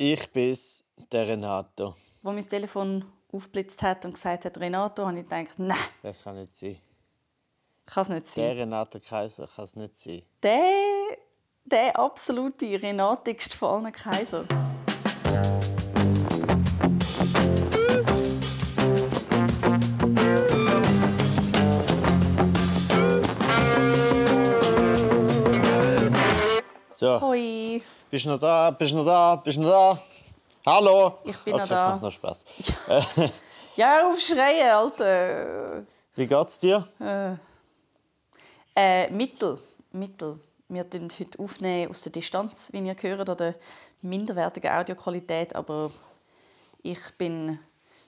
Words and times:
Ich 0.00 0.30
bin's, 0.30 0.84
der 1.10 1.26
Renato. 1.26 1.96
Wo 2.22 2.30
mein 2.30 2.48
Telefon 2.48 3.04
aufblitzt 3.32 3.82
hat 3.82 4.04
und 4.04 4.12
gesagt 4.14 4.44
hat, 4.44 4.56
Renato, 4.58 5.04
habe 5.04 5.18
ich 5.18 5.24
gedacht, 5.28 5.58
nein, 5.58 5.76
Das 6.02 6.22
kann 6.22 6.36
nicht 6.38 6.54
sein. 6.54 6.78
kann 7.84 8.04
es 8.04 8.08
nicht 8.08 8.26
sein. 8.28 8.44
Der 8.44 8.56
Renato 8.58 9.00
Kaiser 9.00 9.48
kann 9.48 9.64
es 9.64 9.74
nicht 9.76 9.96
sein. 9.96 10.22
Der, 10.42 10.60
der 11.64 11.98
absolute 11.98 12.80
renatigste 12.80 13.56
von 13.56 13.84
allen 13.84 13.92
Kaiser. 13.92 14.44
So, 26.90 27.20
Hoi. 27.20 27.57
Bist 28.10 28.24
du 28.24 28.30
noch 28.30 28.38
da? 28.38 28.70
Bist 28.70 28.92
du 28.92 28.96
noch 28.96 29.04
da? 29.04 29.36
Bist 29.36 29.56
du 29.56 29.62
noch 29.62 29.70
da? 29.70 30.02
Hallo? 30.66 31.18
Ich 31.24 31.36
bin 31.38 31.54
okay, 31.54 31.62
noch 31.62 31.68
da. 31.68 31.90
macht 31.90 32.02
noch 32.02 32.12
Spaß. 32.12 32.44
Ja, 33.76 33.98
hör 34.00 34.08
auf 34.10 34.18
schreien, 34.18 34.70
Alter. 34.70 35.84
Wie 36.16 36.26
geht's 36.26 36.58
dir? 36.58 36.88
Äh, 38.74 39.08
Mittel. 39.12 39.60
Mittel. 39.92 40.40
Wir 40.68 40.82
aufnehmen 40.82 41.20
heute 41.20 41.38
aufnehmen 41.38 41.88
aus 41.88 42.02
der 42.02 42.10
Distanz, 42.10 42.72
wie 42.72 42.80
ihr 42.80 42.96
hört, 43.00 43.28
oder 43.28 43.54
minderwertigen 44.02 44.72
Audioqualität, 44.72 45.54
aber 45.54 45.92
ich 46.82 46.98
bin 47.18 47.60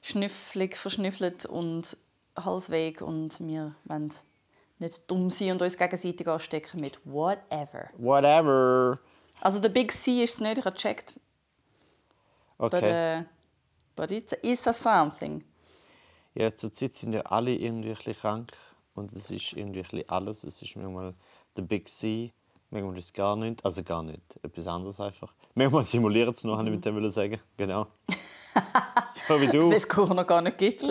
schnüfflig, 0.02 0.76
verschnüffelt 0.76 1.46
und 1.46 1.96
halsweg 2.36 3.00
und 3.00 3.38
wir 3.38 3.76
wollen 3.84 4.12
nicht 4.80 5.08
dumm 5.08 5.30
sein 5.30 5.52
und 5.52 5.62
uns 5.62 5.78
gegenseitig 5.78 6.26
anstecken 6.26 6.80
mit 6.80 6.98
whatever. 7.04 7.90
Whatever. 7.96 8.98
Also 9.40 9.58
der 9.58 9.68
Big 9.70 9.92
C 9.92 10.22
ist 10.22 10.34
es 10.34 10.40
nicht, 10.40 10.58
ich 10.58 10.64
habe 10.64 10.76
gecheckt, 10.76 11.18
but, 12.58 12.74
Okay. 12.74 13.20
uh, 13.20 13.24
but 13.96 14.10
it's, 14.10 14.34
it's 14.42 14.66
a 14.66 14.72
something. 14.72 15.44
Ja, 16.34 16.54
zurzeit 16.54 16.92
sind 16.92 17.12
ja 17.12 17.22
alle 17.22 17.54
irgendwie 17.54 17.90
ein 17.90 17.94
bisschen 17.96 18.14
krank. 18.14 18.52
Und 18.94 19.12
es 19.12 19.30
ist 19.30 19.52
irgendwie 19.54 19.80
ein 19.80 19.82
bisschen 19.88 20.08
alles. 20.08 20.44
Es 20.44 20.60
ist 20.62 20.76
manchmal 20.76 21.14
der 21.56 21.62
Big 21.62 21.88
C, 21.88 22.32
manchmal 22.70 22.98
ist 22.98 23.06
es 23.06 23.12
gar 23.12 23.36
nicht. 23.36 23.64
Also 23.64 23.82
gar 23.82 24.02
nicht. 24.02 24.22
Etwas 24.42 24.66
anderes 24.66 25.00
einfach. 25.00 25.32
Manchmal 25.54 25.84
simuliert 25.84 26.36
es 26.36 26.44
noch, 26.44 26.58
habe 26.58 26.68
ich 26.68 26.74
mit 26.74 26.84
dem 26.84 26.94
wollen 26.94 27.10
sagen. 27.10 27.38
Genau. 27.56 27.86
so 29.28 29.40
wie 29.40 29.48
du. 29.48 29.70
Weil 29.70 29.76
es 29.78 29.88
Corona 29.88 30.22
gar 30.24 30.42
nicht 30.42 30.58
gibt. 30.58 30.82
Ich 30.82 30.88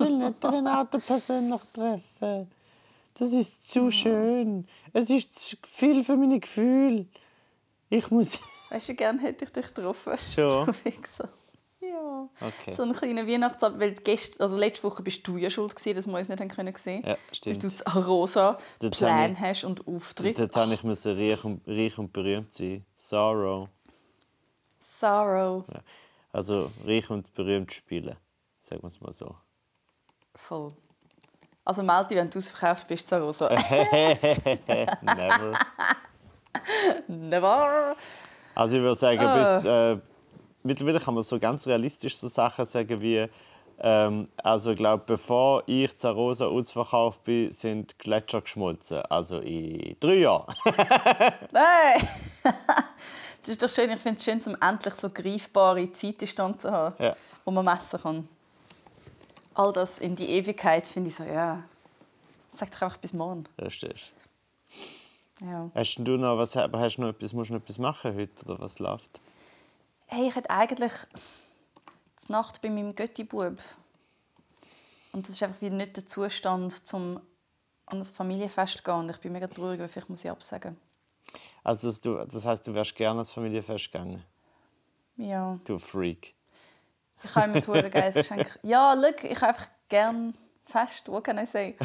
will 0.00 0.18
nicht 0.18 0.44
Renato 0.44 0.98
persönlich 0.98 1.60
treffen. 1.72 2.50
Das 3.14 3.32
ist 3.32 3.70
zu 3.70 3.90
schön. 3.90 4.66
Es 4.92 5.10
ist 5.10 5.34
zu 5.34 5.56
viel 5.64 6.02
für 6.04 6.16
meine 6.16 6.40
Gefühle. 6.40 7.06
Ich 7.92 8.10
muss. 8.10 8.40
Weißt 8.70 8.88
du, 8.88 8.94
gern 8.94 9.18
hätte 9.18 9.44
ich 9.44 9.52
dich 9.52 9.74
getroffen. 9.74 10.14
Schon? 10.16 10.74
Du. 11.80 11.86
Ja. 11.86 12.28
Okay. 12.40 12.74
So 12.74 12.84
einen 12.84 12.94
kleinen 12.94 13.26
Weihnachtsabend. 13.26 13.80
Weil 13.80 13.92
gest 13.92 14.40
also 14.40 14.56
letzte 14.56 14.84
Woche 14.84 15.02
bist 15.02 15.26
du 15.26 15.36
ja 15.36 15.50
schuld, 15.50 15.74
gewesen, 15.74 15.96
dass 15.96 16.06
wir 16.06 16.16
uns 16.16 16.28
nicht 16.28 16.40
haben 16.40 16.48
können 16.48 16.74
sehen 16.76 17.02
Ja, 17.04 17.16
stimmt. 17.32 17.56
Weil 17.56 17.70
du 17.70 17.76
das 17.76 18.06
Rosa 18.06 18.56
Dort 18.78 18.96
Plan 18.96 19.36
habe 19.36 19.48
hast 19.48 19.64
und 19.64 19.86
Auftritt. 19.86 20.38
Dort 20.38 20.54
musste 20.54 20.74
ich 20.74 20.84
müssen 20.84 21.18
reich 21.18 21.44
und, 21.44 21.60
reich 21.66 21.98
und 21.98 22.12
berühmt 22.12 22.52
sein. 22.52 22.86
Sorrow. 22.94 23.68
Sorrow. 24.80 25.64
Ja. 25.68 25.80
Also 26.32 26.70
reich 26.86 27.10
und 27.10 27.34
berühmt 27.34 27.72
spielen. 27.72 28.16
Sagen 28.60 28.82
wir 28.82 28.86
es 28.86 29.00
mal 29.00 29.12
so. 29.12 29.34
Voll. 30.34 30.72
Also 31.64 31.82
melde 31.82 32.08
dich, 32.08 32.16
wenn 32.16 32.30
du 32.30 32.38
ausverkauft 32.38 32.86
bist, 32.86 33.08
zu 33.08 33.20
Rosa. 33.20 33.48
Never. 35.02 35.58
Never. 37.08 37.96
Also 38.54 38.76
ich 38.76 38.82
würde 38.82 38.94
sagen, 38.96 39.20
Ah. 39.20 39.56
bis, 39.58 39.64
äh, 39.64 39.98
mittlerweile 40.62 41.00
kann 41.00 41.14
man 41.14 41.22
so 41.22 41.38
ganz 41.38 41.66
realistisch 41.66 42.16
so 42.16 42.28
Sachen 42.28 42.64
sagen 42.64 43.00
wie, 43.00 43.26
ähm, 43.80 44.28
also 44.36 44.72
ich 44.72 44.76
glaube, 44.76 45.02
bevor 45.06 45.62
ich 45.66 45.96
Zarosa 45.96 46.46
ausverkauft 46.46 47.24
bin, 47.24 47.50
sind 47.50 47.98
Gletscher 47.98 48.40
geschmolzen. 48.42 49.02
Also 49.02 49.38
in 49.38 49.96
drei 49.98 50.16
Jahren. 50.16 50.46
Nein! 51.50 52.08
das 52.44 53.48
ist 53.50 53.62
doch 53.62 53.68
schön. 53.70 53.90
Ich 53.90 54.00
finde 54.00 54.18
es 54.18 54.24
schön, 54.24 54.40
um 54.46 54.56
endlich 54.60 54.94
so 54.94 55.08
greifbare 55.10 55.90
Zeitdistanzen 55.92 56.60
zu 56.60 56.70
haben, 56.70 56.94
Ja. 57.02 57.16
wo 57.44 57.50
man 57.50 57.64
messen 57.64 58.00
kann. 58.00 58.28
All 59.54 59.72
das 59.72 59.98
in 59.98 60.14
die 60.16 60.28
Ewigkeit 60.30 60.86
finde 60.86 61.08
ich 61.10 61.16
so, 61.16 61.24
ja. 61.24 61.62
Sag 62.48 62.70
doch 62.72 62.82
einfach 62.82 62.98
bis 62.98 63.12
morgen. 63.12 63.44
Richtig. 63.60 64.12
Ja. 65.44 65.70
Hast 65.74 65.96
du 65.96 66.16
noch 66.16 66.38
was, 66.38 66.54
hast 66.56 66.96
du 66.96 67.02
noch 67.02 67.08
etwas, 67.08 67.32
musst 67.32 67.50
du 67.50 67.54
noch 67.54 67.62
etwas 67.62 67.78
machen 67.78 68.14
heute 68.14 68.44
oder 68.44 68.60
was 68.60 68.78
läuft? 68.78 69.20
Hey, 70.06 70.28
ich 70.28 70.34
hatte 70.34 70.50
eigentlich 70.50 70.92
die 72.26 72.32
Nacht 72.32 72.60
bei 72.62 72.70
meinem 72.70 72.94
Götti-Bub. 72.94 73.58
Und 75.12 75.28
das 75.28 75.34
ist 75.34 75.42
einfach 75.42 75.60
wieder 75.60 75.74
nicht 75.74 75.96
der 75.96 76.06
Zustand, 76.06 76.82
um 76.92 77.20
an 77.86 77.98
das 77.98 78.10
Familienfest 78.10 78.78
zu 78.78 78.82
gehen. 78.82 78.94
Und 78.94 79.10
ich 79.10 79.18
bin 79.18 79.32
mega 79.32 79.46
traurig, 79.46 79.80
weil 79.80 79.88
vielleicht 79.88 80.08
muss 80.08 80.24
ich 80.24 80.30
absagen. 80.30 80.76
Also 81.64 81.88
dass 81.88 82.00
du, 82.00 82.16
das 82.24 82.46
heißt, 82.46 82.66
du 82.66 82.74
wärst 82.74 82.94
gerne 82.94 83.18
ans 83.18 83.32
Familienfest 83.32 83.90
gegangen. 83.90 84.22
Ja. 85.16 85.58
Du 85.64 85.78
Freak. 85.78 86.34
Ich 87.24 87.34
habe 87.34 87.58
ihm 87.58 87.72
ein 87.72 87.90
geiles 87.90 88.14
Geschenk. 88.14 88.58
Ja, 88.62 88.94
look, 88.94 89.22
ich 89.24 89.40
habe 89.40 89.48
einfach 89.48 89.68
gerne 89.88 90.34
Fest. 90.64 91.08
What 91.08 91.24
can 91.24 91.38
I 91.38 91.46
say? 91.46 91.76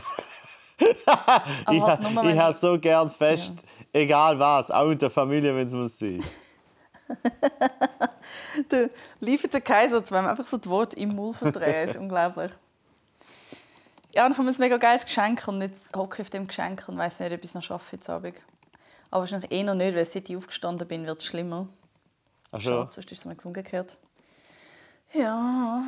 Ich, 1.71 1.81
halt 1.81 2.01
nur, 2.13 2.23
ich 2.25 2.37
habe 2.37 2.55
so 2.55 2.79
gern 2.79 3.09
Fest, 3.09 3.65
egal 3.91 4.37
was, 4.39 4.69
auch 4.71 4.89
in 4.89 4.97
der 4.97 5.09
Familie, 5.09 5.55
wenn 5.55 5.67
es 5.67 5.73
muss 5.73 5.97
sein. 5.97 6.23
Der 8.71 8.89
liefert 9.19 9.53
der 9.53 9.61
Kaiser, 9.61 10.03
wenn 10.11 10.23
man 10.23 10.31
einfach 10.31 10.45
so 10.45 10.57
die 10.57 10.69
Worte 10.69 10.97
im 10.97 11.15
Mund 11.15 11.37
verdreht, 11.37 11.89
ist 11.91 11.97
unglaublich. 11.99 12.51
Ja, 14.13 14.25
und 14.25 14.31
ich 14.33 14.37
habe 14.37 14.49
ein 14.49 14.55
mega 14.59 14.77
geiles 14.77 15.05
Geschenk 15.05 15.47
und 15.47 15.61
jetzt 15.61 15.95
hocke 15.95 16.21
ich 16.21 16.25
auf 16.25 16.29
dem 16.31 16.47
Geschenk 16.47 16.83
und 16.87 16.97
weiß 16.97 17.19
nicht, 17.21 17.31
ob 17.31 17.37
ich 17.39 17.43
es 17.49 17.53
noch 17.53 17.61
schaffe 17.61 17.95
heute 17.95 18.11
Abend. 18.13 18.35
Aber 19.11 19.21
wahrscheinlich 19.21 19.51
eh 19.51 19.63
noch 19.63 19.75
nicht, 19.75 19.95
weil 19.95 20.05
seit 20.05 20.29
ich 20.29 20.35
aufgestanden 20.35 20.87
bin, 20.87 21.05
wird 21.05 21.19
es 21.19 21.25
schlimmer. 21.25 21.67
Ach 22.51 22.59
Schade, 22.59 22.75
schon? 22.75 22.91
sonst 22.91 23.11
ist 23.11 23.19
es 23.19 23.25
manchmal 23.25 23.47
umgekehrt. 23.47 23.97
Ja, 25.13 25.83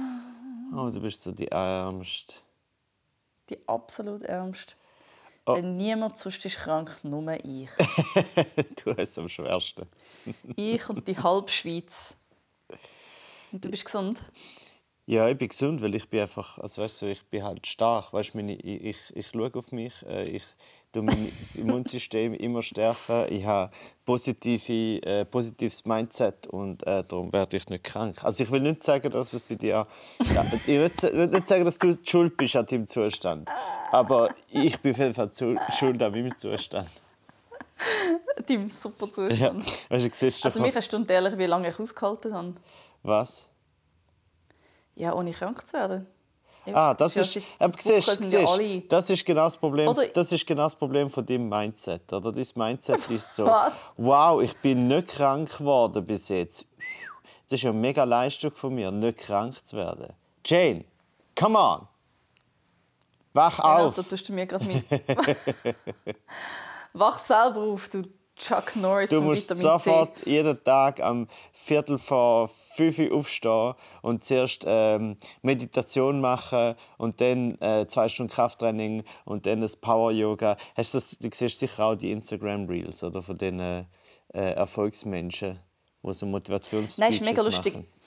Oh, 0.74 0.90
du 0.90 1.02
bist 1.02 1.24
so 1.24 1.32
die 1.32 1.48
Ärmste. 1.48 2.36
die 3.50 3.58
absolut 3.68 4.22
ärmste. 4.24 4.76
Oh. 5.50 5.54
Weil 5.54 5.64
niemand 5.64 6.16
sonst 6.16 6.46
ist 6.46 6.58
krank, 6.58 6.96
nur 7.02 7.34
ich. 7.44 7.70
du 8.84 8.92
hast 8.92 9.00
es 9.00 9.18
am 9.18 9.28
schwersten. 9.28 9.88
ich 10.56 10.88
und 10.88 11.08
die 11.08 11.18
halbe 11.18 11.50
Schweiz. 11.50 12.14
Und 13.52 13.66
du 13.66 13.72
bist 13.72 13.86
gesund? 13.86 14.22
Ja, 15.08 15.28
ich 15.28 15.36
bin 15.40 15.48
gesund, 15.48 15.82
weil 15.82 15.96
ich 15.96 16.08
bin 16.08 16.20
einfach, 16.20 16.60
also 16.60 16.84
weißt 16.84 17.02
du, 17.02 17.08
ich 17.08 17.26
bin 17.26 17.44
halt 17.44 17.66
stark. 17.66 18.14
Weißt, 18.14 18.36
meine, 18.36 18.54
ich, 18.58 18.84
ich, 18.84 18.98
ich 19.16 19.28
schaue 19.28 19.52
auf 19.56 19.72
mich, 19.72 20.06
äh, 20.06 20.30
ich 20.30 20.44
tue 20.92 21.04
mein 21.04 21.32
Immunsystem 21.56 22.34
immer 22.34 22.62
stärker, 22.62 23.32
ich 23.32 23.46
habe 23.46 23.72
positive, 24.06 25.02
äh, 25.06 25.26
positives 25.26 25.86
Mindset 25.86 26.48
und 26.48 26.86
äh, 26.88 27.04
darum 27.08 27.32
werde 27.32 27.58
ich 27.58 27.68
nicht 27.70 27.84
krank. 27.84 28.16
Also 28.24 28.44
ich 28.44 28.52
will 28.52 28.62
nicht 28.62 28.84
sagen, 28.84 29.10
dass 29.12 29.34
es 29.34 29.42
bei 29.42 29.56
dir, 29.56 29.86
ja, 30.34 30.46
ich 30.54 30.68
will, 30.68 31.28
nicht 31.28 31.48
sagen, 31.48 31.66
dass 31.66 31.78
du 31.78 31.96
schuld 32.04 32.36
bist 32.38 32.56
an 32.56 32.66
deinem 32.66 32.88
Zustand, 32.88 33.50
aber 33.92 34.30
ich 34.52 34.80
bin 34.80 34.94
auf 34.94 34.98
jeden 35.00 35.14
Fall 35.14 35.32
schuld 35.78 36.02
an 36.02 36.12
meinem 36.12 36.36
Zustand. 36.38 36.90
Deinem 38.48 38.70
super 38.70 39.08
Ja, 39.30 39.52
Zustand. 39.54 39.66
weißt 39.90 40.22
du, 40.44 40.48
Also 40.48 40.62
mich 40.62 40.76
erstaunt 40.76 41.10
ehrlich, 41.12 41.38
wie 41.38 41.46
lange 41.46 41.70
ich 41.70 41.80
ausgehalten 41.80 42.34
habe. 42.34 42.54
was? 43.04 43.48
Ja, 44.96 45.14
ohne 45.14 45.32
krank 45.32 45.66
zu 45.66 45.74
werden. 45.74 46.08
Ah, 46.76 46.94
das 46.94 47.16
ja 47.16 47.22
ist, 47.22 47.36
Wochen 47.38 47.74
siehst, 47.80 48.24
siehst, 48.24 48.92
das 48.92 49.10
ist 49.10 49.26
genau 49.26 49.44
das 49.46 49.58
Problem. 49.58 49.88
Oder- 49.90 50.08
Das 50.08 50.32
ist 50.32 50.46
genau 50.46 50.64
das 50.64 50.76
Problem 50.76 51.10
von 51.10 51.26
deinem 51.26 51.48
Mindset, 51.50 52.12
oder? 52.14 52.32
Dein 52.32 52.46
Mindset 52.56 53.10
ist 53.12 53.36
so? 53.36 53.50
Wow, 53.98 54.42
ich 54.42 54.56
bin 54.58 54.88
nicht 54.88 55.08
krank 55.10 55.58
geworden 55.58 56.04
bis 56.06 56.30
jetzt. 56.30 56.66
Das 57.50 57.58
ist 57.58 57.64
ja 57.64 57.72
eine 57.72 57.80
mega 57.80 58.04
Leistung 58.04 58.52
von 58.52 58.74
mir, 58.76 58.92
nicht 58.92 59.18
krank 59.20 59.56
zu 59.66 59.76
werden. 59.78 60.14
Jane, 60.46 60.86
come 61.36 61.58
on, 61.58 61.88
wach 63.34 63.58
Genau, 63.58 63.88
auf. 63.88 63.96
da 63.96 64.04
tust 64.04 64.30
du 64.30 64.34
mir 64.34 64.46
gerade 64.46 64.66
mit. 64.66 64.86
Wach 66.94 67.20
selber 67.20 67.62
auf, 67.62 67.88
du 67.90 68.02
Chuck 68.40 68.76
Norris 68.76 69.10
Du 69.10 69.18
von 69.18 69.26
musst 69.26 69.50
sofort 69.50 70.26
jeden 70.26 70.64
Tag 70.64 71.02
am 71.02 71.28
Viertel 71.52 71.98
vor 71.98 72.48
fünf 72.48 72.98
Uhr 72.98 73.14
aufstehen 73.14 73.74
und 74.02 74.24
zuerst 74.24 74.64
ähm, 74.66 75.18
Meditation 75.42 76.22
machen 76.22 76.76
und 76.98 77.22
dann 77.22 77.60
äh, 77.62 77.86
zwei 77.88 78.10
Stunden 78.10 78.32
Krafttraining 78.32 79.04
und 79.26 79.46
dann 79.46 79.62
das 79.62 79.76
Power 79.76 80.12
Yoga. 80.12 80.58
Hast 80.76 80.94
du, 80.94 80.98
das, 80.98 81.20
du 81.20 81.30
siehst 81.32 81.60
sicher 81.60 81.86
auch 81.86 81.96
die 81.96 82.12
Instagram 82.12 82.66
Reels 82.66 83.04
oder 83.04 83.22
von 83.22 83.38
den 83.38 83.60
äh, 83.60 83.84
Erfolgsmenschen, 84.34 85.60
die 86.04 86.14
so 86.14 86.26
Nein, 86.26 86.32
Motivationsspeeches 86.32 87.22
ist 87.22 87.26
mega 87.26 87.42
lustig. 87.42 87.74
machen. 87.74 87.99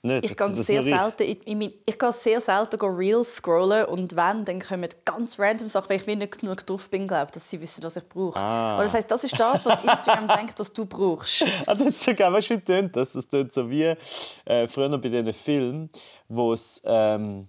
Nicht, 0.00 0.26
Ich 0.26 0.36
gehe 0.36 0.54
sehr 0.54 0.80
ich- 0.86 0.94
selten, 0.94 1.58
mein, 1.58 1.72
ich 1.84 1.98
gehe 1.98 2.12
sehr 2.12 2.40
selten 2.40 2.80
Reels 2.80 3.34
scrollen 3.36 3.86
und 3.86 4.14
wenn, 4.14 4.44
dann 4.44 4.60
kommen 4.60 4.88
ganz 5.04 5.38
random 5.40 5.68
Sachen, 5.68 5.90
weil 5.90 5.96
ich 5.96 6.06
nicht 6.06 6.38
genug 6.40 6.64
drauf 6.64 6.88
bin, 6.88 7.08
glaube 7.08 7.32
dass 7.32 7.50
sie 7.50 7.60
wissen, 7.60 7.82
was 7.82 7.96
ich 7.96 8.08
brauche. 8.08 8.38
Ah. 8.38 8.74
Aber 8.74 8.84
das 8.84 8.94
heißt, 8.94 9.10
das 9.10 9.24
ist 9.24 9.38
das, 9.38 9.66
was 9.66 9.82
Instagram 9.82 10.28
denkt, 10.36 10.58
was 10.58 10.72
du 10.72 10.86
brauchst. 10.86 11.44
Ah, 11.66 11.74
das 11.74 11.88
ist 11.88 12.04
sogar, 12.04 12.32
weißt 12.32 12.50
du, 12.50 12.54
wie 12.56 12.60
tönt 12.60 12.94
das? 12.94 13.12
Das 13.12 13.28
tönt 13.28 13.52
so 13.52 13.68
wie 13.68 13.92
äh, 14.44 14.68
früher 14.68 14.88
bei 14.96 15.08
diesen 15.08 15.32
Filmen, 15.32 15.90
wo 16.28 16.52
es 16.52 16.80
ähm, 16.84 17.48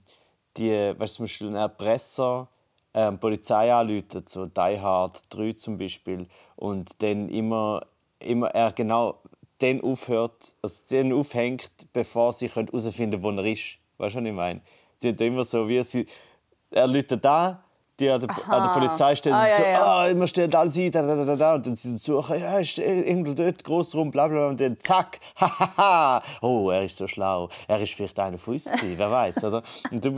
die, 0.58 0.72
weißt 0.98 1.14
du, 1.14 1.18
zum 1.18 1.24
Beispiel 1.26 1.48
ein 1.50 1.56
Erpresser 1.56 2.48
ähm, 2.96 3.14
die 3.14 3.18
Polizei 3.20 3.72
anruft, 3.72 4.28
so 4.28 4.48
Die 4.48 4.80
Hard 4.82 5.22
3 5.30 5.54
zum 5.54 5.78
Beispiel, 5.78 6.28
und 6.56 7.02
dann 7.04 7.30
immer, 7.30 7.86
immer 8.20 8.48
er 8.50 8.72
genau 8.72 9.22
den 9.62 9.82
aufhört, 9.82 10.56
also 10.62 10.86
den 10.90 11.14
aufhängt, 11.14 11.72
bevor 11.94 12.34
sie 12.34 12.48
herausfinden 12.48 13.22
können, 13.22 13.38
wo 13.38 13.42
er 13.42 13.46
ist. 13.46 13.78
Weißt 13.98 14.16
du, 14.16 14.20
was 14.20 14.26
ich 14.26 14.34
meine? 14.34 14.62
Die 15.02 15.10
hat 15.10 15.22
immer 15.22 15.46
so, 15.46 15.68
wie 15.68 15.84
sie, 15.84 16.06
er 16.72 16.90
ruft 16.90 17.24
da, 17.24 17.64
die 18.00 18.10
an 18.10 18.20
der, 18.22 18.30
an 18.50 18.64
der 18.64 18.74
Polizeistelle 18.74 19.36
Ah, 19.36 19.48
ja, 19.48 19.56
so, 19.56 19.64
ja. 19.64 19.82
ah, 19.84 20.08
immer 20.08 20.28
stehen 20.28 20.54
alles 20.54 20.78
ein, 20.78 20.92
da, 20.92 21.02
da, 21.02 21.26
da, 21.26 21.36
da. 21.36 21.56
Und 21.56 21.68
dann 21.68 21.76
sind 21.76 22.02
sie 22.02 22.12
suchen, 22.12 22.40
ja, 22.40 22.60
ist 22.60 22.78
irgendwo 22.78 23.34
dort 23.34 23.64
groß 23.64 23.96
rum, 23.96 24.12
bla, 24.12 24.28
bla, 24.28 24.48
und 24.48 24.60
dann 24.60 24.78
zack, 24.80 25.20
hahaha, 25.40 26.22
oh, 26.42 26.70
er 26.70 26.86
ist 26.86 26.98
so 26.98 27.08
schlau, 27.08 27.50
er 27.68 27.80
ist 27.80 27.94
vielleicht 27.94 28.20
einer 28.20 28.38
von 28.38 28.54
uns 28.54 28.66
gewesen, 28.66 28.94
wer 28.98 29.12
weiß, 29.12 29.44
oder? 29.44 29.64
Und 29.92 30.04
du, 30.04 30.16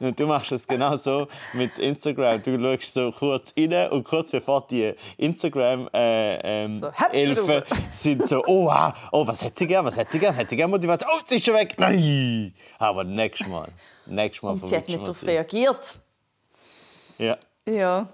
und 0.00 0.18
du 0.20 0.26
machst 0.26 0.52
es 0.52 0.66
genau 0.66 0.96
so 0.96 1.26
mit 1.52 1.78
Instagram, 1.78 2.42
du 2.42 2.58
schaust 2.60 2.94
so 2.94 3.12
kurz 3.12 3.52
rein 3.58 3.90
und 3.90 4.04
kurz 4.04 4.30
bevor 4.30 4.66
die 4.68 4.94
Instagram 5.16 5.88
äh, 5.92 6.64
ähm, 6.64 6.80
So, 6.80 6.90
Elfen 7.12 7.62
sind 7.92 8.28
so, 8.28 8.42
oh, 8.46 8.68
ah, 8.68 8.94
oh, 9.12 9.26
was 9.26 9.44
hat 9.44 9.56
sie 9.58 9.66
gern, 9.66 9.84
was 9.84 9.96
hat 9.96 10.10
sie 10.10 10.18
gern, 10.18 10.36
hat 10.36 10.48
sie 10.48 10.56
gern 10.56 10.70
Motivation, 10.70 11.10
oh, 11.14 11.20
sie 11.24 11.36
ist 11.36 11.44
schon 11.44 11.54
weg, 11.54 11.74
nein, 11.78 12.52
aber 12.78 13.04
nächstes 13.04 13.46
Mal, 13.48 13.68
nächstes 14.06 14.42
Mal 14.42 14.52
Und 14.52 14.66
sie 14.66 14.76
hat 14.76 14.88
nicht 14.88 15.00
darauf 15.00 15.22
reagiert. 15.24 15.98
Ja. 17.18 17.38
Ja. 17.66 18.08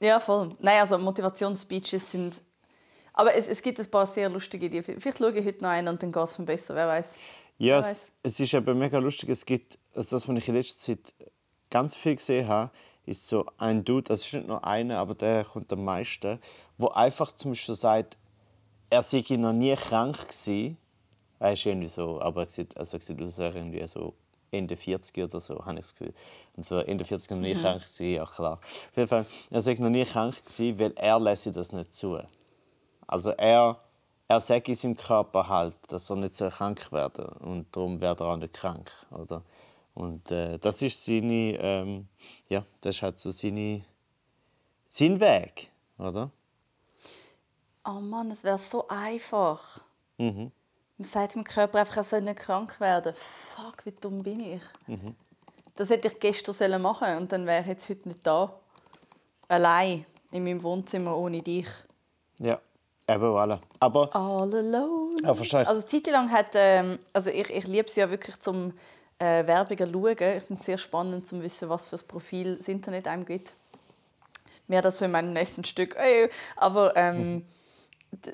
Ja, 0.00 0.18
voll. 0.20 0.48
Nein, 0.60 0.80
also 0.80 0.96
Motivationsspeeches 0.98 2.10
sind. 2.10 2.42
Aber 3.12 3.34
es, 3.34 3.48
es 3.48 3.60
gibt 3.60 3.78
ein 3.78 3.90
paar 3.90 4.06
sehr 4.06 4.28
lustige 4.30 4.66
Ideen. 4.66 4.82
Vielleicht 4.82 5.18
schaue 5.18 5.32
ich 5.36 5.44
heute 5.44 5.62
noch 5.62 5.70
einen 5.70 5.88
und 5.88 6.02
dann 6.02 6.10
geht 6.12 6.22
es 6.22 6.38
mir 6.38 6.46
besser, 6.46 6.74
wer 6.74 6.88
weiß. 6.88 7.16
Ja, 7.58 7.74
Wer 7.74 7.78
es, 7.80 7.86
weiß. 7.86 8.08
es 8.22 8.40
ist 8.40 8.54
aber 8.54 8.74
mega 8.74 8.98
lustig. 8.98 9.28
Es 9.28 9.44
gibt, 9.44 9.78
also 9.94 10.16
das, 10.16 10.26
was 10.26 10.36
ich 10.38 10.48
in 10.48 10.54
letzter 10.54 10.78
Zeit 10.78 11.12
ganz 11.68 11.96
viel 11.96 12.16
gesehen 12.16 12.48
habe, 12.48 12.70
ist 13.04 13.28
so 13.28 13.44
ein 13.58 13.84
Dude, 13.84 14.04
das 14.04 14.24
ist 14.24 14.32
nicht 14.32 14.46
nur 14.46 14.64
einer, 14.64 14.98
aber 14.98 15.14
der 15.14 15.44
kommt 15.44 15.72
am 15.72 15.84
meisten, 15.84 16.38
wo 16.78 16.88
einfach 16.88 17.32
zum 17.32 17.50
Beispiel 17.50 17.74
sagt, 17.74 18.16
er 18.88 19.02
sei 19.02 19.22
noch 19.30 19.52
nie 19.52 19.74
krank 19.76 20.16
gewesen. 20.16 20.78
Er 21.38 21.52
ist 21.52 21.66
irgendwie 21.66 21.88
so, 21.88 22.20
aber 22.20 22.42
er 22.44 22.48
sieht, 22.48 22.76
also 22.78 22.96
er 22.96 23.00
sieht 23.00 23.20
aus, 23.20 23.38
als 23.40 23.54
irgendwie 23.54 23.86
so 23.86 24.14
Ende 24.50 24.76
40 24.76 25.16
oder 25.24 25.40
so, 25.40 25.64
habe 25.64 25.78
ich 25.78 25.86
das 25.86 25.94
Gefühl. 25.94 26.14
Und 26.56 26.64
so 26.64 26.78
Ende 26.78 27.04
40 27.04 27.30
noch 27.30 27.38
nie 27.38 27.54
krank 27.54 27.80
gewesen, 27.80 28.12
ja 28.12 28.24
klar. 28.24 28.58
Auf 28.62 28.96
jeden 28.96 29.08
Fall, 29.08 29.26
er 29.50 29.62
sei 29.62 29.74
noch 29.74 29.90
nie 29.90 30.04
krank 30.04 30.44
gewesen, 30.44 30.78
weil 30.78 30.92
er 30.96 31.20
lässt 31.20 31.54
das 31.54 31.72
nicht 31.72 31.92
zu. 31.92 32.18
Also 33.06 33.30
er, 33.30 33.78
er 34.28 34.40
sagt 34.40 34.68
in 34.68 34.74
seinem 34.74 34.96
Körper 34.96 35.48
halt, 35.48 35.76
dass 35.88 36.10
er 36.10 36.16
nicht 36.16 36.34
so 36.34 36.48
krank 36.48 36.92
werden 36.92 37.26
und 37.40 37.74
darum 37.74 38.00
wird 38.00 38.20
er 38.20 38.26
auch 38.26 38.36
nicht 38.36 38.54
krank, 38.54 38.90
oder? 39.10 39.42
Und 39.94 40.30
äh, 40.30 40.58
das 40.58 40.82
ist 40.82 41.04
seine, 41.04 41.58
ähm, 41.58 42.08
ja, 42.48 42.64
das 42.80 42.96
ist 42.96 43.02
halt 43.02 43.18
so 43.18 43.30
seine, 43.30 43.84
sein 44.88 45.20
Weg, 45.20 45.70
oder? 45.98 46.30
Oh 47.84 48.00
Mann, 48.00 48.30
es 48.30 48.44
wäre 48.44 48.58
so 48.58 48.86
einfach. 48.88 49.80
Mhm. 50.18 50.52
Man 51.00 51.08
sagt 51.08 51.34
dem 51.34 51.44
Körper 51.44 51.78
einfach, 51.78 51.96
er 51.96 52.04
soll 52.04 52.20
nicht 52.20 52.40
krank 52.40 52.78
werden. 52.78 53.14
Fuck, 53.14 53.86
wie 53.86 53.92
dumm 53.92 54.22
bin 54.22 54.38
ich. 54.38 54.60
Mhm. 54.86 55.14
Das 55.74 55.88
hätte 55.88 56.08
ich 56.08 56.20
gestern 56.20 56.52
sollen 56.54 56.82
machen 56.82 57.16
und 57.16 57.32
dann 57.32 57.46
wäre 57.46 57.62
ich 57.62 57.68
jetzt 57.68 57.88
heute 57.88 58.06
nicht 58.06 58.26
da. 58.26 58.52
Allein 59.48 60.04
in 60.30 60.44
meinem 60.44 60.62
Wohnzimmer 60.62 61.16
ohne 61.16 61.40
dich. 61.40 61.66
Ja, 62.38 62.60
eben 63.08 63.24
voilà. 63.24 63.60
Aber 63.78 64.14
All 64.14 64.54
alone. 64.54 65.16
Ja, 65.24 65.34
verstehe 65.34 65.62
ich. 65.62 65.68
Also 65.68 65.80
eine 65.80 65.88
Zeit 65.88 66.12
lang 66.12 66.30
hat, 66.30 66.50
ähm, 66.54 66.98
also 67.14 67.30
ich, 67.30 67.48
ich 67.48 67.66
liebe 67.66 67.88
es 67.88 67.96
ja 67.96 68.10
wirklich 68.10 68.38
zum 68.38 68.74
äh, 69.18 69.46
Werbungen 69.46 69.90
schauen. 69.90 70.06
Ich 70.10 70.44
finde 70.44 70.60
es 70.60 70.64
sehr 70.66 70.76
spannend 70.76 71.26
zu 71.26 71.42
wissen, 71.42 71.70
was 71.70 71.88
für 71.88 71.96
ein 71.96 72.06
Profil 72.08 72.56
das 72.56 72.68
Internet 72.68 73.08
einem 73.08 73.24
gibt. 73.24 73.54
Mehr 74.68 74.82
dazu 74.82 75.06
in 75.06 75.12
meinem 75.12 75.32
nächsten 75.32 75.64
Stück. 75.64 75.96
Aber 76.56 76.94
ähm, 76.94 77.40
d- 77.40 77.46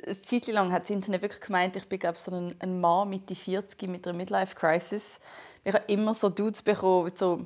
eine 0.07 0.23
Zeit 0.23 0.47
lang 0.49 0.73
hat 0.73 0.85
das 0.85 0.91
Internet 0.91 1.23
wirklich 1.23 1.41
gemeint, 1.41 1.77
ich 1.77 1.89
bin 1.89 1.99
glaube 1.99 2.19
so 2.19 2.35
ein, 2.35 2.55
ein 2.59 2.81
Mann 2.81 3.09
Mitte 3.09 3.35
40 3.35 3.89
mit 3.89 4.07
einer 4.07 4.17
Midlife-Crisis. 4.17 5.21
Ich 5.65 5.75
habe 5.75 5.85
immer 5.87 6.15
so 6.15 6.29
Dudes 6.29 6.63
bekommen 6.63 7.05
mit 7.05 7.19
so, 7.19 7.45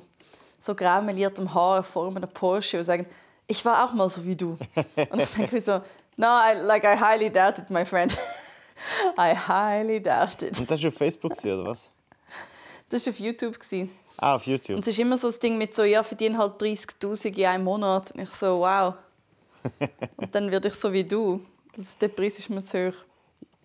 so 0.59 0.75
graumeliertem 0.75 1.53
Haar 1.53 1.83
vor 1.83 2.07
einem 2.07 2.29
Porsche 2.29 2.77
und 2.77 2.83
sagen, 2.83 3.05
ich 3.47 3.63
war 3.65 3.85
auch 3.85 3.93
mal 3.93 4.07
so 4.07 4.23
wie 4.25 4.35
du. 4.35 4.51
Und 4.75 4.97
dann 4.97 5.27
denke 5.37 5.57
ich 5.57 5.63
so, 5.63 5.81
no, 6.15 6.27
I, 6.27 6.55
like 6.61 6.83
I 6.83 6.97
highly 6.97 7.29
doubt 7.29 7.57
it, 7.57 7.69
my 7.69 7.85
friend. 7.85 8.17
I 9.17 9.35
highly 9.35 10.01
doubt 10.01 10.41
it. 10.41 10.57
und 10.57 10.71
das 10.71 10.81
war 10.81 10.87
auf 10.87 10.95
Facebook 10.95 11.33
oder 11.43 11.65
was? 11.65 11.91
Das 12.89 13.05
war 13.05 13.11
auf 13.11 13.19
YouTube. 13.19 13.57
Ah, 14.17 14.35
auf 14.35 14.47
YouTube. 14.47 14.77
Und 14.77 14.87
es 14.87 14.93
ist 14.93 14.99
immer 14.99 15.17
so 15.17 15.27
das 15.27 15.39
Ding 15.39 15.57
mit 15.57 15.75
so, 15.75 15.83
ja, 15.83 16.01
verdiene 16.01 16.37
halt 16.37 16.61
30'000 16.61 17.37
in 17.37 17.45
einem 17.45 17.63
Monat. 17.63 18.11
Und 18.11 18.21
ich 18.21 18.31
so, 18.31 18.59
wow. 18.59 18.95
Und 20.17 20.33
dann 20.33 20.49
werde 20.49 20.69
ich 20.69 20.75
so 20.75 20.91
wie 20.91 21.03
du. 21.03 21.45
Das, 21.73 21.97
der 21.97 22.09
Preis 22.09 22.39
ist 22.39 22.49
mir 22.49 22.63
zu 22.63 22.89
hoch. 22.89 23.05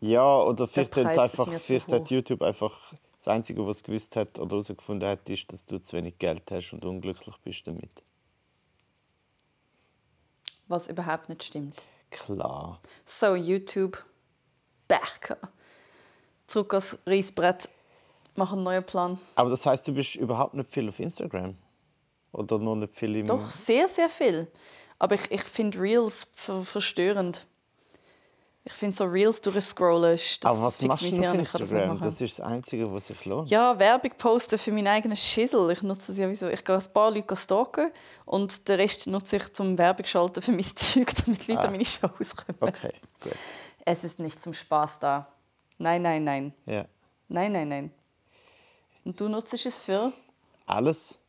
Ja, 0.00 0.40
oder 0.42 0.66
vielleicht, 0.66 0.94
hat's 0.96 1.18
einfach, 1.18 1.52
vielleicht 1.58 1.90
hat. 1.90 2.10
YouTube 2.10 2.42
einfach 2.42 2.94
das 3.18 3.28
Einzige, 3.28 3.66
was 3.66 3.78
es 3.78 3.82
gewusst 3.82 4.14
hat 4.16 4.38
oder 4.38 4.50
herausgefunden 4.52 5.08
hat, 5.08 5.28
ist, 5.30 5.52
dass 5.52 5.64
du 5.64 5.80
zu 5.80 5.96
wenig 5.96 6.18
Geld 6.18 6.42
hast 6.50 6.72
und 6.72 6.84
unglücklich 6.84 7.34
bist 7.42 7.66
damit. 7.66 7.90
Was 10.68 10.88
überhaupt 10.88 11.28
nicht 11.28 11.42
stimmt. 11.44 11.84
Klar. 12.10 12.80
So, 13.04 13.34
YouTube. 13.34 14.04
Back. 14.88 15.36
Zurück 16.46 16.74
ans 16.74 16.98
Reisbrett. 17.06 17.68
Mach 18.36 18.52
einen 18.52 18.62
neuen 18.62 18.84
Plan. 18.84 19.18
Aber 19.34 19.50
das 19.50 19.64
heißt, 19.64 19.88
du 19.88 19.94
bist 19.94 20.14
überhaupt 20.16 20.54
nicht 20.54 20.70
viel 20.70 20.88
auf 20.88 21.00
Instagram? 21.00 21.56
Oder 22.32 22.58
nur 22.58 22.76
nicht 22.76 22.94
viel 22.94 23.16
im... 23.16 23.26
Doch, 23.26 23.50
sehr, 23.50 23.88
sehr 23.88 24.10
viel. 24.10 24.46
Aber 24.98 25.14
ich, 25.14 25.30
ich 25.30 25.42
finde 25.42 25.80
Reels 25.80 26.28
ver 26.34 26.62
verstörend. 26.62 27.46
Ich 28.68 28.72
finde 28.72 28.96
so 28.96 29.04
Reels 29.04 29.40
durchscrollen, 29.40 30.16
das, 30.16 30.38
Aber 30.42 30.64
was 30.66 30.78
das 30.78 30.88
machst 30.88 31.04
du 31.04 31.06
auf 31.20 31.36
das 31.36 31.60
Instagram? 31.60 31.88
machen. 31.88 32.00
Das 32.00 32.20
ist 32.20 32.38
das 32.40 32.46
Einzige, 32.46 32.92
was 32.92 33.06
sich 33.06 33.24
lohnt. 33.24 33.48
Ja, 33.48 33.78
Werbung 33.78 34.10
posten 34.18 34.58
für 34.58 34.72
meinen 34.72 34.88
eigenen 34.88 35.16
Schissel. 35.16 35.70
Ich 35.70 35.82
nutze 35.82 36.10
es 36.10 36.18
ja 36.18 36.28
wieso. 36.28 36.48
Ich 36.48 36.64
gehe 36.64 36.74
ein 36.76 36.92
paar 36.92 37.12
Leute 37.12 37.36
stalken 37.36 37.92
und 38.24 38.66
den 38.66 38.80
Rest 38.80 39.06
nutze 39.06 39.36
ich 39.36 39.52
zum 39.54 39.78
Werbung 39.78 40.04
schalten 40.04 40.42
für 40.42 40.50
mein 40.50 40.64
Zeug, 40.74 41.12
damit 41.24 41.46
Leute 41.46 41.60
Ah. 41.60 41.64
an 41.66 41.70
meine 41.70 41.84
Shows 41.84 42.34
kommen. 42.34 42.58
Okay, 42.60 42.90
gut. 43.22 43.32
Es 43.84 44.02
ist 44.02 44.18
nicht 44.18 44.40
zum 44.40 44.52
Spaß 44.52 44.98
da. 44.98 45.28
Nein, 45.78 46.02
nein, 46.02 46.24
nein. 46.24 46.52
Ja. 46.66 46.86
Nein, 47.28 47.52
nein, 47.52 47.68
nein. 47.68 47.90
Und 49.04 49.20
du 49.20 49.28
nutzt 49.28 49.54
es 49.54 49.78
für? 49.78 50.12
Alles? 50.66 51.20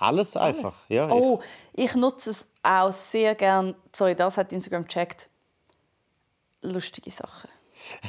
Alles 0.00 0.36
einfach? 0.36 0.88
Ja, 0.88 1.06
ich- 1.08 1.12
Oh, 1.12 1.40
ich 1.74 1.94
nutze 1.94 2.30
es 2.30 2.48
auch 2.62 2.92
sehr 2.92 3.34
gern. 3.34 3.74
Sorry, 3.94 4.14
das 4.14 4.36
hat 4.36 4.52
Instagram 4.52 4.82
gecheckt. 4.84 5.28
Lustige 6.62 7.10
Sachen. 7.10 7.48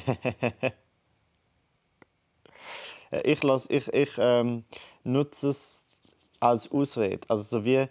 Äh, 3.12 3.22
Ich, 3.31 3.41
lass, 3.43 3.67
ich, 3.69 3.88
ich 3.93 4.12
ähm, 4.19 4.63
nutze 5.03 5.50
es 5.50 5.86
als 6.39 6.72
Ausrede. 6.72 7.22
Also 7.27 7.43
so 7.43 7.65
wie 7.65 7.88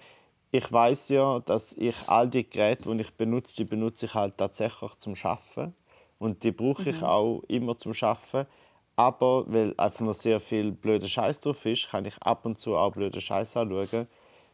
ich 0.50 0.72
weiß 0.72 1.10
ja, 1.10 1.40
dass 1.40 1.72
ich 1.74 1.94
all 2.08 2.28
die 2.28 2.48
Geräte, 2.48 2.94
die 2.94 3.00
ich 3.02 3.14
benutze, 3.16 3.54
die 3.56 3.64
benutze 3.64 4.06
ich 4.06 4.14
halt 4.14 4.38
tatsächlich 4.38 4.94
zum 4.96 5.14
Schaffen 5.14 5.74
und 6.18 6.42
die 6.42 6.52
brauche 6.52 6.88
ich 6.88 7.02
auch 7.02 7.42
immer 7.48 7.76
zum 7.76 7.92
Schaffen. 7.92 8.46
Aber 8.98 9.44
weil 9.46 9.74
einfach 9.76 10.00
noch 10.00 10.14
sehr 10.14 10.40
viel 10.40 10.72
blöder 10.72 11.06
Scheiß 11.06 11.42
drauf 11.42 11.64
ist, 11.66 11.88
kann 11.88 12.04
ich 12.04 12.20
ab 12.20 12.44
und 12.44 12.58
zu 12.58 12.74
auch 12.74 12.90
blöden 12.90 13.20
Scheiß 13.20 13.56
anschauen. 13.56 14.08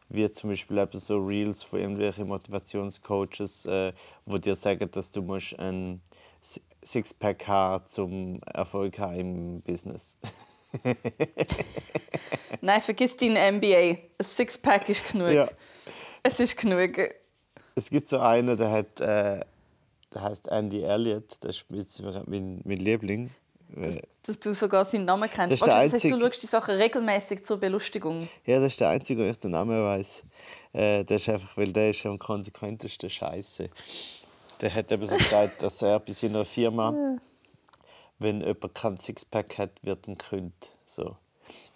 Wie 0.07 0.29
zum 0.29 0.51
Beispiel 0.51 0.77
eben 0.77 0.99
so 0.99 1.17
Reels 1.17 1.63
von 1.63 1.79
irgendwelchen 1.79 2.27
Motivationscoaches, 2.27 3.65
äh, 3.65 3.91
wo 4.27 4.37
dir 4.37 4.55
sagen, 4.55 4.91
dass 4.91 5.09
du 5.09 5.23
musst 5.23 5.57
ein 5.57 5.99
Sixpack 6.83 7.47
haben 7.47 7.87
zum 7.87 8.39
Erfolg 8.45 8.99
haben 8.99 9.17
im 9.17 9.61
Business. 9.63 10.19
Nein, 12.61 12.81
vergiss 12.81 13.17
dein 13.17 13.55
MBA. 13.55 13.77
Ein 13.77 13.97
Sixpack 14.21 14.87
ist 14.89 15.11
genug. 15.11 15.31
ja. 15.31 15.49
Es 16.21 16.39
ist 16.39 16.55
genug. 16.55 16.99
Es 17.73 17.89
gibt 17.89 18.09
so 18.09 18.19
einen, 18.19 18.55
der 18.57 18.69
hat, 18.69 19.01
äh, 19.01 19.43
der 20.13 20.21
heißt 20.21 20.49
Andy 20.49 20.83
Elliott, 20.83 21.37
das 21.39 21.65
ist 21.67 22.03
mein, 22.27 22.61
mein 22.63 22.77
Liebling. 22.77 23.31
Äh, 23.75 24.01
Dass 24.23 24.39
du 24.39 24.53
sogar 24.53 24.85
seinen 24.85 25.05
Namen 25.05 25.29
kennst. 25.29 25.51
Das 25.51 25.61
ist 25.61 25.65
der 25.65 25.83
das 25.83 25.93
heißt, 25.93 26.05
du 26.05 26.19
schaust 26.19 26.41
die 26.41 26.47
Sachen 26.47 26.75
regelmäßig 26.75 27.45
zur 27.45 27.57
Belustigung. 27.57 28.27
Ja, 28.45 28.59
das 28.59 28.73
ist 28.73 28.81
der 28.81 28.89
einzige, 28.89 29.25
wo 29.25 29.29
ich 29.29 29.37
den 29.37 29.51
Namen 29.51 29.83
weiß. 29.83 30.23
Äh, 30.73 31.03
das 31.03 31.21
ist 31.21 31.29
einfach, 31.29 31.57
weil 31.57 31.71
der 31.71 31.89
ist 31.89 32.05
am 32.05 32.17
konsequentesten 32.17 33.09
Scheiße. 33.09 33.69
Der 34.61 34.73
hat 34.73 34.91
eben 34.91 35.05
so 35.05 35.15
gesagt, 35.15 35.61
dass 35.61 35.81
er 35.81 35.99
bei 35.99 36.11
seiner 36.11 36.45
Firma 36.45 37.17
wenn 38.19 38.41
jemand 38.41 38.75
kein 38.75 38.97
Sixpack 38.97 39.57
hat, 39.57 39.83
wird 39.83 40.07
er 40.07 40.15
gekündigt. 40.15 40.71
So. 40.85 41.17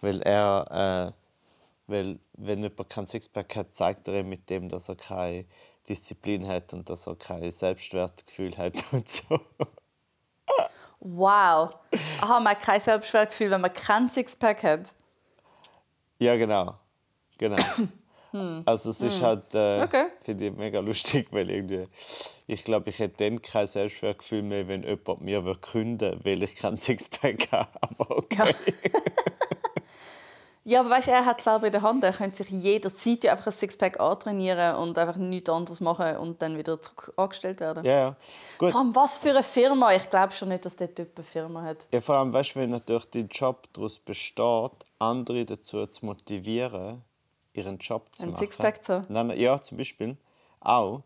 Weil 0.02 0.22
er, 0.22 1.14
äh, 1.16 1.92
weil 1.92 2.20
wenn 2.34 2.64
jemand 2.64 2.90
kein 2.90 3.08
Sixpack 3.08 3.56
hat, 3.56 3.76
zeigt 3.76 4.08
er 4.08 4.20
ihm 4.20 4.30
mit 4.30 4.50
dem, 4.50 4.70
dass 4.70 4.90
er 4.90 4.96
keine 4.96 5.46
Disziplin 5.88 6.48
hat 6.48 6.74
und 6.74 6.90
dass 6.90 7.08
er 7.08 7.16
kein 7.16 7.50
Selbstwertgefühl 7.52 8.58
hat 8.58 8.84
und 8.92 9.10
so. 9.10 9.40
Wow. 11.00 11.70
Aha, 12.22 12.40
man 12.40 12.48
hat 12.54 12.62
kein 12.62 12.82
Selbstwertgefühl, 12.82 13.52
wenn 13.52 13.62
man 13.62 13.74
kein 13.74 14.10
Sixpack 14.10 14.64
hat. 14.64 14.94
Ja, 16.20 16.36
genau. 16.36 16.76
Genau. 17.38 17.58
Also 18.68 18.92
es 18.92 19.02
ist 19.02 19.24
halt, 19.24 19.56
äh, 19.56 19.78
Hm. 19.78 19.84
Okay. 19.86 20.06
finde 20.22 20.46
ich 20.46 20.54
mega 20.56 20.80
lustig, 20.82 21.30
weil 21.32 21.50
irgendwie, 21.50 21.88
ich 22.46 22.64
glaube, 22.64 22.92
ich 22.92 23.00
hätte 23.00 23.28
dann 23.28 23.42
kein 23.42 23.66
Selbstwertgefühl 23.66 24.44
mehr, 24.44 24.68
wenn 24.68 24.84
jemand 24.84 25.22
mir 25.22 25.44
würde 25.46 25.60
künden 25.62 26.20
weil 26.24 26.44
ich 26.44 26.56
kein 26.58 26.78
Sixpack 26.78 27.48
habe. 27.52 27.70
Aber 27.82 28.18
okay. 28.20 28.38
Ja, 28.38 28.46
aber 30.66 30.90
weißt, 30.90 31.08
er 31.08 31.26
hat 31.26 31.40
es 31.40 31.46
selber 31.46 31.68
in 31.68 31.72
der 31.72 31.82
Hand. 31.82 32.04
Er 32.04 32.12
könnte 32.12 32.38
sich 32.38 32.50
jederzeit 32.50 33.24
ja 33.24 33.32
einfach 33.32 33.48
ein 33.48 33.54
Sixpack 33.54 34.00
antrainieren 34.00 34.76
und 34.76 34.98
einfach 34.98 35.16
nichts 35.16 35.50
anderes 35.50 35.80
machen 35.80 36.18
und 36.18 36.42
dann 36.42 36.58
wieder 36.58 36.82
zurück 36.82 37.14
angestellt 37.16 37.60
werden. 37.62 37.86
Ja, 37.86 37.92
ja. 37.92 38.16
Gut. 38.58 38.72
Vor 38.72 38.82
allem, 38.82 38.96
was 38.96 39.18
für 39.18 39.30
eine 39.30 39.44
Firma. 39.44 39.94
Ich 39.94 40.10
glaube 40.10 40.34
schon 40.34 40.50
nicht, 40.50 40.66
dass 40.66 40.76
der 40.76 40.94
Typ 40.94 41.12
eine 41.16 41.24
Firma 41.24 41.64
hat. 41.64 41.88
Ja, 41.94 42.02
vor 42.02 42.16
allem, 42.16 42.34
weißt 42.34 42.56
du, 42.56 42.60
wenn 42.60 42.72
natürlich 42.72 43.10
dein 43.10 43.28
Job 43.30 43.68
daraus 43.74 44.00
besteht, 44.00 44.72
andere 45.00 45.46
dazu 45.46 45.88
zu 45.88 46.06
motivieren, 46.06 47.04
ihren 47.54 47.78
Job 47.78 48.14
zu 48.14 48.24
Ein 48.24 48.30
machen. 48.32 48.40
Sixpack 48.40 48.84
zu 48.84 49.02
haben? 49.02 49.38
Ja, 49.38 49.62
zum 49.62 49.78
Beispiel. 49.78 50.18
Auch. 50.60 51.04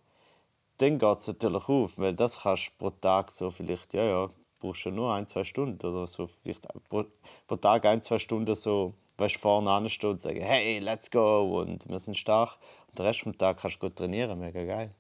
Dann 0.80 0.98
geht 0.98 1.20
es 1.20 1.28
natürlich 1.28 1.70
auf, 1.70 2.00
weil 2.00 2.14
das 2.14 2.42
kannst 2.42 2.70
du 2.70 2.72
pro 2.80 2.90
Tag 2.90 3.30
so 3.30 3.52
vielleicht, 3.52 3.94
ja, 3.94 4.04
ja, 4.04 4.28
brauchst 4.60 4.86
du 4.86 4.90
nur 4.90 5.14
ein, 5.14 5.28
zwei 5.28 5.44
Stunden 5.44 5.86
oder 5.86 6.08
so. 6.08 6.26
Vielleicht 6.26 6.68
pro, 6.90 7.06
pro 7.48 7.56
Tag 7.58 7.86
ein, 7.86 8.02
zwei 8.02 8.18
Stunden 8.18 8.56
so, 8.56 8.94
weißt, 9.18 9.38
vorne 9.38 9.70
anstehen 9.70 10.12
und 10.12 10.22
sagen, 10.22 10.42
hey, 10.42 10.80
let's 10.80 11.12
go 11.12 11.60
und 11.62 11.88
wir 11.88 12.00
sind 12.00 12.18
stark. 12.18 12.58
Und 12.88 13.00
den 13.00 13.06
Rest 13.06 13.22
vom 13.22 13.38
Tag 13.38 13.60
kannst 13.60 13.78
du 13.78 13.88
gut 13.88 13.96
trainieren, 13.96 14.40
mega 14.40 14.64
geil. 14.64 14.94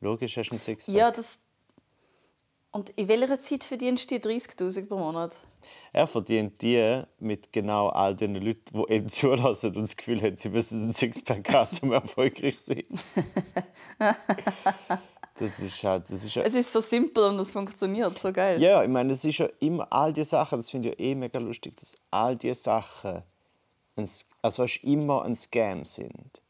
Logisch 0.00 0.36
hast 0.36 0.50
du 0.50 0.56
ein 0.56 0.58
Sixpack. 0.58 0.94
Ja, 0.94 1.10
das. 1.10 1.40
Und 2.70 2.90
in 2.90 3.08
welcher 3.08 3.38
Zeit 3.38 3.64
verdienst 3.64 4.10
du 4.10 4.18
die 4.18 4.28
30.000 4.28 4.86
pro 4.86 4.98
Monat? 4.98 5.40
Er 5.92 6.06
verdient 6.06 6.60
die 6.60 7.02
mit 7.18 7.52
genau 7.52 7.88
all 7.88 8.14
den 8.14 8.34
Leuten, 8.34 8.84
die 8.86 8.94
ihm 8.94 9.08
zulassen 9.10 9.74
und 9.74 9.82
das 9.82 9.96
Gefühl 9.96 10.22
haben, 10.22 10.36
sie 10.36 10.50
müssen 10.50 10.88
ein 10.88 10.92
Sixpack 10.92 11.52
haben, 11.52 11.76
um 11.82 11.92
erfolgreich 11.92 12.58
zu 12.58 12.74
sein. 12.74 12.84
Das 15.38 15.58
ist 15.60 15.84
halt, 15.84 16.10
das 16.10 16.24
ist 16.24 16.34
ja, 16.34 16.42
Es 16.42 16.54
ist 16.54 16.72
so 16.72 16.80
simpel 16.80 17.24
und 17.24 17.38
es 17.38 17.52
funktioniert 17.52 18.18
so 18.18 18.32
geil. 18.32 18.60
ja, 18.60 18.82
ich 18.82 18.88
meine, 18.88 19.10
das 19.10 19.24
ist 19.24 19.38
ja 19.38 19.48
immer 19.60 19.86
all 19.90 20.12
die 20.12 20.24
Sachen, 20.24 20.58
das 20.58 20.70
finde 20.70 20.90
ich 20.90 20.98
ja 20.98 21.06
eh 21.06 21.14
mega 21.14 21.38
lustig, 21.38 21.76
dass 21.76 21.96
all 22.10 22.36
die 22.36 22.54
Sachen, 22.54 23.22
ein, 23.96 24.08
also 24.42 24.62
weißt, 24.62 24.84
immer 24.84 25.24
ein 25.24 25.36
Scam 25.36 25.84
sind. 25.84 26.42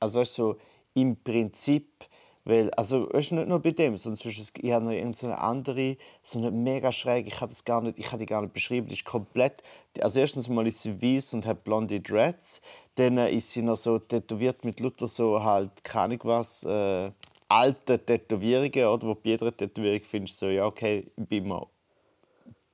Also 0.00 0.20
weißt, 0.20 0.34
so 0.34 0.56
im 0.94 1.16
Prinzip, 1.16 2.04
weil, 2.44 2.70
also 2.72 3.08
weißt, 3.12 3.32
nicht 3.32 3.48
nur 3.48 3.60
bei 3.60 3.72
dem, 3.72 3.96
sondern 3.96 4.20
ich 4.28 4.72
habe 4.72 4.84
noch 4.84 4.92
irgendeine 4.92 5.38
andere, 5.38 5.96
so 6.22 6.38
eine 6.38 6.50
mega 6.50 6.92
schräg, 6.92 7.26
ich 7.26 7.40
habe 7.40 7.48
das 7.48 7.64
gar 7.64 7.80
nicht, 7.80 7.98
ich 7.98 8.06
habe 8.06 8.18
die 8.18 8.26
gar 8.26 8.42
nicht 8.42 8.52
beschrieben, 8.52 8.86
die 8.88 8.94
ist 8.94 9.04
komplett, 9.04 9.62
also 10.00 10.20
erstens 10.20 10.48
mal 10.48 10.66
ist 10.66 10.82
sie 10.82 11.02
weiß 11.02 11.34
und 11.34 11.46
hat 11.46 11.64
blonde 11.64 12.00
Dreads, 12.00 12.60
dann 12.96 13.18
ist 13.18 13.52
sie 13.52 13.62
noch 13.62 13.76
so 13.76 13.98
tätowiert 13.98 14.64
mit 14.64 14.80
Luther 14.80 15.06
so 15.06 15.42
halt, 15.42 15.82
keine 15.82 16.04
Ahnung 16.04 16.20
was, 16.24 16.62
äh, 16.64 17.10
alte 17.48 17.98
Tätowierungen, 17.98 18.86
oder, 18.86 19.08
wo 19.08 19.14
bei 19.14 19.30
jeder 19.30 19.56
Tätowierung 19.56 20.02
findest 20.02 20.42
du 20.42 20.46
so, 20.46 20.52
ja 20.52 20.66
okay, 20.66 21.06
ich 21.16 21.28
bin 21.28 21.48
mir 21.48 21.66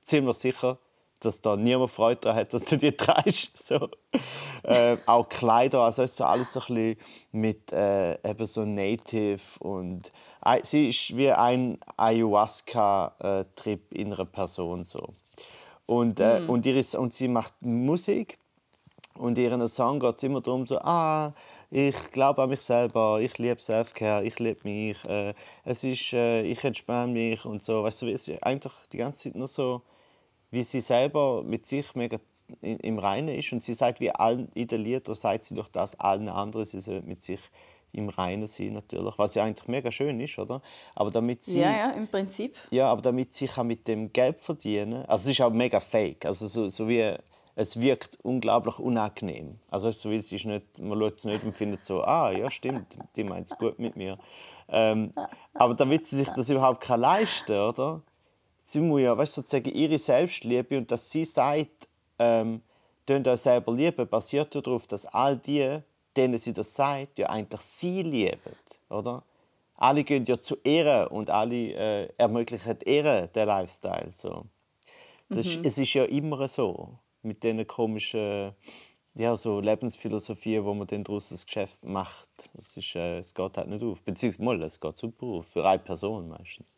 ziemlich 0.01 0.37
sicher, 0.37 0.77
dass 1.19 1.41
da 1.41 1.55
niemand 1.55 1.91
Freude 1.91 2.21
daran 2.21 2.37
hat, 2.37 2.53
dass 2.53 2.63
du 2.63 2.77
die 2.77 2.91
trägst. 2.97 3.57
So. 3.57 3.89
äh, 4.63 4.97
auch 5.05 5.29
Kleider, 5.29 5.81
also 5.81 6.03
ist 6.03 6.17
so 6.17 6.25
alles 6.25 6.53
so 6.53 6.59
ein 6.61 6.75
bisschen 6.75 6.97
mit 7.31 7.71
äh, 7.71 8.13
eben 8.29 8.45
so 8.45 8.65
Native 8.65 9.41
und 9.59 10.11
äh, 10.45 10.59
sie 10.63 10.89
ist 10.89 11.15
wie 11.15 11.31
ein 11.31 11.77
Ayahuasca-Trip 11.97 13.93
in 13.93 14.13
einer 14.13 14.25
Person 14.25 14.83
so. 14.83 15.09
Und, 15.85 16.19
äh, 16.19 16.41
und, 16.47 16.65
ihre, 16.65 16.83
und 16.97 17.13
sie 17.13 17.27
macht 17.27 17.53
Musik 17.61 18.37
und 19.15 19.37
in 19.37 19.45
ihren 19.45 19.67
Song 19.67 19.99
geht 19.99 20.15
es 20.15 20.23
immer 20.23 20.41
darum, 20.41 20.65
so, 20.65 20.79
ah, 20.79 21.33
ich 21.73 22.11
glaube 22.11 22.43
an 22.43 22.49
mich 22.49 22.61
selber, 22.61 23.19
ich 23.19 23.39
liebe 23.39 23.59
Selfcare, 23.59 24.23
ich 24.23 24.37
liebe 24.37 24.59
mich, 24.63 25.03
äh, 25.05 25.33
es 25.65 25.83
ist, 25.83 26.13
äh, 26.13 26.43
ich 26.43 26.63
entspanne 26.63 27.11
mich 27.11 27.45
und 27.45 27.63
so. 27.63 27.81
Weißt 27.81 28.03
du, 28.03 28.07
es 28.07 28.27
ist 28.27 28.43
eigentlich 28.43 28.73
die 28.91 28.97
ganze 28.97 29.23
Zeit 29.23 29.35
nur 29.35 29.47
so, 29.47 29.81
wie 30.51 30.61
sie 30.61 30.81
selber 30.81 31.41
mit 31.43 31.65
sich 31.65 31.95
mega 31.95 32.19
im 32.61 32.99
Reinen 32.99 33.29
ist. 33.29 33.51
Und 33.53 33.63
sie 33.63 33.73
sagt, 33.73 33.99
wie 34.01 34.11
allen 34.11 34.49
in 34.53 34.67
den 34.67 34.81
Liedern, 34.81 35.15
sagt 35.15 35.45
sie 35.45 35.55
durch 35.55 35.69
das 35.69 35.99
allen 35.99 36.29
anderen, 36.29 36.67
sie 36.67 36.79
soll 36.79 37.01
mit 37.01 37.23
sich 37.23 37.39
im 37.91 38.09
Reinen 38.09 38.45
sein 38.45 38.73
natürlich, 38.73 39.17
was 39.17 39.33
ja 39.33 39.43
eigentlich 39.43 39.67
mega 39.67 39.91
schön 39.91 40.19
ist, 40.19 40.37
oder? 40.37 40.61
Aber 40.93 41.09
damit 41.09 41.43
sie 41.43 41.59
ja, 41.59 41.71
ja, 41.71 41.91
im 41.91 42.07
Prinzip. 42.07 42.55
ja, 42.69 42.87
aber 42.91 43.01
damit 43.01 43.33
sie 43.33 43.47
kann 43.47 43.65
mit 43.65 43.87
dem 43.87 44.13
Geld 44.13 44.39
verdienen 44.39 45.05
also 45.05 45.29
es 45.29 45.39
ist 45.39 45.41
auch 45.41 45.51
mega 45.51 45.79
fake. 45.79 46.25
Also 46.25 46.47
so, 46.47 46.69
so 46.69 46.87
wie, 46.87 47.15
es 47.55 47.79
wirkt 47.79 48.17
unglaublich 48.23 48.79
unangenehm. 48.79 49.59
Also 49.69 49.91
so 49.91 50.09
wie 50.09 50.15
es 50.15 50.31
ist 50.31 50.45
nicht, 50.45 50.79
man 50.79 50.99
schaut 50.99 51.17
es 51.17 51.25
nicht 51.25 51.43
und 51.43 51.53
findet 51.55 51.83
so, 51.83 52.01
ah, 52.03 52.31
ja 52.31 52.49
stimmt, 52.49 52.97
die 53.15 53.23
meint 53.23 53.47
es 53.51 53.57
gut 53.57 53.77
mit 53.79 53.95
mir. 53.95 54.17
Ähm, 54.69 55.13
aber 55.53 55.75
damit 55.75 56.07
sie 56.07 56.17
sich 56.17 56.29
das 56.29 56.49
überhaupt 56.49 56.81
kann 56.83 57.01
leisten 57.01 57.57
oder? 57.59 58.01
Sie 58.57 58.79
muss 58.79 59.01
ja, 59.01 59.17
weißt, 59.17 59.33
sozusagen 59.33 59.69
ihre 59.71 59.97
Selbstliebe 59.97 60.77
und 60.77 60.89
dass 60.89 61.11
sie 61.11 61.25
sagt, 61.25 61.89
ähm, 62.17 62.61
«Tönt 63.05 63.27
euch 63.27 63.41
selber 63.41 63.73
lieben», 63.73 64.07
basiert 64.07 64.55
ja 64.55 64.61
darauf, 64.61 64.87
dass 64.87 65.05
all 65.05 65.35
die, 65.37 65.79
denen 66.15 66.37
sie 66.37 66.53
das 66.53 66.73
sagt, 66.73 67.19
ja 67.19 67.27
eigentlich 67.29 67.59
sie 67.59 68.01
lieben, 68.03 68.39
oder? 68.89 69.21
Alle 69.75 70.05
gehen 70.05 70.23
ja 70.25 70.39
zu 70.39 70.55
ihr 70.63 71.09
und 71.11 71.29
alle 71.29 71.55
äh, 71.73 72.09
ermöglichen 72.17 72.77
ihr 72.85 73.27
den 73.27 73.47
Lifestyle. 73.47 74.07
So. 74.11 74.45
Das, 75.27 75.39
ist- 75.45 75.65
Es 75.65 75.77
ist 75.77 75.93
ja 75.93 76.05
immer 76.05 76.47
so 76.47 76.91
mit 77.23 77.43
diesen 77.43 77.65
komischen 77.65 78.53
ja, 79.15 79.37
so 79.37 79.59
Lebensphilosophien, 79.59 80.65
wo 80.65 80.73
man 80.73 80.87
dann 80.87 81.03
daraus 81.03 81.31
ein 81.31 81.39
Geschäft 81.45 81.83
macht. 81.83 82.49
Es, 82.57 82.77
ist, 82.77 82.95
äh, 82.95 83.19
es 83.19 83.33
geht 83.33 83.57
halt 83.57 83.67
nicht 83.67 83.83
auf. 83.83 84.01
Beziehungsweise 84.01 84.43
mal, 84.43 84.61
es 84.63 84.79
geht 84.79 84.97
super 84.97 85.25
auf. 85.27 85.47
Für 85.47 85.65
eine 85.65 85.79
Person 85.79 86.27
meistens. 86.27 86.77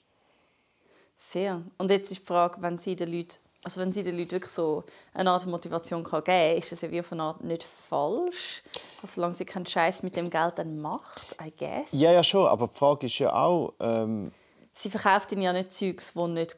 Sehr. 1.16 1.62
Und 1.78 1.92
jetzt 1.92 2.12
ist 2.12 2.22
die 2.22 2.26
Frage, 2.26 2.62
wenn 2.62 2.78
sie 2.78 2.96
den 2.96 3.14
Leuten, 3.14 3.38
also 3.64 3.80
wenn 3.80 3.94
sie 3.94 4.04
den 4.04 4.18
Leuten 4.18 4.32
wirklich 4.32 4.52
so 4.52 4.84
eine 5.14 5.32
Art 5.32 5.46
Motivation 5.46 6.04
kann 6.04 6.24
geben 6.26 6.52
kann, 6.52 6.58
ist 6.58 6.72
das 6.74 6.82
ja 6.82 6.92
wie 6.92 7.00
auf 7.00 7.12
eine 7.14 7.24
Art 7.24 7.42
nicht 7.42 7.64
falsch. 7.64 8.64
Also, 9.02 9.16
solange 9.16 9.34
sie 9.34 9.46
keinen 9.46 9.66
Scheiß 9.66 10.04
mit 10.04 10.18
dem 10.18 10.30
Geld 10.30 10.58
dann 10.58 10.82
macht, 10.82 11.38
I 11.42 11.54
guess. 11.58 11.94
Ja, 11.94 12.12
ja, 12.12 12.22
schon. 12.22 12.48
Aber 12.48 12.68
die 12.68 12.76
Frage 12.76 13.06
ist 13.06 13.18
ja 13.20 13.34
auch, 13.34 13.74
ähm, 13.80 14.34
Sie 14.78 14.90
verkauft 14.90 15.32
ihnen 15.32 15.42
ja 15.42 15.54
nicht 15.54 15.72
Zeugs, 15.72 16.14
das 16.14 16.28
nicht 16.28 16.58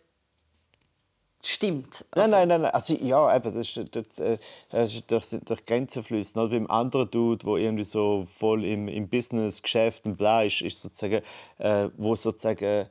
stimmt. 1.48 2.06
Nein, 2.16 2.30
nein, 2.30 2.48
nein, 2.48 2.62
nein. 2.62 2.72
Also, 2.72 2.94
ja, 2.96 3.36
eben, 3.36 3.54
das 3.54 3.78
ist, 3.78 3.96
das, 3.96 4.20
äh, 4.20 4.38
das 4.70 4.94
ist 4.94 5.10
durch, 5.12 5.26
durch 5.46 5.66
Grenzen 5.66 6.04
fließen. 6.04 6.40
Oder 6.40 6.52
beim 6.52 6.70
anderen 6.70 7.10
Dude, 7.10 7.46
der 7.46 7.56
irgendwie 7.56 7.84
so 7.84 8.26
voll 8.28 8.66
im, 8.66 8.88
im 8.88 9.08
Business, 9.08 9.62
Geschäft 9.62 10.06
und 10.06 10.18
bla 10.18 10.44
ist, 10.44 10.62
ist 10.62 10.82
sozusagen, 10.82 11.22
äh, 11.58 11.90
wo 11.98 12.16
sozusagen 12.16 12.88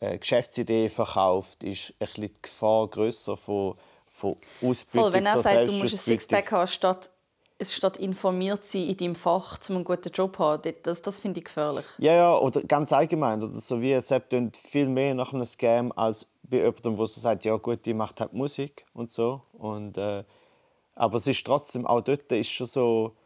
äh, 0.00 0.18
Geschäftsidee 0.18 0.88
verkauft, 0.88 1.62
ist 1.62 1.90
ein 1.92 2.06
bisschen 2.06 2.24
die 2.24 2.42
Gefahr 2.42 2.88
grösser 2.88 3.36
von, 3.36 3.74
von 4.06 4.34
Ausbeutung, 4.62 5.02
Voll, 5.02 5.12
wenn 5.12 5.26
er 5.26 5.42
sagt, 5.42 5.68
du 5.68 5.72
musst 5.72 5.94
ein. 5.94 5.98
Sixpack 5.98 6.52
haben, 6.52 6.66
statt, 6.66 7.10
es 7.58 7.74
statt 7.74 7.98
informiert 7.98 8.64
sein 8.64 8.88
in 8.88 8.96
deinem 8.96 9.14
Fach, 9.14 9.58
um 9.68 9.76
einen 9.76 9.84
guten 9.84 10.10
Job 10.10 10.36
zu 10.36 10.44
haben, 10.44 10.74
das, 10.82 11.02
das 11.02 11.18
finde 11.18 11.40
ich 11.40 11.44
gefährlich. 11.44 11.84
Ja, 11.98 12.14
ja, 12.14 12.38
oder 12.38 12.62
ganz 12.62 12.92
allgemein. 12.92 13.42
Oder 13.42 13.54
so 13.54 13.80
wie 13.80 14.00
Sepp 14.00 14.34
viel 14.54 14.88
mehr 14.88 15.14
nach 15.14 15.32
einem 15.32 15.44
Scam 15.44 15.92
als 15.94 16.26
bei 16.50 16.58
jemandem, 16.58 16.96
der 16.96 17.06
so 17.06 17.20
sagt, 17.20 17.44
ja 17.44 17.56
gut, 17.56 17.86
die 17.86 17.94
macht 17.94 18.20
halt 18.20 18.32
Musik 18.32 18.84
und 18.92 19.10
so. 19.10 19.42
Und, 19.52 19.96
äh, 19.96 20.24
aber 20.94 21.16
es 21.16 21.26
ist 21.26 21.46
trotzdem, 21.46 21.86
auch 21.86 22.00
dort 22.00 22.30
ist 22.32 22.50
schon 22.50 22.66
so, 22.66 23.16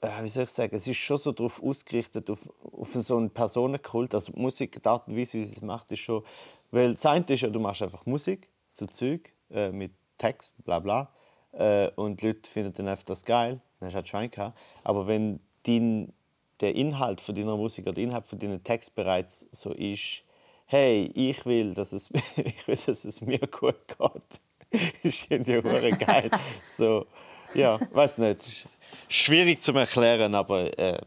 äh, 0.00 0.22
wie 0.22 0.28
soll 0.28 0.44
ich 0.44 0.50
sagen, 0.50 0.74
es 0.74 0.86
ist 0.86 0.96
schon 0.96 1.18
so 1.18 1.32
darauf 1.32 1.62
ausgerichtet, 1.62 2.30
auf, 2.30 2.48
auf 2.72 2.94
so 2.94 3.16
einen 3.16 3.30
Personenkult. 3.30 4.14
Also 4.14 4.32
die 4.32 4.40
Musik, 4.40 4.82
die 4.82 4.88
Art 4.88 5.08
und 5.08 5.16
Weise, 5.16 5.38
wie 5.38 5.44
sie 5.44 5.56
es 5.56 5.62
macht, 5.62 5.90
ist 5.92 6.00
schon... 6.00 6.22
Weil 6.70 6.92
das 6.92 7.04
eine 7.04 7.24
ist 7.28 7.40
ja, 7.40 7.50
du 7.50 7.58
machst 7.58 7.82
einfach 7.82 8.06
Musik 8.06 8.48
zu 8.72 8.86
Zeug 8.86 9.32
äh, 9.50 9.70
mit 9.72 9.92
Text, 10.18 10.64
bla 10.64 10.78
bla. 10.78 11.12
Äh, 11.52 11.90
und 11.96 12.20
die 12.20 12.28
Leute 12.28 12.48
finden 12.48 12.72
dann 12.72 12.88
einfach 12.88 13.04
das 13.04 13.24
geil. 13.24 13.60
Dann 13.80 13.86
hast 13.86 13.94
du 13.94 13.96
halt 13.96 14.08
Schwein 14.08 14.30
gehabt. 14.30 14.58
Aber 14.84 15.06
wenn 15.08 15.40
dein, 15.64 16.12
der 16.60 16.76
Inhalt 16.76 17.20
von 17.20 17.34
deiner 17.34 17.56
Musik 17.56 17.86
oder 17.86 17.94
der 17.94 18.04
Inhalt 18.04 18.24
von 18.24 18.38
deinem 18.38 18.62
Text 18.62 18.94
bereits 18.94 19.46
so 19.50 19.72
ist, 19.72 20.22
hey, 20.70 21.10
ich 21.14 21.44
will, 21.46 21.74
dass 21.74 21.92
es, 21.92 22.10
ich 22.36 22.68
will, 22.68 22.76
dass 22.76 23.04
es 23.04 23.20
mir 23.22 23.40
gut 23.40 23.74
geht, 23.88 24.92
ist 25.02 25.26
irgendwie 25.28 25.90
geil. 25.90 26.30
So, 26.64 27.06
ja, 27.54 27.78
weiß 27.92 28.18
nicht. 28.18 28.68
Schwierig 29.08 29.60
zu 29.62 29.72
erklären, 29.72 30.32
aber 30.34 30.78
äh, 30.78 31.00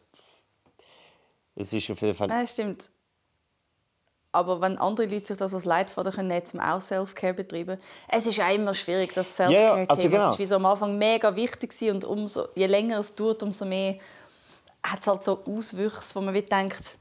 es 1.56 1.72
ist 1.72 1.90
auf 1.90 2.02
jeden 2.02 2.14
Fall. 2.14 2.28
Nein, 2.28 2.46
stimmt. 2.46 2.90
Aber 4.34 4.60
wenn 4.60 4.78
andere 4.80 5.06
Leute 5.06 5.28
sich 5.28 5.38
das 5.38 5.54
als 5.54 5.64
Leitfaden 5.64 6.12
können, 6.12 6.28
nehmen, 6.28 6.46
zum 6.46 6.60
auch 6.60 6.82
Self-Care 6.82 7.36
betreiben, 7.36 7.80
es 8.10 8.26
ist 8.26 8.42
auch 8.42 8.54
immer 8.54 8.74
schwierig, 8.74 9.14
das 9.14 9.38
Ja, 9.38 9.50
ja, 9.50 9.60
Self-Care-Thema. 9.76 9.90
also 9.90 10.10
genau. 10.10 10.26
Es 10.28 10.34
ist 10.34 10.40
wie 10.40 10.48
so 10.48 10.56
am 10.56 10.66
Anfang 10.66 10.98
mega 10.98 11.34
wichtig 11.36 11.72
und 11.90 12.04
umso, 12.04 12.48
je 12.56 12.66
länger 12.66 13.00
es 13.00 13.16
dauert, 13.16 13.44
umso 13.44 13.64
mehr 13.64 13.98
hat 14.84 15.00
es 15.00 15.08
halt 15.08 15.24
so 15.24 15.42
Auswüchse, 15.46 16.16
wo 16.16 16.22
man 16.22 16.34
wie 16.34 16.42
denkt, 16.42 16.98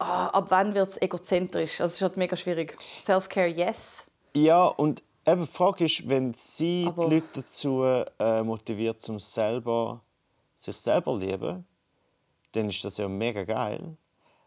ah, 0.00 0.26
ab 0.28 0.46
wann 0.48 0.74
wird 0.74 0.88
es 0.90 1.00
egozentrisch? 1.00 1.80
Also 1.80 1.86
es 1.86 1.94
ist 1.96 2.02
halt 2.02 2.16
mega 2.16 2.36
schwierig. 2.36 2.76
Self-Care, 3.02 3.46
yes. 3.48 4.06
Ja, 4.34 4.66
und 4.66 5.02
eben 5.26 5.46
die 5.46 5.52
Frage 5.52 5.84
ist, 5.84 6.08
wenn 6.08 6.32
sie 6.34 6.86
Aber- 6.88 7.08
die 7.08 7.14
Leute 7.16 7.28
dazu 7.34 7.82
äh, 8.18 8.42
motiviert, 8.42 9.00
zum 9.00 9.20
selber 9.20 10.00
sich 10.56 10.76
selber 10.76 11.12
zu 11.12 11.18
lieben, 11.18 11.64
dann 12.52 12.68
ist 12.68 12.84
das 12.84 12.96
ja 12.98 13.08
mega 13.08 13.44
geil. 13.44 13.96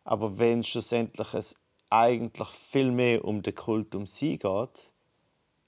Aber 0.04 0.38
wenn 0.38 0.64
schlussendlich 0.64 1.34
es 1.34 1.56
eigentlich 1.90 2.48
viel 2.50 2.92
mehr 2.92 3.24
um 3.24 3.42
den 3.42 3.56
Kult 3.56 3.96
um 3.96 4.06
sie 4.06 4.38
geht, 4.38 4.92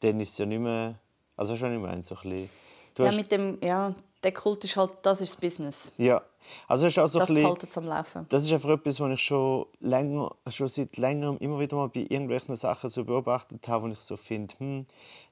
dann 0.01 0.19
ist 0.19 0.31
es 0.31 0.37
ja 0.39 0.45
nicht 0.45 0.59
mehr. 0.59 0.95
Also, 1.37 1.53
was 1.53 1.61
ich 1.61 1.79
meine? 1.79 2.03
So 2.03 2.15
ein 2.15 2.21
bisschen, 2.21 2.49
du 2.95 3.03
Ja, 3.03 3.09
hast, 3.09 3.17
mit 3.17 3.31
dem, 3.31 3.57
ja, 3.61 3.93
der 4.23 4.31
Kult 4.33 4.63
ist 4.65 4.75
halt, 4.75 4.93
das 5.03 5.21
ist 5.21 5.33
das 5.35 5.41
Business. 5.41 5.93
ja. 5.97 6.21
Also, 6.67 6.87
ist 6.87 6.99
auch 6.99 7.07
so 7.07 7.19
Das 7.19 7.33
behaltet 7.33 7.71
es 7.71 7.77
am 7.77 7.85
Laufen. 7.85 8.25
das 8.29 8.43
ist 8.43 8.51
einfach 8.51 8.69
etwas, 8.69 8.99
was 8.99 9.11
ich 9.11 9.21
schon 9.21 9.65
länger, 9.79 10.35
schon 10.49 10.67
seit 10.67 10.97
längerem 10.97 11.37
immer 11.39 11.59
wieder 11.59 11.75
mal 11.75 11.89
bei 11.89 12.01
irgendwelchen 12.01 12.55
Sachen 12.55 12.89
so 12.89 13.03
beobachtet 13.03 13.67
habe, 13.67 13.87
wo 13.87 13.91
ich 13.91 13.99
so 14.01 14.17
finde, 14.17 14.53
hm, 14.57 14.85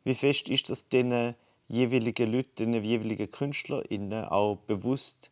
wie 0.04 0.14
fest 0.14 0.50
ist 0.50 0.70
das 0.70 0.90
den 0.90 1.36
jeweiligen 1.68 2.32
Leuten, 2.32 2.72
den 2.72 2.84
jeweiligen 2.84 3.30
KünstlerInnen 3.32 4.26
auch 4.26 4.58
bewusst, 4.68 5.32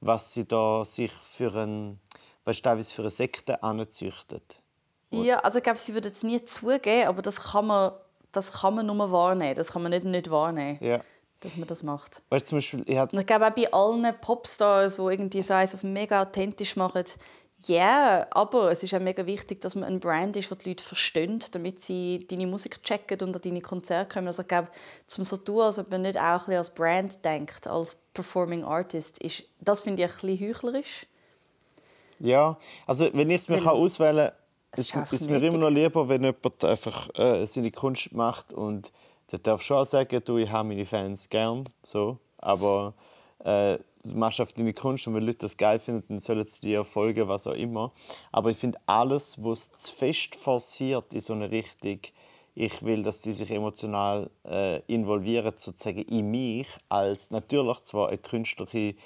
was 0.00 0.34
sie 0.34 0.46
da 0.46 0.84
sich 0.84 1.12
für 1.12 1.54
ein, 1.54 1.98
weißt, 2.44 2.64
du, 2.66 2.84
für 2.84 3.02
eine 3.02 3.10
Sekte 3.10 3.62
anzüchtet. 3.62 4.60
Ja, 5.10 5.38
also 5.38 5.58
ich 5.58 5.64
glaube, 5.64 5.78
sie 5.78 5.94
würden 5.94 6.12
es 6.12 6.22
nie 6.22 6.44
zugeben, 6.44 7.08
aber 7.08 7.22
das 7.22 7.42
kann 7.52 7.66
man, 7.66 7.92
das 8.32 8.52
kann 8.52 8.74
man 8.74 8.86
nur 8.86 9.10
wahrnehmen. 9.10 9.54
Das 9.54 9.72
kann 9.72 9.82
man 9.82 9.90
nicht 9.90 10.04
nicht 10.04 10.30
wahrnehmen, 10.30 10.78
Ja. 10.82 11.00
Dass 11.40 11.56
man 11.56 11.68
das 11.68 11.82
macht. 11.82 12.22
Weißt 12.30 12.46
du, 12.46 12.48
zum 12.50 12.58
Beispiel, 12.58 12.84
ich 12.86 12.98
hatte 12.98 13.18
ich 13.18 13.26
glaube 13.26 13.46
auch 13.46 13.50
bei 13.50 13.72
allen 13.72 14.14
Popstars, 14.20 14.96
die 14.96 15.02
irgendwie 15.02 15.42
so 15.42 15.54
eins 15.54 15.74
auf 15.74 15.82
mega 15.82 16.22
authentisch 16.22 16.76
machen, 16.76 17.04
ja, 17.66 18.26
aber 18.30 18.70
es 18.70 18.84
ist 18.84 18.94
auch 18.94 19.00
mega 19.00 19.26
wichtig, 19.26 19.60
dass 19.60 19.74
man 19.74 19.84
ein 19.84 19.98
Brand 19.98 20.36
ist, 20.36 20.48
das 20.50 20.58
die 20.58 20.68
Leute 20.68 20.84
verstehen, 20.84 21.40
damit 21.50 21.80
sie 21.80 22.24
deine 22.28 22.46
Musik 22.46 22.82
checken 22.84 23.20
und 23.20 23.34
an 23.34 23.42
deine 23.42 23.60
Konzerte 23.60 24.14
kommen. 24.14 24.28
Also 24.28 24.42
ich 24.42 24.48
glaube, 24.48 24.68
zum 25.08 25.24
so 25.24 25.36
tun, 25.36 25.62
als 25.62 25.78
ob 25.78 25.90
man 25.90 26.02
nicht 26.02 26.16
auch 26.16 26.46
ein 26.46 26.56
als 26.56 26.70
Brand 26.70 27.24
denkt, 27.24 27.66
als 27.66 27.96
Performing 28.14 28.62
Artist, 28.62 29.18
ist, 29.18 29.42
das 29.60 29.82
finde 29.82 30.04
ich 30.04 30.08
ein 30.08 30.20
bisschen 30.20 30.48
heuchlerisch. 30.48 31.06
Ja, 32.20 32.58
also 32.86 33.08
wenn 33.12 33.30
ich 33.30 33.42
es 33.42 33.48
mir 33.48 33.58
kann 33.58 33.68
auswählen 33.68 34.30
Es 34.70 34.80
ist, 34.80 35.12
ist 35.12 35.28
mir 35.28 35.42
immer 35.42 35.58
noch 35.58 35.70
lieber, 35.70 36.08
wenn 36.08 36.22
jemand 36.22 36.64
einfach 36.64 37.08
äh, 37.18 37.44
seine 37.44 37.72
Kunst 37.72 38.12
macht 38.12 38.52
und 38.52 38.92
der 39.30 39.38
darf 39.38 39.62
schon 39.62 39.78
auch 39.78 39.84
sagen, 39.84 40.20
du, 40.24 40.38
ich 40.38 40.50
habe 40.50 40.68
meine 40.68 40.86
Fans 40.86 41.28
gern, 41.28 41.68
so, 41.82 42.18
aber 42.38 42.94
äh, 43.44 43.78
du 44.04 44.16
machst 44.16 44.40
auf 44.40 44.52
deine 44.52 44.72
Kunst 44.72 45.06
und 45.06 45.14
wenn 45.14 45.24
Leute 45.24 45.38
das 45.38 45.56
geil 45.56 45.78
finden, 45.78 46.04
dann 46.08 46.20
sollen 46.20 46.48
sie 46.48 46.60
dir 46.60 46.84
folgen, 46.84 47.28
was 47.28 47.46
auch 47.46 47.54
immer. 47.54 47.92
Aber 48.32 48.50
ich 48.50 48.56
finde 48.56 48.78
alles, 48.86 49.42
was 49.42 49.72
zu 49.72 49.92
fest 49.92 50.34
forciert 50.34 51.12
in 51.12 51.20
so 51.20 51.34
eine 51.34 51.50
Richtung, 51.50 52.00
ich 52.54 52.82
will, 52.82 53.04
dass 53.04 53.22
die 53.22 53.32
sich 53.32 53.50
emotional 53.52 54.30
äh, 54.44 54.80
involvieren, 54.92 55.52
sozusagen 55.54 56.02
in 56.02 56.28
mich 56.30 56.66
als 56.88 57.30
natürlich 57.30 57.80
zwar 57.82 58.08
eine 58.08 58.18
künstlerische 58.18 58.96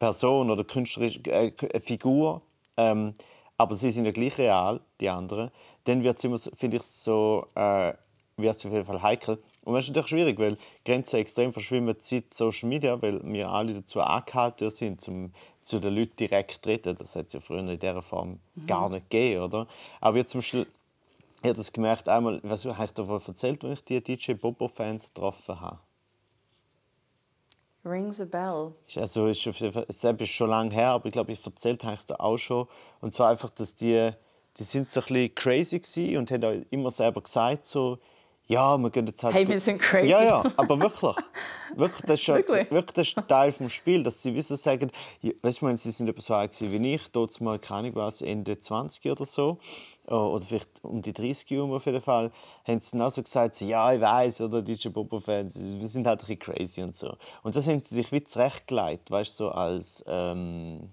Person 0.00 0.50
oder 0.50 0.64
künstlerische 0.64 1.20
äh, 1.26 1.80
Figur, 1.80 2.42
ähm, 2.76 3.14
aber 3.58 3.74
sie 3.76 3.90
sind 3.90 4.06
ja 4.06 4.10
gleich 4.10 4.36
real, 4.38 4.80
die 5.00 5.08
anderen. 5.08 5.52
Dann 5.84 6.02
wird 6.02 6.18
es 6.18 6.24
immer, 6.24 6.38
finde 6.38 6.78
ich, 6.78 6.82
so 6.82 7.46
äh, 7.54 7.92
wird 8.36 8.56
auf 8.56 8.72
jeden 8.72 8.84
Fall 8.84 9.02
heikel. 9.02 9.38
Und 9.64 9.74
das 9.74 9.84
ist 9.84 9.88
natürlich 9.88 10.10
schwierig, 10.10 10.38
weil 10.38 10.56
Grenzen 10.84 11.16
extrem 11.16 11.52
verschwimmen 11.52 11.96
seit 11.98 12.32
Social 12.32 12.68
Media, 12.68 13.00
weil 13.00 13.20
wir 13.24 13.48
alle 13.48 13.74
dazu 13.74 14.00
angehalten 14.00 14.70
sind, 14.70 15.00
zum 15.00 15.32
zu 15.66 15.80
den 15.80 15.96
Leuten 15.96 16.14
direkt 16.16 16.62
zu 16.62 16.68
reden. 16.68 16.94
Das 16.94 17.16
hat 17.16 17.26
es 17.26 17.32
ja 17.32 17.40
früher 17.40 17.58
in 17.58 17.78
dieser 17.78 18.00
Form 18.00 18.38
gar 18.68 18.88
nicht 18.88 19.10
gegeben, 19.10 19.42
oder? 19.42 19.66
Aber 20.00 20.16
jetzt 20.16 20.30
zum 20.30 20.38
Beispiel, 20.38 20.66
ich 21.42 21.48
habe 21.48 21.54
das 21.54 21.72
gemerkt, 21.72 22.08
einmal, 22.08 22.40
was 22.44 22.64
habe 22.64 22.84
ich 22.84 22.92
davon 22.92 23.20
erzählt, 23.26 23.64
als 23.64 23.80
ich 23.80 23.84
die 23.84 24.00
DJ 24.00 24.34
Bobo-Fans 24.34 25.12
getroffen 25.12 25.60
habe? 25.60 25.80
Rings 27.84 28.20
a 28.20 28.24
bell. 28.24 28.72
Also 28.96 29.26
ist 29.26 29.46
es 29.46 30.04
ist 30.04 30.28
schon 30.28 30.50
lange 30.50 30.72
her, 30.72 30.90
aber 30.90 31.06
ich 31.06 31.12
glaube, 31.12 31.32
ich 31.32 31.44
erzählt 31.44 31.82
habe 31.82 31.94
ich 31.94 32.00
es 32.00 32.06
da 32.06 32.16
auch 32.16 32.36
schon. 32.36 32.68
Und 33.00 33.12
zwar 33.12 33.30
einfach, 33.30 33.50
dass 33.50 33.74
die, 33.74 34.10
die 34.58 34.62
sind 34.62 34.88
so 34.88 35.00
ein 35.00 35.06
bisschen 35.06 35.34
crazy 35.34 36.16
und 36.16 36.30
haben 36.30 36.44
auch 36.44 36.66
immer 36.70 36.90
selber 36.92 37.22
gesagt 37.22 37.64
so, 37.66 37.98
ja, 38.46 38.78
wir 38.78 38.90
gehen 38.90 39.06
jetzt 39.06 39.22
halt... 39.24 39.34
Hey, 39.34 39.46
wir 39.46 39.58
sind 39.58 39.78
crazy. 39.78 40.08
Ja, 40.08 40.22
ja, 40.22 40.42
aber 40.56 40.80
wirklich. 40.80 41.16
wirklich, 41.74 42.02
das 42.06 42.20
ist, 42.20 42.28
Wirklich? 42.28 42.70
wirklich 42.70 42.94
das 42.94 43.08
ist 43.08 43.28
Teil 43.28 43.52
des 43.52 43.72
Spiels, 43.72 44.04
dass 44.04 44.22
sie 44.22 44.34
wissen, 44.34 44.56
sagen, 44.56 44.90
weißt 45.42 45.62
du, 45.62 45.76
sie 45.76 45.90
sind 45.90 46.08
etwa 46.08 46.20
so 46.20 46.34
alt 46.34 46.60
wie 46.60 46.94
ich, 46.94 47.10
dort 47.10 47.40
mal, 47.40 47.58
keine 47.58 47.80
Ahnung 47.80 47.94
was, 47.96 48.22
Ende 48.22 48.56
20 48.56 49.10
oder 49.10 49.26
so, 49.26 49.58
äh, 50.06 50.14
oder 50.14 50.44
vielleicht 50.44 50.84
um 50.84 51.02
die 51.02 51.12
30 51.12 51.50
Jahre 51.50 51.74
auf 51.74 51.86
jeden 51.86 52.02
Fall, 52.02 52.30
haben 52.64 52.80
sie 52.80 52.92
dann 52.92 53.02
auch 53.02 53.10
so 53.10 53.22
gesagt, 53.22 53.60
ja, 53.62 53.92
ich 53.92 54.00
weiß 54.00 54.42
oder 54.42 54.62
DJ 54.62 54.88
Bobo-Fans, 54.88 55.58
wir 55.62 55.88
sind 55.88 56.06
halt 56.06 56.20
ein 56.20 56.26
bisschen 56.26 56.38
crazy 56.38 56.82
und 56.82 56.96
so. 56.96 57.16
Und 57.42 57.56
das 57.56 57.66
haben 57.66 57.80
sie 57.82 57.96
sich 57.96 58.12
wie 58.12 58.22
zurechtgelegt, 58.22 59.10
weißt 59.10 59.40
du, 59.40 59.44
so 59.44 59.50
als... 59.50 60.04
Ähm, 60.06 60.90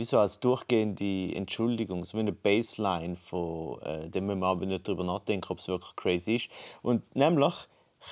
wie 0.00 0.16
als 0.16 0.40
durchgehende 0.40 1.34
Entschuldigung, 1.34 2.04
so 2.04 2.16
wie 2.16 2.22
eine 2.22 2.32
Baseline, 2.32 3.16
von 3.16 3.80
äh, 3.82 4.08
dem 4.08 4.26
wir 4.26 4.46
aber 4.46 4.66
nicht 4.66 4.88
darüber 4.88 5.04
nachdenken, 5.04 5.46
ob 5.50 5.58
es 5.58 5.68
wirklich 5.68 5.94
crazy 5.96 6.36
ist. 6.36 6.48
Und 6.82 7.14
nämlich 7.14 7.54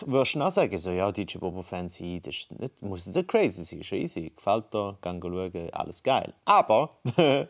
würdest 0.05 0.35
du 0.35 0.43
auch 0.43 0.51
sagen, 0.51 0.79
so, 0.79 0.91
ja, 0.91 1.11
DJ 1.11 1.39
Bobo-Fan 1.39 1.89
sein, 1.89 2.21
das 2.23 2.35
ist 2.37 2.59
nicht, 2.59 2.83
muss 2.83 3.07
nicht 3.07 3.29
crazy 3.29 3.65
sein, 3.65 3.81
ist 3.81 3.93
easy. 3.93 4.33
Gefällt 4.37 4.73
dir, 4.73 4.99
geh 5.01 5.21
schauen, 5.21 5.71
alles 5.73 6.03
geil. 6.03 6.35
Aber 6.45 6.91
dann 7.17 7.49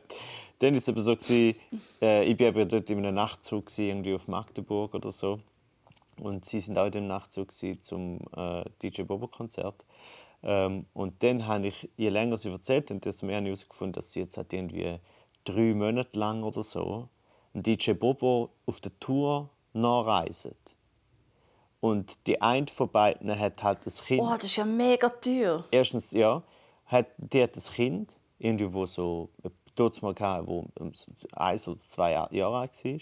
war 0.72 0.72
es 0.78 0.88
eben 0.88 1.00
so, 1.00 1.16
gewesen, 1.16 1.56
äh, 2.00 2.24
ich 2.24 2.38
war 2.38 2.46
eben 2.48 2.68
dort 2.68 2.88
in 2.90 2.98
einem 2.98 3.14
Nachtzug, 3.14 3.66
gewesen, 3.66 3.88
irgendwie 3.88 4.14
auf 4.14 4.28
Magdeburg 4.28 4.94
oder 4.94 5.10
so. 5.10 5.40
Und 6.20 6.44
sie 6.44 6.60
sind 6.60 6.78
auch 6.78 6.86
in 6.86 6.92
dem 6.92 7.06
Nachtzug 7.06 7.52
zum 7.52 8.20
äh, 8.36 8.64
DJ 8.82 9.02
Bobo-Konzert. 9.02 9.84
Ähm, 10.42 10.86
und 10.94 11.22
dann 11.22 11.46
habe 11.46 11.66
ich, 11.66 11.90
je 11.96 12.10
länger 12.10 12.38
sie 12.38 12.50
erzählt 12.50 12.90
haben, 12.90 13.00
desto 13.00 13.26
mehr 13.26 13.36
habe 13.36 13.46
ich 13.46 13.50
herausgefunden, 13.50 13.92
dass 13.92 14.12
sie 14.12 14.20
jetzt 14.20 14.36
halt 14.36 14.52
irgendwie 14.52 14.98
drei 15.44 15.74
Monate 15.74 16.18
lang 16.18 16.42
oder 16.42 16.62
so 16.62 17.08
DJ 17.54 17.92
Bobo 17.92 18.50
auf 18.66 18.80
der 18.80 18.98
Tour 19.00 19.50
nachreisen. 19.72 20.54
Und 21.80 22.26
die 22.26 22.40
eine 22.40 22.66
von 22.66 22.90
beiden 22.90 23.38
hat 23.38 23.62
halt 23.62 23.86
das 23.86 24.04
Kind. 24.04 24.20
Oh, 24.22 24.34
das 24.34 24.44
ist 24.44 24.56
ja 24.56 24.64
mega 24.64 25.08
teuer. 25.08 25.64
Erstens, 25.70 26.10
ja, 26.10 26.42
hat, 26.86 27.06
die 27.18 27.42
hat 27.42 27.56
ein 27.56 27.62
Kind, 27.62 28.18
irgendwie, 28.38 28.72
wo 28.72 28.84
so 28.86 29.30
dort 29.76 30.02
mal 30.02 30.14
hatte, 30.18 30.46
wo 30.46 30.66
um 30.78 30.92
eins 31.32 31.68
oder 31.68 31.80
zwei 31.80 32.12
Jahre 32.12 32.34
Jahre 32.34 32.58
alt 32.58 32.84
war, 32.84 32.98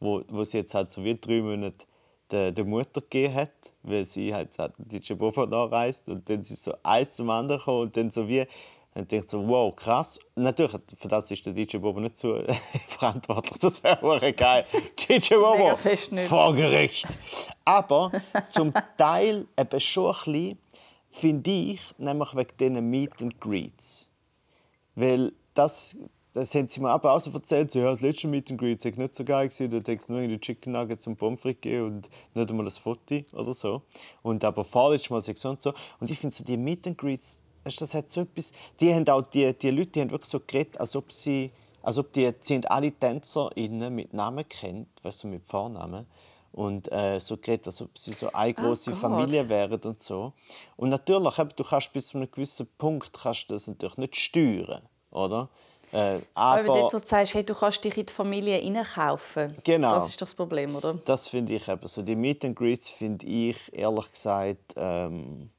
wo, 0.00 0.22
wo 0.28 0.44
sie 0.44 0.58
jetzt 0.58 0.74
halt 0.74 0.92
so 0.92 1.02
wie 1.04 1.14
drei 1.14 1.40
Monate 1.40 1.86
der, 2.30 2.52
der 2.52 2.64
Mutter 2.64 3.00
gegeben 3.00 3.34
hat, 3.34 3.52
weil 3.82 4.04
sie 4.04 4.34
halt, 4.34 4.58
halt 4.58 4.72
DJ 4.78 5.14
Bobo 5.14 5.46
nachreist 5.46 6.08
und 6.08 6.28
dann 6.28 6.40
ist 6.40 6.62
so 6.62 6.74
eins 6.82 7.14
zum 7.14 7.30
anderen 7.30 7.58
gekommen 7.58 7.82
und 7.82 7.96
dann 7.96 8.10
so 8.10 8.28
wie 8.28 8.46
dann 8.94 9.06
denke 9.06 9.26
ich 9.26 9.30
so, 9.30 9.46
wow, 9.46 9.74
krass. 9.76 10.18
Natürlich, 10.34 10.72
für 10.96 11.06
das 11.06 11.30
ist 11.30 11.46
der 11.46 11.52
DJ 11.52 11.76
Bobo 11.76 12.00
nicht 12.00 12.18
so 12.18 12.42
verantwortlich. 12.88 13.58
Das 13.60 13.84
wäre 13.84 14.00
hure 14.00 14.32
geil. 14.32 14.64
DJ 14.98 15.34
Bobo, 15.34 15.76
vor 16.26 16.52
Gericht. 16.52 17.06
Aber 17.64 18.10
zum 18.48 18.72
Teil 18.96 19.46
eben 19.56 19.80
schon 19.80 20.06
ein 20.06 20.32
bisschen, 20.32 20.58
finde 21.10 21.50
ich, 21.50 21.80
nämlich 21.98 22.34
wegen 22.34 22.56
diesen 22.58 22.90
Meet 22.90 23.22
and 23.22 23.40
Greets. 23.40 24.10
Weil 24.96 25.32
das, 25.54 25.96
das 26.38 26.54
haben 26.54 26.68
sie 26.68 26.80
mir 26.80 26.90
aber 26.90 27.12
auch 27.12 27.20
so 27.20 27.30
erzählt, 27.32 27.70
so, 27.70 27.80
ja, 27.80 27.90
das 27.90 28.00
letzte 28.00 28.28
Meet 28.28 28.50
and 28.50 28.60
Greet 28.60 28.80
sei 28.80 28.92
nicht 28.96 29.14
so 29.14 29.24
geil 29.24 29.48
gewesen, 29.48 29.70
da 29.70 29.76
hat 29.78 30.00
es 30.00 30.08
nur 30.08 30.20
irgendwie 30.20 30.40
Chicken 30.40 30.72
Nuggets 30.72 31.06
und 31.06 31.16
Pommes 31.16 31.40
frites 31.40 31.60
gegeben 31.62 31.86
und 31.86 32.10
nicht 32.34 32.50
einmal 32.50 32.66
ein 32.66 32.70
Foto 32.70 33.20
oder 33.32 33.52
so. 33.52 33.82
Und 34.22 34.44
aber 34.44 34.64
vorletztes 34.64 35.10
Mal 35.10 35.20
sei 35.20 35.34
so 35.34 35.50
und 35.50 35.60
so. 35.60 35.72
Und 36.00 36.10
ich 36.10 36.18
finde 36.18 36.34
so 36.34 36.44
die 36.44 36.56
Meet 36.56 36.86
and 36.86 36.98
Greets, 36.98 37.42
das 37.64 37.94
hat 37.94 38.10
so 38.10 38.22
etwas, 38.22 38.52
die 38.80 38.94
haben 38.94 39.08
auch, 39.08 39.22
die, 39.22 39.52
die 39.52 39.70
Leute 39.70 39.90
die 39.90 40.00
haben 40.00 40.10
wirklich 40.10 40.30
so 40.30 40.40
geredet, 40.40 40.78
als 40.80 40.94
ob 40.96 41.10
sie, 41.12 41.50
als 41.82 41.98
ob 41.98 42.12
die, 42.12 42.26
die 42.26 42.36
sind 42.40 42.70
alle 42.70 42.92
TänzerInnen 42.92 43.94
mit 43.94 44.14
Namen 44.14 44.48
kennt, 44.48 44.88
weißt 45.02 45.24
du, 45.24 45.28
mit 45.28 45.44
Vornamen. 45.46 46.06
Und 46.52 46.90
äh, 46.90 47.20
so 47.20 47.36
geredet, 47.36 47.66
als 47.66 47.82
ob 47.82 47.96
sie 47.98 48.14
so 48.14 48.32
eine 48.32 48.54
große 48.54 48.92
Gott. 48.92 49.00
Familie 49.00 49.48
wären 49.48 49.80
und 49.82 50.02
so. 50.02 50.32
Und 50.76 50.88
natürlich, 50.88 51.38
eben, 51.38 51.50
du 51.54 51.62
kannst 51.62 51.92
bis 51.92 52.08
zu 52.08 52.16
einem 52.16 52.30
gewissen 52.30 52.66
Punkt 52.78 53.12
kannst 53.12 53.50
das 53.50 53.66
natürlich 53.66 53.98
nicht 53.98 54.16
steuern, 54.16 54.82
oder? 55.10 55.50
Äh, 55.92 56.20
Aber, 56.34 56.64
dort, 56.64 56.92
wo 56.92 56.98
du 56.98 57.04
sagst, 57.04 57.34
hey, 57.34 57.44
du 57.44 57.54
kannst 57.54 57.82
dich 57.82 57.96
in 57.96 58.06
die 58.06 58.12
Familie 58.12 58.56
hineinkaufen. 58.56 59.56
Genau. 59.64 59.94
Das 59.94 60.08
ist 60.08 60.20
das 60.20 60.34
Problem, 60.34 60.76
oder? 60.76 60.94
das 61.04 61.28
finde 61.28 61.54
ich 61.54 61.68
eben 61.68 61.86
so. 61.86 62.02
Die 62.02 62.16
Meet 62.16 62.44
and 62.44 62.56
Greets 62.56 62.90
finde 62.90 63.26
ich, 63.26 63.56
ehrlich 63.72 64.10
gesagt, 64.10 64.74
ähm, 64.76 65.50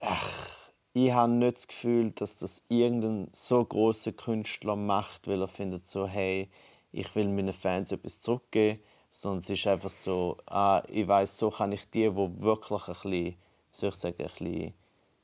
ach, 0.00 0.70
ich 0.94 1.12
habe 1.12 1.32
nicht 1.32 1.56
das 1.56 1.68
Gefühl, 1.68 2.12
dass 2.12 2.36
das 2.36 2.62
irgendein 2.68 3.28
so 3.32 3.64
großer 3.64 4.12
Künstler 4.12 4.76
macht, 4.76 5.28
weil 5.28 5.40
er 5.40 5.48
findet 5.48 5.86
so, 5.86 6.06
hey, 6.06 6.48
ich 6.92 7.14
will 7.16 7.26
meinen 7.26 7.52
Fans 7.52 7.90
etwas 7.92 8.20
zurückgeben, 8.20 8.80
sondern 9.10 9.40
es 9.40 9.50
ist 9.50 9.66
einfach 9.66 9.90
so, 9.90 10.36
ah, 10.46 10.82
ich 10.88 11.06
weiß, 11.06 11.36
so 11.36 11.50
kann 11.50 11.72
ich 11.72 11.90
die, 11.90 12.08
die 12.10 12.40
wirklich 12.40 12.88
ein 12.88 12.94
bisschen, 12.94 13.36
soll 13.72 13.88
ich 13.90 13.94
sagen, 13.96 14.22
ein 14.22 14.28
bisschen 14.28 14.74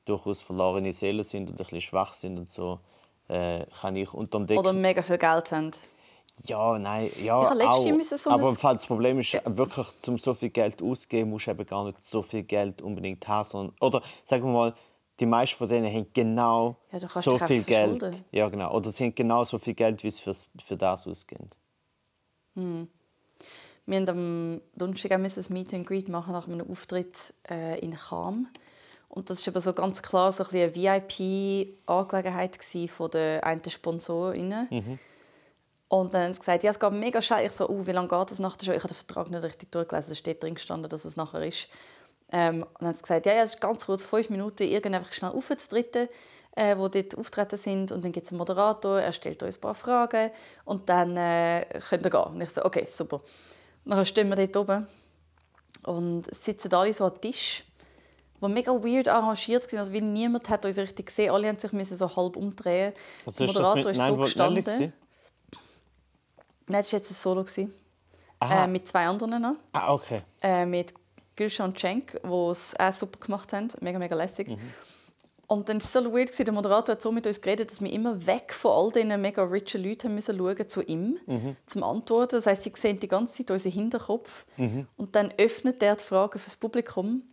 durchaus 0.04 0.40
verlorene 0.40 0.92
Seelen 0.92 1.24
sind 1.24 1.50
und 1.50 1.60
ein 1.60 1.64
bisschen 1.64 1.80
schwach 1.80 2.12
sind 2.12 2.38
und 2.38 2.50
so, 2.50 2.80
äh, 3.30 3.64
kann 3.80 3.96
ich 3.96 4.12
unterm 4.12 4.46
Deck... 4.46 4.58
Oder 4.58 4.72
mega 4.72 5.02
viel 5.02 5.18
Geld 5.18 5.52
haben. 5.52 5.70
Ja, 6.44 6.78
nein, 6.78 7.10
ja, 7.22 7.52
Ich 7.54 7.66
auch. 7.66 8.02
so 8.02 8.30
aber 8.30 8.54
das 8.54 8.86
Problem 8.86 9.18
ist, 9.18 9.34
wirklich, 9.44 9.86
um 10.06 10.18
so 10.18 10.34
viel 10.34 10.50
Geld 10.50 10.82
auszugeben, 10.82 11.30
musst 11.30 11.46
du 11.46 11.50
eben 11.50 11.66
gar 11.66 11.84
nicht 11.84 12.02
so 12.02 12.22
viel 12.22 12.42
Geld 12.44 12.82
unbedingt 12.82 13.26
haben. 13.28 13.44
Sondern, 13.44 13.76
oder 13.80 14.02
sagen 14.24 14.44
wir 14.44 14.52
mal, 14.52 14.74
die 15.18 15.26
meisten 15.26 15.56
von 15.56 15.68
denen 15.68 15.92
haben 15.92 16.06
genau 16.14 16.76
Ja, 16.92 17.00
so 17.14 17.36
viel 17.38 17.62
Geld. 17.62 18.24
Ja, 18.32 18.48
genau. 18.48 18.74
Oder 18.74 18.90
sie 18.90 19.04
haben 19.04 19.14
genau 19.14 19.44
so 19.44 19.58
viel 19.58 19.74
Geld, 19.74 20.02
wie 20.02 20.10
sie 20.10 20.22
für, 20.22 20.34
für 20.62 20.76
das 20.76 21.06
ausgeben. 21.06 21.50
Wir 22.54 23.96
haben 23.96 24.08
am 24.08 24.60
Donnerstag 24.76 25.12
ein 25.12 25.22
Meet 25.22 25.74
and 25.74 25.86
Greet 25.86 26.08
machen 26.08 26.32
nach 26.32 26.48
einem 26.48 26.68
Auftritt 26.70 27.34
äh, 27.50 27.78
in 27.80 27.94
Cham. 27.94 28.48
Und 29.10 29.28
das 29.28 29.44
war 29.44 29.52
aber 29.52 29.60
so 29.60 29.72
ganz 29.72 30.00
klar 30.02 30.30
so 30.30 30.44
ein 30.44 30.50
eine 30.52 30.74
VIP-Angelegenheit 30.74 32.58
von 32.88 33.10
den 33.10 33.42
einen 33.42 33.68
SponsorInnen. 33.68 34.68
Und 35.88 36.14
dann 36.14 36.22
haben 36.22 36.32
sie 36.32 36.38
gesagt, 36.38 36.62
ja, 36.62 36.70
es 36.70 36.78
geht 36.78 36.92
mega 36.92 37.20
schnell. 37.20 37.44
Ich 37.44 37.52
so, 37.52 37.68
uh, 37.68 37.84
wie 37.84 37.90
lange 37.90 38.06
geht 38.06 38.30
das 38.30 38.38
nachher 38.38 38.64
schon? 38.64 38.74
Ich 38.74 38.84
habe 38.84 38.94
den 38.94 38.96
Vertrag 38.96 39.28
nicht 39.28 39.42
richtig 39.42 39.72
durchgelesen. 39.72 40.12
Es 40.12 40.18
steht 40.18 40.40
drin 40.40 40.54
gestanden, 40.54 40.88
dass 40.88 41.04
es 41.04 41.16
nachher 41.16 41.44
ist. 41.44 41.66
Ähm, 42.30 42.62
und 42.62 42.68
dann 42.78 42.88
haben 42.88 42.94
sie 42.94 43.02
gesagt, 43.02 43.26
ja, 43.26 43.34
ja, 43.34 43.42
es 43.42 43.54
ist 43.54 43.60
ganz 43.60 43.86
kurz, 43.86 44.04
fünf 44.04 44.30
Minuten, 44.30 44.62
irgend 44.62 44.94
einfach 44.94 45.12
schnell 45.12 45.32
auf 45.32 45.48
das 45.48 45.68
Dritte, 45.68 46.08
äh, 46.54 46.76
wo 46.76 46.86
dort 46.86 47.18
auftreten 47.18 47.56
sind. 47.56 47.90
Und 47.90 48.04
dann 48.04 48.12
gibt 48.12 48.26
es 48.26 48.30
einen 48.30 48.38
Moderator, 48.38 49.00
er 49.00 49.12
stellt 49.12 49.42
uns 49.42 49.58
ein 49.58 49.60
paar 49.60 49.74
Fragen 49.74 50.30
und 50.64 50.88
dann 50.88 51.16
äh, 51.16 51.66
könnt 51.88 52.06
ihr 52.06 52.10
gehen. 52.10 52.22
Und 52.22 52.40
ich 52.40 52.50
so, 52.50 52.64
okay, 52.64 52.86
super. 52.86 53.20
Und 53.84 53.90
dann 53.90 54.06
stehen 54.06 54.28
wir 54.28 54.36
dort 54.36 54.56
oben 54.56 54.86
und 55.86 56.32
sitzen 56.32 56.72
alle 56.72 56.92
so 56.92 57.06
am 57.06 57.20
Tisch, 57.20 57.64
wo 58.40 58.48
mega 58.48 58.72
weird 58.72 59.08
arrangiert 59.08 59.70
war. 59.72 59.78
Also 59.78 59.92
wie 59.92 60.00
niemand 60.00 60.48
hat 60.48 60.64
uns 60.64 60.78
richtig 60.78 61.06
gesehen. 61.06 61.32
Alle 61.32 61.46
mussten 61.46 61.60
sich 61.60 61.72
müssen 61.72 61.96
so 61.96 62.16
halb 62.16 62.36
umdrehen. 62.36 62.92
Also 63.26 63.38
der 63.38 63.46
ist 63.46 63.58
das 63.58 63.62
Moderator 63.62 63.92
mit 63.92 64.00
ist 64.00 64.06
so 64.06 64.16
gestanden. 64.16 64.64
Nelly 64.64 64.92
Nein, 66.66 66.82
das 66.82 66.92
war 66.92 66.98
jetzt 66.98 67.10
ein 67.10 67.14
Solo. 67.14 67.44
Äh, 68.42 68.66
mit 68.68 68.88
zwei 68.88 69.06
anderen 69.06 69.42
noch. 69.42 69.56
Ah, 69.72 69.92
okay. 69.92 70.18
Äh, 70.40 70.64
mit 70.64 70.94
Gülşan 71.36 71.68
und 71.70 71.78
Cenk, 71.78 72.18
die 72.22 72.50
es 72.50 72.74
auch 72.78 72.92
super 72.92 73.18
gemacht 73.18 73.52
haben. 73.52 73.68
Mega, 73.80 73.98
mega 73.98 74.14
lässig. 74.14 74.48
Und 75.46 75.68
dann 75.68 75.78
war 75.78 75.84
es 75.84 75.92
so 75.92 76.12
weird, 76.12 76.38
der 76.38 76.52
Moderator 76.52 76.94
hat 76.94 77.02
so 77.02 77.10
mit 77.10 77.26
uns 77.26 77.40
geredet, 77.40 77.70
dass 77.70 77.80
wir 77.80 77.92
immer 77.92 78.24
weg 78.24 78.54
von 78.54 78.70
all 78.70 78.92
diesen 78.92 79.20
mega 79.20 79.42
richen 79.42 79.82
Leuten 79.82 80.08
haben 80.08 80.14
müssen 80.14 80.38
schauen 80.38 80.68
zu 80.68 80.80
ihm, 80.82 81.18
zum 81.66 81.82
Antworten. 81.82 82.36
Das 82.36 82.46
heisst, 82.46 82.62
sie 82.62 82.72
sehen 82.76 83.00
die 83.00 83.08
ganze 83.08 83.38
Zeit 83.38 83.50
unseren 83.50 83.72
Hinterkopf. 83.72 84.46
Und 84.96 85.16
dann 85.16 85.34
öffnet 85.38 85.82
er 85.82 85.96
die 85.96 86.04
Fragen 86.04 86.38
fürs 86.38 86.54
Publikum. 86.54 87.24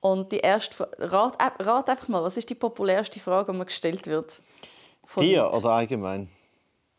Und 0.00 0.32
die 0.32 0.38
erste 0.38 0.88
rat, 0.98 1.36
äh, 1.40 1.62
rat 1.62 1.90
einfach 1.90 2.08
mal, 2.08 2.22
was 2.22 2.36
ist 2.36 2.48
die 2.48 2.54
populärste 2.54 3.20
Frage, 3.20 3.52
die 3.52 3.58
mir 3.58 3.66
gestellt 3.66 4.06
wird? 4.06 4.40
Von 5.04 5.22
Dir 5.22 5.42
Leuten? 5.42 5.56
oder 5.56 5.70
allgemein? 5.70 6.30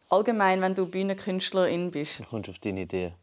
Allgemein, 0.10 0.62
wenn 0.62 0.76
du 0.76 0.86
Bühnenkünstlerin 0.86 1.90
bist. 1.90 2.20
Wie 2.20 2.24
kommst 2.24 2.48
du 2.48 2.52
auf 2.52 2.60
deine 2.60 2.82
Idee? 2.82 3.14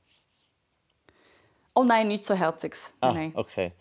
Oh 1.75 1.85
nein, 1.85 2.09
nichts 2.09 2.27
so 2.27 2.35
Herziges. 2.35 2.95
Ah, 3.01 3.13
nein. 3.13 3.33
okay. 3.35 3.73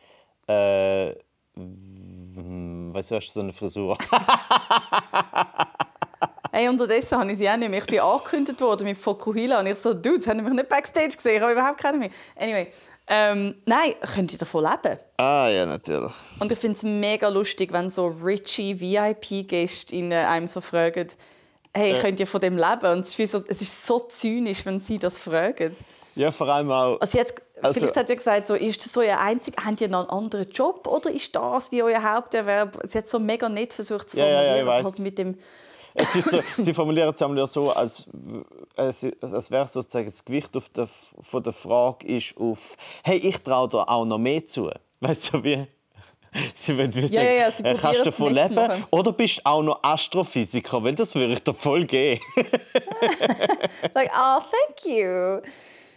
Äh, 0.48 1.16
weißt 1.56 3.12
du, 3.12 3.16
hast 3.16 3.28
du 3.30 3.34
so 3.34 3.40
eine 3.40 3.54
Frisur? 3.54 3.98
Hey, 6.58 6.70
unterdessen 6.70 7.20
habe 7.20 7.32
ich 7.32 7.38
sie 7.38 7.48
auch 7.48 7.56
nicht 7.56 7.70
mehr. 7.70 7.80
Ich 7.80 7.86
bin 7.86 8.00
angekündigt 8.00 8.60
worden 8.62 8.86
mit 8.86 8.98
Fokuhila 8.98 9.60
und 9.60 9.68
ich 9.68 9.78
so, 9.78 9.94
Dude, 9.94 10.18
das 10.18 10.28
haben 10.28 10.44
mich 10.44 10.54
nicht 10.54 10.68
Backstage 10.68 11.16
gesehen, 11.16 11.36
ich 11.36 11.42
habe 11.42 11.52
überhaupt 11.52 11.78
keine 11.78 11.98
mehr. 11.98 12.10
Anyway, 12.36 12.72
ähm, 13.08 13.56
nein, 13.66 13.94
könnt 14.14 14.32
ihr 14.34 14.38
davon 14.38 14.64
leben? 14.64 14.98
ah, 15.18 15.48
ja, 15.50 15.66
natürlich. 15.66 16.12
Und 16.40 16.52
ich 16.52 16.60
finde 16.60 16.78
es 16.78 16.84
mega 16.84 17.30
lustig, 17.30 17.72
wenn 17.72 17.90
so 17.90 18.08
richie 18.08 18.80
VIP-Gäste 18.80 19.96
in 19.96 20.12
einem 20.14 20.48
so 20.48 20.62
fragen, 20.62 21.08
hey, 21.76 22.00
könnt 22.02 22.20
ihr 22.20 22.28
von 22.28 22.42
dem 22.42 22.58
leben? 22.58 22.86
Und 22.92 23.00
es 23.00 23.18
ist, 23.18 23.32
so, 23.32 23.44
es 23.48 23.62
ist 23.62 23.86
so 23.86 24.00
zynisch, 24.00 24.66
wenn 24.66 24.80
sie 24.80 25.00
das 25.00 25.20
fragen. 25.20 25.74
Ja, 26.16 26.32
vor 26.32 26.48
allem 26.50 26.72
auch. 26.72 27.00
Also 27.00 27.18
jetzt, 27.18 27.36
Also- 27.62 27.80
vielleicht 27.80 27.96
hat 27.98 28.10
er 28.10 28.16
gesagt, 28.16 28.48
so, 28.48 28.56
ist 28.56 28.84
das 28.84 28.92
so 28.92 29.02
ihr 29.02 29.20
einzig, 29.20 29.56
habt 29.64 29.80
ihr 29.82 29.88
noch 29.88 30.10
einen 30.10 30.10
anderen 30.10 30.50
Job 30.50 30.88
oder 30.88 31.12
ist 31.12 31.36
das 31.36 31.72
wie 31.72 31.84
euer 31.84 32.02
Haupterwerb? 32.02 32.80
Sie 32.86 32.98
hat 32.98 33.08
so 33.08 33.20
mega 33.20 33.48
nett 33.48 33.74
versucht 33.74 34.10
zu 34.10 34.18
Ja, 34.18 34.26
ja, 34.26 34.42
ja, 34.42 34.56
formulieren, 34.66 34.84
halt 34.86 35.00
mit 35.00 35.18
dem 35.20 35.38
Es 36.00 36.16
ist 36.16 36.30
so, 36.30 36.40
sie 36.58 36.74
formulieren 36.74 37.12
es 37.12 37.20
ja 37.20 37.48
so, 37.48 37.72
als, 37.72 38.06
als, 38.76 39.08
als 39.20 39.52
wäre 39.52 39.68
sozusagen 39.68 40.06
das 40.06 40.24
Gewicht 40.24 40.56
auf 40.56 40.70
der, 40.70 40.88
von 40.88 41.42
der 41.42 41.54
Frage 41.54 42.08
ist 42.08 42.38
auf 42.38 42.76
«Hey, 43.04 43.18
ich 43.18 43.42
traue 43.42 43.68
dir 43.68 43.90
auch 43.90 44.06
noch 44.06 44.20
mehr 44.20 44.46
zu». 44.46 44.70
Weißt 45.00 45.34
du, 45.34 45.44
wie... 45.44 45.68
Sie 46.54 46.78
wollen 46.78 46.94
wie 46.94 47.00
Ja, 47.02 47.08
sagen, 47.08 47.26
ja, 47.26 47.32
ja, 47.34 47.52
sie 47.52 47.64
äh, 47.64 47.76
kannst 47.82 48.02
du 48.02 48.04
davon 48.06 48.34
leben? 48.34 48.54
machen. 48.54 48.86
Oder 48.92 49.12
bist 49.14 49.38
du 49.40 49.46
auch 49.46 49.64
noch 49.64 49.80
Astrophysiker? 49.82 50.84
Weil 50.84 50.94
das 50.94 51.16
würde 51.16 51.34
ich 51.34 51.42
dir 51.42 51.54
voll 51.54 51.86
geben. 51.86 52.22
like, 53.96 54.12
oh, 54.14 54.40
thank 54.42 54.86
you. 54.86 55.42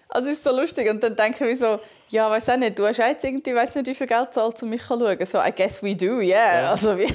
Also 0.09 0.31
es 0.31 0.37
ist 0.37 0.45
so 0.45 0.51
lustig. 0.57 0.89
Und 0.89 1.03
dann 1.03 1.17
denke 1.17 1.51
ich 1.51 1.59
so, 1.59 1.79
ja, 2.09 2.31
weiß 2.31 2.49
auch 2.49 2.57
nicht, 2.57 2.79
du 2.79 2.87
hast 2.87 2.99
jetzt 2.99 3.25
irgendwie, 3.25 3.55
weiß 3.55 3.75
nicht, 3.75 3.89
wie 3.89 3.95
viel 3.95 4.07
Geld 4.07 4.33
zahlt, 4.33 4.63
um 4.63 4.71
mich 4.71 4.83
zu 4.83 4.99
schauen. 4.99 5.27
So, 5.27 5.39
I 5.39 5.53
guess 5.55 5.83
we 5.83 5.95
do, 5.95 6.21
yeah. 6.21 6.71
Also, 6.71 6.97
wie, 6.97 7.09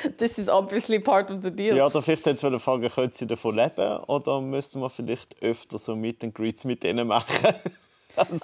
this 0.18 0.38
is 0.38 0.48
obviously 0.48 0.98
part 0.98 1.30
of 1.30 1.40
the 1.42 1.50
deal. 1.50 1.76
ja, 1.76 1.86
oder 1.86 2.02
vielleicht 2.02 2.26
jetzt 2.26 2.42
wollen 2.42 2.60
fragen, 2.60 2.88
können 2.88 3.12
sie 3.12 3.26
davon 3.26 3.56
leben? 3.56 3.98
Oder 4.06 4.40
müssten 4.40 4.80
wir 4.80 4.90
vielleicht 4.90 5.42
öfter 5.42 5.78
so 5.78 5.94
Meet 5.96 6.24
and 6.24 6.34
Greets 6.34 6.64
mit 6.64 6.84
ihnen 6.84 7.06
machen? 7.06 7.54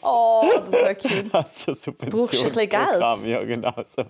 Oh, 0.02 0.44
das 0.60 0.72
wäre 0.72 0.94
cute. 0.94 1.26
Also 1.34 1.34
Brauchst 1.34 1.66
du 1.66 1.70
ein 1.72 1.74
bisschen 1.74 1.74
Subventionsprogramm. 1.74 3.26
Ja, 3.26 3.44
genau 3.44 3.74
so. 3.84 4.04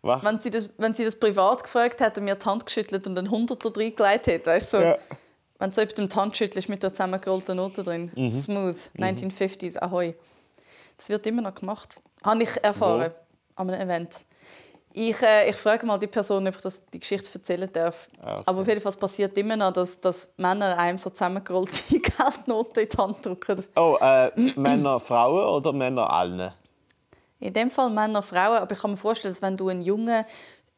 Mach. 0.00 0.24
Wenn 0.24 0.38
sie, 0.38 0.48
das, 0.48 0.70
wenn 0.78 0.94
sie 0.94 1.04
das 1.04 1.16
privat 1.16 1.64
gefragt 1.64 2.00
hätte 2.00 2.20
mir 2.20 2.36
die 2.36 2.46
Hand 2.46 2.64
geschüttelt 2.64 3.06
und 3.06 3.18
einen 3.18 3.30
Hunderter 3.30 3.68
reingelegt 3.76 4.26
hätte, 4.28 4.50
weißt 4.50 4.72
du, 4.74 4.76
so, 4.78 4.82
Ja. 4.82 4.96
wenn 5.58 5.70
du 5.70 5.74
so 5.74 5.80
jemandem 5.82 6.08
die 6.08 6.16
Hand 6.16 6.36
schüttelst 6.36 6.68
mit 6.68 6.82
der 6.82 6.94
zusammengerollten 6.94 7.56
Note 7.56 7.82
drin. 7.82 8.12
Mhm. 8.14 8.30
Smooth, 8.30 8.76
1950s, 8.96 9.76
ahoi. 9.82 10.14
Das 10.96 11.08
wird 11.08 11.26
immer 11.26 11.42
noch 11.42 11.54
gemacht. 11.56 12.00
Habe 12.22 12.44
ich 12.44 12.50
erfahren 12.62 13.12
an 13.56 13.70
einem 13.70 13.80
Event. 13.90 14.24
Ich, 14.96 15.20
äh, 15.22 15.50
ich 15.50 15.56
frage 15.56 15.84
mal 15.84 15.98
die 15.98 16.06
Person, 16.06 16.46
ob 16.46 16.54
ich 16.54 16.60
das, 16.60 16.80
die 16.86 17.00
Geschichte 17.00 17.28
erzählen 17.34 17.68
darf. 17.72 18.06
Ah, 18.22 18.34
okay. 18.34 18.42
Aber 18.46 18.60
auf 18.60 18.68
jeden 18.68 18.80
Fall 18.80 18.92
passiert 18.92 19.36
immer 19.36 19.56
noch, 19.56 19.72
dass, 19.72 20.00
dass 20.00 20.32
Männer 20.36 20.78
einem 20.78 20.98
so 20.98 21.10
zusammengerollte 21.10 21.80
Geldnoten 21.98 22.84
in 22.84 22.88
die 22.88 22.96
Hand 22.96 23.26
drücken. 23.26 23.64
Oh, 23.74 23.96
äh, 24.00 24.30
Männer, 24.54 25.00
Frauen 25.00 25.48
oder 25.48 25.72
Männer 25.72 26.08
allen? 26.08 26.52
In 27.40 27.52
dem 27.52 27.72
Fall 27.72 27.90
Männer, 27.90 28.22
Frauen. 28.22 28.58
Aber 28.58 28.72
ich 28.72 28.78
kann 28.78 28.92
mir 28.92 28.96
vorstellen, 28.96 29.34
dass 29.34 29.42
wenn 29.42 29.56
du 29.56 29.68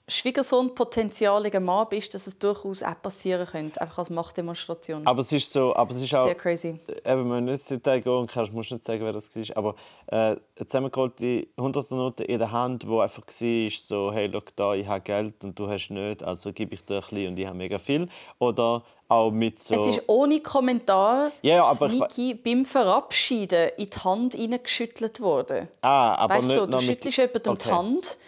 ein 0.09 0.13
junger 0.13 0.45
Schwiegersohn-potenzialiger 0.77 1.61
Mann 1.61 1.87
bist, 1.91 2.15
dass 2.15 2.27
es 2.27 2.39
durchaus 2.39 2.83
auch 2.83 3.01
passieren 3.03 3.47
könnte. 3.47 3.81
Einfach 3.81 3.99
als 3.99 4.11
Machtdemonstration. 4.11 5.07
Aber 5.07 5.21
es 5.21 5.33
ist 5.33 5.53
so, 5.53 5.75
aber 5.75 5.91
es 5.91 6.01
ist 6.03 6.15
auch, 6.15 6.27
Sehr 6.27 6.35
crazy. 6.37 6.79
eben, 7.05 7.31
wenn 7.31 7.45
nicht 7.45 7.55
ins 7.55 7.67
Detail 7.67 8.01
gehen 8.01 8.27
kannst, 8.27 8.53
musst 8.53 8.71
du 8.71 8.75
nicht 8.77 8.85
sagen, 8.85 9.01
wer 9.05 9.13
das 9.13 9.35
war, 9.37 9.57
aber 9.57 9.75
äh, 10.07 10.17
eine 10.17 10.41
zusammengerollte 10.67 11.49
100 11.57 11.91
Note 11.91 12.25
in 12.25 12.39
der 12.39 12.53
Hand, 12.53 12.87
wo 12.87 13.01
einfach 13.01 13.23
war, 13.27 13.71
so, 13.71 14.13
hey, 14.13 14.31
schau 14.33 14.41
da, 14.55 14.75
ich 14.75 14.87
habe 14.87 15.01
Geld 15.01 15.43
und 15.45 15.59
du 15.59 15.69
hast 15.69 15.91
nicht, 15.91 16.23
also 16.23 16.53
gebe 16.53 16.75
ich 16.75 16.85
dir 16.85 16.97
ein 16.97 17.01
bisschen 17.01 17.29
und 17.29 17.39
ich 17.39 17.47
habe 17.47 17.57
mega 17.57 17.79
viel. 17.79 18.09
Oder 18.39 18.85
auch 19.09 19.31
mit 19.31 19.61
so... 19.61 19.75
Es 19.81 19.97
ist 19.97 20.03
ohne 20.09 20.41
Kommentar 20.41 21.31
Ja, 21.43 21.57
ja, 21.57 21.65
aber 21.65 21.87
ich 21.87 21.93
sneaky 21.95 22.35
beim 22.35 22.65
Verabschieden 22.65 23.71
in 23.77 23.91
die 23.91 23.99
Hand 23.99 24.35
hineingeschüttelt 24.35 25.21
worden. 25.21 25.69
ah, 25.83 26.15
aber 26.15 26.35
weißt 26.37 26.45
du, 26.45 26.49
nicht 26.49 26.59
so, 26.61 26.67
du 26.67 26.73
noch 26.73 26.81
mit- 26.81 26.87
schüttelst 26.89 27.19
jemandem 27.19 27.53
Okay. 27.53 27.63
die 27.69 27.73
Hand 27.75 28.19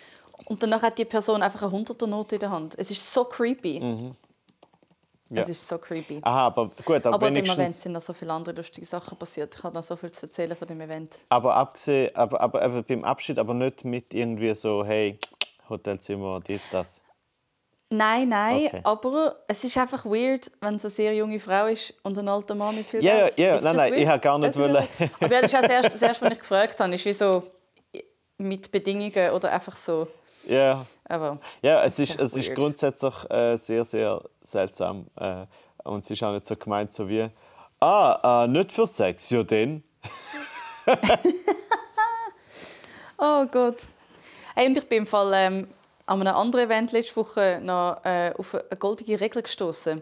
und 0.48 0.62
danach 0.62 0.82
hat 0.82 0.98
die 0.98 1.04
Person 1.04 1.42
einfach 1.42 1.62
eine 1.62 1.72
100er 1.72 2.06
Note 2.06 2.36
in 2.36 2.40
der 2.40 2.50
Hand. 2.50 2.74
Es 2.78 2.90
ist 2.90 3.12
so 3.12 3.24
creepy. 3.24 3.80
Mhm. 3.80 4.16
Ja. 5.30 5.42
Es 5.42 5.50
ist 5.50 5.68
so 5.68 5.76
creepy. 5.76 6.20
Aha, 6.22 6.46
aber 6.46 6.70
gut, 6.86 7.04
aber, 7.04 7.14
aber 7.16 7.26
an 7.26 7.34
dem 7.34 7.44
Event 7.44 7.58
wenigstens... 7.58 7.82
sind 7.82 7.92
noch 7.92 8.00
so 8.00 8.14
viele 8.14 8.32
andere 8.32 8.54
lustige 8.54 8.86
Sachen 8.86 9.18
passiert. 9.18 9.54
Ich 9.54 9.62
habe 9.62 9.74
noch 9.74 9.82
so 9.82 9.94
viel 9.94 10.10
zu 10.10 10.24
erzählen 10.24 10.56
von 10.56 10.66
dem 10.66 10.80
Event. 10.80 11.18
Aber 11.28 11.54
abgesehen, 11.54 12.16
aber, 12.16 12.40
aber, 12.40 12.62
aber 12.62 12.82
beim 12.82 13.04
Abschied, 13.04 13.38
aber 13.38 13.52
nicht 13.52 13.84
mit 13.84 14.14
irgendwie 14.14 14.54
so, 14.54 14.84
hey, 14.86 15.18
Hotelzimmer, 15.68 16.40
dies, 16.40 16.66
das. 16.70 17.04
Nein, 17.90 18.28
nein, 18.30 18.66
Okay. 18.66 18.80
aber 18.84 19.36
es 19.48 19.64
ist 19.64 19.76
einfach 19.76 20.04
weird, 20.06 20.50
wenn 20.60 20.76
es 20.76 20.84
eine 20.84 20.90
sehr 20.90 21.14
junge 21.14 21.40
Frau 21.40 21.66
ist 21.66 21.92
und 22.02 22.18
ein 22.18 22.28
alter 22.28 22.54
Mann 22.54 22.74
mit 22.76 22.88
viel 22.88 23.02
Ja, 23.04 23.16
Geld. 23.26 23.38
ja, 23.38 23.44
ja, 23.46 23.54
It's 23.56 23.64
nein, 23.64 23.76
nein, 23.76 23.90
weird. 23.92 24.00
ich 24.02 24.08
habe 24.08 24.20
gar 24.20 24.38
nicht 24.38 24.56
wollen-. 24.58 24.88
Aber 25.20 25.32
ja, 25.34 25.40
das 25.42 25.52
ist 25.52 25.56
auch 25.58 25.62
das 25.62 25.70
Erste, 25.70 25.90
das 25.90 26.02
Erste, 26.02 26.24
was 26.24 26.32
ich 26.32 26.38
gefragt 26.38 26.80
habe, 26.80 26.94
ist 26.94 27.04
wie 27.04 27.12
so 27.12 27.42
mit 28.38 28.70
Bedingungen 28.70 29.30
oder 29.32 29.52
einfach 29.52 29.76
so. 29.76 30.08
Ja, 30.48 30.86
Aber 31.04 31.38
ja 31.62 31.82
es, 31.84 31.98
ist, 31.98 32.18
es 32.18 32.36
ist 32.36 32.54
grundsätzlich 32.54 33.14
äh, 33.30 33.56
sehr, 33.56 33.84
sehr 33.84 34.20
seltsam. 34.42 35.06
Äh, 35.16 35.44
und 35.84 36.02
es 36.04 36.10
ist 36.10 36.22
auch 36.22 36.32
nicht 36.32 36.46
so 36.46 36.56
gemeint, 36.56 36.92
so 36.92 37.08
wie, 37.08 37.28
ah, 37.80 38.44
äh, 38.44 38.48
nicht 38.48 38.72
für 38.72 38.86
Sex, 38.86 39.30
ja 39.30 39.42
dann. 39.42 39.82
Oh 43.20 43.44
Gott. 43.46 43.78
Hey, 44.54 44.68
und 44.68 44.78
ich 44.78 44.88
bin 44.88 44.98
im 44.98 45.06
Fall 45.06 45.32
ähm, 45.34 45.66
an 46.06 46.20
einem 46.20 46.36
anderen 46.36 46.66
Event 46.66 46.92
letzte 46.92 47.16
Woche 47.16 47.60
noch 47.60 48.00
äh, 48.04 48.32
auf 48.38 48.54
eine 48.54 48.78
goldige 48.78 49.20
Regel 49.20 49.42
gestoßen. 49.42 50.00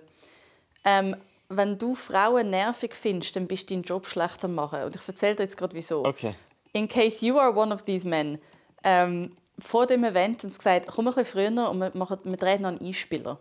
Ähm, 0.84 1.16
wenn 1.48 1.78
du 1.78 1.94
Frauen 1.94 2.50
nervig 2.50 2.94
findest, 2.94 3.36
dann 3.36 3.46
bist 3.46 3.70
du 3.70 3.74
deinen 3.74 3.84
Job 3.84 4.06
schlecht 4.06 4.44
am 4.44 4.54
machen. 4.54 4.82
Und 4.82 4.96
ich 4.96 5.08
erzähle 5.08 5.36
dir 5.36 5.44
jetzt 5.44 5.56
gerade, 5.56 5.74
wieso. 5.74 6.04
Okay. 6.04 6.34
In 6.74 6.86
case 6.88 7.24
you 7.24 7.38
are 7.38 7.56
one 7.56 7.72
of 7.74 7.84
these 7.84 8.06
men. 8.06 8.38
Ähm, 8.84 9.32
vor 9.58 9.86
dem 9.86 10.04
Event 10.04 10.42
haben 10.42 10.50
sie 10.50 10.58
gesagt, 10.58 10.86
komm 10.88 11.08
ein 11.08 11.14
bisschen 11.14 11.50
früher 11.50 11.70
und 11.70 11.78
wir, 11.78 11.90
machen, 11.94 12.18
wir 12.24 12.36
drehen 12.36 12.62
noch 12.62 12.70
einen 12.70 12.80
Einspieler. 12.80 13.38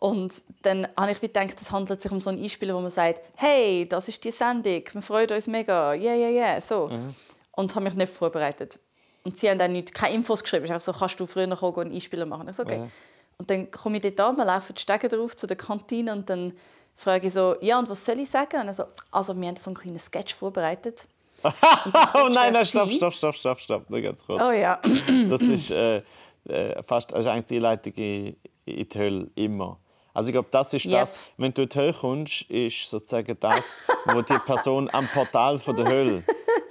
Und 0.00 0.32
dann 0.62 0.88
habe 0.96 1.12
ich 1.12 1.20
gedacht, 1.20 1.60
es 1.60 1.70
handelt 1.70 2.00
sich 2.00 2.10
um 2.10 2.18
so 2.18 2.30
einen 2.30 2.42
Einspieler, 2.42 2.74
wo 2.74 2.80
man 2.80 2.90
sagt, 2.90 3.20
hey, 3.36 3.86
das 3.86 4.08
ist 4.08 4.24
die 4.24 4.30
Sendung, 4.30 4.82
wir 4.92 5.02
freuen 5.02 5.30
uns 5.30 5.46
mega, 5.46 5.92
yeah, 5.92 6.14
yeah, 6.14 6.30
yeah, 6.30 6.60
so. 6.60 6.86
Mhm. 6.86 7.14
Und 7.52 7.74
habe 7.74 7.84
mich 7.84 7.94
nicht 7.94 8.12
vorbereitet. 8.12 8.80
Und 9.24 9.36
sie 9.36 9.50
haben 9.50 9.58
dann 9.58 9.72
nicht, 9.72 9.92
keine 9.92 10.14
Infos 10.14 10.42
geschrieben, 10.42 10.64
es 10.64 10.70
ist 10.70 10.74
einfach 10.74 10.94
so, 10.94 10.98
kannst 10.98 11.20
du 11.20 11.26
früher 11.26 11.54
kommen 11.54 11.74
und 11.74 11.86
einen 11.86 11.94
Einspieler 11.94 12.24
machen? 12.24 12.48
Ich 12.48 12.56
so, 12.56 12.62
okay. 12.62 12.78
Ja. 12.78 12.88
Und 13.36 13.50
dann 13.50 13.70
komme 13.70 13.96
ich 13.96 14.02
dort 14.02 14.20
an, 14.20 14.36
wir 14.36 14.44
laufen 14.44 14.74
die 14.74 14.80
Stege 14.80 15.08
drauf 15.08 15.36
zu 15.36 15.46
der 15.46 15.56
Kantine 15.56 16.12
und 16.12 16.30
dann 16.30 16.54
frage 16.94 17.26
ich 17.26 17.32
so, 17.32 17.56
ja, 17.60 17.78
und 17.78 17.88
was 17.88 18.04
soll 18.04 18.18
ich 18.20 18.30
sagen? 18.30 18.68
Und 18.68 18.74
so, 18.74 18.84
also 19.10 19.38
wir 19.38 19.48
haben 19.48 19.56
so 19.56 19.70
einen 19.70 19.76
kleinen 19.76 19.98
Sketch 19.98 20.34
vorbereitet. 20.34 21.06
Oh 22.14 22.28
nein, 22.30 22.52
nein, 22.52 22.66
stopp, 22.66 22.90
stopp, 22.90 23.14
stopp, 23.14 23.34
stopp, 23.34 23.60
stopp, 23.60 23.90
nur 23.90 24.00
ganz 24.00 24.24
kurz. 24.24 24.42
Oh 24.42 24.50
ja. 24.50 24.80
Das 25.28 25.42
ist 25.42 25.70
äh, 25.70 26.02
äh, 26.48 26.82
fast 26.82 27.14
also 27.14 27.30
eigentlich 27.30 27.46
die 27.46 27.58
Leitung 27.58 27.92
in, 27.94 28.36
in 28.64 28.88
die 28.88 28.98
Hölle 28.98 29.30
immer. 29.34 29.78
Also 30.12 30.28
ich 30.28 30.32
glaube, 30.32 30.48
das 30.50 30.74
ist 30.74 30.86
Yep. 30.86 30.92
das, 30.92 31.18
wenn 31.36 31.54
du 31.54 31.62
in 31.62 31.68
die 31.68 31.78
Hölle 31.78 31.92
kommst, 31.92 32.42
ist 32.50 32.90
sozusagen 32.90 33.36
das, 33.38 33.80
was 34.04 34.24
die 34.24 34.38
Person 34.38 34.90
am 34.92 35.06
Portal 35.08 35.58
von 35.58 35.76
der 35.76 35.86
Hölle 35.86 36.22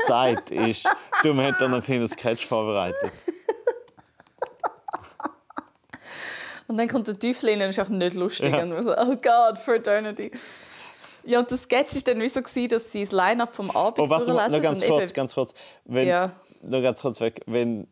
sagt, 0.07 0.51
ist, 0.51 0.87
du, 1.23 1.29
haben 1.29 1.55
da 1.57 1.67
noch 1.67 1.75
einen 1.75 1.83
kleinen 1.83 2.09
Sketch 2.09 2.45
vorbereitet. 2.45 3.11
Und 6.67 6.77
dann 6.77 6.87
kommt 6.87 7.07
der 7.07 7.17
Teufel 7.17 7.49
und 7.49 7.61
ist 7.61 7.79
auch 7.79 7.89
nicht 7.89 8.15
lustig. 8.15 8.51
Ja. 8.53 8.61
Und 8.61 8.83
so, 8.83 8.95
oh 8.95 9.15
God, 9.15 9.57
for 9.57 9.75
eternity. 9.75 10.31
Ja, 11.23 11.39
und 11.39 11.51
der 11.51 11.57
Sketch 11.57 11.95
war 11.95 12.01
dann 12.01 12.21
wie 12.21 12.29
so, 12.29 12.41
gewesen, 12.41 12.69
dass 12.69 12.91
sie 12.91 13.03
das 13.03 13.11
Line-Up 13.11 13.53
vom 13.53 13.71
Abend 13.71 13.99
Oh, 13.99 14.09
warte 14.09 14.33
mal, 14.33 14.49
noch 14.49 14.61
ganz 14.61 14.85
kurz, 14.85 15.13
ganz 15.13 15.33
kurz. 15.33 15.53
Wenn, 15.85 16.07
Ja. 16.07 16.31
Noch 16.61 16.81
ganz 16.81 17.01
kurz 17.01 17.21
weg. 17.21 17.41
Wenn 17.45 17.87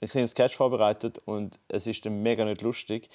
ein 0.00 0.08
kleines 0.08 0.30
Sketch 0.32 0.56
vorbereitet 0.56 1.20
und 1.24 1.58
es 1.68 1.86
ist 1.86 2.04
dann 2.06 2.22
mega 2.22 2.44
nicht 2.44 2.62
lustig, 2.62 3.08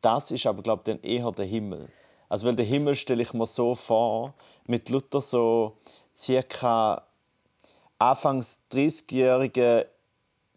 das 0.00 0.30
ist 0.30 0.46
aber, 0.46 0.62
glaube 0.62 0.82
ich, 0.82 0.86
dann 0.94 1.02
eher 1.02 1.30
der 1.32 1.44
Himmel. 1.44 1.88
Also, 2.28 2.46
weil 2.46 2.56
der 2.56 2.66
Himmel 2.66 2.94
stelle 2.94 3.22
ich 3.22 3.34
mir 3.34 3.46
so 3.46 3.74
vor, 3.74 4.34
mit 4.66 4.88
Luther 4.90 5.20
so 5.20 5.76
circa 6.16 7.02
anfangs 7.98 8.60
30-jährige 8.72 9.88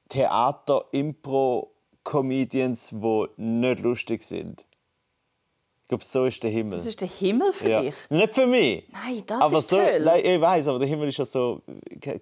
Theater-Impro-Comedians, 0.09 2.89
die 2.89 3.25
nicht 3.37 3.81
lustig 3.81 4.21
sind. 4.23 4.65
Ich 5.91 5.93
glaube, 5.93 6.05
so 6.05 6.25
ist 6.25 6.41
der 6.41 6.51
Himmel. 6.51 6.77
Das 6.77 6.85
ist 6.85 7.01
der 7.01 7.09
Himmel 7.09 7.51
für 7.51 7.69
ja. 7.69 7.81
dich? 7.81 7.93
Nicht 8.09 8.33
für 8.33 8.47
mich. 8.47 8.85
Nein, 8.93 9.23
das 9.27 9.41
aber 9.41 9.59
ist 9.59 9.69
so. 9.69 9.75
Nein, 9.75 10.21
ich 10.23 10.39
weiß, 10.39 10.69
aber 10.69 10.79
der 10.79 10.87
Himmel 10.87 11.09
ist 11.09 11.17
ja 11.17 11.25
so, 11.25 11.61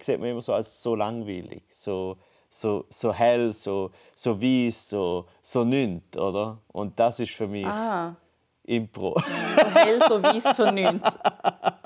sieht 0.00 0.18
man 0.18 0.30
immer 0.30 0.42
so 0.42 0.52
als 0.54 0.82
so 0.82 0.96
langweilig, 0.96 1.62
so, 1.70 2.16
so, 2.48 2.84
so 2.88 3.12
hell, 3.14 3.52
so, 3.52 3.92
so 4.16 4.42
weiß, 4.42 4.88
so, 4.88 5.26
so 5.40 5.62
nichts, 5.62 6.18
oder? 6.18 6.58
Und 6.72 6.98
das 6.98 7.20
ist 7.20 7.30
für 7.30 7.46
mich 7.46 7.64
Ah, 7.64 8.16
Impro. 8.64 9.14
so 9.16 9.64
hell, 9.72 10.00
so 10.08 10.20
weiß 10.20 10.48
für 10.48 10.72
nichts. 10.72 11.16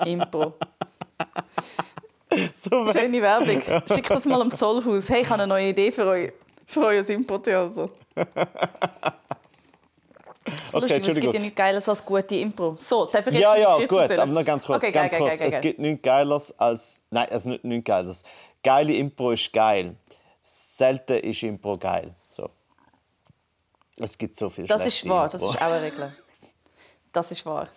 Impro. 0.05 0.55
so 2.55 2.91
Schöne 2.93 3.21
Werbung. 3.21 3.61
Schickt 3.93 4.09
das 4.09 4.25
mal 4.25 4.41
am 4.41 4.55
Zollhaus. 4.55 5.07
Hey, 5.07 5.21
ich 5.21 5.29
habe 5.29 5.43
eine 5.43 5.47
neue 5.47 5.69
Idee 5.69 5.91
für 5.91 6.07
euch. 6.07 6.33
Für 6.65 6.85
euer 6.87 7.07
Impro-Theater. 7.07 7.91
Das 10.45 10.53
ist 10.53 10.75
Okay, 10.75 10.97
lustig, 10.97 11.07
es 11.07 11.19
gibt 11.21 11.33
ja 11.33 11.39
nichts 11.39 11.55
Geiles 11.57 11.89
als 11.89 12.05
gute 12.05 12.35
Impro. 12.35 12.75
So, 12.77 13.05
darf 13.05 13.25
ich 13.25 13.33
jetzt 13.33 13.41
ja, 13.41 13.55
ja, 13.55 13.77
gut, 13.77 13.91
erzählen? 13.91 14.19
aber 14.19 14.31
noch 14.31 14.45
ganz 14.45 14.65
kurz. 14.65 14.77
Okay, 14.77 14.91
ganz 14.91 15.11
geil, 15.11 15.19
kurz. 15.19 15.29
geil, 15.31 15.39
geil, 15.39 15.49
es 15.49 15.61
gibt 15.61 15.79
nichts 15.79 16.01
Geileres 16.03 16.59
als. 16.59 17.01
Nein, 17.09 17.27
also 17.31 17.49
nicht 17.49 17.63
nichts 17.63 17.87
Geiles. 17.87 18.23
Geile 18.63 18.93
Impro 18.93 19.31
ist 19.31 19.51
geil. 19.51 19.95
Selten 20.43 21.17
ist 21.19 21.41
Impro 21.43 21.77
geil. 21.77 22.13
So. 22.29 22.49
Es 23.97 24.17
gibt 24.17 24.35
so 24.35 24.49
viel 24.49 24.67
Das 24.67 24.85
ist 24.85 25.07
wahr, 25.09 25.29
das 25.29 25.41
Impro. 25.41 25.55
ist 25.55 25.61
auch 25.61 25.65
eine 25.67 25.81
Regel. 25.81 26.15
Das 27.11 27.31
ist 27.31 27.45
wahr. 27.45 27.69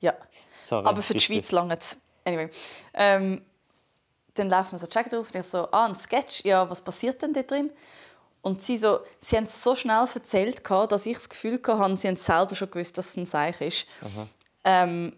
Ja. 0.00 0.14
Sorry, 0.60 0.86
Aber 0.86 1.02
für 1.02 1.14
die. 1.14 1.20
Schweiz 1.20 1.50
lange 1.50 1.76
es. 1.78 1.96
Anyway. 2.24 2.50
Ähm, 2.94 3.42
dann 4.34 4.48
laufen 4.48 4.72
wir 4.72 4.78
so 4.78 4.86
Check 4.86 5.10
drauf 5.10 5.26
und 5.32 5.34
ich 5.34 5.46
so, 5.46 5.68
ah, 5.72 5.86
ein 5.86 5.94
Sketch, 5.94 6.44
ja, 6.44 6.68
was 6.68 6.80
passiert 6.80 7.20
denn 7.20 7.32
da 7.32 7.42
drin? 7.42 7.70
Und 8.42 8.60
sie 8.60 8.76
so, 8.76 9.00
sie 9.20 9.36
haben 9.36 9.44
es 9.44 9.62
so 9.62 9.74
schnell 9.74 10.04
erzählt, 10.12 10.62
dass 10.68 11.06
ich 11.06 11.14
das 11.14 11.28
Gefühl 11.28 11.60
hatte, 11.66 11.96
sie 11.96 12.08
haben 12.08 12.16
selber 12.16 12.54
schon 12.54 12.70
gewusst, 12.70 12.98
dass 12.98 13.10
es 13.10 13.16
ein 13.16 13.26
Seich 13.26 13.60
ist. 13.60 13.86
Ähm, 14.64 15.12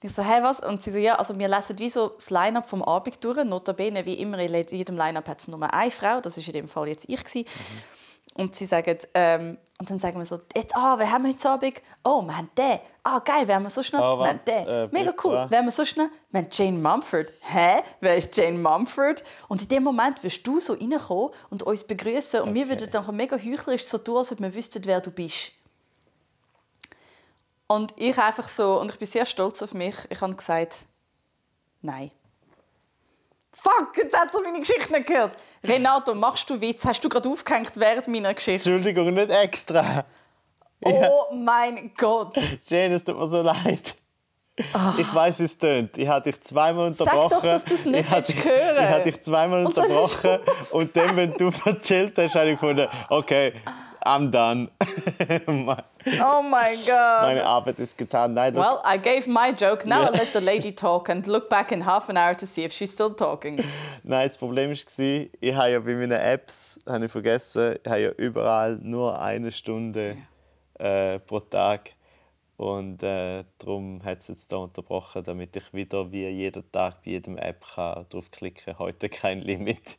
ich 0.00 0.12
so, 0.12 0.22
hey, 0.22 0.42
was? 0.42 0.60
Und 0.60 0.82
sie 0.82 0.92
so, 0.92 0.98
ja, 0.98 1.16
also 1.16 1.36
wir 1.38 1.48
lesen 1.48 1.78
wie 1.78 1.90
so 1.90 2.08
das 2.08 2.30
Line-Up 2.30 2.68
vom 2.68 2.82
Abend 2.82 3.22
durch. 3.24 3.42
Notabene, 3.44 4.06
wie 4.06 4.14
immer, 4.14 4.38
in 4.38 4.54
jedem 4.68 4.96
Line-Up 4.96 5.26
hat 5.26 5.40
es 5.40 5.48
nur 5.48 5.60
eine 5.72 5.90
Frau. 5.90 6.20
Das 6.20 6.36
war 6.36 6.46
in 6.46 6.52
dem 6.52 6.68
Fall 6.68 6.88
jetzt 6.88 7.08
ich. 7.08 7.24
gewesen. 7.24 7.46
Und 8.38 8.54
sie 8.54 8.66
sagen, 8.66 8.96
ähm, 9.14 9.58
und 9.80 9.90
dann 9.90 9.98
sagen 9.98 10.18
wir 10.18 10.24
so, 10.24 10.40
jetzt, 10.56 10.74
ah, 10.74 10.98
haben 10.98 11.24
wir 11.24 11.30
heute 11.32 11.48
Abend? 11.50 11.82
Oh, 12.04 12.22
wir 12.22 12.36
haben 12.36 12.50
den. 12.56 12.78
Ah, 13.04 13.18
geil, 13.20 13.46
wer 13.46 13.56
haben 13.56 13.62
wir 13.64 13.70
so 13.70 13.82
schnell? 13.82 14.00
Ah, 14.00 14.16
wir 14.16 14.26
haben 14.28 14.40
den. 14.44 14.66
äh, 14.66 14.88
Mega 14.90 15.12
cool. 15.22 15.46
Wer 15.48 15.58
haben 15.58 15.66
wir 15.66 15.70
so 15.72 15.84
schnell? 15.84 16.08
Wir 16.30 16.40
haben 16.40 16.48
Jane 16.50 16.78
Mumford. 16.78 17.32
Hä? 17.40 17.82
Wer 18.00 18.16
ist 18.16 18.36
Jane 18.36 18.58
Mumford? 18.58 19.22
Und 19.48 19.62
in 19.62 19.68
dem 19.68 19.82
Moment 19.84 20.22
wirst 20.24 20.44
du 20.46 20.58
so 20.60 20.72
reinkommen 20.72 21.30
und 21.50 21.62
uns 21.62 21.84
begrüßen 21.84 22.40
und 22.40 22.54
wir 22.54 22.62
Okay. 22.62 22.70
würden 22.70 22.90
dann 22.90 23.16
mega 23.16 23.36
heuchlerisch 23.36 23.84
so 23.84 23.98
tun, 23.98 24.16
als 24.18 24.32
ob 24.32 24.40
wir 24.40 24.52
wüssten, 24.54 24.84
wer 24.84 25.00
du 25.00 25.10
bist. 25.12 25.52
Und 27.68 27.92
ich 27.96 28.16
einfach 28.18 28.48
so, 28.48 28.80
und 28.80 28.90
ich 28.90 28.98
bin 28.98 29.06
sehr 29.06 29.26
stolz 29.26 29.62
auf 29.62 29.74
mich, 29.74 29.94
ich 30.10 30.20
habe 30.20 30.34
gesagt, 30.34 30.86
nein. 31.82 32.10
Fuck, 33.52 33.96
jetzt 33.96 34.16
hat 34.16 34.34
er 34.34 34.40
meine 34.42 34.60
Geschichte 34.60 34.92
nicht 34.92 35.06
gehört. 35.06 35.34
Renato, 35.64 36.14
machst 36.14 36.48
du 36.50 36.60
Witz? 36.60 36.84
Hast 36.84 37.02
du 37.02 37.08
gerade 37.08 37.28
aufgehängt 37.28 37.72
während 37.76 38.06
meiner 38.08 38.34
Geschichte? 38.34 38.70
Entschuldigung, 38.70 39.12
nicht 39.14 39.30
extra. 39.30 40.04
Oh 40.84 41.34
mein 41.34 41.92
Gott. 41.96 42.36
Jane, 42.66 42.94
es 42.94 43.04
tut 43.04 43.18
mir 43.18 43.28
so 43.28 43.42
leid. 43.42 43.96
Ich 44.98 45.14
weiß, 45.14 45.38
wie 45.40 45.44
es 45.44 45.56
tönt. 45.58 45.96
Ich 45.98 46.08
habe 46.08 46.30
dich 46.30 46.40
zweimal 46.40 46.92
Sag 46.94 47.06
unterbrochen. 47.06 47.30
doch, 47.30 47.42
dass 47.42 47.64
du's 47.64 47.84
nicht 47.84 48.00
ich 48.00 48.10
habe 48.10 48.26
willst 48.26 48.44
dich, 48.44 48.44
hören. 48.44 48.84
Ich 48.84 48.90
habe 48.90 49.02
dich 49.04 49.20
zweimal 49.22 49.60
Und 49.66 49.76
unterbrochen. 49.76 50.38
Und 50.70 50.96
dann, 50.96 51.16
wenn 51.16 51.32
du 51.34 51.50
erzählt 51.64 52.18
hast, 52.18 52.34
habe 52.34 52.50
ich 52.50 52.60
gefunden, 52.60 52.88
okay, 53.08 53.52
I'm 54.08 54.30
done. 54.30 54.70
Oh 56.22 56.42
mein 56.42 56.78
Gott. 56.86 57.22
Meine 57.22 57.44
Arbeit 57.44 57.78
ist 57.80 57.98
getan. 57.98 58.32
Nein, 58.32 58.54
das, 58.54 58.64
Well, 58.64 58.80
I 58.82 58.96
gave 58.96 59.28
my 59.28 59.50
joke. 59.50 59.86
Now 59.86 60.04
I 60.04 60.10
let 60.10 60.32
the 60.32 60.40
lady 60.40 60.72
talk 60.72 61.10
and 61.10 61.26
look 61.26 61.50
back 61.50 61.70
in 61.70 61.84
half 61.84 62.08
an 62.08 62.16
hour 62.16 62.34
to 62.34 62.46
see 62.46 62.64
if 62.64 62.72
she's 62.72 62.92
still 62.92 63.14
talking. 63.14 63.56
nein, 64.04 64.26
das 64.26 64.38
Problem 64.38 64.70
war, 64.70 64.76
ich 65.40 65.54
habe 65.54 65.70
ja 65.70 65.80
bei 65.80 65.94
meinen 65.94 66.12
Apps, 66.12 66.78
habe 66.86 67.04
ich 67.04 67.12
vergessen, 67.12 67.76
ich 67.84 67.90
habe 67.90 68.00
ja 68.00 68.10
überall 68.12 68.78
nur 68.80 69.20
eine 69.20 69.52
Stunde 69.52 70.16
äh, 70.78 71.18
pro 71.18 71.40
Tag. 71.40 71.90
Und 72.56 73.02
äh, 73.02 73.44
darum 73.58 74.02
hat 74.02 74.20
es 74.20 74.28
jetzt 74.28 74.50
hier 74.50 74.58
unterbrochen, 74.58 75.22
damit 75.24 75.54
ich 75.56 75.74
wieder 75.74 76.10
wie 76.10 76.26
jeden 76.26 76.72
Tag 76.72 77.04
bei 77.04 77.10
jedem 77.10 77.36
App 77.36 77.64
kann 77.74 78.06
draufklicken 78.08 78.64
kann. 78.64 78.78
Heute 78.78 79.10
kein 79.10 79.42
Limit. 79.42 79.98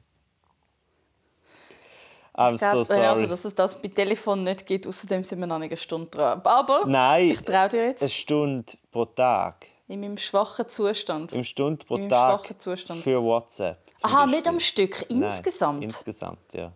I'm 2.39 2.53
Ich 2.55 2.61
so 2.61 2.67
glaube, 2.67 2.85
sorry. 2.85 3.05
also, 3.05 3.25
dass 3.27 3.43
es 3.45 3.53
das 3.55 3.81
bei 3.81 3.89
Telefon 3.89 4.43
nicht 4.45 4.65
gibt. 4.65 4.87
Außerdem 4.87 5.23
sind 5.23 5.39
wir 5.39 5.47
noch 5.47 5.59
nicht 5.59 5.71
eine 5.71 5.77
Stunde 5.77 6.07
dran. 6.09 6.41
Aber 6.43 6.83
Nein, 6.85 7.31
ich 7.31 7.41
traue 7.41 7.67
dir 7.69 7.87
jetzt 7.87 8.01
eine 8.01 8.09
Stunde 8.09 8.73
pro 8.91 9.03
Tag. 9.05 9.67
in 9.89 9.99
meinem 9.99 10.17
schwachen 10.17 10.69
Zustand. 10.69 11.33
Eine 11.33 11.43
Stunde 11.43 11.83
pro 11.85 11.97
Tag 12.07 12.39
schwachen 12.45 12.59
Zustand. 12.59 13.01
für 13.03 13.21
WhatsApp. 13.21 13.77
Aha, 14.03 14.19
Beispiel. 14.21 14.35
nicht 14.37 14.47
am 14.47 14.59
Stück, 14.61 15.05
Nein, 15.09 15.23
insgesamt. 15.23 15.83
insgesamt, 15.83 16.53
ja. 16.53 16.71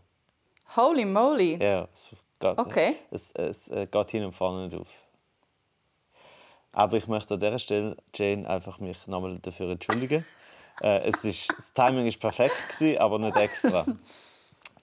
Holy 0.76 1.06
moly. 1.06 1.58
Ja, 1.64 1.88
es 1.94 2.08
geht, 2.40 2.58
Okay. 2.58 2.96
es, 3.12 3.32
es 3.32 3.70
äh, 3.70 3.88
geht 3.90 4.12
hin 4.12 4.26
und 4.26 4.34
vorne 4.34 4.66
nicht 4.66 4.76
auf. 4.76 4.90
Aber 6.72 6.98
ich 6.98 7.08
möchte 7.08 7.36
an 7.36 7.40
dieser 7.40 7.60
Stelle, 7.60 7.96
Jane, 8.16 8.50
einfach 8.50 8.80
mich 8.80 9.06
nochmal 9.08 9.38
dafür 9.40 9.70
entschuldigen. 9.72 10.26
äh, 10.82 11.08
es 11.10 11.24
ist, 11.24 11.54
das 11.56 11.72
Timing 11.72 12.06
war 12.08 12.20
perfekt, 12.20 12.56
gewesen, 12.68 12.98
aber 12.98 13.20
nicht 13.20 13.38
extra. 13.38 13.86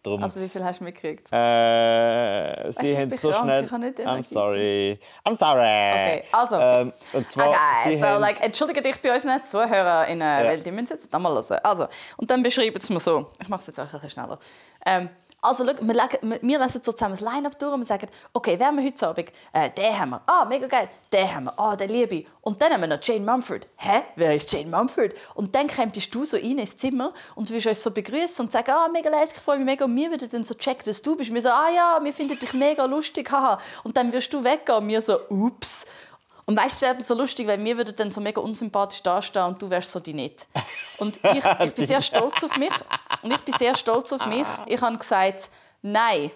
Darum, 0.02 0.22
Also 0.22 0.40
wie 0.40 0.48
viel 0.48 0.64
hast 0.64 0.80
du 0.80 0.84
mitgekriegt? 0.84 1.28
äh, 1.30 2.72
sie 2.72 2.96
haben 2.96 3.12
so 3.14 3.32
schnell. 3.34 3.62
nicht 3.62 3.72
I'm 3.72 4.22
sorry. 4.22 4.98
I'm 5.26 5.34
sorry. 5.34 5.60
Okay, 5.60 6.24
also. 6.32 6.56
Ähm, 6.58 6.92
und 7.12 7.28
zwar, 7.28 7.48
Okay, 7.50 7.58
sie 7.84 7.96
so, 7.98 8.06
haben, 8.06 8.20
like, 8.20 8.40
entschuldige 8.42 8.80
dich 8.80 9.00
bei 9.02 9.14
unseren 9.14 9.44
ZuhörerInnen, 9.44 10.44
weil 10.46 10.60
die 10.62 10.70
müssen 10.70 10.94
jetzt 10.94 11.12
nochmal 11.12 11.34
hören. 11.34 11.58
Also, 11.62 11.86
und 12.16 12.30
dann 12.30 12.42
beschreiben 12.42 12.80
sie 12.80 12.92
mir 12.94 13.00
so. 13.00 13.30
Ich 13.40 13.48
mache 13.48 13.60
es 13.60 13.66
jetzt 13.66 13.78
auch 13.78 13.84
ein 13.84 13.90
bisschen 13.90 14.10
schneller. 14.10 14.38
Ähm, 14.86 15.10
also, 15.42 15.64
schau, 15.66 15.72
wir, 15.80 15.94
legen, 15.94 16.40
wir- 16.42 16.58
lesen 16.58 16.80
so 16.82 16.92
zusammen 16.92 17.16
das 17.18 17.20
Line-Up 17.20 17.58
durch 17.58 17.72
und 17.72 17.84
sagen, 17.84 18.08
okay, 18.34 18.56
wer 18.58 18.66
haben 18.68 18.76
wir 18.78 18.84
heute 18.84 19.06
Abend? 19.08 19.32
Äh, 19.52 19.70
den 19.70 19.98
haben 19.98 20.10
wir. 20.10 20.20
Ah, 20.26 20.44
mega 20.44 20.66
geil. 20.66 20.88
Den 21.12 21.34
haben 21.34 21.44
wir. 21.44 21.58
Ah, 21.58 21.76
den 21.76 21.90
liebe 21.90 22.14
ich. 22.16 22.26
Und 22.42 22.60
dann 22.60 22.72
haben 22.72 22.80
wir 22.80 22.88
noch 22.88 23.02
Jane 23.02 23.24
Mumford. 23.24 23.66
Hä? 23.76 24.02
Wer 24.16 24.34
ist 24.36 24.52
Jane 24.52 24.70
Mumford? 24.70 25.14
Und 25.34 25.54
dann 25.54 25.68
kommst 25.68 26.14
du 26.14 26.24
so 26.24 26.36
rein 26.36 26.58
ins 26.58 26.76
Zimmer 26.76 27.12
und 27.34 27.50
willst 27.50 27.66
uns 27.66 27.82
so 27.82 27.90
begrüßen 27.90 28.44
und 28.44 28.52
sagen, 28.52 28.70
ah, 28.70 28.88
mega 28.92 29.08
leise, 29.10 29.34
ich 29.36 29.40
freue 29.40 29.56
mich 29.58 29.66
mega. 29.66 29.84
Und 29.84 29.96
wir 29.96 30.10
würden 30.10 30.28
dann 30.30 30.44
so 30.44 30.54
checken, 30.54 30.84
dass 30.84 31.00
du 31.02 31.16
bist. 31.16 31.32
Wir 31.32 31.42
so, 31.42 31.48
ah 31.50 31.68
ja, 31.74 31.98
wir 32.02 32.12
finden 32.12 32.38
dich 32.38 32.52
mega 32.52 32.84
lustig, 32.84 33.30
haha. 33.30 33.58
Und 33.84 33.96
dann 33.96 34.12
wirst 34.12 34.32
du 34.32 34.44
weggehen 34.44 34.78
und 34.78 34.88
wir 34.88 35.00
so, 35.02 35.18
ups. 35.28 35.86
Und 36.50 36.56
weißt 36.56 36.70
du, 36.70 36.74
es 36.74 36.82
wäre 36.82 36.94
dann 36.96 37.04
so 37.04 37.14
lustig, 37.14 37.46
weil 37.46 37.62
wir 37.62 37.76
würden 37.76 37.94
dann 37.94 38.10
so 38.10 38.20
mega 38.20 38.40
unsympathisch 38.40 39.04
dastehen 39.04 39.44
und 39.44 39.62
du 39.62 39.70
wärst 39.70 39.92
so 39.92 40.00
die 40.00 40.12
nicht. 40.12 40.48
Und 40.98 41.16
ich, 41.22 41.44
ich 41.64 41.74
bin 41.74 41.86
sehr 41.86 42.00
stolz 42.00 42.42
auf 42.42 42.56
mich. 42.56 42.72
Und 43.22 43.32
ich 43.32 43.40
bin 43.42 43.54
sehr 43.56 43.76
stolz 43.76 44.12
auf 44.12 44.26
mich. 44.26 44.44
Ich 44.66 44.80
habe 44.80 44.98
gesagt, 44.98 45.48
nein. 45.80 46.32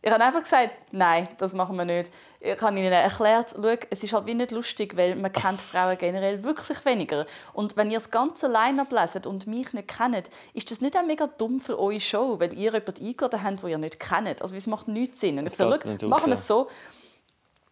Ich 0.00 0.12
habe 0.12 0.22
einfach 0.22 0.44
gesagt, 0.44 0.70
nein, 0.92 1.26
das 1.38 1.54
machen 1.54 1.76
wir 1.76 1.84
nicht. 1.84 2.12
Ich 2.38 2.62
habe 2.62 2.78
ihnen 2.78 2.92
erklärt, 2.92 3.56
schau, 3.56 3.74
es 3.90 4.04
ist 4.04 4.12
halt 4.12 4.26
wie 4.26 4.34
nicht 4.34 4.52
lustig, 4.52 4.96
weil 4.96 5.16
man 5.16 5.32
kennt 5.32 5.60
Frauen 5.60 5.98
generell 5.98 6.44
wirklich 6.44 6.84
weniger. 6.84 7.26
Und 7.52 7.76
wenn 7.76 7.90
ihr 7.90 7.98
das 7.98 8.12
ganze 8.12 8.46
Line-Up 8.46 8.92
leset 8.92 9.26
und 9.26 9.48
mich 9.48 9.72
nicht 9.72 9.88
kennt, 9.88 10.30
ist 10.54 10.70
das 10.70 10.80
nicht 10.80 10.96
auch 10.96 11.04
mega 11.04 11.26
dumm 11.26 11.58
für 11.58 11.80
eure 11.80 12.00
Show, 12.00 12.38
weil 12.38 12.52
ihr 12.52 12.72
jemanden 12.74 13.04
eingeladen 13.04 13.42
habt, 13.42 13.62
den 13.64 13.70
ihr 13.70 13.78
nicht 13.78 13.98
kennt. 13.98 14.40
Also 14.40 14.54
es 14.54 14.68
macht 14.68 14.86
nichts 14.86 15.18
Sinn. 15.18 15.36
Und 15.40 15.48
ich 15.48 15.56
so, 15.56 15.68
schau, 15.68 16.06
machen 16.06 16.26
wir 16.26 16.34
es 16.34 16.46
so. 16.46 16.68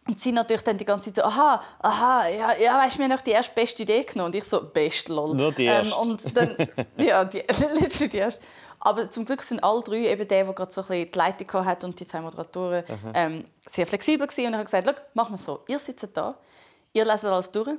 Und 0.07 0.19
sie 0.19 0.31
natürlich 0.31 0.63
dann 0.63 0.77
die 0.77 0.85
ganze 0.85 1.11
Zeit 1.11 1.23
so, 1.23 1.29
aha, 1.29 1.61
aha, 1.79 2.27
ja, 2.27 2.57
ja 2.57 2.77
weißt 2.79 2.97
du, 2.97 3.03
haben 3.03 3.09
noch 3.09 3.21
die 3.21 3.31
erste 3.31 3.53
beste 3.53 3.83
Idee 3.83 4.03
genommen. 4.03 4.27
Und 4.27 4.35
ich 4.35 4.45
so, 4.45 4.61
best, 4.61 5.09
lol. 5.09 5.35
Nur 5.35 5.51
die 5.51 5.65
erste. 5.65 5.93
Ähm, 5.93 6.09
und 6.09 6.37
dann, 6.37 6.55
ja, 6.97 7.25
die, 7.25 7.43
letzte 7.79 8.07
die 8.07 8.17
erste. 8.17 8.41
Aber 8.79 9.09
zum 9.09 9.25
Glück 9.25 9.41
sind 9.41 9.63
alle 9.63 9.81
drei, 9.81 10.07
eben 10.09 10.27
der, 10.27 10.43
der 10.45 10.53
gerade 10.53 10.71
so 10.71 10.81
ein 10.81 10.87
bisschen 10.87 11.11
die 11.11 11.17
Leitung 11.17 11.65
hat 11.65 11.83
und 11.83 11.99
die 11.99 12.05
zwei 12.05 12.21
Moderatoren, 12.21 12.83
ähm, 13.13 13.43
sehr 13.69 13.87
flexibel 13.87 14.27
gewesen. 14.27 14.45
Und 14.45 14.51
ich 14.51 14.57
habe 14.57 14.65
gesagt, 14.65 15.15
machen 15.15 15.31
wir 15.31 15.35
es 15.35 15.45
so, 15.45 15.63
ihr 15.67 15.79
sitzt 15.79 16.15
da, 16.15 16.35
ihr 16.93 17.03
leset 17.03 17.29
alles 17.29 17.51
durch 17.51 17.69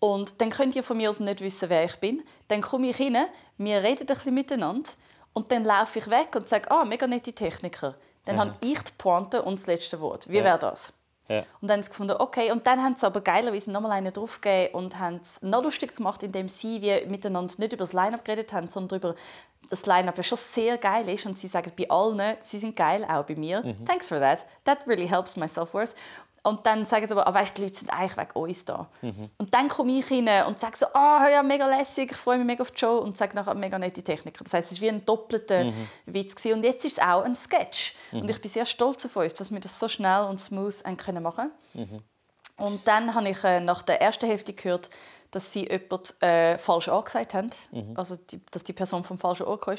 und 0.00 0.40
dann 0.40 0.50
könnt 0.50 0.74
ihr 0.76 0.82
von 0.82 0.96
mir 0.96 1.10
aus 1.10 1.20
nicht 1.20 1.40
wissen, 1.40 1.68
wer 1.68 1.84
ich 1.84 1.96
bin. 1.96 2.22
Dann 2.48 2.62
komme 2.62 2.88
ich 2.88 3.00
rein, 3.00 3.16
wir 3.58 3.82
reden 3.82 4.00
ein 4.00 4.06
bisschen 4.06 4.34
miteinander 4.34 4.90
und 5.34 5.52
dann 5.52 5.64
laufe 5.64 5.98
ich 5.98 6.10
weg 6.10 6.34
und 6.36 6.48
sage, 6.48 6.70
ah, 6.70 6.84
mega 6.84 7.06
nette 7.06 7.32
Techniker. 7.32 7.94
Dann 8.24 8.38
habe 8.38 8.56
ich 8.62 8.82
die 8.82 8.92
Pointe 8.96 9.42
und 9.42 9.58
das 9.58 9.66
letzte 9.66 10.00
Wort. 10.00 10.28
Wie 10.28 10.42
wäre 10.42 10.58
das? 10.58 10.92
Ja. 11.28 11.44
Und 11.60 11.68
dann 11.68 11.76
haben 11.76 11.82
sie 11.82 11.90
gefunden, 11.90 12.16
okay. 12.18 12.52
Und 12.52 12.66
dann 12.66 12.82
haben 12.82 12.96
sie 12.96 13.06
aber 13.06 13.20
geilerweise 13.20 13.70
nochmal 13.70 13.92
einen 13.92 14.12
draufgegeben 14.12 14.74
und 14.74 14.98
haben 14.98 15.20
es 15.22 15.40
noch 15.42 15.62
lustiger 15.62 15.94
gemacht, 15.94 16.22
indem 16.22 16.48
sie 16.48 16.82
wie 16.82 17.06
miteinander 17.06 17.52
nicht 17.58 17.72
über 17.72 17.82
das 17.82 17.92
Line-Up 17.92 18.24
geredet 18.24 18.52
haben, 18.52 18.68
sondern 18.68 19.00
darüber, 19.00 19.14
dass 19.70 19.80
das 19.80 19.86
Line-Up 19.86 20.16
ja 20.16 20.22
schon 20.22 20.36
sehr 20.36 20.76
geil 20.76 21.08
ist. 21.08 21.24
Und 21.24 21.38
sie 21.38 21.46
sagen 21.46 21.72
bei 21.76 21.88
allen, 21.88 22.36
sie 22.40 22.58
sind 22.58 22.76
geil, 22.76 23.06
auch 23.08 23.24
bei 23.24 23.36
mir. 23.36 23.62
Mhm. 23.62 23.84
Thanks 23.86 24.08
for 24.08 24.18
that. 24.18 24.44
That 24.64 24.86
really 24.86 25.08
helps 25.08 25.36
my 25.36 25.48
self-worth. 25.48 25.94
Und 26.46 26.66
dann 26.66 26.84
sagen 26.84 27.08
sie 27.08 27.14
aber, 27.14 27.26
ah, 27.26 27.32
weißt, 27.32 27.56
die 27.56 27.62
Leute 27.62 27.74
sind 27.74 27.90
eigentlich 27.90 28.16
wegen 28.18 28.38
uns 28.38 28.64
da. 28.66 28.86
Mhm. 29.00 29.30
Und 29.38 29.54
dann 29.54 29.68
komme 29.68 29.92
ich 29.98 30.10
rein 30.10 30.46
und 30.46 30.58
sage 30.58 30.76
so, 30.76 30.86
ah, 30.92 31.26
ja, 31.28 31.42
mega 31.42 31.66
lässig, 31.66 32.10
ich 32.10 32.16
freue 32.16 32.36
mich 32.36 32.46
mega 32.46 32.60
auf 32.62 32.70
die 32.70 32.78
Show 32.78 32.98
und 32.98 33.16
sage 33.16 33.34
nachher 33.34 33.54
mega 33.54 33.78
nette 33.78 34.02
Techniker. 34.02 34.44
Das 34.44 34.52
heißt, 34.52 34.70
es 34.72 34.78
war 34.78 34.82
wie 34.82 34.90
ein 34.90 35.06
doppelter 35.06 35.64
Mhm. 35.64 35.88
Witz. 36.06 36.34
Gewesen. 36.34 36.58
Und 36.58 36.64
jetzt 36.64 36.84
ist 36.84 36.98
es 36.98 37.04
auch 37.04 37.22
ein 37.22 37.34
Sketch. 37.34 37.94
Und 38.12 38.28
ich 38.28 38.40
bin 38.40 38.50
sehr 38.50 38.66
stolz 38.66 39.06
auf 39.06 39.16
uns, 39.16 39.32
dass 39.34 39.50
wir 39.50 39.58
das 39.60 39.80
so 39.80 39.88
schnell 39.88 40.24
und 40.24 40.38
smooth 40.38 40.84
haben 40.84 40.96
können 40.98 41.22
machen 41.22 41.50
Und 42.58 42.86
dann 42.86 43.14
habe 43.14 43.28
ich 43.30 43.42
äh, 43.42 43.60
nach 43.60 43.82
der 43.82 44.02
ersten 44.02 44.26
Hälfte 44.26 44.52
gehört, 44.52 44.90
dass 45.30 45.50
sie 45.50 45.68
jemanden 45.68 46.20
äh, 46.20 46.58
falsch 46.58 46.88
angesagt 46.88 47.34
haben. 47.34 47.50
Also, 47.96 48.16
die, 48.16 48.38
dass 48.50 48.62
die 48.62 48.72
Person 48.72 49.02
vom 49.02 49.18
falschen 49.18 49.46
Ort 49.46 49.62
kam. 49.62 49.76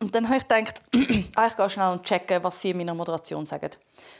Und 0.00 0.14
dann 0.14 0.26
habe 0.28 0.38
ich 0.38 0.48
gedacht, 0.48 0.82
ah, 1.36 1.46
ich 1.46 1.56
gehe 1.56 1.70
schnell 1.70 1.92
und 1.92 2.04
checken, 2.04 2.42
was 2.42 2.60
sie 2.60 2.70
in 2.70 2.78
meiner 2.78 2.94
Moderation 2.94 3.44
sagen. 3.44 3.70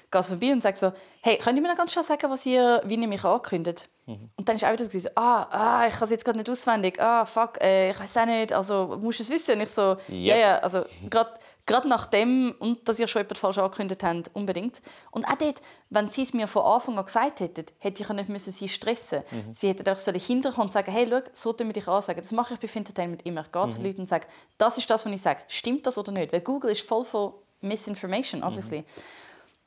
Ich 0.05 0.11
gehe 0.11 0.23
vorbei 0.23 0.53
und 0.53 0.63
sage 0.63 0.77
so, 0.77 0.93
hey, 1.23 1.39
könnt 1.39 1.57
ihr 1.57 1.63
mir 1.63 1.69
noch 1.69 1.77
ganz 1.77 1.93
schnell 1.93 2.05
sagen, 2.05 2.31
was 2.31 2.45
ihr, 2.45 2.83
wie 2.85 2.97
ihr 2.97 3.09
mich 3.09 3.25
ankündigt? 3.25 3.89
Und 4.07 4.49
dann 4.49 4.57
ist 4.57 4.65
auch 4.65 4.73
wieder 4.73 4.85
so, 4.85 5.09
ah, 5.15 5.47
ah, 5.51 5.87
ich 5.87 5.95
kann 5.95 6.03
es 6.05 6.11
jetzt 6.11 6.25
gerade 6.25 6.37
nicht 6.37 6.51
auswendig. 6.51 7.01
Ah, 7.01 7.25
fuck, 7.25 7.63
äh, 7.63 7.93
ich 7.93 8.01
weiß 8.01 8.17
auch 8.19 8.27
nicht, 8.27 8.53
also 8.53 8.99
musst 9.01 9.21
du 9.21 9.23
es 9.23 9.31
wissen? 9.31 9.55
Und 9.55 9.61
ich 9.63 9.71
so, 9.71 9.97
ja, 10.09 10.35
Yep. 10.35 10.39
ja, 10.41 10.59
also 10.59 10.85
gerade 11.09 11.31
Gerade 11.71 11.89
nachdem, 11.89 12.55
und 12.59 12.87
dass 12.89 12.99
ihr 12.99 13.09
schon 13.09 13.23
jemand 13.23 13.39
falsch 13.39 13.59
angekündigt 13.59 14.03
habt, 14.03 14.31
unbedingt. 14.35 14.83
Und 15.11 15.25
auch 15.27 15.35
dort, 15.37 15.61
wenn 15.89 16.09
sie 16.09 16.23
es 16.23 16.33
mir 16.35 16.47
von 16.49 16.63
Anfang 16.65 16.99
an 16.99 17.05
gesagt 17.05 17.41
hätten, 17.41 17.65
hätte 17.79 18.03
ich 18.03 18.09
ja 18.09 18.15
nicht 18.15 18.29
müssen 18.29 18.53
sie 18.53 18.69
stressen 18.69 19.23
Mhm. 19.31 19.55
Sie 19.55 19.69
hätten 19.69 19.89
auch 19.89 19.97
so 19.97 20.13
hinterkommen 20.13 20.67
und 20.69 20.73
sagen, 20.73 20.91
hey, 20.93 21.07
schau, 21.09 21.21
so 21.33 21.53
tun 21.53 21.69
wir 21.69 21.73
dich 21.75 21.87
ansagen. 21.89 22.21
Das 22.23 22.33
mache 22.33 22.55
ich 22.55 22.61
bei 22.61 22.69
Fintertainment 22.69 23.25
immer. 23.25 23.43
Ich 23.43 23.53
gehe 23.53 23.65
Mhm. 23.67 23.71
zu 23.71 23.83
Leuten 23.83 24.01
und 24.03 24.09
sage, 24.09 24.27
das 24.59 24.79
ist 24.79 24.91
das, 24.91 25.07
was 25.07 25.13
ich 25.13 25.23
sage. 25.23 25.41
Stimmt 25.49 25.87
das 25.87 25.97
oder 25.99 26.13
nicht? 26.13 26.33
Weil 26.33 26.41
Google 26.41 26.73
ist 26.73 26.87
voll 26.87 27.05
von 27.05 27.35
Misinformation, 27.61 28.43
obviously. 28.43 28.85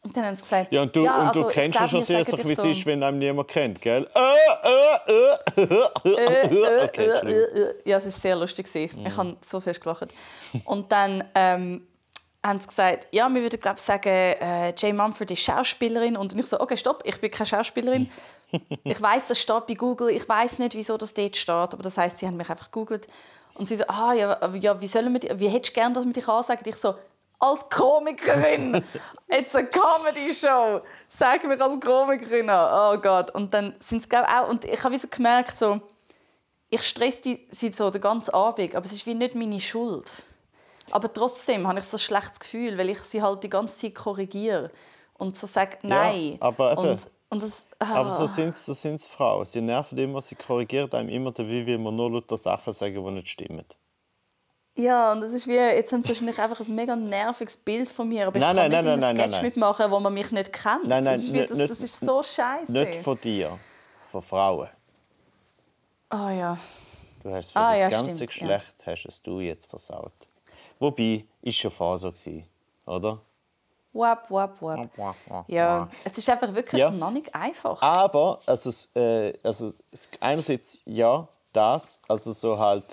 Und 0.05 0.17
dann 0.17 0.25
haben 0.25 0.35
sie 0.35 0.41
gesagt, 0.41 0.69
Mhm. 0.71 0.75
Ja, 0.75 0.81
und 0.81 0.93
du, 0.95 1.01
und 1.03 1.07
also, 1.09 1.41
du 1.43 1.47
kennst 1.47 1.79
ja 1.79 1.87
schon 1.87 2.01
sehr, 2.01 2.25
so, 2.25 2.37
wie 2.43 2.51
es 2.51 2.61
so- 2.61 2.67
ist, 2.67 2.85
wenn 2.85 3.01
einem 3.01 3.19
niemand 3.19 3.47
kennt, 3.47 3.79
gell? 3.81 4.05
Äh, 4.13 5.55
äh, 5.55 5.63
äh, 5.63 5.77
ja, 7.85 7.97
es 7.97 8.05
war 8.05 8.11
sehr 8.11 8.35
lustig. 8.35 8.65
gewesen. 8.67 9.05
Ich 9.05 9.15
habe 9.17 9.37
so 9.41 9.59
viel 9.61 9.73
gelacht. 9.73 10.07
Und 10.65 10.91
dann 10.91 11.23
ähm, 11.35 11.87
haben 12.45 12.59
sie 12.59 12.67
gesagt, 12.67 13.07
ja, 13.11 13.33
wir 13.33 13.41
würden 13.41 13.59
glaube 13.59 13.77
ich 13.77 13.83
sagen, 13.83 14.09
äh, 14.09 14.73
Jay 14.75 14.91
Mumford 14.91 15.31
ist 15.31 15.41
Schauspielerin. 15.41 16.17
Und 16.17 16.35
ich 16.37 16.45
so, 16.45 16.59
okay, 16.59 16.77
stopp, 16.77 17.01
ich 17.05 17.19
bin 17.19 17.31
keine 17.31 17.47
Schauspielerin. 17.47 18.11
ich 18.83 19.01
weiß, 19.01 19.29
das 19.29 19.39
steht 19.39 19.65
bei 19.67 19.73
Google. 19.75 20.09
Ich 20.09 20.27
weiß 20.27 20.59
nicht, 20.59 20.75
wieso 20.75 20.97
das 20.97 21.13
dort 21.13 21.37
steht. 21.37 21.49
Aber 21.49 21.83
das 21.83 21.97
heißt, 21.97 22.17
sie 22.17 22.27
haben 22.27 22.37
mich 22.37 22.49
einfach 22.49 22.71
gegoogelt. 22.71 23.07
Und 23.55 23.67
sie 23.67 23.75
so, 23.75 23.85
ah, 23.87 24.13
ja, 24.13 24.37
ja 24.55 24.81
wie, 24.81 24.87
sollen 24.87 25.13
wir, 25.13 25.39
wie 25.39 25.47
hättest 25.47 25.75
du 25.75 25.79
gerne, 25.79 25.95
dass 25.95 26.05
wir 26.05 26.13
dich 26.13 26.27
ansagen? 26.27 26.67
Ich 26.67 26.75
so, 26.75 26.95
als 27.39 27.69
Komikerin. 27.69 28.83
It's 29.27 29.55
a 29.55 29.63
Comedy 29.63 30.33
Show. 30.33 30.81
Sag 31.09 31.43
mich 31.43 31.61
als 31.61 31.79
Komikerin 31.79 32.49
an. 32.49 32.95
Oh 32.95 32.99
Gott. 32.99 33.31
Und 33.31 33.53
dann 33.53 33.75
sind 33.79 34.01
sie 34.01 34.09
glaube 34.09 34.27
ich, 34.27 34.35
auch, 34.35 34.49
und 34.49 34.65
ich 34.65 34.83
habe 34.83 34.97
so 34.97 35.07
gemerkt, 35.07 35.57
so, 35.57 35.81
ich 36.69 36.81
stress 36.81 37.21
die 37.21 37.45
sie 37.49 37.71
so 37.71 37.89
den 37.89 38.01
ganzen 38.01 38.33
Abend, 38.33 38.75
aber 38.75 38.85
es 38.85 38.93
ist 38.93 39.05
wie 39.05 39.13
nicht 39.13 39.35
meine 39.35 39.59
Schuld. 39.59 40.23
Aber 40.91 41.11
trotzdem 41.11 41.67
habe 41.67 41.79
ich 41.79 41.85
so 41.85 41.97
ein 41.97 41.99
schlechtes 42.01 42.39
Gefühl, 42.39 42.77
weil 42.77 42.89
ich 42.89 42.99
sie 43.01 43.21
halt 43.21 43.43
die 43.43 43.49
ganze 43.49 43.75
Zeit 43.77 43.95
korrigiere 43.95 44.69
und 45.17 45.37
so 45.37 45.47
sage 45.47 45.77
nein. 45.83 46.37
aber 46.39 46.73
eben. 46.73 46.81
und, 46.81 47.07
und 47.29 47.43
das, 47.43 47.67
ah. 47.79 47.95
Aber 47.95 48.11
so 48.11 48.25
sind 48.25 48.57
so 48.57 48.73
sind's 48.73 49.07
Frauen. 49.07 49.45
Sie 49.45 49.61
nerven 49.61 49.97
immer, 49.97 50.21
sie 50.21 50.35
korrigieren 50.35 50.91
einem 50.93 51.09
immer 51.09 51.31
dabei, 51.31 51.65
wie 51.65 51.77
man 51.77 51.95
nur 51.95 52.11
lauter 52.11 52.37
Sachen 52.37 52.73
sagen, 52.73 52.93
die 53.03 53.11
nicht 53.11 53.27
stimmen. 53.29 53.65
Ja, 54.75 55.11
und 55.11 55.21
das 55.21 55.31
ist 55.33 55.47
wie, 55.47 55.53
jetzt 55.53 55.91
haben 55.93 56.01
sie 56.01 56.09
wahrscheinlich 56.09 56.39
einfach 56.39 56.59
ein 56.59 56.75
mega 56.75 56.95
nerviges 56.95 57.55
Bild 57.57 57.89
von 57.91 58.09
mir, 58.09 58.25
aber 58.27 58.37
ich 58.37 58.41
Nein, 58.41 58.55
kann 58.55 58.71
nein, 58.71 58.83
nicht 58.85 58.99
nein, 59.01 59.11
in 59.11 59.17
nein, 59.17 59.29
Sketch 59.31 59.41
mitmachen, 59.43 59.91
wo 59.91 59.99
man 59.99 60.13
mich 60.13 60.31
nicht 60.31 60.51
kennt. 60.51 60.87
Nein, 60.87 61.03
nein, 61.03 61.13
das, 61.15 61.23
ist 61.25 61.33
wie, 61.33 61.45
das, 61.45 61.57
nicht- 61.57 61.71
das 61.71 61.79
ist 61.79 61.99
so 61.99 62.23
scheiße. 62.23 62.71
Nicht 62.71 62.95
von 62.95 63.19
dir, 63.21 63.57
von 64.05 64.21
Frauen. 64.23 64.67
Ah 66.09 66.31
ja. 66.31 66.57
Du 67.21 67.31
hast 67.33 67.51
für 67.51 67.59
Ah, 67.59 67.71
das 67.71 67.79
ja, 67.81 67.89
ganze 67.89 68.15
stimmt, 68.15 68.29
Geschlecht 68.31 68.75
hast 68.85 69.05
es 69.05 69.21
du 69.21 69.39
jetzt 69.39 69.69
versaut. 69.69 70.11
Wobei, 70.83 71.25
ist 71.41 71.55
schon 71.57 71.71
vorher 71.71 71.97
so 71.97 72.11
gewesen, 72.11 72.45
oder? 72.85 73.21
Wap, 73.93 74.29
wap, 74.29 74.61
wap. 74.61 74.89
Ja, 75.47 75.87
es 76.03 76.17
ist 76.17 76.29
einfach 76.29 76.53
wirklich 76.53 76.79
Ja. 76.79 76.89
noch 76.91 77.11
nicht 77.11 77.33
einfach. 77.33 77.81
Aber, 77.81 78.37
also, 78.45 78.69
äh, 78.99 79.31
also 79.43 79.71
einerseits 80.19 80.81
ja, 80.85 81.25
das, 81.53 82.01
also 82.07 82.33
so 82.33 82.59
halt, 82.59 82.83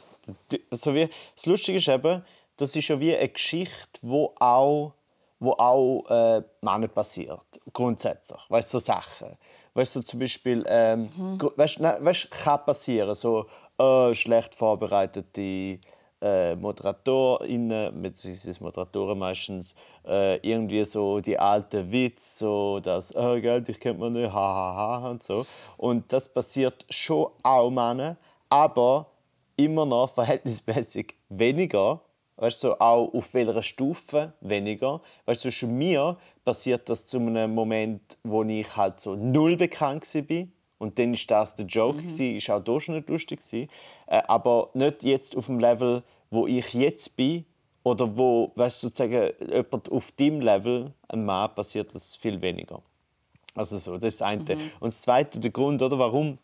so 0.71 0.95
wie, 0.95 1.09
das 1.35 1.47
Lustige 1.47 1.79
ist 1.79 1.89
eben, 1.89 2.25
das 2.57 2.77
ist 2.77 2.87
ja 2.87 3.01
wie 3.01 3.17
eine 3.17 3.29
Geschichte, 3.29 3.99
wo 4.03 4.33
auch, 4.39 4.93
wo 5.41 5.53
auch 5.53 6.05
äh, 6.11 6.43
Männern 6.61 6.91
passiert, 6.91 7.61
grundsätzlich, 7.73 8.41
weißt 8.49 8.73
du, 8.73 8.79
so 8.79 8.85
Sachen. 8.85 9.37
Weißt 9.75 9.97
du, 9.97 10.03
zum 10.03 10.21
Beispiel, 10.21 10.65
ähm, 10.69 11.09
gru- 11.39 11.53
weißt, 11.57 11.81
nein, 11.81 12.05
weißt, 12.05 12.31
kann 12.31 12.65
passieren, 12.65 13.15
so 13.17 13.47
äh, 13.79 14.15
schlecht 14.15 14.55
vorbereitete 14.55 15.79
äh, 16.21 16.55
ModeratorInnen, 16.57 18.03
beziehungsweise 18.03 18.63
Moderatoren 18.63 19.19
meistens, 19.19 19.75
äh, 20.07 20.37
irgendwie 20.47 20.85
so 20.85 21.21
die 21.21 21.39
alten 21.39 21.91
Witze, 21.91 22.39
so 22.39 22.81
dass, 22.81 23.15
oh, 23.15 23.41
gell, 23.41 23.63
dich 23.63 23.81
kennt 23.81 23.99
man 23.99 24.13
nicht, 24.13 24.33
ha, 24.33 24.55
ha, 24.55 25.03
ha, 25.03 25.11
und 25.11 25.23
so. 25.23 25.47
Und 25.77 26.13
das 26.13 26.29
passiert 26.29 26.85
schon 26.91 27.29
auch 27.43 27.71
Männern, 27.71 28.17
aber 28.49 29.07
immer 29.57 29.87
noch 29.87 30.13
verhältnismäßig 30.13 31.15
weniger. 31.29 32.01
Weißt 32.37 32.65
du, 32.65 32.69
so 32.69 32.79
auch 32.79 33.13
auf 33.13 33.35
welcher 33.35 33.63
Stufe 33.63 34.33
weniger. 34.41 35.03
Weißt 35.27 35.45
du, 35.45 35.51
schon 35.51 35.77
mir 35.77 36.17
passiert 36.43 36.89
das 36.89 37.07
zu 37.07 37.19
einem 37.19 37.55
Moment, 37.55 38.17
wo 38.25 38.43
ich 38.45 38.77
halt 38.77 38.99
so 38.99 39.15
null 39.15 39.57
bekannt 39.57 40.07
war. 40.15 40.47
Und 40.79 40.99
dann 40.99 41.13
ist 41.13 41.31
das 41.31 41.55
der 41.55 41.67
Joke, 41.67 42.01
mhm. 42.01 42.37
ist 42.37 42.49
auch 42.49 42.61
da 42.61 42.81
schon 42.81 42.95
nicht 42.95 43.11
lustig. 43.11 43.41
gewesen. 43.41 43.69
Äh, 44.11 44.23
aber 44.29 44.69
nicht 44.75 45.03
jetzt 45.05 45.35
auf 45.35 45.47
dem 45.47 45.59
Level, 45.59 46.03
wo 46.31 46.47
ich 46.47 46.75
jetzt 46.75 47.17
bin. 47.17 47.47
Oder 47.83 48.15
wo, 48.19 48.53
weißt 48.57 48.83
du, 48.83 48.89
sozusagen, 48.89 49.33
jemand 49.49 49.91
auf 49.91 50.13
dem 50.13 50.43
Level, 50.43 50.93
ein 51.09 51.25
Mann, 51.25 51.55
passiert 51.55 51.95
das 51.95 52.15
viel 52.15 52.39
weniger. 52.43 52.83
Also 53.55 53.79
so, 53.79 53.97
das 53.97 54.15
ist 54.15 54.21
das 54.21 54.29
eine. 54.29 54.45
Und 54.81 54.93
das 54.93 55.01
zweite, 55.01 55.41
der 55.41 55.51
Grund, 55.51 55.81
oder, 55.81 55.99
warum 55.99 56.39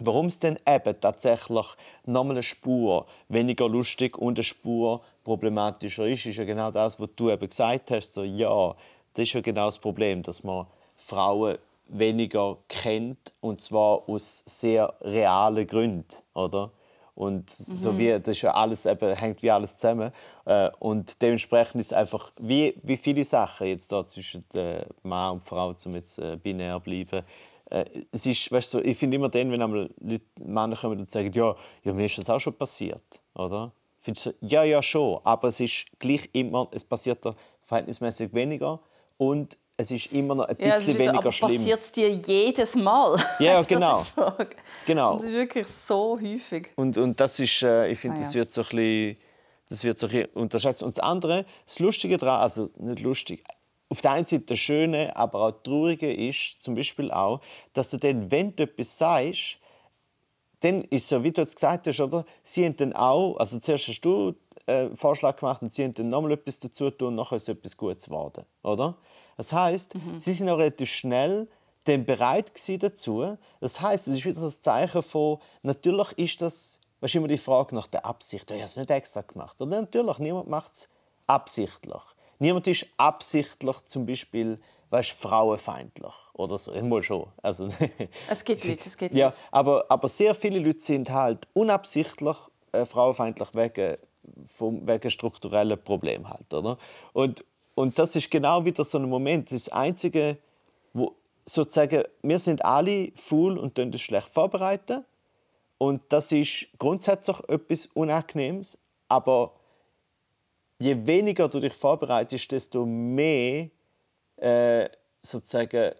Warum 0.00 0.26
es 0.26 0.38
denn 0.38 0.60
eben 0.64 1.00
tatsächlich 1.00 1.66
nochmal 2.06 2.36
eine 2.36 2.44
Spur 2.44 3.06
weniger 3.28 3.68
lustig 3.68 4.16
und 4.16 4.38
eine 4.38 4.44
Spur 4.44 5.02
problematischer 5.24 6.06
ist, 6.06 6.24
ist 6.24 6.36
ja 6.36 6.44
genau 6.44 6.70
das, 6.70 7.00
was 7.00 7.08
du 7.16 7.30
eben 7.30 7.48
gesagt 7.48 7.90
hast. 7.90 8.14
So, 8.14 8.22
ja, 8.22 8.76
das 9.14 9.24
ist 9.24 9.32
ja 9.32 9.40
genau 9.40 9.66
das 9.66 9.80
Problem, 9.80 10.22
dass 10.22 10.44
man 10.44 10.66
Frauen 10.96 11.58
weniger 11.88 12.58
kennt 12.68 13.32
und 13.40 13.60
zwar 13.60 14.08
aus 14.08 14.44
sehr 14.46 14.94
realen 15.00 15.66
Gründen, 15.66 16.14
oder? 16.32 16.70
Und 17.18 17.50
so 17.50 17.98
wie, 17.98 18.10
das 18.10 18.28
ist 18.28 18.42
ja 18.42 18.52
alles, 18.52 18.86
eben, 18.86 19.12
hängt 19.16 19.42
wie 19.42 19.50
alles 19.50 19.76
zusammen. 19.76 20.12
Äh, 20.44 20.70
Und 20.78 21.20
dementsprechend 21.20 21.80
ist 21.80 21.86
es 21.86 21.92
einfach, 21.92 22.30
wie, 22.38 22.78
wie 22.84 22.96
viele 22.96 23.24
Sachen 23.24 23.66
jetzt 23.66 23.90
da 23.90 24.06
zwischen 24.06 24.44
äh, 24.54 24.84
Mann 25.02 25.32
und 25.32 25.42
Frau, 25.42 25.74
um 25.84 25.94
jetzt 25.94 26.20
äh, 26.20 26.36
binär 26.36 26.78
bleiben, 26.78 27.24
äh, 27.70 27.84
es 28.12 28.24
ist, 28.24 28.52
weißt 28.52 28.74
du, 28.74 28.78
ich 28.78 28.96
finde 28.96 29.16
immer 29.16 29.28
dann, 29.28 29.50
wenn 29.50 29.60
einmal 29.60 29.90
Leute, 29.98 30.24
Männer 30.38 30.76
kommen 30.76 31.00
und 31.00 31.10
sagen, 31.10 31.32
ja, 31.32 31.56
ja, 31.82 31.92
mir 31.92 32.06
ist 32.06 32.18
das 32.18 32.30
auch 32.30 32.38
schon 32.38 32.54
passiert, 32.54 33.20
oder? 33.34 33.72
Findest 33.98 34.26
du, 34.26 34.34
ja, 34.40 34.62
ja, 34.62 34.80
schon, 34.80 35.20
aber 35.24 35.48
es 35.48 35.58
ist 35.58 35.86
gleich 35.98 36.30
immer, 36.32 36.68
es 36.70 36.84
passiert 36.84 37.24
da 37.24 37.34
verhältnismäßig 37.62 38.32
weniger 38.32 38.78
und 39.16 39.58
es 39.80 39.92
ist 39.92 40.12
immer 40.12 40.34
noch 40.34 40.48
ein 40.48 40.56
bisschen 40.56 40.94
ja, 40.94 40.98
weniger 40.98 41.12
so, 41.12 41.18
aber 41.20 41.32
schlimm. 41.32 41.50
passiert 41.56 41.80
es 41.82 41.92
dir 41.92 42.08
jedes 42.10 42.74
Mal? 42.74 43.16
Ja, 43.38 43.62
genau. 43.62 43.98
das, 43.98 44.08
ist 44.08 44.56
genau. 44.84 45.14
das 45.18 45.28
ist 45.28 45.34
wirklich 45.34 45.66
so 45.68 46.18
häufig. 46.20 46.72
Und, 46.74 46.98
und 46.98 47.18
das 47.20 47.38
ist, 47.38 47.62
äh, 47.62 47.86
ich 47.88 47.98
finde, 47.98 48.16
Ah, 48.16 48.20
das 48.20 48.34
ja. 48.34 48.40
wird 48.40 48.50
so 48.52 48.62
ein 48.62 48.66
bisschen, 48.68 49.16
das 49.68 49.84
wird 49.84 49.98
so 50.00 50.06
ein 50.08 50.10
bisschen 50.12 50.30
unterschätzt. 50.34 50.82
Und 50.82 50.98
das 50.98 51.04
andere, 51.04 51.46
das 51.64 51.78
Lustige 51.78 52.16
daran, 52.16 52.40
also 52.40 52.68
nicht 52.78 53.00
lustig, 53.00 53.44
auf 53.88 54.00
der 54.00 54.10
einen 54.10 54.24
Seite 54.24 54.44
das 54.46 54.58
Schöne, 54.58 55.14
aber 55.14 55.40
auch 55.46 55.50
das 55.52 55.62
Traurige 55.62 56.12
ist 56.12 56.60
zum 56.60 56.74
Beispiel 56.74 57.12
auch, 57.12 57.40
dass 57.72 57.90
du 57.90 57.98
dann, 57.98 58.30
wenn 58.32 58.56
du 58.56 58.64
etwas 58.64 58.98
sagst, 58.98 59.58
dann 60.60 60.82
ist 60.84 61.06
so, 61.08 61.22
wie 61.22 61.30
du 61.30 61.40
jetzt 61.40 61.54
gesagt 61.54 61.86
hast, 61.86 62.00
oder? 62.00 62.24
Sie 62.42 62.64
haben 62.64 62.74
dann 62.74 62.92
auch, 62.94 63.36
also 63.36 63.60
zuerst 63.60 63.86
hast 63.86 64.00
du 64.00 64.34
äh, 64.66 64.86
einen 64.86 64.96
Vorschlag 64.96 65.36
gemacht 65.36 65.62
und 65.62 65.72
sie 65.72 65.84
haben 65.84 65.94
dann 65.94 66.08
nochmal 66.10 66.32
etwas 66.32 66.58
dazu 66.58 66.90
tun 66.90 67.08
und 67.08 67.14
nachher 67.14 67.36
ist 67.36 67.48
etwas 67.48 67.76
Gutes 67.76 68.06
geworden, 68.06 68.44
oder? 68.64 68.96
Das 69.38 69.52
heißt, 69.52 69.94
sie 70.18 70.32
sind 70.32 70.50
auch 70.50 70.58
relativ 70.58 70.90
schnell 70.90 71.48
dann 71.84 72.04
bereit 72.04 72.52
dazu. 72.82 73.38
Das 73.60 73.80
heißt, 73.80 74.08
es 74.08 74.16
ist 74.16 74.24
wieder 74.26 74.38
so 74.38 74.46
ein 74.46 74.52
Zeichen 74.52 75.02
von, 75.02 75.38
natürlich 75.62 76.12
ist 76.18 76.42
das, 76.42 76.80
du, 77.00 77.06
immer 77.18 77.28
die 77.28 77.38
Frage 77.38 77.74
nach 77.74 77.86
der 77.86 78.04
Absicht. 78.04 78.50
Ich 78.50 78.56
habe 78.56 78.66
es 78.66 78.76
nicht 78.76 78.90
extra 78.90 79.22
gemacht. 79.22 79.58
Oder 79.60 79.80
natürlich, 79.80 80.18
niemand 80.18 80.50
macht 80.50 80.72
es 80.74 80.88
absichtlich. 81.26 82.02
Niemand 82.40 82.66
ist 82.66 82.86
absichtlich 82.98 83.76
zum 83.86 84.04
Beispiel 84.04 84.58
weißt, 84.90 85.10
frauenfeindlich 85.12 86.14
oder 86.32 86.58
so. 86.58 86.72
Ich 86.72 86.82
muss 86.82 87.06
schon. 87.06 87.26
Also, 87.42 87.68
Es 88.30 88.44
gibt 88.44 88.64
Leute, 88.64 88.80
es 88.86 88.96
gibt 88.96 89.14
ja, 89.14 89.26
Leute. 89.26 89.38
aber, 89.50 89.84
aber 89.88 90.08
sehr 90.08 90.34
viele 90.34 90.58
Leute 90.58 90.80
sind 90.80 91.10
halt 91.10 91.46
unabsichtlich 91.52 92.36
äh, 92.72 92.84
frauenfeindlich 92.84 93.54
wegen, 93.54 93.96
vom, 94.44 94.86
wegen 94.86 95.10
strukturellen 95.10 95.82
Problemen 95.82 96.28
halt, 96.28 96.52
oder? 96.52 96.78
Und, 97.12 97.44
und 97.78 97.96
das 97.96 98.16
ist 98.16 98.28
genau 98.28 98.64
wieder 98.64 98.84
so 98.84 98.98
ein 98.98 99.08
Moment, 99.08 99.52
das 99.52 99.68
Einzige, 99.68 100.36
wo 100.92 101.14
sozusagen, 101.44 102.02
wir 102.22 102.40
sind 102.40 102.64
alle 102.64 103.12
faul 103.14 103.56
und 103.56 103.78
das 103.78 104.00
schlecht 104.00 104.30
vorbereiten 104.30 105.04
und 105.78 106.02
das 106.08 106.32
ist 106.32 106.66
grundsätzlich 106.78 107.38
etwas 107.48 107.86
Unangenehmes, 107.94 108.78
aber 109.06 109.52
je 110.80 111.06
weniger 111.06 111.48
du 111.48 111.60
dich 111.60 111.72
vorbereitest, 111.72 112.50
desto 112.50 112.84
mehr 112.84 113.68
äh, 114.38 114.88
sozusagen 115.22 115.92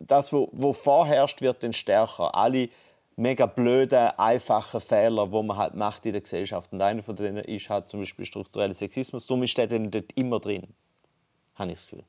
das, 0.00 0.32
wo, 0.32 0.48
wo 0.50 0.72
vorherrscht, 0.72 1.40
wird 1.42 1.62
dann 1.62 1.72
stärker. 1.72 2.34
Alle 2.34 2.70
mega 3.14 3.46
blöden, 3.46 4.10
einfachen 4.16 4.80
Fehler, 4.80 5.28
die 5.28 5.42
man 5.44 5.56
halt 5.56 5.76
macht 5.76 6.06
in 6.06 6.12
der 6.12 6.22
Gesellschaft. 6.22 6.72
Und 6.72 6.82
einer 6.82 7.04
von 7.04 7.14
denen 7.14 7.44
ist 7.44 7.70
halt 7.70 7.86
zum 7.86 8.00
Beispiel 8.00 8.24
struktureller 8.24 8.74
Sexismus. 8.74 9.28
Darum 9.28 9.44
ist 9.44 9.56
der 9.56 9.68
dann 9.68 9.92
dort 9.92 10.10
immer 10.16 10.40
drin. 10.40 10.66
Habe 11.58 11.72
ich 11.72 11.78
das 11.78 11.84
Gefühl. 11.86 12.04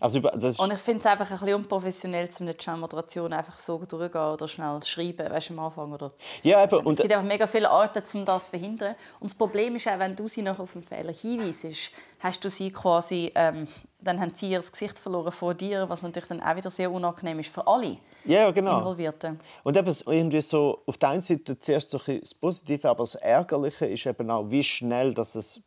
Also, 0.00 0.18
über- 0.18 0.30
das 0.30 0.58
Und 0.58 0.72
ich 0.72 0.78
finde 0.78 1.00
es 1.00 1.06
einfach 1.06 1.30
ein 1.30 1.38
bisschen 1.38 1.54
unprofessionell, 1.56 2.30
zu 2.30 2.42
einer 2.42 2.76
Moderation 2.78 3.30
einfach 3.34 3.58
so 3.58 3.76
durchgehen 3.84 4.18
oder 4.18 4.48
schnell 4.48 4.82
schreiben, 4.82 5.30
weißt 5.30 5.50
du, 5.50 5.52
am 5.52 5.58
Anfang. 5.58 5.92
Oder 5.92 6.12
ja, 6.42 6.64
eben, 6.64 6.78
es 6.78 6.86
und, 6.86 6.96
gibt 6.96 7.12
einfach 7.12 7.26
mega 7.26 7.46
viele 7.46 7.68
Arten, 7.68 8.02
um 8.14 8.24
das 8.24 8.46
zu 8.46 8.50
verhindern. 8.52 8.94
Und 9.20 9.30
das 9.30 9.34
Problem 9.36 9.76
ist 9.76 9.86
auch, 9.88 9.98
wenn 9.98 10.16
du 10.16 10.26
sie 10.26 10.40
noch 10.40 10.58
auf 10.58 10.74
einen 10.74 10.82
Fehler 10.82 11.12
hinweisst, 11.12 11.90
hast 12.20 12.42
du 12.42 12.48
sie 12.48 12.70
quasi, 12.72 13.30
ähm, 13.34 13.68
dann 14.00 14.18
haben 14.22 14.34
sie 14.34 14.48
ihr 14.48 14.60
Gesicht 14.60 14.98
verloren 14.98 15.32
vor 15.32 15.52
dir, 15.52 15.86
was 15.86 16.00
natürlich 16.00 16.30
dann 16.30 16.40
auch 16.42 16.56
wieder 16.56 16.70
sehr 16.70 16.90
unangenehm 16.90 17.40
ist 17.40 17.52
für 17.52 17.66
alle 17.66 17.98
ja, 18.24 18.50
genau. 18.52 18.78
Involvierten. 18.78 19.38
Und 19.64 19.76
eben 19.76 19.94
irgendwie 20.06 20.40
so, 20.40 20.82
auf 20.86 20.96
der 20.96 21.10
einen 21.10 21.20
Seite 21.20 21.58
zuerst 21.58 21.90
so 21.90 22.00
ein 22.06 22.20
das 22.20 22.32
Positive, 22.32 22.88
aber 22.88 23.02
das 23.02 23.16
Ärgerliche 23.16 23.84
ist 23.84 24.06
eben 24.06 24.30
auch, 24.30 24.50
wie 24.50 24.64
schnell 24.64 25.12
dass 25.12 25.34
es 25.34 25.60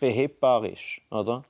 behebbar 0.00 0.64
ist. 0.64 1.00
Oder? 1.10 1.44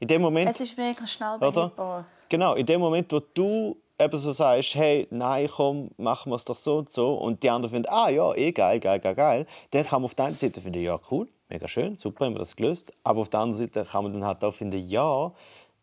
In 0.00 0.08
dem 0.08 0.22
Moment, 0.22 0.50
Es 0.50 0.60
ist 0.60 0.76
mega 0.76 1.06
schnell 1.06 1.36
oder? 1.36 1.50
behebbar. 1.50 2.04
Genau, 2.28 2.54
in 2.54 2.66
dem 2.66 2.80
Moment, 2.80 3.12
wo 3.12 3.20
du 3.20 3.76
eben 3.98 4.18
so 4.18 4.32
sagst, 4.32 4.74
hey, 4.74 5.06
nein, 5.10 5.48
komm, 5.48 5.90
machen 5.96 6.30
wir 6.30 6.36
es 6.36 6.44
doch 6.44 6.56
so 6.56 6.78
und 6.78 6.90
so, 6.90 7.14
und 7.14 7.42
die 7.42 7.50
anderen 7.50 7.70
finden, 7.70 7.88
ah 7.90 8.08
ja, 8.08 8.34
eh 8.34 8.52
geil, 8.52 8.80
geil, 8.80 8.98
geil, 8.98 9.14
geil, 9.14 9.46
dann 9.70 9.84
kann 9.84 10.02
man 10.02 10.06
auf 10.06 10.14
der 10.14 10.26
einen 10.26 10.36
Seite 10.36 10.60
finden, 10.60 10.82
ja, 10.82 10.98
cool, 11.10 11.28
mega 11.48 11.68
schön, 11.68 11.96
super, 11.96 12.26
haben 12.26 12.34
wir 12.34 12.40
das 12.40 12.56
gelöst. 12.56 12.92
Aber 13.04 13.20
auf 13.20 13.28
der 13.28 13.40
anderen 13.40 13.66
Seite 13.66 13.84
kann 13.84 14.02
man 14.04 14.12
dann 14.12 14.24
halt 14.24 14.42
auch 14.42 14.52
finden, 14.52 14.86
ja, 14.88 15.32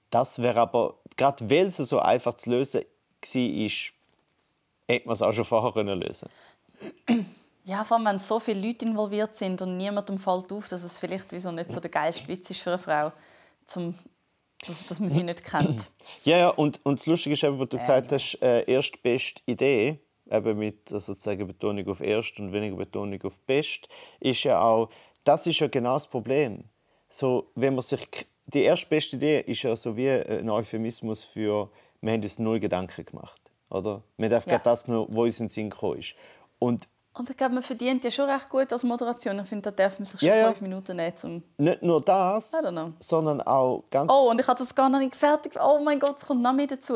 das 0.09 0.41
wäre 0.41 0.59
aber, 0.59 0.95
gerade 1.15 1.49
weil 1.49 1.67
es 1.67 1.77
so 1.77 1.99
einfach 1.99 2.33
zu 2.33 2.49
lösen 2.49 2.81
war, 2.81 3.69
hätte 4.87 5.07
man 5.07 5.13
es 5.13 5.21
auch 5.21 5.31
schon 5.31 5.45
vorher 5.45 5.71
können 5.71 6.01
lösen 6.01 6.27
Ja, 7.65 7.83
vor 7.83 7.97
allem, 7.97 8.05
wenn 8.07 8.19
so 8.19 8.39
viele 8.39 8.65
Leute 8.65 8.85
involviert 8.85 9.35
sind 9.35 9.61
und 9.61 9.77
niemandem 9.77 10.17
fällt 10.17 10.51
auf, 10.51 10.67
dass 10.67 10.83
es 10.83 10.97
vielleicht 10.97 11.31
wieso 11.31 11.51
nicht 11.51 11.71
so 11.71 11.79
der 11.79 11.91
geilste 11.91 12.27
Witz 12.27 12.49
ist 12.49 12.61
für 12.61 12.71
eine 12.71 12.79
Frau, 12.79 13.11
zum, 13.65 13.93
dass, 14.65 14.83
dass 14.85 14.99
man 14.99 15.09
sie 15.09 15.23
nicht 15.23 15.43
kennt. 15.43 15.91
Ja, 16.23 16.37
ja, 16.37 16.49
und, 16.49 16.83
und 16.83 16.99
das 16.99 17.05
Lustige 17.05 17.33
ist 17.33 17.43
eben, 17.43 17.57
was 17.59 17.69
du 17.69 17.77
gesagt 17.77 18.11
ja. 18.11 18.17
hast, 18.17 18.41
äh, 18.41 18.63
erstbeste 18.63 19.41
Idee, 19.45 19.99
eben 20.29 20.57
mit 20.57 20.91
äh, 20.91 20.99
sozusagen 20.99 21.45
Betonung 21.47 21.87
auf 21.87 22.01
erst 22.01 22.39
und 22.39 22.51
weniger 22.51 22.75
Betonung 22.75 23.21
auf 23.23 23.39
best, 23.41 23.87
ist 24.19 24.43
ja 24.43 24.61
auch, 24.61 24.89
das 25.23 25.45
ist 25.47 25.59
ja 25.59 25.67
genau 25.67 25.93
das 25.93 26.07
Problem. 26.07 26.63
So, 27.07 27.51
wenn 27.55 27.75
man 27.75 27.83
sich, 27.83 28.07
die 28.47 28.63
erstbeste 28.63 29.15
Idee 29.17 29.41
ist 29.41 29.61
ja 29.63 29.75
so 29.75 29.95
wie 29.95 30.09
ein 30.09 30.49
Euphemismus 30.49 31.23
für, 31.23 31.69
wir 32.01 32.13
haben 32.13 32.23
uns 32.23 32.39
null 32.39 32.59
Gedanken 32.59 33.05
gemacht, 33.05 33.39
oder? 33.69 34.01
Wir 34.17 34.25
haben 34.25 34.33
einfach 34.33 34.47
Ja. 34.47 34.57
gerade 34.57 34.63
das 34.63 34.83
genommen, 34.83 35.07
was 35.11 35.17
uns 35.23 35.39
in 35.39 35.45
den 35.45 35.49
Sinn 35.49 35.69
gekommen 35.69 35.99
ist. 35.99 36.15
Und 36.59 36.87
Und 37.13 37.29
ich 37.29 37.35
glaube, 37.35 37.55
man 37.55 37.63
verdient 37.63 38.05
ja 38.05 38.11
schon 38.11 38.29
recht 38.29 38.47
gut 38.47 38.71
als 38.71 38.83
Moderation. 38.83 39.37
Ich 39.39 39.47
finde, 39.49 39.69
da 39.69 39.83
darf 39.83 39.99
man 39.99 40.05
sich 40.05 40.19
schon 40.19 40.29
Ja, 40.29 40.35
ja. 40.35 40.47
fünf 40.47 40.61
Minuten 40.61 40.95
nehmen. 40.95 41.13
Um 41.23 41.43
nicht 41.57 41.83
nur 41.83 41.99
das, 41.99 42.51
sondern 42.99 43.41
auch 43.41 43.83
ganz 43.91 44.09
oh, 44.13 44.29
und 44.29 44.39
ich 44.39 44.47
hatte 44.47 44.63
das 44.63 44.73
gar 44.73 44.89
noch 44.89 44.99
nicht 44.99 45.15
fertig. 45.17 45.53
Oh 45.61 45.79
mein 45.83 45.99
Gott, 45.99 46.17
es 46.19 46.25
kommt 46.25 46.41
noch 46.41 46.53
mehr 46.53 46.67
dazu. 46.67 46.95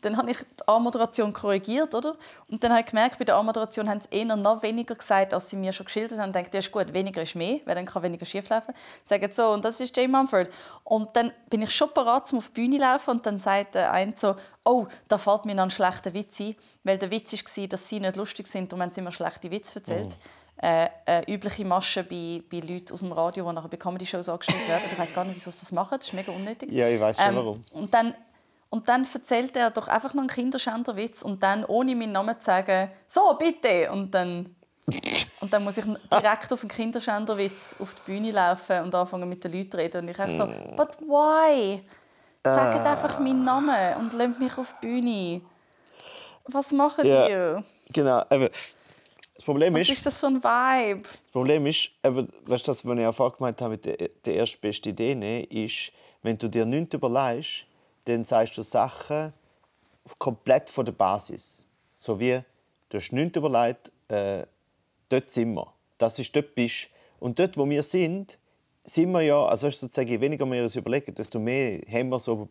Dann 0.00 0.16
habe 0.16 0.30
ich 0.30 0.38
die 0.38 0.66
A-Moderation 0.66 1.32
korrigiert, 1.32 1.94
oder? 1.94 2.16
Und 2.48 2.62
dann 2.62 2.72
habe 2.72 2.80
ich 2.80 2.86
gemerkt, 2.86 3.18
bei 3.18 3.24
der 3.24 3.36
A-Moderation 3.36 3.88
haben 3.88 4.00
sie 4.00 4.08
eher 4.10 4.24
noch 4.36 4.62
weniger 4.62 4.94
gesagt, 4.94 5.34
als 5.34 5.50
sie 5.50 5.56
mir 5.56 5.72
schon 5.72 5.86
geschildert 5.86 6.18
haben. 6.18 6.30
Ich 6.30 6.34
dachte, 6.34 6.50
ja, 6.52 6.58
ist 6.58 6.72
gut, 6.72 6.92
weniger 6.92 7.22
ist 7.22 7.34
mehr, 7.34 7.60
weil 7.64 7.74
dann 7.74 7.84
kann 7.84 8.02
weniger 8.02 8.24
schieflaufen. 8.24 8.74
Sagen 9.04 9.30
so, 9.32 9.48
und 9.48 9.64
das 9.64 9.80
ist 9.80 9.96
Jay 9.96 10.08
Mumford. 10.08 10.48
Und 10.84 11.14
dann 11.14 11.32
bin 11.48 11.62
ich 11.62 11.70
schon 11.70 11.92
parat, 11.92 12.32
um 12.32 12.38
auf 12.38 12.48
die 12.48 12.60
Bühne 12.62 12.76
zu 12.76 12.82
laufen. 12.82 13.10
Und 13.10 13.26
dann 13.26 13.38
sagt 13.38 13.74
der 13.74 13.92
eine 13.92 14.14
so, 14.16 14.36
oh, 14.64 14.86
da 15.08 15.18
fällt 15.18 15.44
mir 15.44 15.54
noch 15.54 15.64
ein 15.64 15.70
schlechter 15.70 16.12
Witz 16.14 16.40
ein. 16.40 16.56
Weil 16.84 16.98
der 16.98 17.10
Witz 17.10 17.32
war, 17.32 17.66
dass 17.66 17.88
sie 17.88 18.00
nicht 18.00 18.16
lustig 18.16 18.46
sind 18.46 18.72
und 18.72 18.80
haben 18.80 18.92
sie 18.92 19.00
immer 19.00 19.12
schlechte 19.12 19.50
Witze 19.50 19.78
erzählt. 19.80 20.16
Äh, 20.62 20.88
äh, 21.06 21.32
übliche 21.32 21.64
Masche 21.64 22.04
bei, 22.04 22.42
bei 22.50 22.58
Leuten 22.58 22.92
aus 22.92 23.00
dem 23.00 23.12
Radio, 23.12 23.48
die 23.48 23.54
nachher 23.54 23.68
bei 23.68 23.78
Comedy-Shows 23.78 24.28
angestellt 24.28 24.68
werden. 24.68 24.82
Ich 24.92 24.98
weiß 24.98 25.14
gar 25.14 25.24
nicht, 25.24 25.34
wieso 25.36 25.50
sie 25.50 25.58
das 25.60 25.72
machen. 25.72 25.96
Das 25.96 26.08
ist 26.08 26.12
mega 26.12 26.30
unnötig. 26.32 26.70
Ja, 26.70 26.86
ich 26.86 27.00
weiss 27.00 27.16
schon, 27.16 27.28
Ähm, 27.30 27.36
warum. 27.36 27.64
Und 27.72 27.94
dann, 27.94 28.14
und 28.70 28.88
dann 28.88 29.06
erzählt 29.12 29.54
er 29.56 29.70
doch 29.70 29.88
einfach 29.88 30.14
noch 30.14 30.20
einen 30.22 30.28
Kinderschänderwitz 30.30 31.22
und 31.22 31.42
dann, 31.42 31.64
ohne 31.64 31.94
meinen 31.94 32.12
Namen 32.12 32.40
zu 32.40 32.46
sagen, 32.46 32.90
so, 33.06 33.34
bitte. 33.38 33.90
Und 33.92 34.12
dann, 34.14 34.54
und 35.40 35.52
dann 35.52 35.62
muss 35.64 35.76
ich 35.78 35.84
direkt 36.12 36.52
auf 36.52 36.60
einen 36.62 36.70
Kinderschänderwitz 36.70 37.76
auf 37.80 37.94
die 37.94 38.02
Bühne 38.06 38.30
laufen 38.32 38.82
und 38.84 38.94
anfangen 38.94 39.28
mit 39.28 39.42
den 39.44 39.52
Leuten 39.52 39.70
zu 39.70 39.76
reden. 39.76 40.00
Und 40.02 40.08
ich 40.10 40.18
einfach 40.18 40.36
so, 40.36 40.46
Mm. 40.46 40.76
but 40.76 41.00
why? 41.00 41.82
Sagt 42.44 42.78
Ah. 42.86 42.92
einfach 42.92 43.18
meinen 43.18 43.44
Namen 43.44 43.96
und 43.98 44.12
lasst 44.14 44.38
mich 44.40 44.56
auf 44.56 44.72
die 44.82 44.86
Bühne. 44.86 45.40
Was 46.44 46.72
macht 46.72 47.04
Ja. 47.04 47.28
ihr? 47.28 47.64
genau. 47.92 48.24
Das 48.30 49.44
Problem 49.44 49.74
Was 49.74 49.82
ist, 49.82 49.90
ist 49.90 50.06
das 50.06 50.20
für 50.20 50.26
ein 50.26 50.42
Vibe? 50.42 51.00
Das 51.02 51.32
Problem 51.32 51.66
ist, 51.66 51.90
eben, 52.04 52.28
weißt 52.46 52.66
du, 52.66 52.70
das, 52.72 52.84
was 52.86 52.98
ich 52.98 53.06
auch 53.06 53.14
vorhin 53.14 53.36
gemeint 53.38 53.60
habe 53.62 53.70
mit 53.72 53.84
der, 53.84 53.96
der 54.24 54.34
erstbeste 54.34 54.90
Idee, 54.90 55.14
ne, 55.14 55.44
ist, 55.44 55.92
wenn 56.22 56.36
du 56.36 56.48
dir 56.48 56.64
nichts 56.66 56.94
überlegst, 56.94 57.64
dann 58.04 58.24
sagst 58.24 58.56
du 58.58 58.62
Sachen 58.62 59.32
komplett 60.18 60.70
von 60.70 60.84
der 60.84 60.92
Basis. 60.92 61.66
So 61.94 62.18
wie, 62.18 62.40
du 62.88 62.98
hast 62.98 63.12
nichts 63.12 63.36
überlegt, 63.36 63.92
äh, 64.08 64.44
dort 65.08 65.30
sind 65.30 65.54
wir. 65.54 65.72
Das 65.98 66.18
ist 66.18 66.34
dort 66.34 66.54
bist. 66.54 66.88
Und 67.18 67.38
dort, 67.38 67.56
wo 67.56 67.68
wir 67.68 67.82
sind, 67.82 68.38
sind 68.82 69.12
wir 69.12 69.20
ja, 69.20 69.44
also 69.44 69.68
sozusagen, 69.70 70.08
je 70.08 70.20
weniger 70.20 70.46
wir 70.46 70.62
uns 70.62 70.76
überlegen, 70.76 71.14
desto 71.14 71.38
mehr 71.38 71.80
haben 71.90 72.08
wir 72.08 72.18
so 72.18 72.48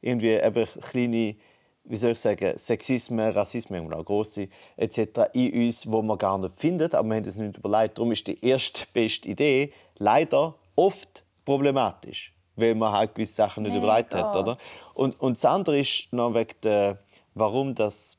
irgendwie 0.00 0.30
eben 0.30 0.66
kleine, 0.80 1.36
wie 1.84 1.96
soll 1.96 2.12
ich 2.12 2.18
sagen, 2.18 2.56
Sexismen, 2.56 3.30
Rassismen, 3.30 3.92
auch 3.92 4.04
grosse 4.04 4.48
etc. 4.76 5.30
in 5.34 5.66
uns, 5.66 5.90
wo 5.90 6.02
man 6.02 6.18
gar 6.18 6.38
nicht 6.38 6.58
findet, 6.58 6.94
aber 6.94 7.08
wir 7.08 7.16
haben 7.16 7.24
es 7.24 7.36
nicht 7.36 7.58
überlegt. 7.58 7.98
Darum 7.98 8.12
ist 8.12 8.26
die 8.26 8.42
erste 8.44 8.86
beste 8.92 9.28
Idee 9.28 9.72
leider 9.98 10.54
oft 10.74 11.24
problematisch, 11.44 12.34
weil 12.56 12.74
man 12.74 12.92
halt 12.92 13.14
gewisse 13.14 13.34
Sachen 13.34 13.62
nicht 13.62 13.76
überlegt 13.76 14.14
hat, 14.14 14.34
oder? 14.34 14.58
Und, 14.94 15.20
und 15.20 15.36
das 15.36 15.44
andere 15.44 15.78
ist 15.78 16.12
noch 16.12 16.34
wegen 16.34 16.54
der, 16.62 16.98
warum 17.34 17.74
das 17.74 18.18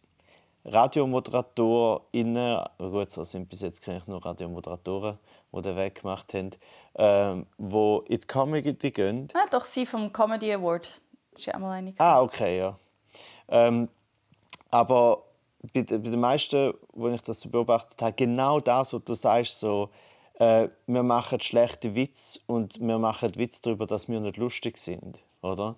RadiomoderatorInnen, 0.65 2.59
gut, 2.77 3.11
so 3.11 3.23
sind 3.23 3.49
bis 3.49 3.61
jetzt 3.61 3.81
kenne 3.81 3.97
ich 3.97 4.07
nur 4.07 4.23
Radiomoderatoren, 4.25 5.17
die 5.51 5.61
den 5.61 5.75
Weg 5.77 6.01
gemacht 6.01 6.33
haben, 6.33 6.51
ähm, 6.95 7.45
wo 7.57 8.03
in 8.07 8.19
die 8.19 8.27
Comedy 8.27 8.91
gehen. 8.91 9.27
Ah, 9.33 9.47
doch, 9.49 9.63
sie 9.63 9.85
vom 9.85 10.11
Comedy 10.11 10.53
Award. 10.53 11.01
Das 11.33 11.47
war 11.47 11.53
ja 11.53 11.57
auch 11.57 11.61
mal 11.61 11.71
eine. 11.71 11.93
Ah, 11.97 12.21
okay, 12.21 12.59
ja. 12.59 12.77
Ähm, 13.47 13.87
Aber 14.69 15.23
bei, 15.73 15.83
bei 15.83 15.97
den 15.97 16.19
meisten, 16.19 16.73
wo 16.93 17.07
ich 17.09 17.21
das 17.21 17.39
so 17.41 17.49
beobachtet 17.49 18.01
habe, 18.01 18.13
genau 18.13 18.59
das, 18.59 18.93
was 18.93 19.03
du 19.03 19.13
sagst, 19.13 19.59
so, 19.59 19.89
äh, 20.39 20.69
wir 20.85 21.03
machen 21.03 21.39
schlechte 21.41 21.95
Witze 21.95 22.39
und 22.45 22.79
wir 22.79 22.97
machen 22.99 23.35
Witze 23.35 23.61
darüber, 23.63 23.85
dass 23.85 24.07
wir 24.07 24.19
nicht 24.19 24.37
lustig 24.37 24.77
sind, 24.77 25.19
oder? 25.41 25.75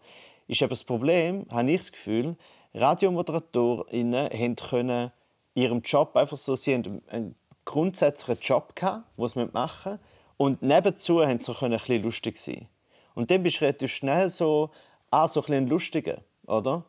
Ist 0.47 0.61
eben 0.61 0.69
das 0.69 0.83
Problem, 0.83 1.45
habe 1.49 1.71
ich 1.71 1.77
das 1.77 1.91
Gefühl, 1.91 2.35
RadiomoderatorInnen 2.73 4.55
können 4.55 5.11
ihrem 5.55 5.81
Job 5.81 6.15
einfach 6.15 6.37
so, 6.37 6.55
sie 6.55 6.75
haben 6.75 7.01
einen 7.09 7.35
grundsätzlichen 7.65 8.41
Job 8.41 8.75
gehabt, 8.75 9.05
was 9.17 9.33
sie 9.33 9.45
machen 9.53 9.99
und 10.37 10.61
nebenzu 10.61 11.25
haben 11.25 11.39
sie 11.39 11.51
ein 11.51 11.71
bisschen 11.71 12.03
lustig 12.03 12.37
sein. 12.37 12.67
Und 13.15 13.31
dann 13.31 13.43
bist 13.43 13.59
du 13.59 13.65
relativ 13.65 13.91
schnell 13.91 14.29
so, 14.29 14.71
ah, 15.11 15.27
so 15.27 15.41
ein 15.41 15.45
bisschen 15.45 15.67
lustiger, 15.67 16.21
oder? 16.47 16.83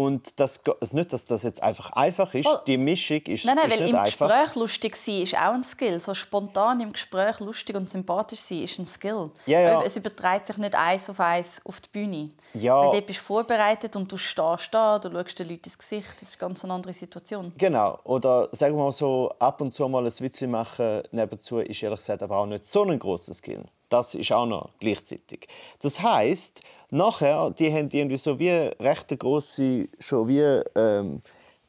Und 0.00 0.40
das, 0.40 0.62
also 0.80 0.96
nicht, 0.96 1.12
dass 1.12 1.26
das 1.26 1.42
jetzt 1.42 1.62
einfach 1.62 1.90
einfach 1.90 2.32
ist. 2.32 2.48
Die 2.66 2.78
Mischung 2.78 3.20
ist, 3.26 3.44
nein, 3.44 3.56
nein, 3.56 3.66
ist 3.66 3.72
weil 3.72 3.84
nicht 3.84 3.92
im 3.92 4.00
einfach. 4.00 4.28
Gespräch 4.28 4.54
lustig 4.54 4.96
sein 4.96 5.22
ist 5.22 5.34
auch 5.34 5.52
ein 5.52 5.62
Skill. 5.62 5.98
So 5.98 6.14
spontan 6.14 6.80
im 6.80 6.94
Gespräch 6.94 7.38
lustig 7.40 7.76
und 7.76 7.90
sympathisch 7.90 8.40
sein 8.40 8.62
ist 8.62 8.78
ein 8.78 8.86
Skill. 8.86 9.30
Ja, 9.44 9.60
ja. 9.60 9.82
Es 9.82 9.98
überträgt 9.98 10.46
sich 10.46 10.56
nicht 10.56 10.74
eins 10.74 11.10
auf 11.10 11.20
eins 11.20 11.60
auf 11.66 11.82
die 11.82 11.90
Bühne. 11.90 12.30
Ja. 12.54 12.78
Weil 12.80 12.92
dort 12.92 13.08
bist 13.08 13.20
du 13.20 13.24
vorbereitet 13.24 13.94
und 13.94 14.10
du 14.10 14.16
stehst 14.16 14.72
da, 14.72 14.98
du 14.98 15.12
schaust 15.12 15.38
den 15.38 15.50
Leuten 15.50 15.64
ins 15.64 15.76
Gesicht. 15.76 16.14
Das 16.14 16.22
ist 16.22 16.40
eine 16.40 16.48
ganz 16.48 16.64
andere 16.64 16.94
Situation. 16.94 17.52
Genau. 17.58 17.98
Oder 18.04 18.48
sagen 18.52 18.76
wir 18.76 18.84
mal 18.84 18.92
so, 18.92 19.30
ab 19.38 19.60
und 19.60 19.74
zu 19.74 19.86
mal 19.86 20.06
ein 20.06 20.20
Witze 20.20 20.46
machen 20.46 21.02
nebenzu 21.10 21.58
ist 21.58 21.82
ehrlich 21.82 21.98
gesagt 21.98 22.22
aber 22.22 22.38
auch 22.38 22.46
nicht 22.46 22.64
so 22.64 22.84
ein 22.84 22.98
grosses 22.98 23.36
Skill. 23.36 23.66
Das 23.90 24.14
ist 24.14 24.32
auch 24.32 24.46
noch 24.46 24.70
gleichzeitig. 24.78 25.46
Das 25.82 26.00
heißt, 26.00 26.62
nachher, 26.90 27.50
die 27.50 27.72
haben 27.72 27.88
irgendwie 27.90 28.16
so 28.16 28.38
wie 28.38 28.50
recht 28.50 29.10
eine 29.10 29.18
grosse, 29.18 29.88
schon 29.98 30.28
wie 30.28 30.62
ähm, 30.74 31.22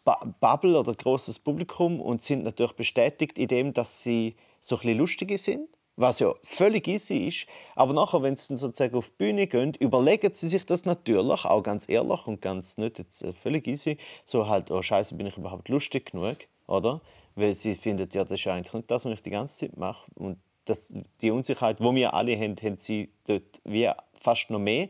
Bubble 0.04 0.80
oder 0.80 0.94
großes 0.94 1.40
Publikum 1.40 2.02
und 2.02 2.22
sind 2.22 2.44
natürlich 2.44 2.74
bestätigt 2.74 3.38
in 3.38 3.48
dem, 3.48 3.74
dass 3.74 4.04
sie 4.04 4.36
so 4.60 4.76
ein 4.76 4.80
bisschen 4.80 4.98
lustige 4.98 5.38
sind. 5.38 5.68
Was 5.98 6.20
ja 6.20 6.34
völlig 6.42 6.88
easy 6.88 7.28
ist. 7.28 7.48
Aber 7.76 7.94
nachher, 7.94 8.24
wenn 8.24 8.38
sie 8.38 8.48
dann 8.48 8.58
sozusagen 8.58 8.96
auf 8.96 9.10
die 9.10 9.16
Bühne 9.18 9.46
gehen, 9.46 9.74
überlegen 9.80 10.34
sie 10.34 10.48
sich 10.48 10.66
das 10.66 10.86
natürlich, 10.86 11.46
auch 11.46 11.62
ganz 11.62 11.88
ehrlich 11.90 12.26
und 12.28 12.42
ganz 12.42 12.78
nicht 12.78 12.98
jetzt 12.98 13.22
äh, 13.22 13.34
völlig 13.34 13.68
easy. 13.68 13.98
So 14.26 14.48
halt, 14.48 14.72
oh 14.72 14.82
Scheiße, 14.82 15.16
bin 15.16 15.28
ich 15.28 15.38
überhaupt 15.38 15.68
lustig 15.70 16.12
genug, 16.12 16.38
oder? 16.66 17.02
Weil 17.36 17.54
sie 17.56 17.76
finden, 17.76 18.08
ja, 18.14 18.24
das 18.24 18.40
ist 18.40 18.48
eigentlich 18.48 18.74
nicht 18.74 18.90
das, 18.90 19.06
was 19.06 19.14
ich 19.14 19.22
die 19.22 19.30
ganze 19.32 19.58
Zeit 19.58 19.78
mache. 19.78 20.10
Und 20.16 20.38
das, 20.66 20.94
die 21.22 21.30
Unsicherheit, 21.30 21.80
die 21.80 21.84
wir 21.84 22.14
alle 22.14 22.38
haben, 22.38 22.56
haben 22.64 22.78
sie 22.78 23.12
dort 23.28 23.62
wie 23.66 23.90
fast 24.22 24.50
noch 24.50 24.60
mehr. 24.60 24.88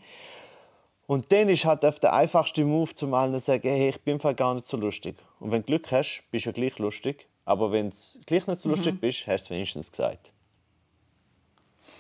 Und 1.08 1.32
dann 1.32 1.50
ist 1.50 1.66
halt 1.66 1.84
oft 1.84 2.04
der 2.04 2.14
einfachste 2.14 2.64
Move, 2.64 2.94
zum 2.94 3.14
allen 3.14 3.34
zu 3.34 3.40
sagen, 3.40 3.68
hey, 3.68 3.90
ich 3.90 4.02
bin 4.02 4.18
gar 4.18 4.54
nicht 4.54 4.68
so 4.68 4.78
lustig. 4.78 5.18
Und 5.40 5.52
wenn 5.52 5.62
du 5.62 5.66
Glück 5.68 5.92
hast, 5.92 6.24
bist 6.32 6.46
du 6.46 6.50
ja 6.50 6.54
gleich 6.54 6.78
lustig. 6.80 7.28
Aber 7.44 7.72
wenn 7.72 7.90
du 7.90 7.96
gleich 8.26 8.48
nicht 8.48 8.62
so 8.62 8.70
lustig 8.70 9.02
bist, 9.02 9.28
hast 9.28 9.44
du 9.44 9.46
es 9.46 9.50
wenigstens 9.50 9.92
gesagt. 9.92 10.32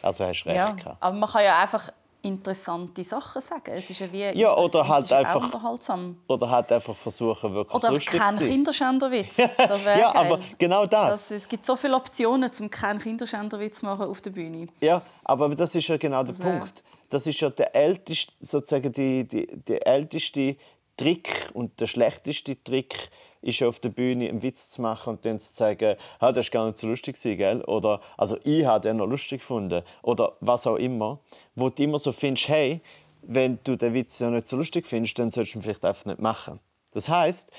Also 0.02 0.24
hast 0.26 0.44
du 0.44 0.50
recht 0.50 0.58
Ja, 0.58 0.72
gehabt. 0.72 0.98
aber 1.02 1.16
man 1.18 1.30
kann 1.30 1.44
ja 1.44 1.60
einfach 1.60 1.92
interessante 2.24 3.04
Sachen 3.04 3.42
sagen. 3.42 3.72
Es 3.74 3.90
ist 3.90 4.00
ja 4.00 4.12
wie 4.12 4.40
Ja, 4.40 4.56
oder 4.56 4.88
halt 4.88 5.12
einfach- 5.12 5.44
unterhaltsam. 5.44 6.18
Oder 6.28 6.50
halt 6.50 6.72
einfach 6.72 6.96
versuchen, 6.96 7.54
wirklich 7.54 7.76
Oder 7.76 7.92
lustig 7.92 8.20
kein 8.20 8.34
zu 8.34 8.40
sein. 8.42 8.50
Kinderschänderwitz. 8.50 9.36
Das 9.58 9.84
wäre 9.84 10.00
ja, 10.00 10.12
geil. 10.14 10.26
aber 10.32 10.40
genau 10.60 10.86
das. 10.86 11.10
Das, 11.30 11.32
es 11.32 11.50
gibt 11.50 11.66
so 11.66 11.76
viele 11.76 11.96
Optionen, 11.96 12.50
um 12.60 12.70
keinen 12.70 13.00
Kinderschänderwitz 13.00 13.80
zu 13.80 13.86
machen 13.86 14.06
auf 14.06 14.22
der 14.22 14.30
Bühne. 14.30 14.68
Ja, 14.80 15.02
aber 15.24 15.50
das 15.56 15.74
ist 15.76 15.88
ja 15.88 15.98
genau 15.98 16.24
der 16.24 16.38
wär- 16.38 16.60
Punkt. 16.60 16.84
Das 17.12 17.28
ist 17.28 17.40
ja 17.42 17.50
der 17.50 17.76
älteste, 17.76 18.34
sozusagen 18.40 18.92
die, 18.92 19.28
die, 19.28 19.48
der 19.48 19.86
älteste 19.86 20.56
Trick 20.98 21.50
und 21.54 21.80
der 21.80 21.88
schlechteste 21.88 22.62
Trick 22.64 23.10
ist 23.42 23.60
ja 23.60 23.68
auf 23.68 23.80
der 23.80 23.90
Bühne 23.90 24.30
einen 24.30 24.44
Witz 24.44 24.70
zu 24.70 24.82
machen 24.82 25.16
und 25.16 25.26
dann 25.26 25.40
zu 25.40 25.54
sagen, 25.54 25.96
ah, 26.20 26.32
das 26.32 26.48
war 26.48 26.52
gar 26.52 26.66
nicht 26.68 26.78
so 26.78 26.88
lustig, 26.88 27.16
gell? 27.22 27.62
Oder 27.64 28.00
also 28.18 28.38
ich 28.44 28.66
habe 28.66 28.82
den 28.82 28.98
noch 28.98 29.08
lustig 29.08 29.42
gefunden. 29.42 29.84
Oder 30.04 30.38
was 30.40 30.68
auch 30.68 30.76
immer. 30.76 31.20
Wo 31.56 31.70
du 31.70 31.84
immer 31.84 32.00
so 32.00 32.12
findest, 32.12 32.48
hey, 32.50 32.82
wenn 33.24 33.60
du 33.64 33.76
den 33.76 33.94
Witz 33.94 34.20
ja 34.20 34.30
nicht 34.30 34.48
so 34.48 34.58
lustig 34.58 34.86
findest, 34.86 35.20
dann 35.20 35.32
solltest 35.32 35.56
du 35.56 35.60
ihn 35.60 35.64
vielleicht 35.64 35.84
einfach 35.84 36.06
nicht 36.06 36.22
machen. 36.22 36.60
Das 36.94 37.10
heißt, 37.10 37.52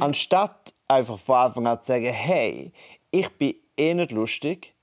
anstatt 0.00 0.74
einfach 0.88 1.18
von 1.18 1.36
Anfang 1.36 1.66
an 1.66 1.80
zu 1.80 1.88
sagen, 1.88 2.12
hey, 2.12 2.72
ich 3.10 3.28
bin 3.30 3.54
eh 3.76 3.94
nicht 3.94 4.12
lustig, 4.12 4.74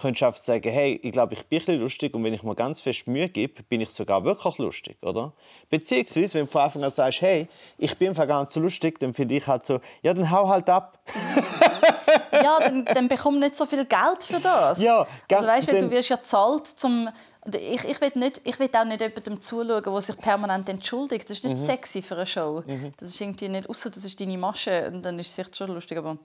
könntest 0.00 0.22
du 0.22 0.26
einfach 0.26 0.38
sagen, 0.40 0.70
hey, 0.70 0.98
ich 1.02 1.12
glaube, 1.12 1.34
ich 1.34 1.44
bin 1.46 1.58
ein 1.58 1.64
bisschen 1.66 1.80
lustig 1.80 2.14
und 2.14 2.24
wenn 2.24 2.32
ich 2.34 2.42
mir 2.42 2.54
ganz 2.54 2.80
fest 2.80 3.06
Mühe 3.06 3.28
gebe, 3.28 3.62
bin 3.62 3.80
ich 3.80 3.90
sogar 3.90 4.24
wirklich 4.24 4.58
lustig, 4.58 4.96
oder? 5.02 5.32
Beziehungsweise, 5.70 6.34
wenn 6.38 6.46
du 6.46 6.50
von 6.52 6.62
Anfang 6.62 6.84
an 6.84 6.90
sagst, 6.90 7.20
hey, 7.22 7.48
ich 7.78 7.96
bin 7.98 8.08
einfach 8.08 8.48
so 8.48 8.60
lustig, 8.60 8.98
dann 8.98 9.12
finde 9.12 9.36
ich 9.36 9.46
halt 9.46 9.64
so, 9.64 9.80
ja, 10.02 10.14
dann 10.14 10.30
hau 10.30 10.48
halt 10.48 10.68
ab. 10.70 10.98
Ja, 12.32 12.58
dann, 12.60 12.84
dann 12.84 13.08
bekomm 13.08 13.38
nicht 13.38 13.56
so 13.56 13.66
viel 13.66 13.84
Geld 13.84 14.24
für 14.24 14.40
das. 14.40 14.82
Ja, 14.82 15.06
also 15.30 15.46
weißt, 15.48 15.68
weil 15.68 15.80
dann- 15.80 15.90
du 15.90 15.96
wirst 15.96 16.08
ja 16.08 16.22
zahlt 16.22 16.66
zum 16.66 17.08
und 17.08 17.12
ich, 17.54 17.84
ich, 17.84 18.00
will 18.00 18.12
nicht, 18.14 18.40
ich 18.44 18.58
will 18.60 18.70
auch 18.72 18.84
nicht 18.84 19.00
jemandem 19.00 19.40
zuschauen, 19.40 19.82
der 19.82 20.00
sich 20.00 20.16
permanent 20.16 20.68
entschuldigt. 20.68 21.28
Das 21.28 21.38
ist 21.38 21.44
Mhm. 21.44 21.50
nicht 21.50 21.64
sexy 21.64 22.00
für 22.00 22.14
eine 22.14 22.26
Show. 22.26 22.62
Das 22.98 23.08
ist 23.08 23.20
irgendwie 23.20 23.48
nicht, 23.48 23.68
außer 23.68 23.90
das 23.90 24.04
ist 24.04 24.20
deine 24.20 24.38
Masche 24.38 24.86
und 24.92 25.02
dann 25.02 25.18
ist 25.18 25.28
es 25.28 25.34
vielleicht 25.34 25.56
schon 25.56 25.70
lustig. 25.70 25.98
Aber 25.98 26.16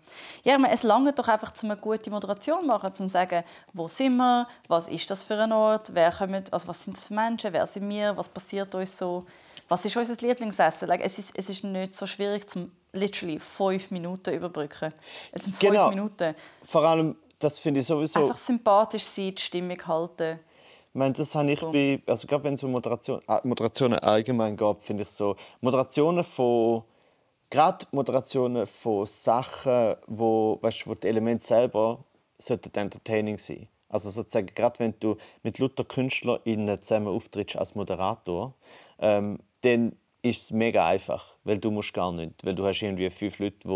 ja, 0.44 0.54
ich 0.56 0.60
meine, 0.62 0.74
es 0.74 0.84
lange 0.84 1.14
doch 1.14 1.28
einfach, 1.28 1.52
um 1.64 1.72
eine 1.72 1.80
gute 1.80 2.12
Moderation 2.12 2.60
zu 2.62 2.66
machen, 2.68 2.88
um 2.90 2.94
zu 2.94 3.10
sagen, 3.10 3.44
wo 3.74 3.88
sind 3.88 4.16
wir, 4.18 4.48
was 4.68 4.90
ist 4.90 5.10
das 5.10 5.24
für 5.24 5.38
ein 5.42 5.52
Ort, 5.52 5.94
wer 5.96 6.12
kommen, 6.12 6.44
also 6.52 6.68
was 6.68 6.84
sind 6.84 6.96
es 6.98 7.06
für 7.08 7.16
Menschen, 7.16 7.52
wer 7.52 7.66
sind 7.66 7.90
wir, 7.90 8.16
was 8.16 8.30
passiert 8.30 8.74
uns 8.76 8.96
so, 8.98 9.26
was 9.68 9.84
ist 9.86 9.98
unser 9.98 10.16
Lieblingsessen. 10.16 10.88
Like, 10.88 11.02
es, 11.04 11.18
ist, 11.18 11.34
es 11.36 11.50
ist 11.50 11.64
nicht 11.64 11.96
so 11.96 12.06
schwierig, 12.06 12.48
zum 12.48 12.72
literally 12.94 13.40
fünf 13.40 13.90
Minuten 13.92 14.34
überbrücken. 14.36 14.94
Es 15.32 15.44
sind 15.46 15.56
fünf 15.56 15.72
Genau. 15.72 15.90
Minuten. 15.90 16.36
Vor 16.64 16.84
allem, 16.86 17.16
das 17.40 17.60
finde 17.60 17.80
ich 17.82 17.88
sowieso... 17.88 18.22
Einfach 18.22 18.38
sympathisch 18.38 19.04
sein, 19.04 19.34
die 19.36 19.42
Stimmung 19.42 19.78
halten. 19.88 20.40
Ich 20.98 21.00
meine, 21.00 21.14
das 21.14 21.36
habe 21.36 21.52
ich 21.52 21.62
bei, 21.62 22.02
also 22.08 22.26
gerade 22.26 22.44
wenn 22.46 22.56
es 22.56 22.64
um 22.64 22.72
Moderation, 22.72 23.22
äh, 23.28 23.40
Moderationen 23.44 24.00
allgemein 24.00 24.58
geht, 24.58 24.82
finde 24.82 25.04
ich 25.04 25.10
so, 25.10 25.36
Moderationen 25.62 26.24
von, 26.24 26.86
gerade 27.52 27.86
Moderationen 27.92 28.66
von 28.66 29.06
Sachen, 29.06 29.94
wo, 30.08 30.58
weißt, 30.60 30.88
wo 30.88 30.96
die 30.96 31.10
Elemente 31.10 31.46
selber 31.46 32.04
sollten 32.40 32.76
entertaining 32.76 33.38
sein. 33.38 33.68
Also 33.90 34.10
sozusagen, 34.10 34.48
gerade 34.48 34.80
wenn 34.80 34.96
du 35.00 35.18
mit 35.44 35.60
Luther 35.60 35.84
KünstlerInnen 35.84 36.82
zusammen 36.82 37.10
auftrittst 37.10 37.58
als 37.58 37.76
Moderator, 37.76 38.56
ähm, 38.98 39.38
dann 39.62 39.96
ist 40.24 40.42
es 40.42 40.52
mega 40.52 40.88
einfach, 40.88 41.36
weil 41.44 41.60
du 41.60 41.70
musst 41.70 41.94
gar 41.94 42.12
nicht, 42.12 42.44
weil 42.44 42.56
du 42.56 42.66
hast 42.66 42.82
irgendwie 42.82 43.12
fünf 43.12 43.38
Leute, 43.38 43.58
die 43.64 43.70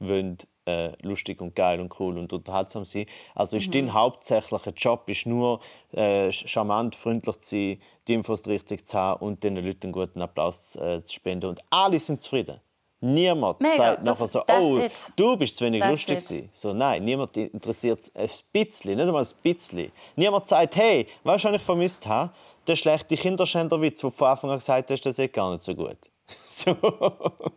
wollen, 0.00 0.38
äh, 0.66 0.92
lustig 1.02 1.40
und 1.40 1.54
geil 1.54 1.80
und 1.80 1.98
cool 2.00 2.18
und 2.18 2.32
unterhaltsam 2.32 2.84
sein. 2.84 3.06
Also 3.34 3.56
ist 3.56 3.74
dein 3.74 3.92
hauptsächlicher 3.92 4.72
Job 4.76 5.08
ist 5.08 5.26
nur 5.26 5.60
äh, 5.92 6.30
charmant, 6.32 6.94
freundlich 6.94 7.40
zu 7.40 7.56
sein, 7.56 7.82
die 8.08 8.14
Infos 8.14 8.46
richtig 8.46 8.86
zu 8.86 8.98
haben 8.98 9.24
und 9.24 9.42
den 9.44 9.56
Leuten 9.56 9.84
einen 9.84 9.92
guten 9.92 10.22
Applaus 10.22 10.76
äh, 10.76 11.02
zu 11.02 11.14
spenden 11.14 11.50
und 11.50 11.60
alle 11.70 11.98
sind 11.98 12.22
zufrieden. 12.22 12.60
Niemand 13.00 13.60
Mega, 13.60 13.76
sagt 13.76 14.04
nachher 14.04 14.26
so, 14.26 14.42
oh, 14.48 14.78
it. 14.78 15.12
du 15.16 15.36
bist 15.36 15.56
zu 15.56 15.66
wenig 15.66 15.80
That's 15.80 15.90
lustig 15.90 16.16
gewesen. 16.16 16.48
So, 16.50 16.72
nein, 16.72 17.04
niemand 17.04 17.36
interessiert 17.36 18.00
es 18.00 18.16
ein 18.16 18.30
bisschen, 18.52 18.96
nicht 18.96 19.06
einmal 19.06 19.22
ein 19.22 19.28
bisschen. 19.42 19.92
Niemand 20.16 20.48
sagt, 20.48 20.76
hey, 20.76 21.06
weißt 21.22 21.44
du, 21.44 21.48
was 21.48 21.56
ich 21.56 21.62
vermisst 21.62 22.06
habe? 22.06 22.32
Der 22.66 22.74
schlechte 22.74 23.14
Kinderschänderwitz, 23.16 24.00
den 24.00 24.10
du 24.10 24.16
von 24.16 24.28
Anfang 24.28 24.50
an 24.50 24.58
gesagt 24.58 24.90
hast, 24.90 25.04
das 25.04 25.18
ist 25.18 25.32
gar 25.32 25.52
nicht 25.52 25.62
so 25.62 25.74
gut. 25.74 25.98
So. 26.48 26.76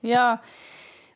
Ja. 0.03 0.41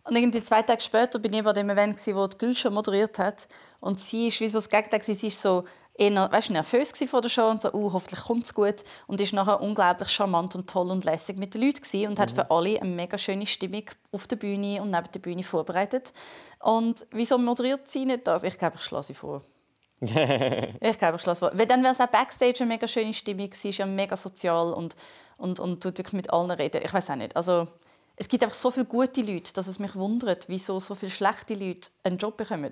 Und 0.05 0.15
irgendwie 0.17 0.43
zwei 0.43 0.61
Tage 0.61 0.81
später 0.81 1.17
bin 1.19 1.33
ich 1.33 1.43
bei 1.43 1.53
dem 1.53 1.69
Event, 1.69 1.95
gsi, 1.95 2.15
wo 2.15 2.27
die 2.27 2.37
Gülscha 2.37 2.69
moderiert 2.69 3.19
hat. 3.19 3.47
Und 3.79 3.99
sie 3.99 4.27
ist 4.27 4.41
wie 4.41 4.47
so 4.47 4.57
das 4.57 4.69
Gegenteil. 4.69 4.99
gewesen. 4.99 5.19
Sie 5.19 5.27
ist 5.27 5.41
so 5.41 5.63
eher 5.95 6.31
weißt, 6.31 6.49
nervös 6.49 6.91
vor 7.07 7.21
der 7.21 7.29
Show 7.29 7.49
und 7.49 7.61
so, 7.61 7.71
uh, 7.71 7.93
hoffentlich 7.93 8.21
kommt 8.21 8.45
es 8.45 8.53
gut. 8.53 8.83
Und 9.07 9.21
ist 9.21 9.33
nachher 9.33 9.61
unglaublich 9.61 10.09
charmant 10.09 10.55
und 10.55 10.69
toll 10.69 10.89
und 10.89 11.05
lässig 11.05 11.37
mit 11.37 11.53
den 11.53 11.61
Leuten 11.61 12.07
und 12.07 12.19
hat 12.19 12.31
für 12.31 12.49
alle 12.51 12.81
eine 12.81 12.89
mega 12.89 13.17
schöne 13.17 13.45
Stimmung 13.45 13.83
auf 14.11 14.27
der 14.27 14.35
Bühne 14.35 14.81
und 14.81 14.91
neben 14.91 15.11
der 15.13 15.19
Bühne 15.19 15.43
vorbereitet. 15.43 16.13
Und 16.59 17.05
wieso 17.11 17.37
moderiert 17.37 17.87
sie 17.87 18.05
nicht 18.05 18.27
das? 18.27 18.43
Ich 18.43 18.57
glaube, 18.57 18.77
ich 18.77 18.83
schlage 18.83 19.03
sie 19.03 19.13
vor. 19.13 19.41
ich 20.01 20.99
glaube, 20.99 21.15
ich 21.15 21.21
schlage 21.21 21.39
vor. 21.39 21.51
Weil 21.53 21.67
dann 21.67 21.81
wäre 21.83 21.93
es 21.93 22.01
auch 22.01 22.07
Backstage 22.07 22.59
eine 22.59 22.67
mega 22.67 22.87
schöne 22.87 23.13
Stimmung. 23.13 23.49
Sie 23.53 23.69
ist 23.69 23.77
ja 23.77 23.85
mega 23.85 24.17
sozial 24.17 24.73
und, 24.73 24.95
und, 25.37 25.59
und 25.59 25.81
tut 25.81 25.97
wirklich 25.97 26.13
mit 26.13 26.33
allen 26.33 26.51
reden. 26.51 26.81
Ich 26.83 26.93
weiß 26.93 27.11
auch 27.11 27.15
nicht. 27.15 27.35
Also, 27.37 27.67
es 28.15 28.27
gibt 28.27 28.43
einfach 28.43 28.55
so 28.55 28.71
viele 28.71 28.85
gute 28.85 29.21
Leute, 29.21 29.53
dass 29.53 29.67
es 29.67 29.79
mich 29.79 29.95
wundert, 29.95 30.47
wieso 30.47 30.79
so 30.79 30.95
viele 30.95 31.11
schlechte 31.11 31.55
Leute 31.55 31.89
einen 32.03 32.17
Job 32.17 32.37
bekommen. 32.37 32.71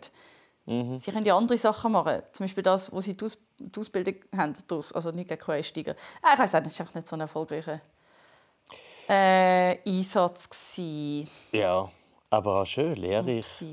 Sie 0.66 1.12
können 1.12 1.26
ja 1.26 1.36
andere 1.36 1.58
Sachen 1.58 1.92
machen. 1.92 2.22
Zum 2.32 2.46
Beispiel 2.46 2.64
das, 2.64 2.94
wo 2.94 3.02
sie 3.02 3.18
die, 3.18 3.26
Aus 3.26 3.38
die 3.58 3.80
Ausbildung 3.80 4.16
haben. 4.38 4.54
daraus. 4.68 4.94
Also 4.94 5.12
nicht 5.12 5.28
gegen 5.28 5.42
Quereinsteiger. 5.42 5.96
Ah, 6.22 6.34
ich 6.34 6.40
weiß 6.40 6.54
nicht, 6.54 6.66
das 6.68 6.80
war 6.80 6.88
nicht 6.94 7.08
so 7.08 7.16
ein 7.16 7.22
erfolgreicher 7.22 7.82
äh, 9.10 9.78
Einsatz. 9.86 10.50
Gewesen. 10.50 11.30
Ja, 11.52 11.90
aber 12.30 12.62
auch 12.62 12.66
schön, 12.66 12.96
lehrreich. 12.96 13.64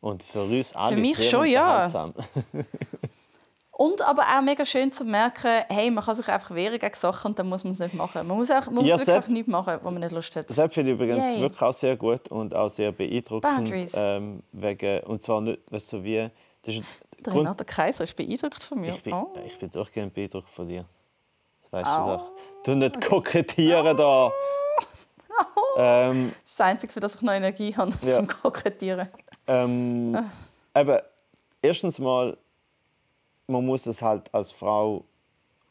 Und 0.00 0.22
für 0.22 0.42
uns 0.42 0.74
alle 0.74 0.96
mich 0.96 1.16
sehr 1.16 1.30
schon, 1.30 1.46
ja. 1.46 1.84
Und 3.74 4.02
aber 4.02 4.22
auch 4.22 4.42
mega 4.42 4.64
schön 4.66 4.92
zu 4.92 5.04
merken, 5.04 5.64
hey, 5.68 5.90
man 5.90 6.04
kann 6.04 6.14
sich 6.14 6.28
einfach 6.28 6.54
wehren 6.54 6.78
gegen 6.78 6.94
Sachen 6.94 7.28
und 7.30 7.38
dann 7.38 7.48
muss 7.48 7.64
man 7.64 7.72
es 7.72 7.78
nicht 7.78 7.94
machen. 7.94 8.26
Man 8.26 8.36
muss, 8.36 8.50
auch, 8.50 8.66
man 8.66 8.84
Ja, 8.84 8.96
muss 8.96 9.06
wirklich 9.06 9.24
Sepp- 9.24 9.28
nichts 9.32 9.48
machen, 9.50 9.78
wo 9.82 9.90
man 9.90 10.00
nicht 10.00 10.12
Lust 10.12 10.36
hat. 10.36 10.48
Das 10.48 10.56
finde 10.72 10.92
ich 10.92 11.00
übrigens 11.00 11.32
Yay. 11.34 11.40
wirklich 11.40 11.62
auch 11.62 11.72
sehr 11.72 11.96
gut 11.96 12.28
und 12.30 12.54
auch 12.54 12.68
sehr 12.68 12.92
beeindruckend. 12.92 13.72
Ähm, 13.94 14.42
wegen, 14.52 15.00
und 15.04 15.22
zwar 15.22 15.40
nicht, 15.40 15.60
weißt 15.72 15.92
du, 15.92 15.96
so 15.98 16.04
wie... 16.04 16.28
Das 16.62 16.74
ist 16.74 16.84
Der 17.24 17.32
Grund- 17.32 17.46
Renato 17.46 17.64
Kaiser 17.64 18.04
ist 18.04 18.14
beeindruckt 18.14 18.62
von 18.62 18.78
mir. 18.80 18.90
ich, 18.90 19.02
bin, 19.02 19.14
oh. 19.14 19.32
ich 19.44 19.58
bin 19.58 19.70
durchgehend 19.70 20.12
beeindruckt 20.14 20.50
von 20.50 20.68
dir. 20.68 20.84
Das 21.62 21.72
weißt 21.72 21.86
Au. 21.86 22.04
du 22.04 22.12
doch. 22.12 22.30
Du 22.64 22.74
nicht 22.74 23.00
kokettieren 23.08 23.96
da. 23.96 24.30
Ähm, 25.78 26.28
Das 26.42 26.50
ist 26.50 26.60
das 26.60 26.66
Einzige, 26.66 26.92
für 26.92 27.00
das 27.00 27.14
ich 27.14 27.22
noch 27.22 27.32
Energie 27.32 27.74
habe, 27.74 27.90
Ja. 28.02 28.16
zum 28.16 28.26
Kokettieren. 28.28 29.08
Ähm, 29.46 30.18
eben, 30.76 30.98
erstens 31.62 31.98
mal, 31.98 32.36
man 33.46 33.64
muss 33.64 33.86
es 33.86 34.02
halt 34.02 34.32
als 34.34 34.50
Frau, 34.50 35.04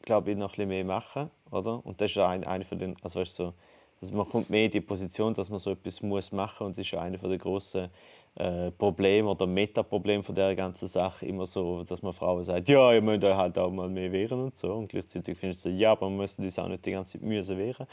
glaube 0.02 0.32
ich, 0.32 0.36
noch 0.36 0.50
ein 0.50 0.50
bisschen 0.50 0.68
mehr 0.68 0.84
machen, 0.84 1.30
oder? 1.50 1.84
Und 1.84 2.00
das 2.00 2.10
ist 2.10 2.16
ja 2.16 2.28
ein, 2.28 2.44
eine 2.44 2.64
von 2.64 2.78
den, 2.78 2.96
also 3.02 3.20
weißt 3.20 3.38
du, 3.38 3.44
so, 3.44 3.54
also 4.00 4.14
man 4.16 4.28
kommt 4.28 4.50
mehr 4.50 4.64
in 4.64 4.70
die 4.70 4.80
Position, 4.80 5.32
dass 5.32 5.48
man 5.48 5.58
so 5.58 5.70
etwas 5.70 6.02
muss 6.02 6.32
machen 6.32 6.66
und 6.66 6.76
das 6.76 6.84
ist 6.84 6.90
ja 6.90 7.00
eine 7.00 7.18
von 7.18 7.30
der 7.30 7.38
grossen 7.38 7.88
äh, 8.34 8.70
Probleme 8.72 9.28
oder 9.28 9.46
Metaprobleme 9.46 10.22
von 10.22 10.34
der 10.34 10.56
ganzen 10.56 10.88
Sache 10.88 11.26
immer 11.26 11.46
so, 11.46 11.84
dass 11.84 12.02
man 12.02 12.12
Frauen 12.12 12.42
sagt, 12.42 12.68
ja, 12.68 12.92
ihr 12.92 13.02
müsst 13.02 13.22
euch 13.22 13.36
halt 13.36 13.56
auch 13.58 13.70
mal 13.70 13.88
mehr 13.88 14.10
wehren 14.10 14.40
und 14.40 14.56
so 14.56 14.72
und 14.74 14.88
gleichzeitig 14.88 15.38
findest 15.38 15.64
du 15.66 15.68
ja, 15.68 15.92
aber 15.92 16.08
man 16.08 16.16
muss 16.16 16.38
uns 16.38 16.58
auch 16.58 16.68
nicht 16.68 16.84
die 16.84 16.90
ganze 16.90 17.12
Zeit 17.12 17.22
müssen 17.22 17.58
wehren. 17.58 17.86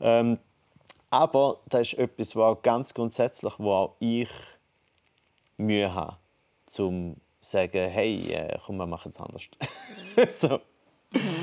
Ähm, 0.00 0.38
aber 1.10 1.58
das 1.68 1.92
ist 1.92 1.98
etwas, 1.98 2.36
auch 2.36 2.62
ganz 2.62 2.94
grundsätzlich, 2.94 3.54
wo 3.58 3.72
auch 3.72 3.96
ich 3.98 4.30
Mühe 5.56 5.92
habe, 5.92 6.16
zum 6.66 7.16
sagen, 7.40 7.88
hey, 7.90 8.32
äh, 8.32 8.58
komm, 8.64 8.76
wir 8.76 8.86
machen 8.86 9.10
es 9.10 9.20
anders. 9.20 9.48
so. 10.28 10.60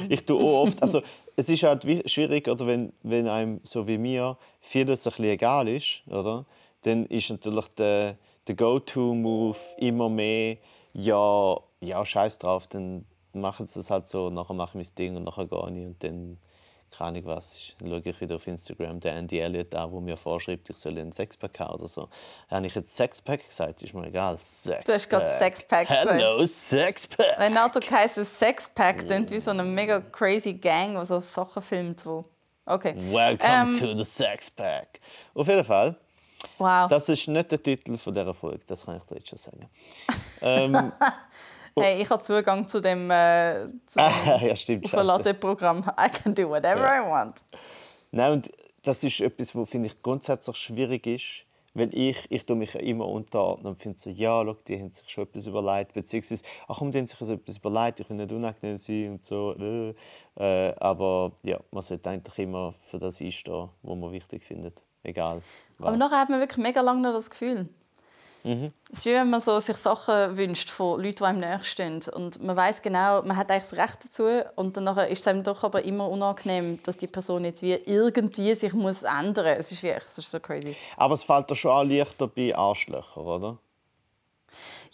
Ich 0.08 0.26
tue 0.26 0.40
auch 0.42 0.64
oft, 0.64 0.82
also 0.82 1.02
es 1.36 1.50
ist 1.50 1.64
halt 1.64 1.86
wie- 1.86 2.08
schwierig, 2.08 2.48
oder 2.48 2.66
wenn, 2.68 2.94
wenn 3.04 3.28
einem 3.28 3.60
so 3.64 3.86
wie 3.88 3.98
mir 3.98 4.38
vieles 4.62 5.06
ein 5.06 5.12
bisschen 5.12 5.26
egal 5.26 5.68
ist, 5.68 6.04
oder? 6.08 6.46
Dann 6.84 7.06
ist 7.08 7.30
natürlich 7.30 7.68
der, 7.70 8.16
der 8.48 8.56
Go-To-Move 8.56 9.58
immer 9.78 10.08
mehr, 10.08 10.58
ja, 10.94 11.58
ja, 11.82 12.06
scheiß 12.06 12.38
drauf, 12.40 12.68
dann 12.68 13.06
machen 13.34 13.68
sie 13.68 13.80
es 13.82 13.92
halt 13.92 14.08
so, 14.08 14.30
nachher 14.30 14.54
mache 14.54 14.80
ich 14.80 14.88
mein 14.88 14.96
Ding 14.96 15.16
und 15.18 15.24
nachher 15.26 15.46
gehe 15.48 15.60
ich 15.60 15.86
und 15.86 16.04
dann 16.04 16.38
keine 16.96 17.10
Ahnung 17.20 17.26
was, 17.26 17.74
schaue 17.80 18.02
ich 18.04 18.22
wieder 18.22 18.36
auf 18.36 18.48
Instagram 18.48 19.00
den 19.00 19.16
Andy 19.18 19.40
Elliott 19.40 19.74
an, 19.76 19.92
der 19.92 20.02
mir 20.02 20.18
vorschreibt, 20.18 20.70
ich 20.70 20.78
soll 20.78 20.98
einen 20.98 21.12
Sexpack 21.12 21.60
haben 21.60 21.74
oder 21.76 21.88
so. 21.88 22.10
Habe 22.50 22.68
ich 22.68 22.76
jetzt 22.76 22.96
Sexpack 22.96 23.46
gesagt? 23.46 23.82
Ist 23.84 23.94
mir 23.94 24.08
egal. 24.08 24.38
Sexpack. 24.38 24.86
Du 24.86 24.94
hast 24.94 25.10
gerade 25.10 25.38
Sexpack 25.38 25.88
gesagt. 25.88 26.10
Hello, 26.12 26.46
Sexpack. 26.46 27.40
Renato 27.40 27.80
Kaiser 27.80 28.26
Sexpack 28.26 29.06
klingt 29.06 29.32
wie 29.32 29.40
so 29.40 29.52
eine 29.52 29.64
mega 29.64 30.00
crazy 30.00 30.54
Gang, 30.54 31.00
die 31.00 31.06
so 31.06 31.20
Sachen 31.20 31.62
filmt. 31.62 32.06
Wo... 32.06 32.26
Okay. 32.66 32.96
Welcome 32.98 33.72
Ähm, 33.74 33.80
to 33.80 33.96
the 33.98 34.04
Sexpack. 34.04 35.00
Auf 35.34 35.48
jeden 35.48 35.64
Fall, 35.64 35.96
Wow. 36.60 36.88
das 36.88 37.10
ist 37.10 37.28
nicht 37.28 37.52
der 37.52 37.62
Titel 37.62 37.98
von 37.98 38.14
dieser 38.14 38.34
Folge, 38.34 38.60
das 38.68 38.86
kann 38.86 38.98
ich 38.98 39.04
dir 39.04 39.16
jetzt 39.16 39.28
schon 39.30 39.38
sagen. 39.40 39.70
ähm, 40.42 40.92
Hey, 41.82 42.02
ich 42.02 42.10
habe 42.10 42.22
Zugang 42.22 42.68
zu 42.68 42.82
dem, 42.82 43.10
äh, 43.12 43.68
zu 43.88 44.00
dem 44.00 44.06
ah, 44.06 44.40
ja, 44.42 44.56
stimmt. 44.56 44.88
Scheiße. 44.88 45.02
Aufladeprogramm. 45.02 45.80
I 46.00 46.10
can 46.10 46.34
do 46.34 46.50
whatever 46.50 46.82
Ja. 46.82 47.04
I 47.04 47.10
want. 47.10 47.44
Nein, 48.12 48.34
und 48.34 48.52
das 48.84 49.04
ist 49.04 49.20
etwas, 49.20 49.56
was 49.56 49.70
finde 49.70 49.88
ich 49.88 50.02
grundsätzlich 50.02 50.56
schwierig 50.56 51.06
ist, 51.08 51.46
weil 51.74 51.94
ich, 51.94 52.26
ich 52.32 52.46
tue 52.46 52.56
mich 52.56 52.74
ja 52.74 52.80
immer 52.80 53.08
unterordnen 53.08 53.68
und 53.68 53.76
finde 53.76 54.00
so, 54.00 54.10
ja, 54.10 54.42
schau, 54.44 54.56
die 54.68 54.80
haben 54.80 54.92
sich 54.92 55.10
schon 55.10 55.26
etwas 55.26 55.46
überlegt, 55.46 55.94
beziehungsweise, 55.94 56.44
ach 56.68 56.78
komm, 56.80 56.92
die 56.92 56.98
haben 56.98 57.08
sich 57.08 57.20
also 57.20 57.34
etwas 57.34 57.58
überlegt, 57.58 58.00
ich 58.00 58.10
will 58.10 58.18
nicht 58.18 58.32
unangenehm 58.32 58.78
sein 58.78 59.12
und 59.12 59.26
so. 59.26 59.54
Äh. 59.54 59.94
Äh, 60.38 60.74
aber 60.80 61.34
ja, 61.44 61.60
man 61.72 61.84
sollte 61.84 62.10
eigentlich 62.10 62.40
immer 62.40 62.74
für 62.80 62.98
das 62.98 63.22
einstehen, 63.22 63.70
was 63.84 63.98
man 63.98 64.12
wichtig 64.12 64.44
findet, 64.44 64.84
egal 65.04 65.42
was. 65.78 65.90
Aber 65.90 65.98
nachher 65.98 66.20
hat 66.20 66.30
man 66.30 66.40
wirklich 66.40 66.64
mega 66.64 66.82
lange 66.82 67.02
noch 67.02 67.14
das 67.14 67.30
Gefühl. 67.30 67.70
Mhm. 68.44 68.72
Es 68.92 69.00
ist 69.00 69.06
wie 69.08 69.14
wenn 69.14 69.30
man 69.30 69.40
so 69.40 69.60
sich 69.60 69.78
Sachen 69.78 70.38
wünscht 70.38 70.70
von 70.70 71.02
Leuten, 71.02 71.18
die 71.18 71.24
einem 71.24 71.40
näher 71.40 71.64
stehen. 71.64 72.02
Und 72.14 72.42
man 72.42 72.56
weiß 72.56 72.82
genau, 72.82 73.22
man 73.24 73.36
hat 73.36 73.52
eigentlich 73.52 73.70
das 73.70 73.74
Recht 73.74 74.06
dazu. 74.06 74.44
Und 74.56 74.78
dann 74.78 74.88
ist 75.10 75.20
es 75.20 75.28
einem 75.28 75.44
doch 75.44 75.64
aber 75.64 75.84
immer 75.84 76.10
unangenehm, 76.10 76.80
dass 76.84 76.98
die 76.98 77.08
Person 77.08 77.46
jetzt 77.46 77.62
wie 77.62 77.74
irgendwie 77.74 78.54
sich 78.56 78.74
muss 78.74 79.04
ändern 79.04 79.58
muss. 79.58 79.66
Es 79.66 79.72
ist 79.72 79.84
wirklich, 79.84 80.06
es 80.06 80.18
ist 80.18 80.32
so 80.32 80.40
crazy. 80.40 80.76
Aber 80.96 81.14
es 81.14 81.24
fällt 81.24 81.50
dir 81.50 81.56
schon 81.56 81.72
auch 81.72 81.84
leichter 81.84 82.28
bei 82.28 82.56
Arschlöchern, 82.56 83.26
oder? 83.26 83.58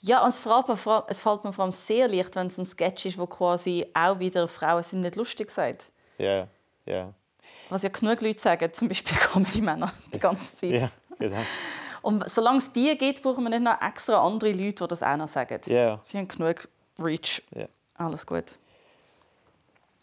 Ja, 0.02 0.22
und 0.24 0.30
es 0.30 0.42
fällt, 0.42 0.68
mir 0.68 0.76
vor, 0.76 1.06
es 1.08 1.22
fällt 1.22 1.46
mir 1.46 1.54
vor 1.54 1.64
allem 1.64 1.72
sehr 1.72 2.10
leicht, 2.10 2.36
wenn 2.36 2.48
es 2.48 2.58
ein 2.58 2.66
Sketch 2.66 3.06
ist, 3.06 3.18
wo 3.18 3.26
quasi 3.26 3.86
auch 3.94 4.20
wieder 4.20 4.50
Frauen 4.50 4.84
sind 4.84 5.00
nicht 5.00 5.16
lustig 5.16 5.50
sagt. 5.50 5.92
Ja, 6.18 6.48
ja. 6.86 7.14
Was 7.70 7.84
ja 7.84 7.90
genug 7.90 8.20
Leute 8.20 8.42
sagen, 8.42 8.74
zum 8.74 8.90
Beispiel 8.90 9.16
Comedy-Männer 9.32 9.94
die 10.14 10.20
ganze 10.20 10.56
Zeit. 10.56 10.72
Ja, 10.72 10.92
genau. 11.18 11.42
Und 12.04 12.30
solange 12.30 12.58
es 12.60 12.72
die 12.72 12.96
gibt, 12.98 13.24
brauchen 13.24 13.44
wir 13.44 13.50
nicht 13.50 13.64
noch 13.64 13.82
extra 13.82 14.24
andere 14.24 14.52
Leute, 14.52 14.84
die 14.84 14.88
das 14.88 15.02
auch 15.02 15.18
noch 15.18 15.28
sagen. 15.28 15.60
Ja. 15.66 16.00
Sie 16.04 16.18
haben 16.18 16.28
genug 16.28 16.68
Reach. 17.00 17.42
Ja. 17.56 17.66
Alles 17.96 18.26
gut. 18.28 18.58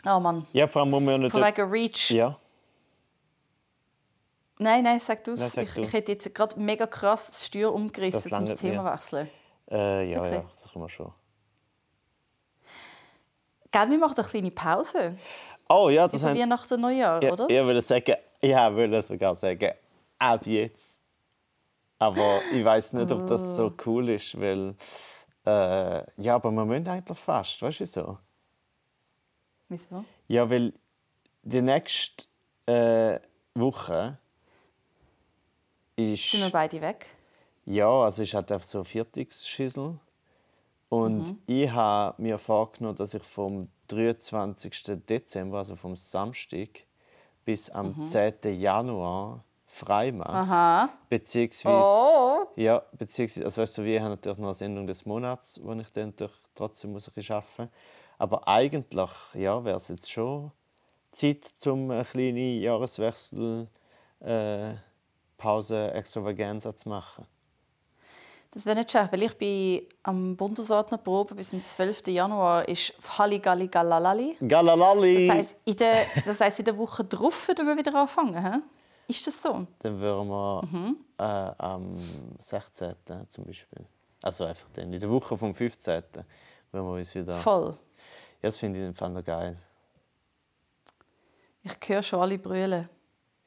Oh 0.05 0.19
Mann. 0.19 0.47
Ja, 0.53 0.67
vor 0.67 0.83
allem 0.83 0.91
muss 0.91 1.03
man 1.03 1.13
ja 1.13 1.19
nicht... 1.19 1.31
Von 1.33 1.43
wegen 1.45 1.71
Reach. 1.71 2.11
Ja, 2.11 2.37
Nein, 4.63 4.83
nein, 4.85 5.01
sag 5.01 5.25
du 5.25 5.33
es. 5.33 5.57
Ich, 5.57 5.77
ich 5.79 5.93
hätte 5.95 6.13
jetzt 6.13 6.35
gerade 6.35 6.61
mega 6.61 6.87
krass 6.87 7.29
das 7.29 7.47
Steuer 7.47 7.73
umgerissen, 7.73 8.31
um 8.35 8.45
das 8.45 8.57
Thema 8.57 8.83
mir. 8.83 8.93
wechseln. 8.93 9.31
äh, 9.71 10.11
ja, 10.11 10.21
Okay. 10.21 10.35
ja, 10.35 10.45
das 10.51 10.71
können 10.71 10.85
wir 10.85 10.89
schon. 10.91 11.13
Gell, 13.71 13.91
wir 13.91 13.99
machen 13.99 14.19
eine 14.19 14.27
kleine 14.29 14.51
Pause. 14.51 15.17
Oh 15.69 15.89
ja, 15.89 16.07
das 16.09 16.21
Über 16.21 16.31
haben... 16.31 16.39
Weihnachten 16.39 16.75
und 16.75 16.81
Neujahr, 16.83 17.23
Ja, 17.23 17.33
oder? 17.33 17.45
ich 17.49 17.57
würde 17.65 17.81
sagen, 17.81 18.17
ja, 18.43 18.75
würde 18.75 19.03
sogar 19.03 19.35
sagen, 19.35 19.73
ab 20.19 20.45
jetzt. 20.47 20.90
Aber 22.01 22.41
ich 22.53 22.65
weiß 22.65 22.95
nicht, 22.95 23.13
ob 23.13 23.27
das 23.27 23.55
so 23.57 23.73
cool 23.87 24.09
ist, 24.09 24.41
weil 24.41 24.75
äh, 25.45 26.03
ja, 26.21 26.35
aber 26.35 26.51
wir 26.51 26.65
müssen 26.65 26.89
eigentlich 26.89 27.19
fast, 27.19 27.61
weißt 27.63 27.81
du 27.81 27.87
so? 27.87 28.19
Wieso? 29.69 30.05
Ja, 30.27 30.49
weil 30.49 30.73
die 31.43 31.61
nächste 31.63 32.25
äh, 32.67 33.21
Woche 33.55 34.19
ist 35.97 36.31
Sind 36.31 36.41
wir 36.41 36.51
beide 36.51 36.81
weg? 36.81 37.07
ja, 37.67 37.89
also 37.89 38.23
ist 38.23 38.35
halt 38.35 38.51
einfach 38.51 38.67
so 38.67 38.83
Viertagsschüssel. 38.83 39.99
Und 40.89 41.19
Mhm. 41.31 41.39
ich 41.47 41.71
habe 41.71 42.21
mir 42.21 42.39
vorgenommen, 42.39 42.97
dass 42.97 43.15
ich 43.15 43.23
vom 43.23 43.69
23. 43.89 45.05
Dezember, 45.07 45.59
also 45.59 45.77
vom 45.77 45.95
Samstag, 45.97 46.85
bis 47.45 47.71
am 47.71 47.95
Mhm. 47.97 48.03
10. 48.03 48.53
Januar 48.55 49.45
frei 49.73 50.11
mache. 50.11 50.31
Aha. 50.31 50.89
Beziehungsweise, 51.09 51.77
Oh. 51.87 52.47
ja, 52.57 52.83
beziehungsweise, 52.93 53.45
also 53.45 53.63
weißt 53.63 53.79
du, 53.79 53.85
wir 53.85 54.03
haben 54.03 54.11
natürlich 54.11 54.39
noch 54.39 54.49
eine 54.49 54.55
Sendung 54.55 54.87
des 54.87 55.07
Monats, 55.07 55.61
wo 55.63 55.73
ich 55.75 55.91
dann 55.93 56.09
natürlich 56.09 56.35
trotzdem 56.55 56.93
muss 56.93 57.09
bisschen 57.09 57.37
arbeiten 57.37 57.63
muss. 57.63 57.69
Aber 58.19 58.49
eigentlich, 58.49 59.11
ja, 59.35 59.65
wäre 59.65 59.77
es 59.77 59.89
jetzt 59.89 60.11
schon 60.11 60.51
Zeit, 61.13 61.53
um 61.67 61.91
eine 61.91 62.05
kleine 62.05 62.41
Jahreswechsel 62.59 63.69
äh, 64.21 64.75
Pause 65.39 65.93
Extravaganza 65.95 66.75
zu 66.75 66.89
machen. 66.89 67.27
Das 68.53 68.67
wäre 68.67 68.77
nicht 68.77 68.91
schlecht, 68.91 69.13
weil 69.13 69.23
ich 69.23 69.39
bin 69.39 69.83
am 70.03 70.37
Bundesrat 70.37 70.91
noch 70.91 71.03
proben 71.03 71.37
bis 71.37 71.51
zum 71.51 71.65
12. 71.65 72.09
Januar 72.09 72.69
ist 72.69 72.93
Halligalli 73.17 73.69
Galalali. 73.69 74.37
Galalali! 74.47 75.29
Das 75.29 75.37
heisst, 75.37 75.57
in 75.65 75.77
der, 75.77 76.07
das 76.27 76.41
heisst, 76.41 76.59
in 76.59 76.65
der 76.65 76.77
Woche 76.77 77.05
drauf 77.05 77.47
würden 77.47 77.69
wir 77.69 77.77
wieder 77.77 77.95
anfangen. 77.95 78.35
He? 78.53 78.59
Ist 79.11 79.27
das 79.27 79.43
so? 79.43 79.67
Dann 79.81 80.01
würden 80.01 80.29
wir 80.29 80.63
Mhm. 80.71 80.97
äh, 81.19 81.23
am 81.59 81.97
16. 82.39 82.95
zum 83.29 83.45
Beispiel. 83.45 83.85
Also 84.23 84.45
einfach 84.45 84.69
dann 84.75 84.93
in 84.93 85.01
der 85.01 85.11
Woche 85.11 85.37
vom 85.37 85.55
15. 85.55 86.03
wenn 86.73 86.83
wir 86.85 86.93
uns 86.93 87.15
wieder. 87.15 87.37
Voll. 87.37 87.71
Ja, 88.43 88.49
das 88.49 88.59
finde 88.59 88.79
ich 88.81 88.87
im 88.87 88.95
Fall 88.95 89.21
geil. 89.23 89.57
Ich 91.63 91.77
höre 91.89 92.03
schon 92.03 92.21
alle 92.21 92.39
brüllen. 92.39 92.89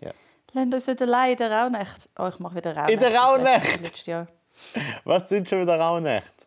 Ja. 0.02 0.12
Lasst 0.54 0.74
uns 0.74 0.88
nicht 0.88 1.02
allein 1.02 1.32
in 1.32 1.38
der 1.38 1.52
Rauhnacht. 1.52 2.10
Oh, 2.20 2.28
ich 2.28 2.40
mache 2.40 2.56
wieder 2.56 2.72
Rauhnacht. 2.76 2.90
In 2.92 3.00
der 3.00 3.16
Rauhnacht? 3.16 3.82
Letztes 3.82 4.06
Jahr. 4.06 4.28
Was 5.04 5.30
sind 5.30 5.48
schon 5.50 5.62
wieder 5.62 5.80
Rauhnächte? 5.80 6.46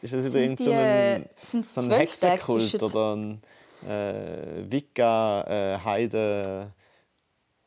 Ist 0.00 0.14
das 0.14 0.20
wieder 0.24 0.30
Sind 0.30 0.42
irgend 0.42 0.62
so 0.62 0.70
äh, 0.70 1.14
ein, 1.16 1.28
so 1.64 1.80
ein 1.80 1.90
Hexenkult 1.90 2.82
oder 2.82 3.16
ein 3.16 3.42
äh, 3.86 4.70
Wicca, 4.70 5.42
äh, 5.74 5.78
Heide, 5.84 6.72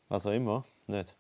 was 0.10 0.26
auch 0.26 0.32
immer? 0.32 0.64
Nicht. 0.88 1.16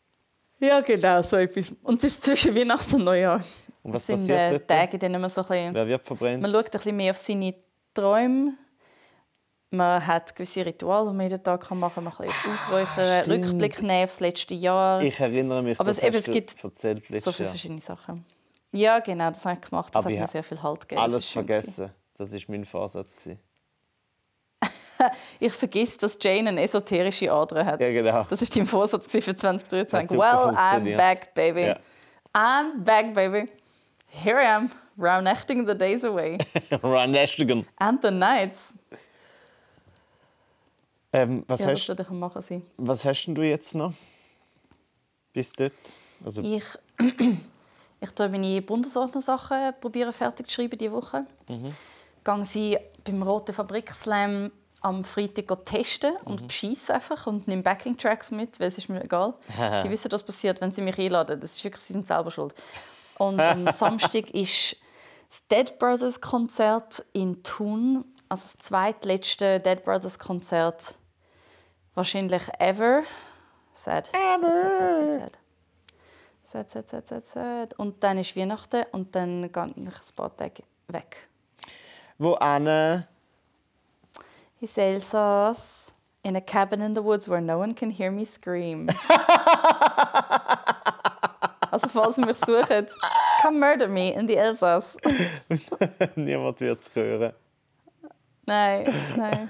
Ja, 0.59 0.79
genau, 0.81 1.21
so 1.21 1.35
etwas. 1.37 1.73
Und 1.83 2.03
es 2.03 2.13
ist 2.13 2.23
zwischen 2.23 2.55
Weihnachten 2.55 2.95
und 2.95 3.03
Neujahr. 3.03 3.41
Und 3.83 3.93
was 3.93 4.05
das 4.05 4.25
sind 4.25 4.35
passiert 4.35 4.51
äh, 4.51 4.57
dort? 4.59 4.67
Tage, 4.67 4.93
in 4.93 4.99
denen 4.99 5.21
man 5.21 5.29
so 5.29 5.41
ein 5.41 5.47
bisschen... 5.47 5.73
Wer 5.75 5.87
wird 5.87 6.05
verbrennt? 6.05 6.41
Man 6.41 6.51
schaut 6.51 6.65
ein 6.65 6.71
bisschen 6.71 6.95
mehr 6.95 7.11
auf 7.11 7.17
seine 7.17 7.53
Träume. 7.93 8.53
Man 9.71 10.05
hat 10.07 10.33
gewisse 10.35 10.65
Rituale, 10.65 11.09
die 11.11 11.15
man 11.17 11.29
jeden 11.29 11.43
Tag 11.43 11.69
machen 11.71 11.93
kann. 11.95 12.03
Man 12.05 12.13
kann 12.13 12.25
ein 12.25 12.31
bisschen 12.31 12.53
ausräuchern, 12.53 13.05
Ah. 13.05 13.31
Rückblick 13.49 13.81
nehmen 13.81 14.05
aufs 14.05 14.19
letzte 14.21 14.53
Jahr. 14.55 15.01
Ich 15.01 15.19
erinnere 15.19 15.61
mich, 15.61 15.79
Aber 15.79 15.89
das 15.89 15.97
es- 15.97 16.03
eben, 16.03 16.15
es 16.17 16.25
gibt 16.25 16.63
erzählt 16.63 16.99
so 17.05 17.05
viele 17.05 17.19
Jahr. 17.19 17.33
verschiedene 17.49 17.81
Sachen. 17.81 18.25
Ja, 18.71 18.99
genau, 18.99 19.29
das 19.31 19.43
habe 19.45 19.59
ich 19.61 19.69
gemacht. 19.69 19.93
Das 19.93 20.05
Aber 20.05 20.13
hat 20.13 20.19
mir 20.21 20.27
sehr 20.27 20.43
viel 20.43 20.61
Halt 20.63 20.81
gegeben. 20.81 21.01
Alles 21.01 21.27
vergessen. 21.27 21.91
Das 22.17 22.31
war 22.33 22.39
mein 22.47 22.63
Vorsatz. 22.65 23.15
Gewesen. 23.15 23.39
ich 25.39 25.53
vergesse, 25.53 25.97
dass 25.99 26.17
Jane 26.21 26.49
eine 26.49 26.61
esoterische 26.61 27.31
Ader 27.31 27.65
hat. 27.65 27.81
Ja, 27.81 27.91
genau. 27.91 28.25
Das 28.29 28.41
war 28.41 28.47
dein 28.53 28.65
Vorsatz 28.65 29.05
für 29.11 29.21
2023. 29.21 29.93
Hat 29.93 30.09
super 30.09 30.21
Well, 30.21 30.55
I'm 30.55 30.97
back, 30.97 31.33
baby. 31.33 31.61
Ja. 31.67 31.79
I'm 32.33 32.83
back, 32.83 33.13
baby. 33.13 33.49
Here 34.07 34.41
I 34.41 34.47
am, 34.47 34.71
round-acting 34.97 35.67
the 35.67 35.75
days 35.75 36.03
away. 36.03 36.37
Ashtigan. 37.15 37.65
And 37.77 38.01
the 38.01 38.11
nights. 38.11 38.73
Ähm, 41.11 41.43
was, 41.47 41.61
Ja, 41.61 41.67
das 41.67 41.75
hast, 41.81 41.87
würde 41.89 42.03
ich 42.03 42.09
machen 42.09 42.41
sein. 42.41 42.61
was 42.77 43.05
hast 43.05 43.25
du 43.27 43.41
jetzt 43.41 43.73
noch? 43.75 43.93
Bis 45.31 45.51
dort? 45.53 45.73
Also, 46.23 46.41
Ich, 46.41 46.63
ich 48.01 48.11
tue 48.11 48.29
meine 48.29 48.61
Bundesordner-Sachen 48.61 49.73
probieren 49.79 50.11
fertig 50.11 50.47
zu 50.47 50.53
schreiben 50.53 50.77
diese 50.77 50.91
Woche. 50.91 51.25
Mhm. 51.47 51.73
Gehe 52.23 52.45
sie 52.45 52.77
beim 53.03 53.21
Roten 53.21 53.53
Fabrikslam 53.53 54.51
am 54.85 55.03
Freitag 55.03 55.65
testen 55.65 56.15
und 56.25 56.41
Mhm. 56.41 56.47
bescheiss 56.47 56.89
einfach 56.89 57.27
und 57.27 57.47
nehme 57.47 57.63
Backing-Tracks 57.63 58.31
mit, 58.31 58.59
weil 58.59 58.67
es 58.67 58.77
ist 58.77 58.87
mir 58.89 59.03
egal. 59.03 59.33
sie 59.83 59.89
wissen, 59.89 60.11
was 60.11 60.23
passiert, 60.23 60.61
wenn 60.61 60.71
sie 60.71 60.81
mich 60.81 60.97
einladen. 60.99 61.39
Das 61.39 61.53
ist 61.53 61.63
wirklich, 61.63 61.83
sie 61.83 61.93
sind 61.93 62.05
selber 62.07 62.31
schuld. 62.31 62.53
Und 63.17 63.39
am 63.39 63.65
Samstag 63.71 64.29
ist 64.31 64.75
das 65.29 65.47
Dead 65.51 65.79
Brothers 65.79 66.21
Konzert 66.21 67.03
in 67.13 67.41
Thun, 67.43 68.05
also 68.29 68.43
das 68.43 68.57
zweitletzte 68.59 69.59
Dead 69.59 69.83
Brothers 69.83 70.19
Konzert 70.19 70.95
wahrscheinlich 71.95 72.43
ever. 72.59 73.03
Sad. 73.73 74.07
Sad, 74.07 74.39
sad, 74.39 74.57
sad, 74.59 74.75
sad, 74.75 75.13
sad. 75.13 75.37
Sad, 76.43 76.69
sad, 76.71 76.89
sad, 76.89 77.07
sad, 77.07 77.25
sad. 77.25 77.73
Und 77.79 78.03
dann 78.03 78.19
ist 78.19 78.35
Weihnachten 78.37 78.83
und 78.91 79.15
dann 79.15 79.51
gehe 79.51 79.73
ich 79.75 79.83
ein 79.83 80.15
paar 80.15 80.35
Tage 80.35 80.63
weg. 80.87 81.27
wo 82.17 82.33
Anne 82.33 83.07
Ins 84.65 84.77
Elsass. 84.79 85.91
In 86.23 86.35
a 86.35 86.41
cabin 86.41 86.81
in 86.81 86.95
the 86.95 87.03
woods 87.03 87.27
where 87.27 87.39
no 87.39 87.59
one 87.59 87.75
can 87.75 87.91
hear 87.91 88.09
me 88.09 88.25
scream. 88.25 88.89
also 91.71 91.87
falls 91.87 92.17
ihr 92.17 92.25
mich 92.25 92.37
sucht, 92.37 92.91
come 93.43 93.59
murder 93.59 93.87
me 93.87 94.11
in 94.11 94.25
the 94.25 94.35
Elsass. 94.35 94.97
niemand 96.15 96.59
wird 96.61 96.81
es 96.81 96.95
hören. 96.95 97.33
nein, 98.47 98.85
nein. 99.15 99.47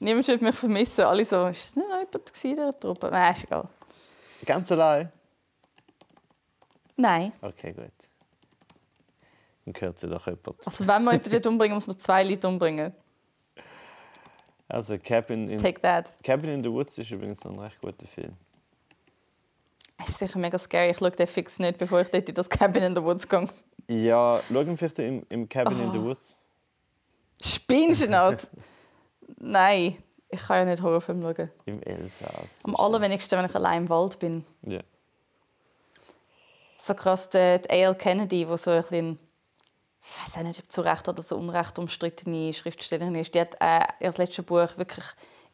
Niemand 0.00 0.26
wird 0.28 0.40
mich 0.40 0.54
vermissen. 0.54 1.04
Alle 1.04 1.26
so, 1.26 1.46
ist 1.46 1.76
nicht 1.76 1.86
noch 1.86 1.98
jemand 1.98 2.44
in 2.44 2.56
der 2.56 2.80
Truppe? 2.80 3.10
Nein, 3.10 3.34
ist 3.34 3.44
egal. 3.44 3.68
Ganz 4.46 4.72
allein? 4.72 5.12
Nein. 6.96 7.32
Okay, 7.42 7.74
gut. 7.74 7.92
Dann 9.66 9.74
gehört 9.74 9.98
sie 9.98 10.08
doch 10.08 10.26
jemand. 10.26 10.66
Also 10.66 10.86
wenn 10.86 11.04
man 11.04 11.20
jemanden 11.22 11.48
umbringen, 11.48 11.74
muss 11.74 11.86
man 11.86 11.98
zwei 11.98 12.24
Leute 12.24 12.48
umbringen. 12.48 12.94
Also 14.72 14.96
Cabin 14.98 15.50
in, 15.50 15.58
Take 15.58 15.80
that. 15.82 16.14
Cabin 16.24 16.48
in 16.50 16.62
the 16.64 16.70
Woods 16.70 16.96
ist 16.98 17.10
übrigens 17.10 17.44
ein 17.44 17.58
recht 17.58 17.78
guter 17.80 18.06
Film. 18.06 18.32
Es 20.02 20.10
ist 20.10 20.18
sicher 20.18 20.38
mega 20.38 20.56
scary. 20.58 20.90
Ich 20.90 20.98
schaue 20.98 21.10
den 21.10 21.26
fix 21.26 21.58
nicht, 21.58 21.76
bevor 21.78 22.00
ich 22.00 22.08
dort 22.08 22.26
in 22.28 22.34
das 22.34 22.48
Cabin 22.48 22.82
in 22.82 22.96
the 22.96 23.02
Woods 23.02 23.28
gehe. 23.28 23.46
Ja, 23.88 24.40
schauen 24.50 24.76
vielleicht 24.78 24.98
im, 25.00 25.24
im 25.28 25.48
Cabin 25.48 25.78
in 25.78 25.92
the 25.92 25.98
Ah. 25.98 26.02
Woods. 26.02 26.38
Spinnst 27.40 28.02
du 28.02 28.08
nicht? 28.08 28.48
Nein, 29.38 29.96
ich 30.30 30.40
kann 30.40 30.56
ja 30.58 30.64
nicht 30.64 30.82
Horrorfilme 30.82 31.34
schauen. 31.36 31.50
Im 31.66 31.82
Elsass. 31.82 32.62
Am 32.64 32.74
allerwenigsten, 32.76 33.38
wenn 33.38 33.44
ich 33.46 33.54
allein 33.54 33.82
im 33.82 33.88
Wald 33.90 34.18
bin. 34.18 34.44
Ja. 34.62 34.80
So 36.76 36.94
krass, 36.94 37.28
der, 37.30 37.58
der 37.58 37.70
A.L. 37.88 37.94
Kennedy, 37.94 38.48
wo 38.48 38.56
so 38.56 38.70
ein 38.70 38.80
bisschen, 38.82 39.18
ich 40.04 40.26
weiß 40.26 40.38
auch 40.38 40.42
nicht, 40.42 40.60
ob 40.60 40.70
zu 40.70 40.80
Recht 40.80 41.08
oder 41.08 41.24
zu 41.24 41.36
Unrecht 41.36 41.78
umstrittene 41.78 42.52
Schriftstellerin 42.52 43.14
ist, 43.14 43.34
die 43.34 43.40
hat 43.40 43.56
äh, 43.60 43.80
ihr 44.00 44.12
letztes 44.16 44.44
Buch 44.44 44.76
wirklich 44.76 45.04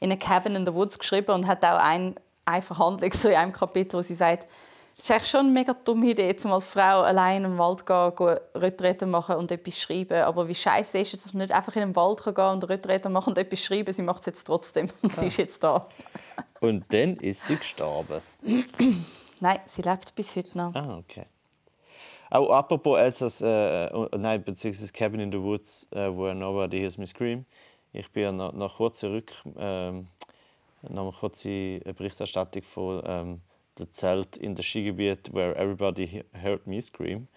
in 0.01 0.13
a 0.13 0.17
Cabin 0.17 0.57
in 0.57 0.65
the 0.65 0.73
Woods 0.73 0.99
geschrieben 0.99 1.33
und 1.33 1.47
hat 1.47 1.65
auch 1.65 1.79
ein, 1.79 2.15
eine 2.45 2.63
Verhandlung 2.63 3.13
so 3.13 3.29
in 3.29 3.35
einem 3.35 3.53
Kapitel, 3.53 3.99
wo 3.99 4.03
sie 4.03 4.15
sagt, 4.15 4.49
es 4.97 5.05
ist 5.05 5.11
eigentlich 5.13 5.31
schon 5.31 5.41
eine 5.41 5.51
mega 5.51 5.75
dumme 5.75 6.11
Idee, 6.11 6.35
um 6.43 6.53
als 6.53 6.67
Frau 6.67 7.03
allein 7.03 7.45
im 7.45 7.57
Wald 7.57 7.87
gehen, 7.87 8.13
gehen 8.17 8.37
Retrette 8.57 9.07
machen 9.07 9.37
und 9.37 9.53
etwas 9.53 9.79
schreiben. 9.79 10.23
Aber 10.23 10.49
wie 10.49 10.55
scheiße 10.57 10.99
ist 10.99 11.15
es, 11.15 11.23
dass 11.23 11.35
man 11.35 11.43
nicht 11.43 11.55
einfach 11.55 11.77
in 11.77 11.83
den 11.83 11.97
Wald 11.97 12.25
gehen 12.25 12.45
und 12.45 12.69
Retrette 12.69 13.09
machen 13.09 13.31
und 13.31 13.39
etwas 13.39 13.61
schreiben. 13.61 13.93
Sie 13.93 14.03
macht 14.03 14.21
es 14.21 14.27
jetzt 14.27 14.45
trotzdem 14.45 14.89
und 15.03 15.15
sie 15.15 15.29
ist 15.29 15.37
jetzt 15.37 15.63
da. 15.63 15.89
Und 16.61 16.85
dann 16.93 17.15
ist 17.19 17.45
sie 17.45 17.55
gestorben. 17.55 18.21
Nein, 19.41 19.61
sie 19.67 19.83
lebt 19.83 20.17
bis 20.17 20.35
heute 20.35 20.59
noch. 20.59 20.75
Ah, 20.75 20.99
okay. 20.99 21.27
Auch 22.31 22.51
apropos 22.51 22.99
Elsass, 22.99 23.41
äh, 23.41 23.87
äh, 23.87 24.09
nein, 24.19 24.43
beziehungsweise 24.45 24.93
Cabin 24.93 25.21
in 25.21 25.33
the 25.33 25.41
Woods, 25.41 25.89
äh, 25.93 26.09
where 26.11 26.35
nobody 26.35 26.79
hears 26.81 26.99
me 26.99 27.07
scream. 27.07 27.45
Ich 27.93 28.11
bin 28.13 28.23
ja 28.23 28.33
noch, 28.33 28.53
noch 28.53 28.77
kurz 28.77 29.01
zurück, 29.01 29.33
ähm, 29.57 30.09
noch 30.83 31.03
eine 31.05 31.13
kurze 31.13 31.81
Berichterstattung 31.81 32.63
von 32.63 33.03
ähm, 33.07 33.41
der 33.79 33.91
Zelt 33.91 34.37
in 34.37 34.55
der 34.55 34.63
Skigebiet, 34.63 35.33
where 35.33 35.57
everybody 35.57 36.07
he- 36.07 36.25
heard 36.43 36.67
me 36.67 36.81
scream. 36.83 37.29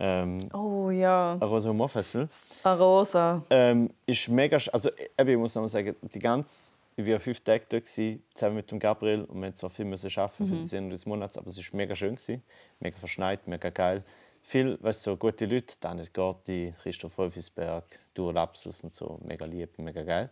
Ähm, 0.00 0.48
Oh 0.52 0.90
ja, 0.90 1.36
Arosa 1.38 1.68
Humor 1.68 1.88
Festival. 1.88 2.28
Arosa. 2.64 3.42
Ähm, 3.50 3.90
ist 4.06 4.28
mega, 4.28 4.56
also 4.72 4.90
eben, 5.18 5.30
ich 5.30 5.36
muss 5.36 5.54
noch 5.54 5.62
mal 5.62 5.68
sagen, 5.68 5.94
die 6.02 6.18
ganze, 6.18 6.72
ich 6.96 7.06
war 7.06 7.20
fünf 7.20 7.40
Tage 7.40 7.64
dort 7.68 7.86
zusammen 7.88 8.56
mit 8.56 8.70
dem 8.70 8.78
Gabriel 8.78 9.20
und 9.24 9.34
wir 9.34 9.40
mussten 9.48 9.56
zwar 9.56 9.70
viel 9.70 9.84
müssen 9.84 10.10
arbeiten 10.18 10.46
für 10.46 10.56
die 10.56 10.62
Sendung 10.62 10.90
des 10.90 11.06
Monats, 11.06 11.36
aber 11.38 11.46
es 11.48 11.58
war 11.58 11.76
mega 11.76 11.94
schön 11.94 12.14
gewesen, 12.16 12.42
mega 12.80 12.96
verschneit, 12.98 13.46
mega 13.46 13.68
geil. 13.70 14.02
Viel, 14.42 14.76
weißt 14.82 15.06
du, 15.06 15.10
so 15.12 15.16
gute 15.16 15.46
Leute, 15.46 15.76
Daniel 15.78 16.08
Gorti, 16.12 16.74
Christoph 16.82 17.16
Wolfisberg, 17.18 17.84
Duo 18.12 18.32
Lapsus 18.32 18.82
und 18.82 18.92
so, 18.92 19.18
mega 19.22 19.46
lieb, 19.46 19.78
mega 19.78 20.02
geil. 20.02 20.30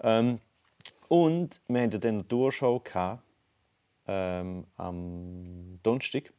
Ähm, 0.00 0.40
und 1.08 1.60
wir 1.68 1.82
hatten 1.82 2.00
dann 2.00 2.24
eine 2.28 2.80
gehabt, 2.80 3.22
ähm, 4.06 4.66
am 4.76 5.78
Donnerstag. 5.82 6.32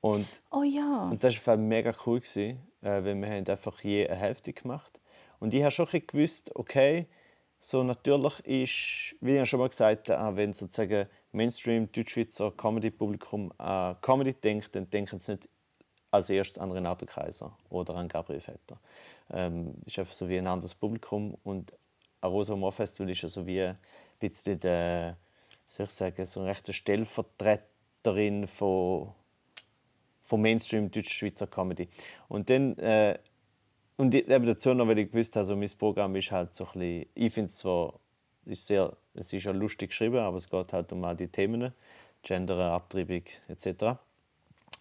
Und 0.00 0.26
Oh 0.50 0.62
ja. 0.62 1.08
und 1.10 1.22
das 1.24 1.44
war 1.46 1.56
mega 1.56 1.92
cool, 2.06 2.20
gewesen, 2.20 2.60
äh, 2.82 3.02
weil 3.02 3.14
wir 3.16 3.28
haben 3.28 3.48
einfach 3.48 3.80
je 3.80 4.06
eine 4.06 4.16
Hälfte 4.16 4.52
gemacht. 4.52 5.00
Und 5.40 5.52
ich 5.54 5.62
habe 5.62 5.72
schon 5.72 5.88
ein 5.92 6.06
gewusst, 6.06 6.54
okay, 6.54 7.06
so 7.58 7.82
natürlich 7.82 8.38
ist, 8.40 9.16
wie 9.20 9.32
ich 9.32 9.36
ja 9.36 9.46
schon 9.46 9.58
mal 9.58 9.68
gesagt 9.68 10.10
habe, 10.10 10.36
wenn 10.36 10.52
sozusagen 10.52 11.08
Mainstream 11.32 11.90
Deutschschweizer 11.90 12.52
Comedy-Publikum 12.52 13.52
an 13.58 13.96
Comedy 14.00 14.34
denkt, 14.34 14.76
dann 14.76 14.88
denken 14.88 15.18
sie 15.18 15.32
nicht 15.32 15.48
als 16.10 16.30
erstes 16.30 16.58
an 16.58 16.72
Renato 16.72 17.06
Kaiser 17.06 17.56
oder 17.70 17.94
an 17.94 18.08
Gabriel 18.08 18.40
Vetter. 18.40 18.78
Ähm, 19.30 19.74
ist 19.84 19.98
einfach 19.98 20.14
so 20.14 20.28
wie 20.28 20.38
ein 20.38 20.46
anderes 20.46 20.74
Publikum 20.74 21.36
und 21.44 21.72
ein 22.20 22.30
Rosa 22.30 22.54
Humor 22.54 22.72
Festival 22.72 23.10
ist 23.10 23.22
ja 23.22 23.28
so 23.28 23.46
wie 23.46 23.62
ein 23.62 23.78
bisschen 24.18 24.58
der, 24.58 25.16
soll 25.66 25.86
ich 25.86 25.92
sagen, 25.92 26.24
so 26.26 26.40
eine 26.40 26.50
rechte 26.50 26.72
Stellvertreterin 26.72 28.46
von 28.46 29.12
von 30.20 30.42
Mainstream 30.42 30.90
deutsch-schweizer 30.90 31.46
Comedy. 31.46 31.88
Und 32.28 32.50
dann 32.50 32.76
äh, 32.76 33.18
und 33.96 34.14
eben 34.14 34.46
dazu 34.46 34.72
noch, 34.74 34.86
weil 34.86 34.98
ich 35.00 35.10
gewusst 35.10 35.34
habe, 35.34 35.44
so 35.44 35.56
mein 35.56 35.70
Programm 35.76 36.14
ist 36.14 36.30
halt 36.30 36.54
so 36.54 36.64
ein 36.66 36.70
bisschen, 36.78 37.06
ich 37.14 37.32
finde 37.32 37.46
es 37.46 37.56
zwar, 37.56 37.98
ist 38.44 38.66
sehr, 38.66 38.96
es 39.14 39.32
ist 39.32 39.44
ja 39.44 39.50
lustig 39.50 39.90
geschrieben, 39.90 40.18
aber 40.18 40.36
es 40.36 40.48
geht 40.48 40.72
halt 40.72 40.92
um 40.92 41.02
all 41.04 41.16
die 41.16 41.26
Themen, 41.26 41.72
Gender, 42.22 42.58
Abtreibung 42.72 43.24
etc. 43.48 43.98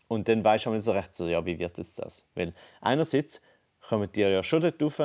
Und 0.08 0.28
dann 0.28 0.44
weisst 0.44 0.66
du 0.66 0.80
so 0.80 0.92
recht, 0.92 1.16
so, 1.16 1.28
ja, 1.28 1.46
wie 1.46 1.60
wird 1.60 1.78
jetzt 1.78 2.00
das? 2.00 2.26
Weil 2.36 2.54
einerseits 2.82 3.42
kommen 3.82 4.10
die 4.14 4.22
ja 4.22 4.44
schon 4.44 4.62
dort 4.62 4.82
rauf, 4.82 5.00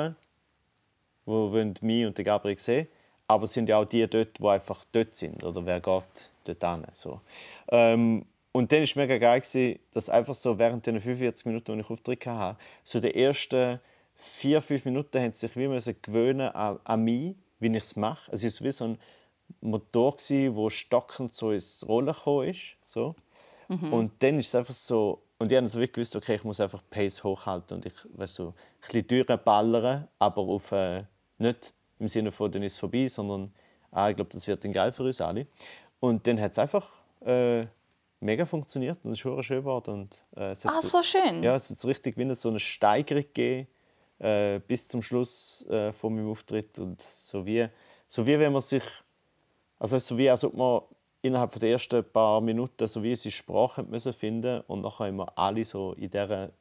wo 1.25 1.51
wollen 1.51 1.73
mich 1.81 2.05
und 2.05 2.15
Gabriel 2.15 2.57
sehen, 2.59 2.87
aber 3.27 3.45
es 3.45 3.53
sind 3.53 3.69
ja 3.69 3.77
auch 3.77 3.85
die 3.85 4.07
dort, 4.07 4.39
die 4.39 4.47
einfach 4.47 4.85
dort 4.91 5.13
sind, 5.13 5.43
oder 5.43 5.65
wer 5.65 5.79
geht 5.79 6.31
dort 6.45 6.63
hin, 6.63 6.85
so. 6.93 7.21
Ähm, 7.69 8.25
und 8.51 8.71
dann 8.71 8.79
war 8.79 8.83
es 8.83 8.95
mega 8.95 9.17
geil, 9.17 9.41
gewesen, 9.41 9.79
dass 9.91 10.09
einfach 10.09 10.35
so 10.35 10.59
während 10.59 10.85
den 10.85 10.99
45 10.99 11.45
Minuten, 11.47 11.73
die 11.73 11.79
ich 11.79 11.89
Auftritt 11.89 12.25
hatte, 12.27 12.59
so 12.83 12.99
die 12.99 13.13
ersten 13.13 13.79
vier, 14.15 14.61
fünf 14.61 14.85
Minuten 14.85 15.19
haben 15.19 15.33
sich 15.33 15.55
wie 15.57 15.67
müssen 15.67 15.95
gewöhnen 16.01 16.49
an, 16.49 16.79
an 16.83 17.03
mich, 17.03 17.35
wie 17.59 17.67
ich 17.67 17.83
es 17.83 17.95
mache. 17.95 18.31
Es 18.31 18.43
war 18.43 18.67
wie 18.67 18.71
so 18.71 18.85
ein 18.85 18.97
Motor, 19.61 20.15
der 20.29 20.69
stockend 20.69 21.33
so 21.33 21.51
ins 21.51 21.85
Rollen 21.87 22.07
gekommen 22.13 22.49
ist. 22.49 22.77
So. 22.83 23.15
Und 23.69 24.11
dann 24.19 24.39
ist 24.39 24.47
es 24.47 24.55
einfach 24.55 24.73
so, 24.73 25.23
und 25.39 25.51
ich 25.51 25.57
habe 25.57 25.67
so 25.67 25.79
wirklich 25.79 25.93
gewusst, 25.93 26.15
okay, 26.15 26.35
ich 26.35 26.43
muss 26.43 26.59
einfach 26.59 26.81
Pace 26.89 27.23
hochhalten 27.23 27.77
und 27.77 27.85
ich 27.85 27.93
weißt 28.13 28.35
so, 28.35 28.47
ein 28.47 28.53
bisschen 28.81 29.07
durchballern, 29.07 30.07
aber 30.19 30.41
auf, 30.41 30.71
äh, 30.71 31.03
nicht 31.37 31.73
im 31.99 32.07
Sinne 32.07 32.31
von, 32.31 32.51
dann 32.51 32.63
ist 32.63 32.73
es 32.73 32.79
vorbei, 32.79 33.07
sondern 33.07 33.51
ah, 33.91 34.09
ich 34.09 34.15
glaube, 34.15 34.31
das 34.31 34.47
wird 34.47 34.63
dann 34.63 34.71
geil 34.73 34.91
für 34.91 35.03
uns 35.03 35.21
alle. 35.21 35.47
Und 35.99 36.25
dann 36.27 36.39
hat 36.39 36.51
es 36.51 36.59
einfach 36.59 36.87
äh, 37.25 37.65
mega 38.19 38.45
funktioniert 38.45 38.99
und 39.03 39.11
es 39.11 39.17
ist 39.17 39.19
schon 39.19 39.41
schön 39.43 39.59
geworden. 39.59 39.93
Und, 39.93 40.25
äh, 40.35 40.51
es 40.51 40.65
Ah, 40.65 40.79
so 40.81 41.01
schön. 41.01 41.43
Ja, 41.43 41.55
es 41.55 41.69
hat 41.69 41.77
so 41.77 41.87
richtig 41.87 42.17
wie 42.17 42.35
so 42.35 42.49
eine 42.49 42.59
Steigerung 42.59 43.23
gegeben 43.23 43.67
äh, 44.19 44.59
bis 44.59 44.87
zum 44.87 45.01
Schluss 45.01 45.65
äh, 45.67 45.91
von 45.91 46.15
meinem 46.15 46.29
Auftritt 46.29 46.79
und 46.79 47.01
so 47.01 47.45
wie, 47.45 47.67
so 48.07 48.25
wie 48.25 48.39
wenn 48.39 48.51
man 48.53 48.61
sich 48.61 48.83
also 49.83 49.99
so 49.99 50.17
wie 50.17 50.29
als 50.29 50.43
ob 50.45 50.53
man 50.53 50.81
innerhalb 51.23 51.57
der 51.59 51.69
ersten 51.71 52.03
paar 52.03 52.39
Minuten 52.41 52.85
so 52.87 53.01
wie 53.01 53.09
unsere 53.11 53.31
Sprache 53.31 53.81
müssen 53.81 54.13
finden 54.13 54.61
und 54.67 54.81
nachher 54.81 55.07
haben 55.07 55.15
wir 55.17 55.37
alle 55.37 55.65
so 55.65 55.93
in 55.93 56.09
dieser 56.11 56.51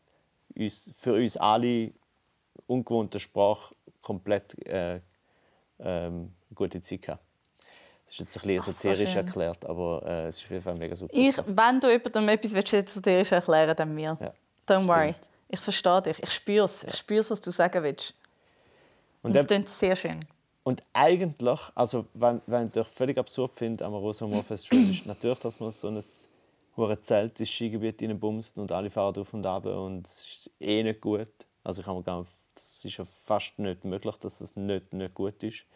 uns, 0.56 0.92
für 0.96 1.12
uns 1.14 1.36
alle 1.36 1.92
ungewohnten 2.66 3.20
Sprache 3.20 3.74
komplett 4.00 4.56
äh, 4.66 5.00
ähm, 5.80 6.32
gute 6.54 6.80
Zeit 6.80 7.02
gehabt. 7.02 7.22
Das 8.04 8.14
ist 8.14 8.20
jetzt 8.20 8.36
ein 8.36 8.42
bisschen 8.42 8.58
esoterisch 8.72 9.16
erklärt, 9.16 9.64
aber 9.66 10.02
äh, 10.06 10.26
es 10.28 10.36
ist 10.38 10.44
auf 10.44 10.50
jeden 10.50 10.62
Fall 10.62 10.74
mega 10.76 10.94
super. 10.94 11.12
Ich, 11.16 11.36
wenn 11.38 11.80
du 11.80 11.90
jemandem 11.90 12.28
etwas 12.28 12.52
esoterisch 12.54 13.32
erklären 13.32 13.66
willst, 13.68 13.80
dann 13.80 13.94
mir. 13.94 14.16
Ja, 14.20 14.32
Don't 14.68 14.86
worry. 14.86 15.14
stimmt. 15.14 15.28
Ich 15.48 15.60
verstehe 15.60 16.02
dich. 16.02 16.18
Ich 16.22 16.30
spüre 16.30 16.64
es. 16.64 16.84
Ich 16.84 16.96
spüre 16.96 17.28
was 17.28 17.40
du 17.40 17.50
sagen 17.50 17.82
willst. 17.82 18.14
Und 19.22 19.30
Und 19.30 19.36
es 19.36 19.40
eben- 19.40 19.46
klingt 19.48 19.68
sehr 19.68 19.96
schön. 19.96 20.24
Und 20.64 20.80
eigentlich, 20.92 21.60
also 21.74 22.06
wenn, 22.14 22.40
wenn 22.46 22.70
ich 22.74 22.86
völlig 22.86 23.18
absurd 23.18 23.56
finde 23.56 23.84
am 23.84 23.94
Rosa 23.94 24.26
Moor 24.26 24.42
Festival, 24.42 24.88
ist 24.88 25.06
natürlich, 25.06 25.40
dass 25.40 25.58
man 25.58 25.70
so 25.70 25.88
ein 25.88 26.00
hure 26.76 27.00
Zelt 27.00 27.38
ins 27.40 27.50
Skigebiet 27.50 28.00
reinbumst 28.02 28.58
und 28.58 28.70
alle 28.72 28.90
fahren 28.90 29.16
auf 29.18 29.34
und 29.34 29.44
ab 29.46 29.66
und 29.66 30.06
es 30.06 30.26
ist 30.26 30.50
eh 30.60 30.82
nicht 30.82 31.00
gut. 31.00 31.28
Also 31.64 31.80
ich 31.80 31.86
habe 31.86 31.98
mir 31.98 32.04
gar 32.04 32.20
nicht, 32.20 32.32
das 32.54 32.84
ist 32.84 32.96
ja 32.96 33.04
fast 33.04 33.58
nicht 33.58 33.84
möglich, 33.84 34.16
dass 34.16 34.40
es 34.40 34.56
nicht, 34.56 34.92
nicht 34.92 35.14
gut 35.14 35.42
ist 35.42 35.66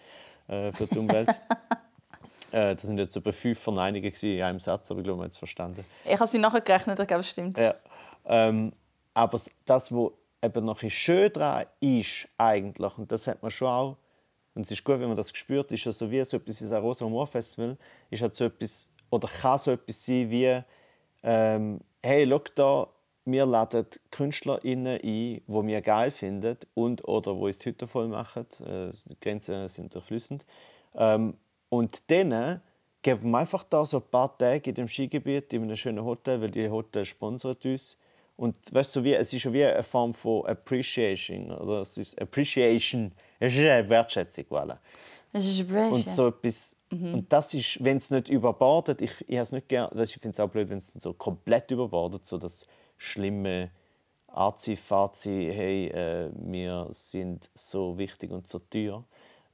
äh, 0.48 0.72
für 0.72 0.86
die 0.86 0.98
Umwelt. 0.98 1.28
äh, 2.52 2.74
das 2.74 2.82
sind 2.82 2.98
jetzt 2.98 3.16
etwa 3.16 3.32
fünf 3.32 3.58
Verneinungen 3.58 4.12
in 4.22 4.42
einem 4.42 4.60
Satz, 4.60 4.90
aber 4.90 5.00
ich 5.00 5.04
glaube, 5.04 5.18
man 5.18 5.26
hat 5.26 5.32
es 5.32 5.38
verstanden. 5.38 5.84
Ich 6.04 6.14
habe 6.18 6.26
sie 6.26 6.38
nachher 6.38 6.60
gerechnet, 6.60 6.98
ich 6.98 7.06
glaube, 7.06 7.20
es 7.20 7.28
stimmt. 7.28 7.58
Ja. 7.58 7.74
Ähm, 8.24 8.72
aber 9.14 9.40
das, 9.64 9.92
was 9.92 10.12
eben 10.42 10.64
noch 10.64 10.80
schön 10.88 11.32
daran 11.32 11.66
ist, 11.80 12.28
eigentlich, 12.38 12.98
und 12.98 13.10
das 13.10 13.26
hat 13.26 13.42
man 13.42 13.50
schon 13.50 13.68
auch, 13.68 13.96
und 14.56 14.64
es 14.64 14.70
ist 14.70 14.84
gut, 14.84 14.98
wenn 14.98 15.08
man 15.08 15.16
das 15.16 15.30
spürt, 15.36 15.70
ist 15.70 15.84
ja 15.84 15.92
so 15.92 16.10
wie 16.10 16.24
so 16.24 16.38
etwas 16.38 16.60
wie 16.62 16.68
das 16.68 16.82
Rosa 16.82 17.04
Humor 17.04 17.26
Festival, 17.26 17.76
ist 18.10 18.22
halt 18.22 18.34
so 18.34 18.46
etwas, 18.46 18.90
oder 19.10 19.28
kann 19.28 19.58
so 19.58 19.70
etwas 19.70 20.04
sein 20.04 20.30
wie, 20.30 20.60
ähm, 21.22 21.80
hey, 22.02 22.26
schau 22.28 22.42
da, 22.54 22.88
wir 23.26 23.44
laden 23.44 23.86
KünstlerInnen 24.10 24.98
ein, 24.98 25.00
die 25.02 25.42
wir 25.46 25.82
geil 25.82 26.10
finden 26.10 26.56
und 26.74 27.06
oder 27.06 27.34
die 27.34 27.40
uns 27.40 27.58
die 27.58 27.68
Hütte 27.68 27.86
voll 27.86 28.08
machen. 28.08 28.46
Äh, 28.64 28.92
die 29.10 29.20
Grenzen 29.20 29.68
sind 29.68 29.94
durchfließend. 29.94 30.46
Ähm, 30.94 31.34
und 31.68 32.08
denen 32.08 32.62
geben 33.02 33.30
wir 33.30 33.38
einfach 33.38 33.64
da 33.64 33.84
so 33.84 33.98
ein 33.98 34.10
paar 34.10 34.38
Tage 34.38 34.70
in 34.70 34.74
dem 34.74 34.88
Skigebiet 34.88 35.52
in 35.52 35.64
einem 35.64 35.76
schönen 35.76 36.04
Hotel, 36.04 36.40
weil 36.40 36.50
die 36.50 36.70
Hotel 36.70 37.04
sponsert 37.04 37.66
uns. 37.66 37.98
Und 38.36 38.56
weißt 38.70 38.96
du, 38.96 39.04
wie, 39.04 39.14
es 39.14 39.32
ist 39.32 39.42
schon 39.42 39.52
wie 39.52 39.64
eine 39.64 39.82
Form 39.82 40.12
von 40.12 40.46
Appreciation. 40.46 41.50
Oder 41.52 41.80
es 41.80 41.96
ist 41.96 42.20
Appreciation. 42.20 43.12
Es 43.40 43.54
ist 43.54 43.60
eine 43.60 43.88
Wertschätzung. 43.88 44.44
Voilà. 44.50 44.78
Es 45.32 45.46
ist 45.46 45.66
Brescia. 45.66 45.90
Und 45.90 46.10
so 46.10 46.28
etwas, 46.28 46.76
und 46.90 47.32
das 47.32 47.52
ist, 47.54 47.82
wenn 47.84 47.96
es 47.96 48.10
nicht 48.10 48.28
überbordet, 48.28 49.02
ich, 49.02 49.12
ich, 49.28 49.38
has 49.38 49.52
nicht 49.52 49.68
gern, 49.68 49.90
ich 49.98 50.12
finde 50.12 50.30
es 50.30 50.40
auch 50.40 50.48
blöd, 50.48 50.68
wenn 50.68 50.78
es 50.78 50.88
so 50.88 51.12
komplett 51.12 51.70
überbordet, 51.70 52.24
so 52.26 52.38
das 52.38 52.66
schlimme 52.96 53.70
Azi-Fazi, 54.28 55.50
hey, 55.52 55.86
äh, 55.88 56.30
wir 56.34 56.88
sind 56.90 57.50
so 57.54 57.98
wichtig 57.98 58.30
und 58.30 58.46
so 58.46 58.60
teuer. 58.60 59.04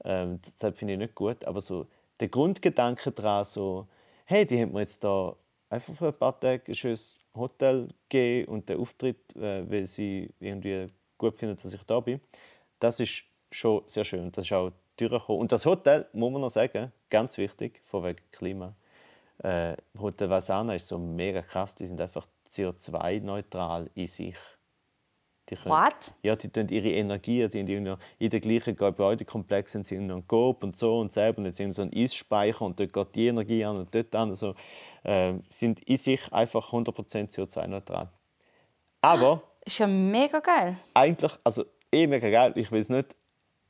Ähm, 0.05 0.41
deshalb 0.45 0.76
finde 0.76 0.95
ich 0.95 0.99
nicht 0.99 1.14
gut, 1.14 1.45
aber 1.45 1.61
so 1.61 1.87
der 2.20 2.28
Grundgedanke 2.28 3.11
daran, 3.12 3.45
so, 3.45 3.87
hey, 4.24 4.45
die 4.45 4.61
haben 4.61 4.72
mir 4.72 4.80
jetzt 4.80 5.03
da 5.03 5.35
einfach 5.70 5.95
für 5.95 6.09
ein 6.09 6.18
paar 6.18 6.39
Tage 6.39 6.64
ein 6.68 6.74
schönes 6.74 7.16
Hotel 7.35 7.89
gegeben 8.09 8.53
und 8.53 8.68
den 8.68 8.78
Auftritt, 8.78 9.35
äh, 9.37 9.70
weil 9.70 9.87
sie 9.87 10.30
irgendwie 10.41 10.87
gut 11.18 11.37
finden, 11.37 11.57
dass 11.57 11.72
ich 11.72 11.83
da 11.85 12.01
bin, 12.01 12.20
das 12.78 13.01
ist 13.01 13.24
schon 13.51 13.83
sehr 13.87 14.05
schön. 14.05 14.30
Das 14.33 14.45
ist 14.45 14.53
auch 14.53 14.72
durchgekommen. 14.97 15.41
Und 15.41 15.53
das 15.53 15.64
Hotel, 15.66 16.07
muss 16.12 16.33
man 16.33 16.43
noch 16.43 16.51
sagen, 16.51 16.93
ganz 17.09 17.39
wichtig, 17.39 17.80
von 17.83 18.05
wegen 18.05 18.20
Klima. 18.30 18.74
Äh, 19.39 19.76
Hotel 19.99 20.28
Vasana 20.30 20.74
ist 20.74 20.89
so 20.89 20.99
mega 20.99 21.43
krass. 21.43 21.74
Die 21.74 21.87
sind 21.87 22.01
einfach 22.01 22.26
CO2-neutral 22.51 23.91
in 23.95 24.07
sich. 24.07 24.37
Die 25.49 25.57
können, 25.57 25.74
What? 25.74 26.14
Ja, 26.22 26.37
die 26.37 26.49
tun 26.49 26.68
ihre 26.68 26.91
Energie, 26.91 27.49
die 27.49 27.61
in, 27.61 27.97
in 28.18 28.30
den 28.30 28.41
gleichen 28.41 28.76
Gebäudekomplex 28.76 29.72
sind 29.72 29.87
sie 29.87 29.99
noch 29.99 30.16
ein 30.16 30.26
Coop 30.26 30.62
und 30.62 30.76
so 30.76 31.01
und 31.01 31.12
selber 31.12 31.39
und 31.39 31.47
jetzt 31.47 31.57
sind 31.57 31.72
so 31.72 31.83
ein 31.83 31.91
Eisspeicher 31.93 32.64
und 32.64 32.78
dort 32.78 32.93
geht 32.93 33.14
die 33.16 33.26
Energie 33.26 33.64
an 33.64 33.78
und 33.78 33.95
dort 33.95 34.14
an. 34.14 34.30
Also, 34.30 34.55
äh, 35.05 35.34
sind 35.48 35.80
in 35.84 35.96
sich 35.96 36.32
einfach 36.32 36.72
100% 36.72 37.30
CO2-neutral. 37.32 38.09
Aber 39.00 39.42
Ist 39.64 39.78
ja 39.78 39.86
mega 39.86 40.40
geil, 40.40 40.76
eigentlich, 40.94 41.32
also 41.44 41.64
eh 41.92 42.07
mega 42.07 42.28
geil, 42.30 42.53
ich 42.57 42.70
will 42.70 42.80
es 42.80 42.88
nicht 42.88 43.16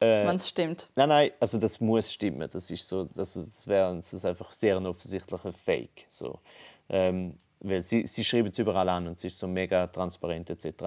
Äh. 0.00 0.26
wenn 0.26 0.36
es 0.36 0.48
stimmt. 0.48 0.90
Nein, 0.96 1.08
nein, 1.08 1.30
also 1.38 1.58
das 1.58 1.80
muss 1.80 2.12
stimmen. 2.12 2.48
Das 2.52 2.70
ist 2.70 2.88
so, 2.88 3.04
das, 3.04 3.34
das 3.34 3.68
wäre 3.68 3.90
einfach 3.90 4.50
sehr 4.50 4.76
ein 4.76 4.86
offensichtlicher 4.86 5.52
Fake. 5.52 6.06
So. 6.08 6.40
Ähm, 6.88 7.36
weil 7.60 7.82
sie, 7.82 8.04
sie 8.06 8.24
schreiben 8.24 8.48
es 8.48 8.58
überall 8.58 8.88
an 8.88 9.06
und 9.06 9.16
es 9.18 9.24
ist 9.24 9.38
so 9.38 9.46
mega 9.46 9.86
transparent 9.86 10.50
etc. 10.50 10.86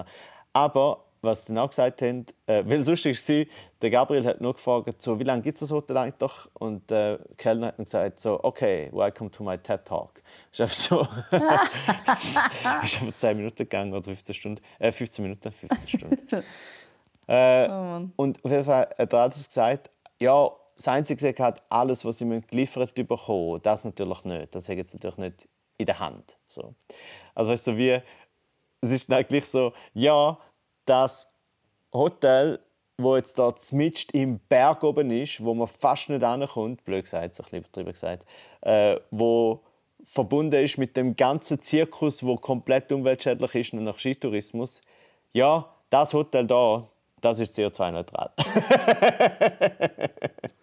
Aber 0.51 1.04
was 1.25 1.45
sie 1.45 1.53
dann 1.53 1.63
auch 1.63 1.69
gesagt 1.69 2.01
haben, 2.01 2.25
äh, 2.47 2.63
weil 2.65 2.85
lustig 2.85 3.17
war, 3.29 3.45
der 3.81 3.89
Gabriel 3.89 4.25
hat 4.25 4.41
nur 4.41 4.53
gefragt, 4.53 5.01
so, 5.01 5.19
wie 5.19 5.23
lange 5.23 5.41
gibt 5.41 5.55
es 5.55 5.61
das 5.61 5.71
Hotel 5.71 5.97
eigentlich 5.97 6.15
doch? 6.15 6.49
Und 6.53 6.89
der 6.89 7.19
Kellner 7.37 7.67
hat 7.67 7.77
dann 7.77 7.85
gesagt, 7.85 8.19
so, 8.19 8.43
okay, 8.43 8.89
welcome 8.93 9.29
to 9.31 9.43
my 9.43 9.57
TED 9.57 9.83
Talk. 9.85 10.21
Ist 10.51 10.61
einfach 10.61 10.75
so, 10.75 11.01
ist 12.11 12.37
einfach 13.01 13.17
10 13.17 13.37
Minuten 13.37 13.57
gegangen 13.57 13.93
oder 13.93 14.03
15 14.03 14.35
Stunden, 14.35 14.61
äh, 14.79 14.91
15 14.91 15.23
Minuten, 15.23 15.51
15 15.51 15.99
Stunden. 15.99 16.43
Äh, 17.27 17.67
und 18.17 18.45
auf 18.45 18.51
jeden 18.51 18.65
Fall 18.65 18.87
hat 18.99 19.11
er 19.11 19.19
hat 19.19 19.35
das 19.35 19.47
gesagt, 19.47 19.89
ja, 20.19 20.47
das 20.75 20.87
Einzige 20.87 21.17
gesagt 21.17 21.39
hat, 21.39 21.63
alles, 21.69 22.05
was 22.05 22.19
sie 22.19 22.41
geliefert 22.41 22.93
bekommen, 22.93 23.59
das 23.63 23.85
natürlich 23.85 24.23
nicht. 24.25 24.53
Das 24.53 24.69
ich 24.69 24.77
jetzt 24.77 24.93
natürlich 24.93 25.17
nicht 25.17 25.47
in 25.77 25.85
der 25.85 25.99
Hand. 25.99 26.37
So. 26.45 26.75
Also 27.33 27.51
weißt 27.51 27.67
du, 27.67 27.77
wie, 27.77 27.99
es 28.81 28.91
ist 28.91 29.11
eigentlich 29.11 29.45
so, 29.45 29.73
ja, 29.93 30.37
das 30.85 31.27
Hotel, 31.93 32.59
wo 32.97 33.15
jetzt 33.15 33.39
da 33.39 33.53
mitten 33.71 34.17
im 34.17 34.39
Berg 34.39 34.83
oben 34.83 35.11
ist, 35.11 35.43
wo 35.43 35.53
man 35.53 35.67
fast 35.67 36.09
nicht 36.09 36.23
ankommt, 36.23 36.83
blöd 36.85 37.03
gesagt, 37.03 37.23
ein 37.23 37.29
bisschen 37.29 37.59
übertrieben 37.59 37.91
gesagt, 37.91 38.25
äh, 38.61 38.97
wo 39.11 39.61
verbunden 40.03 40.63
ist 40.63 40.77
mit 40.77 40.95
dem 40.95 41.15
ganzen 41.15 41.61
Zirkus, 41.61 42.23
wo 42.23 42.37
komplett 42.37 42.91
umweltschädlich 42.91 43.55
ist, 43.55 43.73
nach 43.73 43.99
Skitourismus. 43.99 44.81
Ja, 45.33 45.69
das 45.89 46.13
Hotel 46.13 46.47
da, 46.47 46.87
das 47.21 47.39
ist 47.39 47.57
CO2-neutral. 47.57 48.31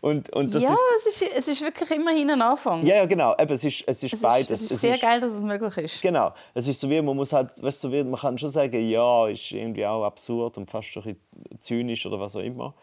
und, 0.00 0.30
und 0.30 0.54
das 0.54 0.62
ja, 0.62 0.72
ist, 0.72 1.06
es, 1.06 1.22
ist, 1.22 1.32
es 1.36 1.48
ist 1.48 1.62
wirklich 1.62 1.90
immerhin 1.90 2.30
ein 2.30 2.42
Anfang. 2.42 2.84
ja, 2.84 2.96
ja, 2.96 3.06
genau. 3.06 3.34
Eben, 3.38 3.52
es 3.52 3.64
ist, 3.64 3.84
es 3.86 4.02
ist 4.02 4.14
es 4.14 4.20
beides. 4.20 4.60
Ist, 4.60 4.66
es 4.66 4.72
ist 4.72 4.80
sehr 4.80 4.98
geil, 4.98 5.20
dass 5.20 5.32
es 5.32 5.42
möglich 5.42 5.76
ist. 5.78 6.02
Genau. 6.02 6.32
Es 6.54 6.68
ist 6.68 6.80
so 6.80 6.88
wie, 6.90 7.00
man 7.00 7.16
muss 7.16 7.32
halt, 7.32 7.50
weißt 7.62 7.84
du, 7.84 7.88
so 7.88 7.92
wie, 7.92 8.04
man 8.04 8.20
kann 8.20 8.38
schon 8.38 8.50
sagen, 8.50 8.88
ja, 8.88 9.28
ist 9.28 9.50
irgendwie 9.52 9.86
auch 9.86 10.04
absurd 10.04 10.58
und 10.58 10.70
fast 10.70 10.88
schon 10.88 11.04
ein 11.04 11.16
bisschen 11.16 11.60
zynisch 11.60 12.06
oder 12.06 12.20
was 12.20 12.36
auch 12.36 12.40
immer. 12.40 12.74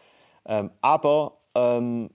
Ähm, 0.46 0.70
aber 0.80 1.38
ähm, 1.54 2.10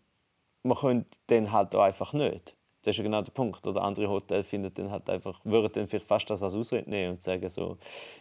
man 0.64 0.78
könnte 0.78 1.18
den 1.30 1.52
halt 1.52 1.74
auch 1.76 1.84
einfach 1.84 2.14
nicht. 2.14 2.56
Das 2.82 2.92
ist 2.92 2.98
ja 2.98 3.04
genau 3.04 3.22
der 3.22 3.32
Punkt. 3.32 3.66
Oder 3.68 3.82
andere 3.82 4.10
Hotels 4.10 4.48
finden 4.48 4.74
dann 4.74 4.92
halt 4.92 5.10
einfach, 5.10 5.40
würden 5.44 5.72
dann 5.74 5.88
vielleicht 5.88 6.06
fast 6.06 6.30
das 6.30 6.44
als 6.44 6.56
Ausrede 6.56 6.90
nehmen 6.90 7.14
und 7.14 7.22
sagen 7.22 7.50
so, 7.50 7.78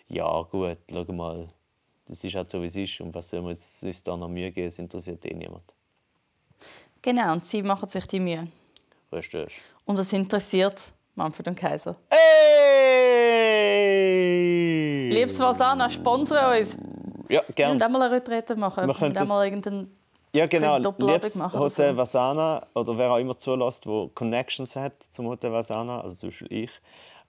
ja 0.08 0.42
gut, 0.42 0.78
schau 0.90 1.12
mal, 1.12 1.48
das 2.06 2.24
ist 2.24 2.34
halt 2.34 2.50
so 2.50 2.60
wie 2.62 2.66
es 2.66 2.76
ist 2.76 3.00
und 3.00 3.14
was 3.14 3.28
soll 3.28 3.40
man 3.40 3.50
uns 3.50 4.02
da 4.02 4.16
noch 4.16 4.28
Mühe 4.28 4.50
geben, 4.50 4.68
das 4.68 4.78
interessiert 4.78 5.24
eh 5.26 5.34
niemand. 5.34 5.74
Genau, 7.02 7.32
und 7.32 7.44
sie 7.44 7.62
machen 7.62 7.88
sich 7.88 8.06
die 8.06 8.20
Mühe. 8.20 8.48
Verstehst 9.10 9.56
Und 9.84 9.98
das 9.98 10.12
interessiert 10.12 10.92
Manfred 11.14 11.48
und 11.48 11.56
Kaiser. 11.56 11.96
Hey! 13.78 15.08
Liebes 15.10 15.38
Vasana, 15.40 15.88
sponsere 15.88 16.58
uns. 16.58 16.76
Ja, 17.28 17.42
gerne. 17.54 17.78
können 17.78 17.82
auch 17.82 17.88
mal 17.98 18.02
eine 18.06 18.14
Retrette 18.16 18.56
machen. 18.56 18.86
Wir 18.86 18.94
können 18.94 19.12
könnten- 19.14 19.18
auch 19.22 19.26
mal 19.26 19.44
irgendeinen 19.44 19.94
Ja, 20.34 20.46
genau. 20.46 20.76
Liebes 20.98 21.36
machen 21.36 21.58
Hotel. 21.58 21.96
Vasana 21.96 22.66
oder 22.74 22.96
wer 22.98 23.12
auch 23.12 23.18
immer 23.18 23.36
zulässt, 23.36 23.84
der 23.86 24.08
Connections 24.14 24.76
hat 24.76 25.02
zum 25.02 25.26
Hotel 25.26 25.52
Vasana, 25.52 26.00
also 26.00 26.14
zum 26.16 26.28
Beispiel 26.30 26.48
ich. 26.64 26.70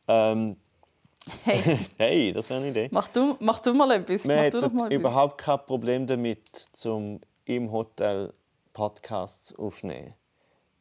Ähm, 0.08 0.58
Hey, 1.44 1.62
hey, 1.98 2.34
das 2.34 2.50
wäre 2.50 2.60
eine 2.62 2.70
Idee. 2.70 2.88
mach 2.92 3.08
du, 3.10 3.36
mach 3.40 3.60
du 3.60 3.74
mal 3.74 3.92
etwas. 3.92 4.26
Wir 4.28 4.36
mach 4.36 4.50
du 4.50 4.62
doch 4.62 4.72
mal 4.72 4.92
überhaupt 4.92 5.38
kein 5.40 5.60
Problem 5.66 6.08
damit, 6.08 6.48
zum 6.72 7.20
im 7.46 7.72
Hotel 7.72 8.34
Podcasts 8.80 9.54
aufzunehmen. 9.60 10.14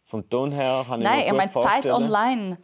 Vom 0.04 0.28
Ton 0.30 0.52
her 0.52 0.84
kann 0.86 1.00
ich 1.00 1.06
Nein, 1.08 1.18
mir 1.18 1.26
ich 1.26 1.32
meine, 1.32 1.50
Zeit 1.50 1.90
online. 1.90 2.58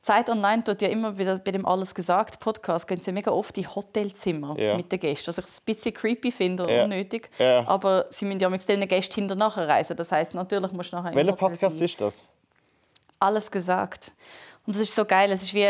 Zeit 0.00 0.30
online 0.30 0.62
tut 0.62 0.80
ja 0.80 0.86
immer 0.88 1.10
bei 1.10 1.24
der- 1.24 1.40
bei 1.40 1.50
dem 1.50 1.66
Alles 1.66 1.92
gesagt 1.92 2.38
Podcast 2.38 2.86
gehen 2.86 3.00
sie 3.02 3.10
mega 3.10 3.32
oft 3.32 3.58
in 3.58 3.66
Hotelzimmer 3.74 4.56
Ja. 4.56 4.76
mit 4.76 4.92
den 4.92 5.00
Gästen. 5.00 5.26
Was 5.26 5.38
ich 5.38 5.44
ein 5.44 5.64
bisschen 5.64 5.92
creepy 5.92 6.30
finde 6.30 6.62
und 6.62 6.68
Ja. 6.70 6.84
unnötig. 6.84 7.28
Ja. 7.40 7.66
Aber 7.66 8.06
sie 8.10 8.24
müssen 8.26 8.38
ja 8.38 8.48
mit 8.48 8.66
den 8.68 8.86
Gästen 8.86 9.14
hinterher 9.28 9.66
reisen. 9.68 9.96
Das 9.96 10.12
heißt 10.12 10.34
natürlich 10.34 10.70
musst 10.70 10.92
du 10.92 10.96
nachher 10.96 11.12
Welcher 11.16 11.32
Podcast 11.32 11.78
sein. 11.78 11.84
ist 11.86 12.00
das? 12.00 12.24
Alles 13.18 13.50
gesagt. 13.50 14.12
Und 14.66 14.76
das 14.76 14.82
ist 14.82 14.94
so 14.94 15.04
geil. 15.04 15.32
Es 15.32 15.42
ist 15.42 15.52
wie 15.54 15.66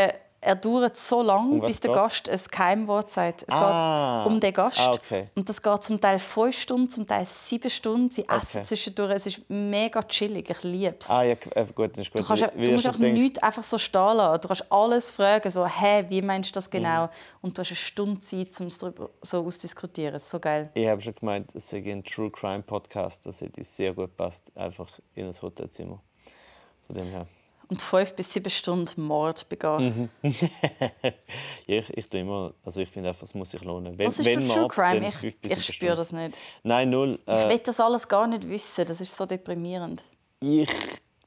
er 0.47 0.55
dauert 0.55 0.97
so 0.97 1.23
lange, 1.23 1.55
Um 1.55 1.61
bis 1.61 1.81
der 1.81 1.93
geht's? 1.93 2.23
Gast 2.25 2.29
ein 2.31 2.51
Geheimwort 2.51 3.11
sagt. 3.11 3.43
Es 3.47 3.55
Ah. 3.55 4.23
geht 4.25 4.33
um 4.33 4.41
den 4.41 4.53
Gast. 4.53 4.79
Ah, 4.81 4.93
okay. 4.93 5.29
Und 5.35 5.49
das 5.49 5.61
geht 5.61 5.83
zum 5.83 6.01
Teil 6.01 6.19
fünf 6.19 6.59
Stunden, 6.59 6.89
zum 6.89 7.07
Teil 7.07 7.27
sieben 7.27 7.71
Stunden. 7.71 8.11
Sie 8.11 8.23
essen 8.29 8.59
Okay. 8.59 8.63
zwischendurch. 8.65 9.11
Es 9.13 9.27
ist 9.27 9.41
mega 9.51 10.03
chillig. 10.03 10.49
Ich 10.49 10.63
liebe 10.63 10.97
es. 11.01 11.11
Ah, 11.11 11.23
ja, 11.23 11.35
äh, 11.55 11.65
gut, 11.75 11.93
das 11.93 12.07
ist 12.07 12.13
gut. 12.13 12.21
Du, 12.23 12.27
kannst, 12.27 12.43
du 12.55 12.71
musst 12.73 12.89
auch 12.89 12.99
nichts 12.99 13.43
einfach 13.43 13.63
so 13.63 13.77
stehen 13.79 14.17
lassen. 14.17 14.41
Du 14.43 14.49
kannst 14.49 14.65
alles 14.73 15.13
fragen, 15.13 15.51
so, 15.51 15.67
hey, 15.67 16.05
wie 16.09 16.23
meinst 16.23 16.51
du 16.51 16.55
das 16.55 16.67
Mhm. 16.69 16.71
genau? 16.73 17.09
Und 17.43 17.57
du 17.57 17.61
hast 17.63 17.69
eine 17.71 17.77
Stunde 17.77 18.21
Zeit, 18.21 18.59
um 18.61 18.67
es 18.69 18.79
darüber 18.79 19.11
so 19.23 19.45
auszudiskutieren. 19.45 20.13
Das 20.15 20.23
ist 20.23 20.31
so 20.31 20.41
geil. 20.41 20.71
Ich 20.75 20.87
habe 20.87 21.01
schon 21.01 21.15
gemeint, 21.15 21.55
es 21.55 21.69
sei 21.69 21.79
ein 21.91 22.05
True 22.05 22.31
Crime 22.31 22.63
Podcast, 22.63 23.27
das 23.27 23.41
hätte 23.41 23.63
sehr 23.65 23.93
gut 23.95 24.17
passt, 24.17 24.51
einfach 24.57 24.89
in 25.15 25.27
ein 25.27 25.35
Hotelzimmer. 25.43 26.01
Von 26.87 26.97
dem 26.97 27.07
her. 27.07 27.27
Und 27.69 27.83
fünf 27.83 28.15
bis 28.15 28.33
sieben 28.33 28.49
Stunden 28.51 29.03
Mord 29.03 29.49
begehen. 29.49 30.09
Mhm. 30.23 30.33
ja, 31.67 31.79
ich, 31.79 31.97
ich 31.97 32.15
immer, 32.15 32.53
also 32.65 32.81
ich 32.81 32.89
finde 32.89 33.09
einfach, 33.09 33.25
es 33.25 33.35
muss 33.35 33.51
sich 33.51 33.63
lohnen. 33.65 33.99
Wenn, 33.99 34.07
Was 34.07 34.19
ist 34.21 34.27
wenn 34.27 34.49
True 34.49 34.69
Crime? 34.69 35.13
Ich, 35.23 35.37
ich 35.43 35.75
spüre 35.75 35.97
das 35.97 36.13
nicht. 36.13 36.37
Nein, 36.63 36.91
null. 36.91 37.19
Ich 37.27 37.33
Äh, 37.35 37.49
will 37.49 37.59
das 37.59 37.81
alles 37.81 38.07
gar 38.07 38.27
nicht 38.29 38.49
wissen. 38.49 38.87
Das 38.87 39.01
ist 39.01 39.17
so 39.17 39.27
deprimierend. 39.27 40.05
ich, 40.41 40.69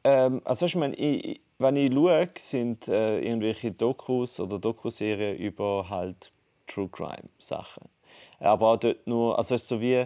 ähm, 0.03 0.41
also 0.45 0.65
ich 0.65 0.75
meine, 0.75 0.95
ich, 0.95 1.25
ich- 1.25 1.41
wenn 1.61 1.75
ich 1.75 1.91
schaue, 1.93 2.29
sind 2.37 2.87
äh, 2.87 3.19
irgendwelche 3.19 3.73
Dokus 3.73 4.39
oder 4.39 4.59
Dokuserien 4.59 5.35
über 5.37 5.89
halt 5.89 6.31
True 6.67 6.87
Crime 6.87 7.27
Sachen. 7.37 7.89
Aber 8.39 8.69
auch 8.69 8.77
dort 8.77 9.05
nur, 9.05 9.37
also 9.37 9.55
es 9.55 9.63
ist 9.63 9.67
so 9.67 9.81
wie, 9.81 10.05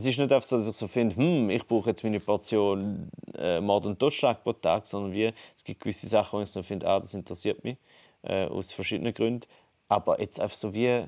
es 0.00 0.06
ist 0.06 0.18
nicht 0.18 0.32
einfach 0.32 0.48
so, 0.48 0.56
dass 0.56 0.68
ich 0.68 0.76
so 0.76 0.88
finde, 0.88 1.16
hm, 1.16 1.50
ich 1.50 1.66
brauche 1.66 1.90
jetzt 1.90 2.02
meine 2.02 2.20
Portion 2.20 3.10
äh, 3.36 3.60
Mord 3.60 3.86
und 3.86 3.98
Totschlag 3.98 4.42
pro 4.42 4.52
Tag, 4.52 4.86
sondern 4.86 5.12
wie, 5.12 5.32
es 5.54 5.62
gibt 5.62 5.80
gewisse 5.80 6.08
Sachen, 6.08 6.38
wo 6.38 6.42
ich 6.42 6.50
so 6.50 6.62
finde, 6.62 6.88
ah, 6.88 6.98
das 6.98 7.14
interessiert 7.14 7.62
mich 7.62 7.76
äh, 8.22 8.46
aus 8.46 8.72
verschiedenen 8.72 9.12
Gründen. 9.12 9.46
Aber 9.88 10.20
jetzt 10.20 10.40
einfach 10.40 10.56
so 10.56 10.72
wie 10.72 11.04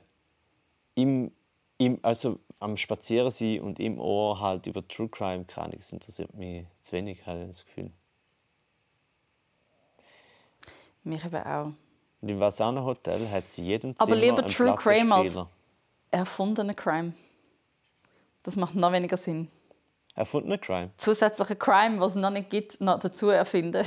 im, 0.94 1.32
im, 1.78 1.98
also 2.02 2.38
am 2.60 2.76
Spazieren 2.76 3.30
sein 3.30 3.60
und 3.60 3.80
im 3.80 3.98
Ohr 3.98 4.40
halt 4.40 4.66
über 4.66 4.86
True 4.86 5.08
Crime, 5.08 5.44
keine 5.44 5.66
Ahnung, 5.66 5.78
das 5.78 5.92
interessiert 5.92 6.34
mich 6.34 6.66
zu 6.80 6.92
wenig, 6.92 7.24
habe 7.26 7.40
ich 7.40 7.46
das 7.48 7.64
Gefühl. 7.64 7.90
Mich 11.04 11.24
eben 11.24 11.42
auch. 11.42 11.72
Und 12.20 12.28
im 12.28 12.38
Vasana 12.38 12.84
Hotel 12.84 13.28
hat 13.30 13.48
sie 13.48 13.64
jedem 13.64 13.96
Zimmer 13.96 14.08
Aber 14.08 14.16
lieber 14.16 14.46
True 14.46 14.76
Crime 14.76 15.14
als 15.14 15.40
erfundener 16.10 16.74
Crime. 16.74 17.14
Das 18.42 18.56
macht 18.56 18.74
noch 18.74 18.92
weniger 18.92 19.16
Sinn. 19.16 19.48
Erfundener 20.14 20.58
Crime? 20.58 20.90
Zusätzliche 20.96 21.56
Crime, 21.56 22.00
was 22.00 22.14
es 22.16 22.20
noch 22.20 22.30
nicht 22.30 22.50
gibt, 22.50 22.80
noch 22.80 22.98
dazu 22.98 23.28
erfinden. 23.30 23.84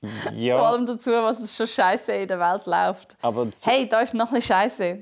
Vor 0.00 0.32
Ja, 0.34 0.60
allem 0.62 0.84
dazu, 0.86 1.10
was 1.10 1.40
es 1.40 1.56
schon 1.56 1.66
Scheiße 1.68 2.12
in 2.12 2.26
der 2.28 2.40
Welt 2.40 2.66
läuft. 2.66 3.16
aber 3.22 3.46
Hey, 3.64 3.88
da 3.88 4.00
ist 4.00 4.14
noch 4.14 4.32
ein 4.32 4.42
Scheiße. 4.42 4.98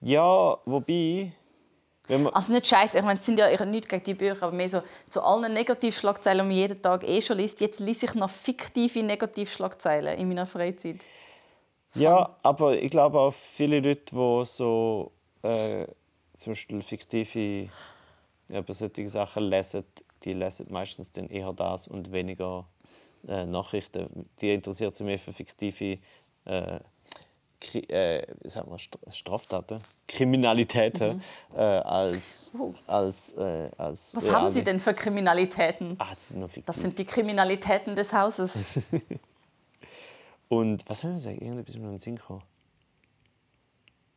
ja, 0.00 0.56
wobei, 0.64 1.32
wenn 2.06 2.22
man, 2.22 2.32
Also 2.32 2.52
nicht 2.52 2.66
Scheiße, 2.66 2.96
ich 2.98 3.04
meine, 3.04 3.18
es 3.18 3.26
sind 3.26 3.38
ja 3.38 3.50
ich 3.50 3.58
habe 3.60 3.68
nichts 3.68 3.88
gegen 3.88 4.04
die 4.04 4.14
Bücher, 4.14 4.44
aber 4.44 4.52
mehr 4.56 4.68
so 4.68 4.82
zu 5.10 5.22
allen 5.22 5.52
Negativschlagzeilen, 5.52 6.38
die 6.38 6.46
man 6.48 6.56
jeden 6.56 6.80
Tag 6.80 7.06
eh 7.06 7.20
schon 7.20 7.36
liest. 7.36 7.60
Jetzt 7.60 7.80
lese 7.80 8.06
ich 8.06 8.14
noch 8.14 8.30
fiktive 8.30 9.02
Negativschlagzeilen 9.02 10.16
in 10.18 10.28
meiner 10.28 10.46
Freizeit. 10.46 11.04
ja, 11.94 12.34
aber 12.42 12.76
ich 12.80 12.90
glaube 12.90 13.18
auch 13.20 13.34
viele 13.34 13.80
Leute, 13.80 14.04
die 14.10 14.44
so 14.46 15.12
äh, 15.42 15.84
zum 16.38 16.52
Beispiel 16.52 16.80
fiktive 16.82 17.68
eben 18.48 18.72
solche 18.74 19.08
Sachen 19.08 19.44
lesen, 19.44 19.84
die 20.24 20.32
lesen 20.32 20.66
meistens 20.70 21.10
dann 21.12 21.28
eher 21.28 21.52
das 21.52 21.86
und 21.88 22.10
weniger 22.12 22.66
äh, 23.26 23.44
Nachrichten. 23.44 24.28
Die 24.40 24.54
interessiert 24.54 24.94
sich 24.94 25.04
mehr 25.04 25.18
für 25.18 25.32
fiktive 25.32 25.98
äh, 26.44 26.80
Kri 27.60 27.80
äh, 27.88 28.24
man, 28.68 28.78
St- 28.78 29.12
Straftaten, 29.12 29.80
Kriminalitäten 30.06 31.20
äh, 31.56 31.60
als, 31.60 32.52
Oh. 32.56 32.72
als, 32.86 33.32
äh, 33.32 33.68
als 33.76 34.14
Was 34.14 34.30
haben 34.30 34.48
Sie 34.50 34.62
denn 34.62 34.78
für 34.78 34.94
Kriminalitäten? 34.94 35.96
Ah, 35.98 36.10
das 36.14 36.30
ist 36.30 36.36
nur 36.36 36.48
fiktiv. 36.48 36.66
Das 36.66 36.76
sind 36.80 36.96
die 36.96 37.04
Kriminalitäten 37.04 37.96
des 37.96 38.12
Hauses. 38.12 38.58
Und 40.48 40.88
was 40.88 41.00
soll 41.00 41.16
ich 41.16 41.22
sagen? 41.24 41.40
Irgendetwas 41.40 41.76
mit 41.76 41.84
gekommen. 42.16 42.42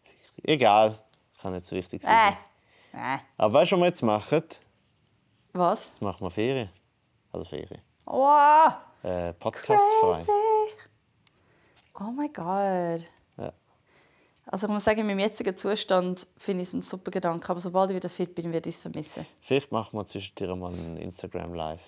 Fiktiv. 0.04 0.44
Egal, 0.44 1.00
kann 1.42 1.54
nicht 1.54 1.66
so 1.66 1.76
richtig 1.76 2.04
äh. 2.04 2.06
sein. 2.06 2.38
äh. 2.94 3.18
Aber 3.38 3.54
weißt 3.54 3.72
du, 3.72 3.76
was 3.76 3.82
wir 3.82 3.88
jetzt 3.88 4.02
machen? 4.04 4.44
Was? 5.54 5.86
Jetzt 5.86 6.02
machen 6.02 6.22
wir 6.22 6.32
Ferien. 6.32 6.70
Also 7.32 7.46
Ferien. 7.46 7.82
Oh, 8.06 8.68
Äh, 9.04 9.34
Podcastfrei. 9.34 10.26
Oh 12.00 12.12
mein 12.16 12.32
Gott. 12.34 13.06
Ja. 13.38 13.54
Also 14.46 14.68
ich 14.68 14.74
muss 14.74 14.84
sagen, 14.84 15.00
in 15.02 15.08
meinem 15.08 15.20
jetzigen 15.20 15.56
Zustand 15.56 16.28
finde 16.38 16.64
ich 16.64 16.70
es 16.70 16.74
ein 16.74 16.82
super 16.82 17.12
Gedanke. 17.12 17.50
Aber 17.50 17.60
sobald 17.60 17.92
ich 17.92 17.98
wieder 17.98 18.10
fit 18.10 18.34
bin, 18.36 18.52
werde 18.52 18.70
ich 18.70 18.76
es 18.76 18.82
vermissen. 18.82 19.26
Vielleicht 19.40 19.72
machen 19.72 19.98
wir 19.98 20.06
zwischendurch 20.06 20.58
mal 20.58 20.72
ein 20.74 20.98
Instagram 20.98 21.54
Live. 21.54 21.84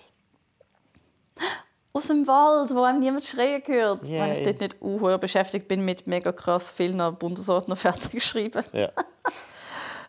Aus 1.92 2.08
dem 2.08 2.26
Wald, 2.26 2.74
wo 2.74 2.82
einem 2.82 3.00
niemand 3.00 3.24
schreien 3.24 3.62
hört. 3.66 4.02
Wenn 4.02 4.12
Yay. 4.12 4.38
ich 4.38 4.44
dort 4.44 4.60
nicht 4.60 4.82
uh, 4.82 5.18
beschäftigt 5.18 5.68
bin 5.68 5.84
mit 5.84 6.06
mega 6.06 6.32
krass 6.32 6.72
vielen 6.72 7.16
Bundesordner 7.16 7.76
fertig 7.76 8.10
geschrieben. 8.10 8.64
Ja. 8.72 8.90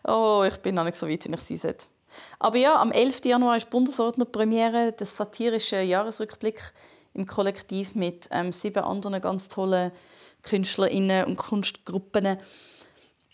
Oh, 0.06 0.44
ich 0.46 0.56
bin 0.58 0.74
noch 0.76 0.84
nicht 0.84 0.96
so 0.96 1.08
weit, 1.08 1.28
wie 1.28 1.34
ich 1.34 1.40
sein 1.40 1.56
sollte. 1.56 1.86
Aber 2.38 2.56
ja, 2.56 2.80
am 2.80 2.92
11. 2.92 3.24
Januar 3.24 3.56
ist 3.56 3.70
Bundesordner-Premiere, 3.70 4.92
der 4.92 5.06
satirische 5.06 5.80
Jahresrückblick 5.80 6.72
im 7.14 7.26
Kollektiv 7.26 7.94
mit 7.94 8.28
ähm, 8.30 8.52
sieben 8.52 8.84
anderen 8.84 9.20
ganz 9.20 9.48
tollen 9.48 9.90
KünstlerInnen 10.42 11.24
und 11.24 11.36
Kunstgruppen. 11.36 12.38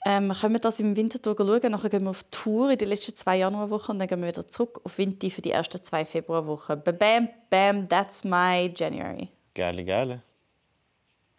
Ähm, 0.05 0.27
wir 0.29 0.35
können 0.35 0.61
das 0.61 0.81
im 0.81 0.97
Winterthur 0.97 1.37
schauen. 1.37 1.73
Nachher 1.73 1.91
gehen 1.91 2.05
wir 2.05 2.11
auf 2.11 2.25
Tour 2.31 2.71
in 2.71 2.79
die 2.79 2.87
letzten 2.87 3.15
zwei 3.15 3.39
Januarwochen 3.39 3.93
und 3.93 3.99
dann 3.99 4.09
gehen 4.09 4.21
wir 4.21 4.29
wieder 4.29 4.49
zurück 4.49 4.81
auf 4.85 4.99
Winter 4.99 5.31
für 5.31 5.43
die 5.43 5.53
ersten 5.53 5.83
zwei 5.85 6.05
Februarwochen. 6.05 6.83
Bam, 6.83 7.29
bam, 7.51 7.89
that's 7.89 8.25
my 8.25 8.73
January. 8.75 9.29
Geile, 9.55 9.85
geile. 9.85 10.23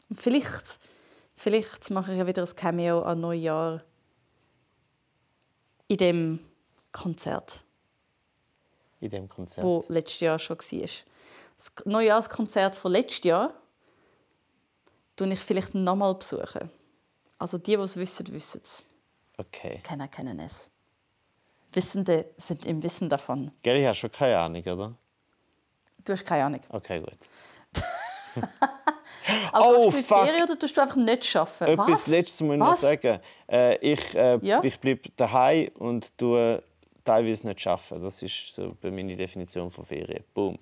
Und 0.10 0.22
vielleicht, 0.22 0.80
vielleicht 1.36 1.90
mache 1.90 2.14
ich 2.14 2.20
ja 2.20 2.28
wieder 2.28 2.44
ein 2.44 2.56
Cameo 2.56 3.02
an 3.02 3.20
Neujahr 3.20 3.82
in 5.88 5.98
dem 5.98 6.40
Konzert, 6.92 7.64
In 9.00 9.10
dem 9.10 9.28
Konzert. 9.30 9.66
wo 9.66 9.84
letztes 9.90 10.20
Jahr 10.22 10.40
schon 10.40 10.58
war. 10.58 10.90
Das 11.58 11.72
Neujahrskonzert 11.86 12.76
von 12.76 12.92
letztes 12.92 13.24
Jahr 13.26 13.54
besuche 15.16 15.34
ich 15.34 15.40
vielleicht 15.40 15.76
nochmal. 15.76 16.16
besuchen. 16.16 16.70
Also 17.38 17.58
die, 17.58 17.76
die 17.76 17.82
es 17.82 17.98
wissen, 17.98 18.32
wissen 18.34 18.62
es. 18.64 18.84
Okay. 19.38 19.80
Keiner 19.84 20.08
kennen 20.08 20.40
es. 20.40 20.70
Wissende 21.74 22.26
sind 22.38 22.66
im 22.66 22.82
Wissen 22.84 23.10
davon. 23.10 23.52
Gell, 23.64 23.78
ich 23.78 23.86
habe 23.86 23.96
schon 23.96 24.12
keine 24.12 24.38
Ahnung, 24.40 24.62
oder? 24.64 24.94
Du 26.06 26.14
hast 26.14 26.24
keine 26.26 26.46
Ahnung. 26.46 26.62
Okay, 26.70 27.00
gut. 27.00 27.18
Aber 29.54 29.78
Oh, 29.78 29.88
hast 29.92 29.98
du 30.00 30.04
fuck. 30.04 30.26
Ferien 30.26 30.44
oder 30.44 30.58
tust 30.60 30.76
du 30.78 30.82
einfach 30.82 30.96
nicht 30.96 31.36
arbeiten? 31.36 31.64
Etwas 31.74 31.90
Was? 31.90 32.08
Letztes 32.08 32.42
muss 32.42 32.54
ich 32.54 32.60
noch 32.60 32.76
sagen. 32.76 33.20
Äh, 33.52 33.76
ich 33.78 34.16
äh, 34.16 34.40
Ja? 34.42 34.62
ich 34.64 34.80
bleibe 34.80 35.02
daheim 35.16 35.70
und 35.76 36.18
tue 36.18 36.62
teilweise 37.06 37.48
nicht 37.48 37.66
arbeiten. 37.68 38.04
Das 38.04 38.22
ist 38.22 38.54
so 38.56 38.76
bei 38.82 38.90
meiner 38.92 39.16
Definition 39.16 39.70
von 39.70 39.86
Ferien. 39.86 40.24
Boom. 40.34 40.58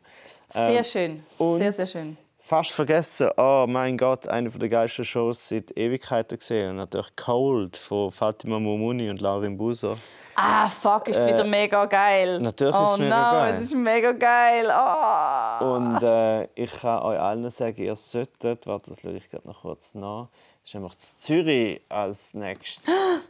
Sehr 0.50 0.78
Ähm, 0.80 0.84
schön. 0.84 1.24
und- 1.38 1.58
Sehr, 1.60 1.74
sehr 1.74 1.88
schön. 1.88 2.18
Fast 2.44 2.72
vergessen. 2.72 3.30
Oh 3.38 3.66
mein 3.70 3.96
Gott, 3.98 4.28
eine 4.28 4.50
der 4.50 4.68
geilsten 4.68 5.06
Shows 5.06 5.48
seit 5.50 5.78
Ewigkeiten 5.78 6.40
gesehen. 6.40 6.72
Und 6.72 6.78
natürlich 6.78 7.16
Cold 7.16 7.78
von 7.78 8.12
Fatima 8.12 8.60
Mumuni 8.60 9.12
und 9.12 9.22
Laurin 9.22 9.56
Buser. 9.58 9.96
Ah, 10.44 10.70
fuck, 10.70 11.08
ist 11.08 11.18
es 11.18 11.28
wieder 11.28 11.44
mega 11.44 11.86
geil. 11.86 12.38
Äh, 12.38 12.40
natürlich 12.40 12.76
oh, 12.76 12.84
ist 12.84 12.92
es 12.92 12.98
mega 12.98 13.32
no, 13.32 13.38
geil. 13.38 13.56
es 13.56 13.62
ist 13.62 13.76
mega 13.76 14.12
geil. 14.14 14.66
Oh. 14.72 15.76
Und 15.76 16.02
äh, 16.02 16.44
ich 16.56 16.74
kann 16.80 17.04
euch 17.04 17.20
allen 17.20 17.48
sagen, 17.52 17.80
ihr 17.80 17.96
solltet, 17.96 18.66
warte, 18.66 18.90
das 18.90 19.02
schaue 19.02 19.14
ich 19.14 19.30
gerade 19.30 19.48
noch 19.48 19.62
kurz 19.62 19.94
nach. 19.94 20.30
Das 20.62 20.70
ist 20.70 20.74
nämlich 20.74 20.98
Zürich 20.98 21.82
als 21.90 22.34
nächstes. 22.34 22.88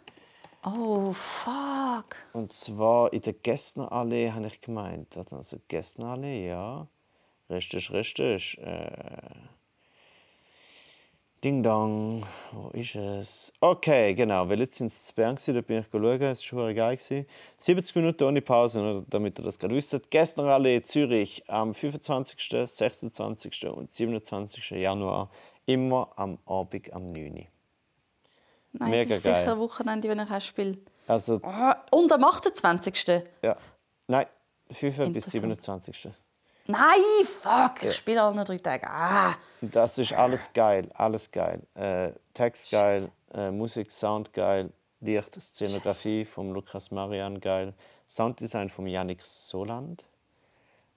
oh, 0.66 1.12
fuck. 1.12 2.16
Und 2.32 2.54
zwar 2.54 3.12
in 3.12 3.22
der 3.22 3.34
Gessnerallee, 3.34 4.32
habe 4.32 4.48
ich 4.48 4.62
gemeint. 4.62 5.18
Warte, 5.18 5.36
Also 5.36 5.58
Gessnerallee, 5.68 6.48
ja. 6.48 6.88
Richtig, 7.50 7.92
richtig. 7.92 8.58
Äh, 8.60 8.90
Ding 11.44 11.64
Dong, 11.64 12.24
wo 12.52 12.70
ist 12.70 12.94
es? 12.96 13.52
Okay, 13.62 14.14
genau, 14.14 14.48
weil 14.48 14.60
jetzt 14.60 14.76
sind 14.76 14.88
es 14.88 15.06
zu 15.06 15.16
Bern, 15.16 15.36
da 15.44 15.62
bin 15.62 15.80
ich 15.80 15.88
schauen, 15.92 16.22
es 16.22 16.22
war 16.22 16.36
schon 16.36 16.76
geil. 16.76 16.96
gewesen. 16.98 17.26
70 17.58 17.96
Minuten 17.96 18.24
ohne 18.26 18.42
Pause, 18.44 19.04
damit 19.10 19.40
ihr 19.40 19.46
das 19.46 19.58
gerade 19.58 19.74
wisst. 19.74 20.12
Gessnerallee 20.12 20.84
Zürich 20.84 21.44
am 21.50 21.74
25., 21.74 22.38
26. 22.68 23.68
und 23.70 23.90
27. 23.92 24.70
Januar, 24.70 25.32
immer 25.66 26.12
am 26.16 26.38
Abend 26.46 26.94
am 26.94 27.08
9. 27.08 27.32
Uhr. 27.34 27.46
Nein, 28.74 28.90
Mega 28.92 29.10
das 29.10 29.18
ist 29.18 29.24
geil. 29.24 29.36
sicher 29.42 29.52
ein 29.54 29.60
Wochenende, 29.60 30.10
wenn 30.10 30.20
ich 30.38 30.46
spiele. 30.46 30.78
Also, 31.08 31.40
Ah, 31.42 31.76
Und 31.90 32.12
am 32.14 32.24
28. 32.24 33.24
ja, 33.42 33.58
nein, 34.08 34.28
5. 34.70 34.96
bis 35.12 35.34
Interessant. 35.34 35.84
27. 35.86 36.12
Nein, 36.72 37.26
fuck, 37.26 37.84
ich 37.84 37.96
spiele 37.96 38.22
alle 38.22 38.36
noch 38.36 38.46
drei 38.46 38.58
Tage. 38.58 38.88
Ah. 38.88 39.36
Das 39.62 39.98
ist 39.98 40.14
alles 40.14 40.54
geil, 40.54 40.90
alles 40.94 41.30
geil. 41.30 41.62
Äh, 41.76 42.12
Text 42.34 42.72
geil, 42.72 43.12
äh, 43.34 43.52
Musik, 43.52 43.92
Sound 43.92 44.32
geil, 44.34 44.72
Licht, 45.02 45.42
Szenografie 45.42 46.24
vom 46.24 46.54
Lukas 46.54 46.92
Marian 46.92 47.40
geil, 47.40 47.74
Sounddesign 48.08 48.70
vom 48.70 48.88
Yannick 48.88 49.22
Soland. 49.22 50.06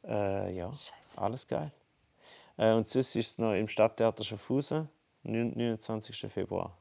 Äh, 0.04 0.54
ja, 0.56 0.70
Scheiße. 0.70 1.20
alles 1.20 1.46
geil. 1.46 1.72
Äh, 2.56 2.72
und 2.72 2.86
sonst 2.86 3.16
ist 3.16 3.26
es 3.32 3.38
noch 3.38 3.54
im 3.54 3.66
Stadttheater 3.66 4.22
Schaffhausen, 4.22 4.88
29. 5.24 6.30
Februar. 6.30 6.76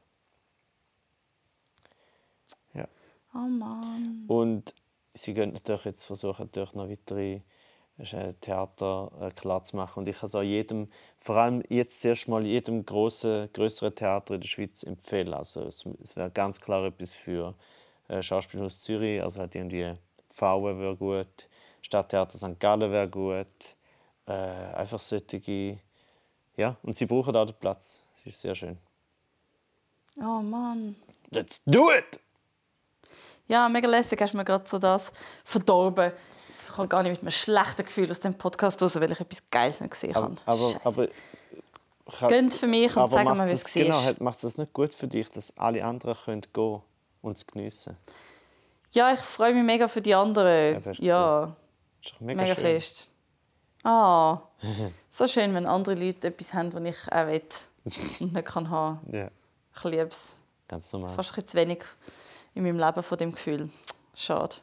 Ja. 2.74 2.86
Oh 3.34 3.38
Mann. 3.48 4.24
Und 4.28 4.74
sie 5.14 5.34
können 5.34 5.52
natürlich 5.52 5.84
jetzt 5.86 6.04
versuchen, 6.04 6.44
natürlich 6.44 6.74
noch 6.74 6.88
weitere 6.88 7.40
äh, 7.98 8.32
Theater 8.40 9.10
äh, 9.20 9.30
klar 9.30 9.62
zu 9.62 9.76
machen. 9.76 10.00
Und 10.00 10.08
ich 10.08 10.18
kann 10.18 10.26
es 10.26 10.34
auch 10.34 10.42
jedem, 10.42 10.88
vor 11.18 11.36
allem 11.36 11.62
jetzt 11.68 12.00
zuerst 12.00 12.28
mal 12.28 12.44
jedem 12.44 12.84
grossen, 12.84 13.48
größeren 13.52 13.94
Theater 13.94 14.34
in 14.34 14.40
der 14.40 14.48
Schweiz 14.48 14.82
empfehlen. 14.82 15.32
Also 15.32 15.62
es, 15.62 15.84
es 16.02 16.16
wäre 16.16 16.30
ganz 16.30 16.60
klar 16.60 16.84
etwas 16.84 17.14
für 17.14 17.54
äh, 18.08 18.22
Schauspielhaus 18.22 18.80
Zürich, 18.80 19.22
also 19.22 19.42
hat 19.42 19.54
irgendwie 19.54 19.94
Pfauen 20.30 20.80
wäre 20.80 20.96
gut, 20.96 21.48
Stadttheater 21.82 22.38
St. 22.38 22.58
Gallen 22.58 22.90
wäre 22.90 23.08
gut. 23.08 23.46
Äh, 24.26 24.32
einfach 24.32 25.00
solche, 25.00 25.78
ja, 26.56 26.76
und 26.82 26.96
sie 26.96 27.06
brauchen 27.06 27.36
auch 27.36 27.44
den 27.44 27.56
Platz. 27.56 28.06
Es 28.14 28.26
ist 28.26 28.40
sehr 28.40 28.54
schön. 28.54 28.78
Oh 30.16 30.40
Mann. 30.40 30.96
Let's 31.30 31.62
do 31.64 31.90
it! 31.90 32.23
Ja, 33.48 33.68
mega 33.68 33.88
lässig 33.88 34.20
hast 34.20 34.32
du 34.32 34.38
mir 34.38 34.44
gerade 34.44 34.66
so 34.66 34.78
das 34.78 35.12
verdorben. 35.44 36.12
Ich 36.48 36.74
kann 36.74 36.88
gar 36.88 37.02
nicht 37.02 37.12
mit 37.12 37.20
einem 37.22 37.30
schlechten 37.30 37.84
Gefühl 37.84 38.10
aus 38.10 38.20
dem 38.20 38.34
Podcast 38.34 38.82
raus, 38.82 38.98
weil 39.00 39.12
ich 39.12 39.20
etwas 39.20 39.42
Geiles 39.50 39.80
nicht 39.80 39.90
gesehen 39.90 40.14
habe. 40.14 40.36
Aber, 40.46 40.54
aber, 40.54 40.72
Scheiße. 40.72 40.80
aber 40.84 41.08
kann- 42.18 42.28
Gönnt 42.28 42.54
für 42.54 42.66
mich 42.66 42.94
und 42.96 43.02
aber 43.02 43.08
sagen 43.10 43.36
mir, 43.38 43.46
wie 43.48 43.52
es 43.52 43.72
genau, 43.72 43.96
war. 43.96 44.04
hat- 44.04 44.20
macht 44.20 44.42
es 44.44 44.56
nicht 44.58 44.72
gut 44.72 44.94
für 44.94 45.06
dich, 45.08 45.28
dass 45.30 45.56
alle 45.56 45.84
anderen 45.84 46.16
können 46.24 46.42
gehen 46.52 46.80
und 47.22 47.36
es 47.36 47.46
geniessen? 47.46 47.96
Ja, 48.92 49.12
ich 49.12 49.20
freue 49.20 49.52
mich 49.54 49.64
mega 49.64 49.88
für 49.88 50.00
die 50.00 50.14
anderen. 50.14 50.82
Ja, 50.84 50.92
Ja, 50.98 51.56
Ist 52.02 52.12
doch 52.14 52.20
mega, 52.20 52.42
mega 52.42 52.54
schön. 52.54 52.64
fest. 52.64 53.10
Ah, 53.82 54.38
so 55.10 55.26
schön, 55.28 55.52
wenn 55.54 55.66
andere 55.66 55.94
Leute 55.96 56.28
etwas 56.28 56.54
haben, 56.54 56.72
was 56.72 56.82
ich 56.82 57.12
auch 57.12 57.26
will 57.26 57.42
und 58.20 58.32
nicht 58.32 58.46
kann 58.46 58.70
haben. 58.70 59.00
Ja, 59.12 59.28
Ich 59.76 59.84
liebe 59.84 60.04
es. 60.04 60.36
ganz 60.68 60.90
normal. 60.92 61.10
Fast 61.14 61.30
ein 61.30 61.34
bisschen 61.34 61.48
zu 61.48 61.56
wenig 61.58 61.84
in 62.54 62.62
meinem 62.62 62.78
Leben 62.78 63.02
von 63.02 63.18
dem 63.18 63.32
Gefühl. 63.32 63.68
Schade. 64.14 64.56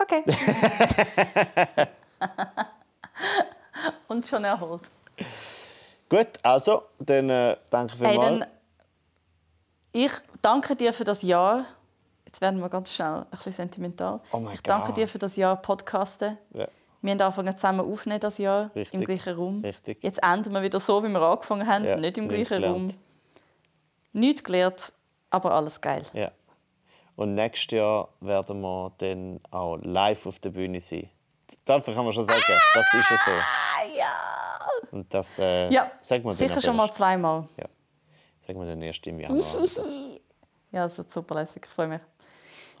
Okay. 0.00 0.22
und 4.08 4.26
schon 4.26 4.44
erholt. 4.44 4.82
Gut, 6.08 6.28
also, 6.42 6.82
dann 6.98 7.28
äh, 7.28 7.56
danke 7.70 7.94
Hey, 7.98 8.10
vielmals. 8.12 8.38
dann, 8.40 8.48
ich 9.92 10.12
danke 10.40 10.76
dir 10.76 10.92
für 10.94 11.04
das 11.04 11.22
Jahr. 11.22 11.66
Jetzt 12.24 12.40
werden 12.40 12.60
wir 12.60 12.68
ganz 12.68 12.92
schnell 12.92 13.20
ein 13.20 13.26
bisschen 13.30 13.52
sentimental. 13.52 14.20
Oh 14.32 14.38
mein 14.38 14.54
ich 14.54 14.62
danke 14.62 14.88
Gott. 14.88 14.96
dir 14.98 15.08
für 15.08 15.18
das 15.18 15.36
Jahr 15.36 15.56
Podcasten. 15.56 16.38
ja, 16.54 16.68
Wir 17.02 17.12
haben 17.12 17.20
angefangen 17.20 17.56
zusammen 17.56 17.80
aufnehmen 17.92 18.20
das 18.20 18.38
Jahr 18.38 18.70
Richtig. 18.74 19.00
im 19.00 19.06
gleichen 19.06 19.34
Raum. 19.36 19.60
Richtig. 19.62 19.98
Jetzt 20.02 20.22
enden 20.22 20.52
wir 20.54 20.62
wieder 20.62 20.78
so, 20.78 21.02
wie 21.02 21.08
wir 21.08 21.20
angefangen 21.20 21.66
haben, 21.66 21.84
Ja, 21.86 21.96
nicht 21.96 22.16
im 22.18 22.28
gleichen. 22.28 22.62
Raum. 22.64 22.88
Nichts 24.18 24.42
gelernt, 24.44 24.92
aber 25.30 25.52
alles 25.54 25.80
geil. 25.80 26.04
ja. 26.12 26.30
Und 27.16 27.34
nächstes 27.34 27.72
Jahr 27.76 28.08
werden 28.20 28.60
wir 28.60 28.92
dann 28.98 29.40
auch 29.50 29.76
live 29.82 30.26
auf 30.26 30.38
der 30.38 30.50
Bühne 30.50 30.80
sein. 30.80 31.10
Dafür 31.64 31.92
kann 31.92 32.04
man 32.04 32.12
schon 32.14 32.24
sagen, 32.24 32.40
das 32.74 32.94
ist 32.94 33.10
ja 33.10 33.16
so. 33.24 33.30
Ah, 33.32 33.84
ja. 33.96 34.12
Und 34.92 35.12
das 35.12 35.36
äh, 35.40 35.68
Ja, 35.68 35.90
sagen 36.00 36.22
wir 36.24 36.32
sicher 36.32 36.60
schon 36.62 36.76
mal 36.76 36.88
zweimal. 36.92 37.48
Ja. 37.56 37.64
Sagen 38.46 38.60
wir 38.60 38.66
dann 38.66 38.80
erst 38.82 39.04
im 39.08 39.18
Januar. 39.18 39.44
Ja, 40.70 40.84
es 40.84 40.96
wird 40.98 41.10
super 41.10 41.34
lässig, 41.34 41.62
ich 41.64 41.70
freue 41.72 41.88
mich. 41.88 42.00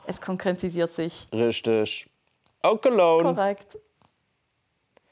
Es 0.06 0.20
konkretisiert 0.20 0.92
sich. 0.92 1.26
Auch 2.62 2.80
Cologne. 2.80 3.34
Korrekt. 3.34 3.78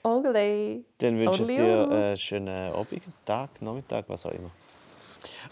Ogele. 0.05 0.85
Dann 0.99 1.19
wünsche 1.19 1.43
ich 1.43 1.49
dir 1.57 1.89
einen 1.91 2.17
schönen 2.17 2.73
Abend, 2.73 3.03
Tag, 3.25 3.61
Nachmittag, 3.61 4.05
was 4.09 4.25
auch 4.27 4.31
immer. 4.31 4.51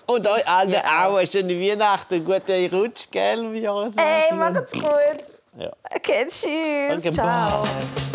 Und 0.06 0.28
euch 0.28 0.46
allen 0.48 0.70
Ja. 0.70 1.06
auch 1.08 1.16
eine 1.16 1.26
schöne 1.30 1.58
Weihnachten, 1.60 2.24
guten 2.24 2.74
Rutsch, 2.74 3.06
gell, 3.10 3.52
wie. 3.52 3.64
Ey, 3.64 4.34
macht's 4.34 4.72
gut. 4.72 4.84
Ja. 5.58 5.70
Okay, 5.94 6.26
tschüss. 6.28 6.98
Okay, 6.98 7.10
Ciao. 7.12 7.62
bye. 7.62 8.13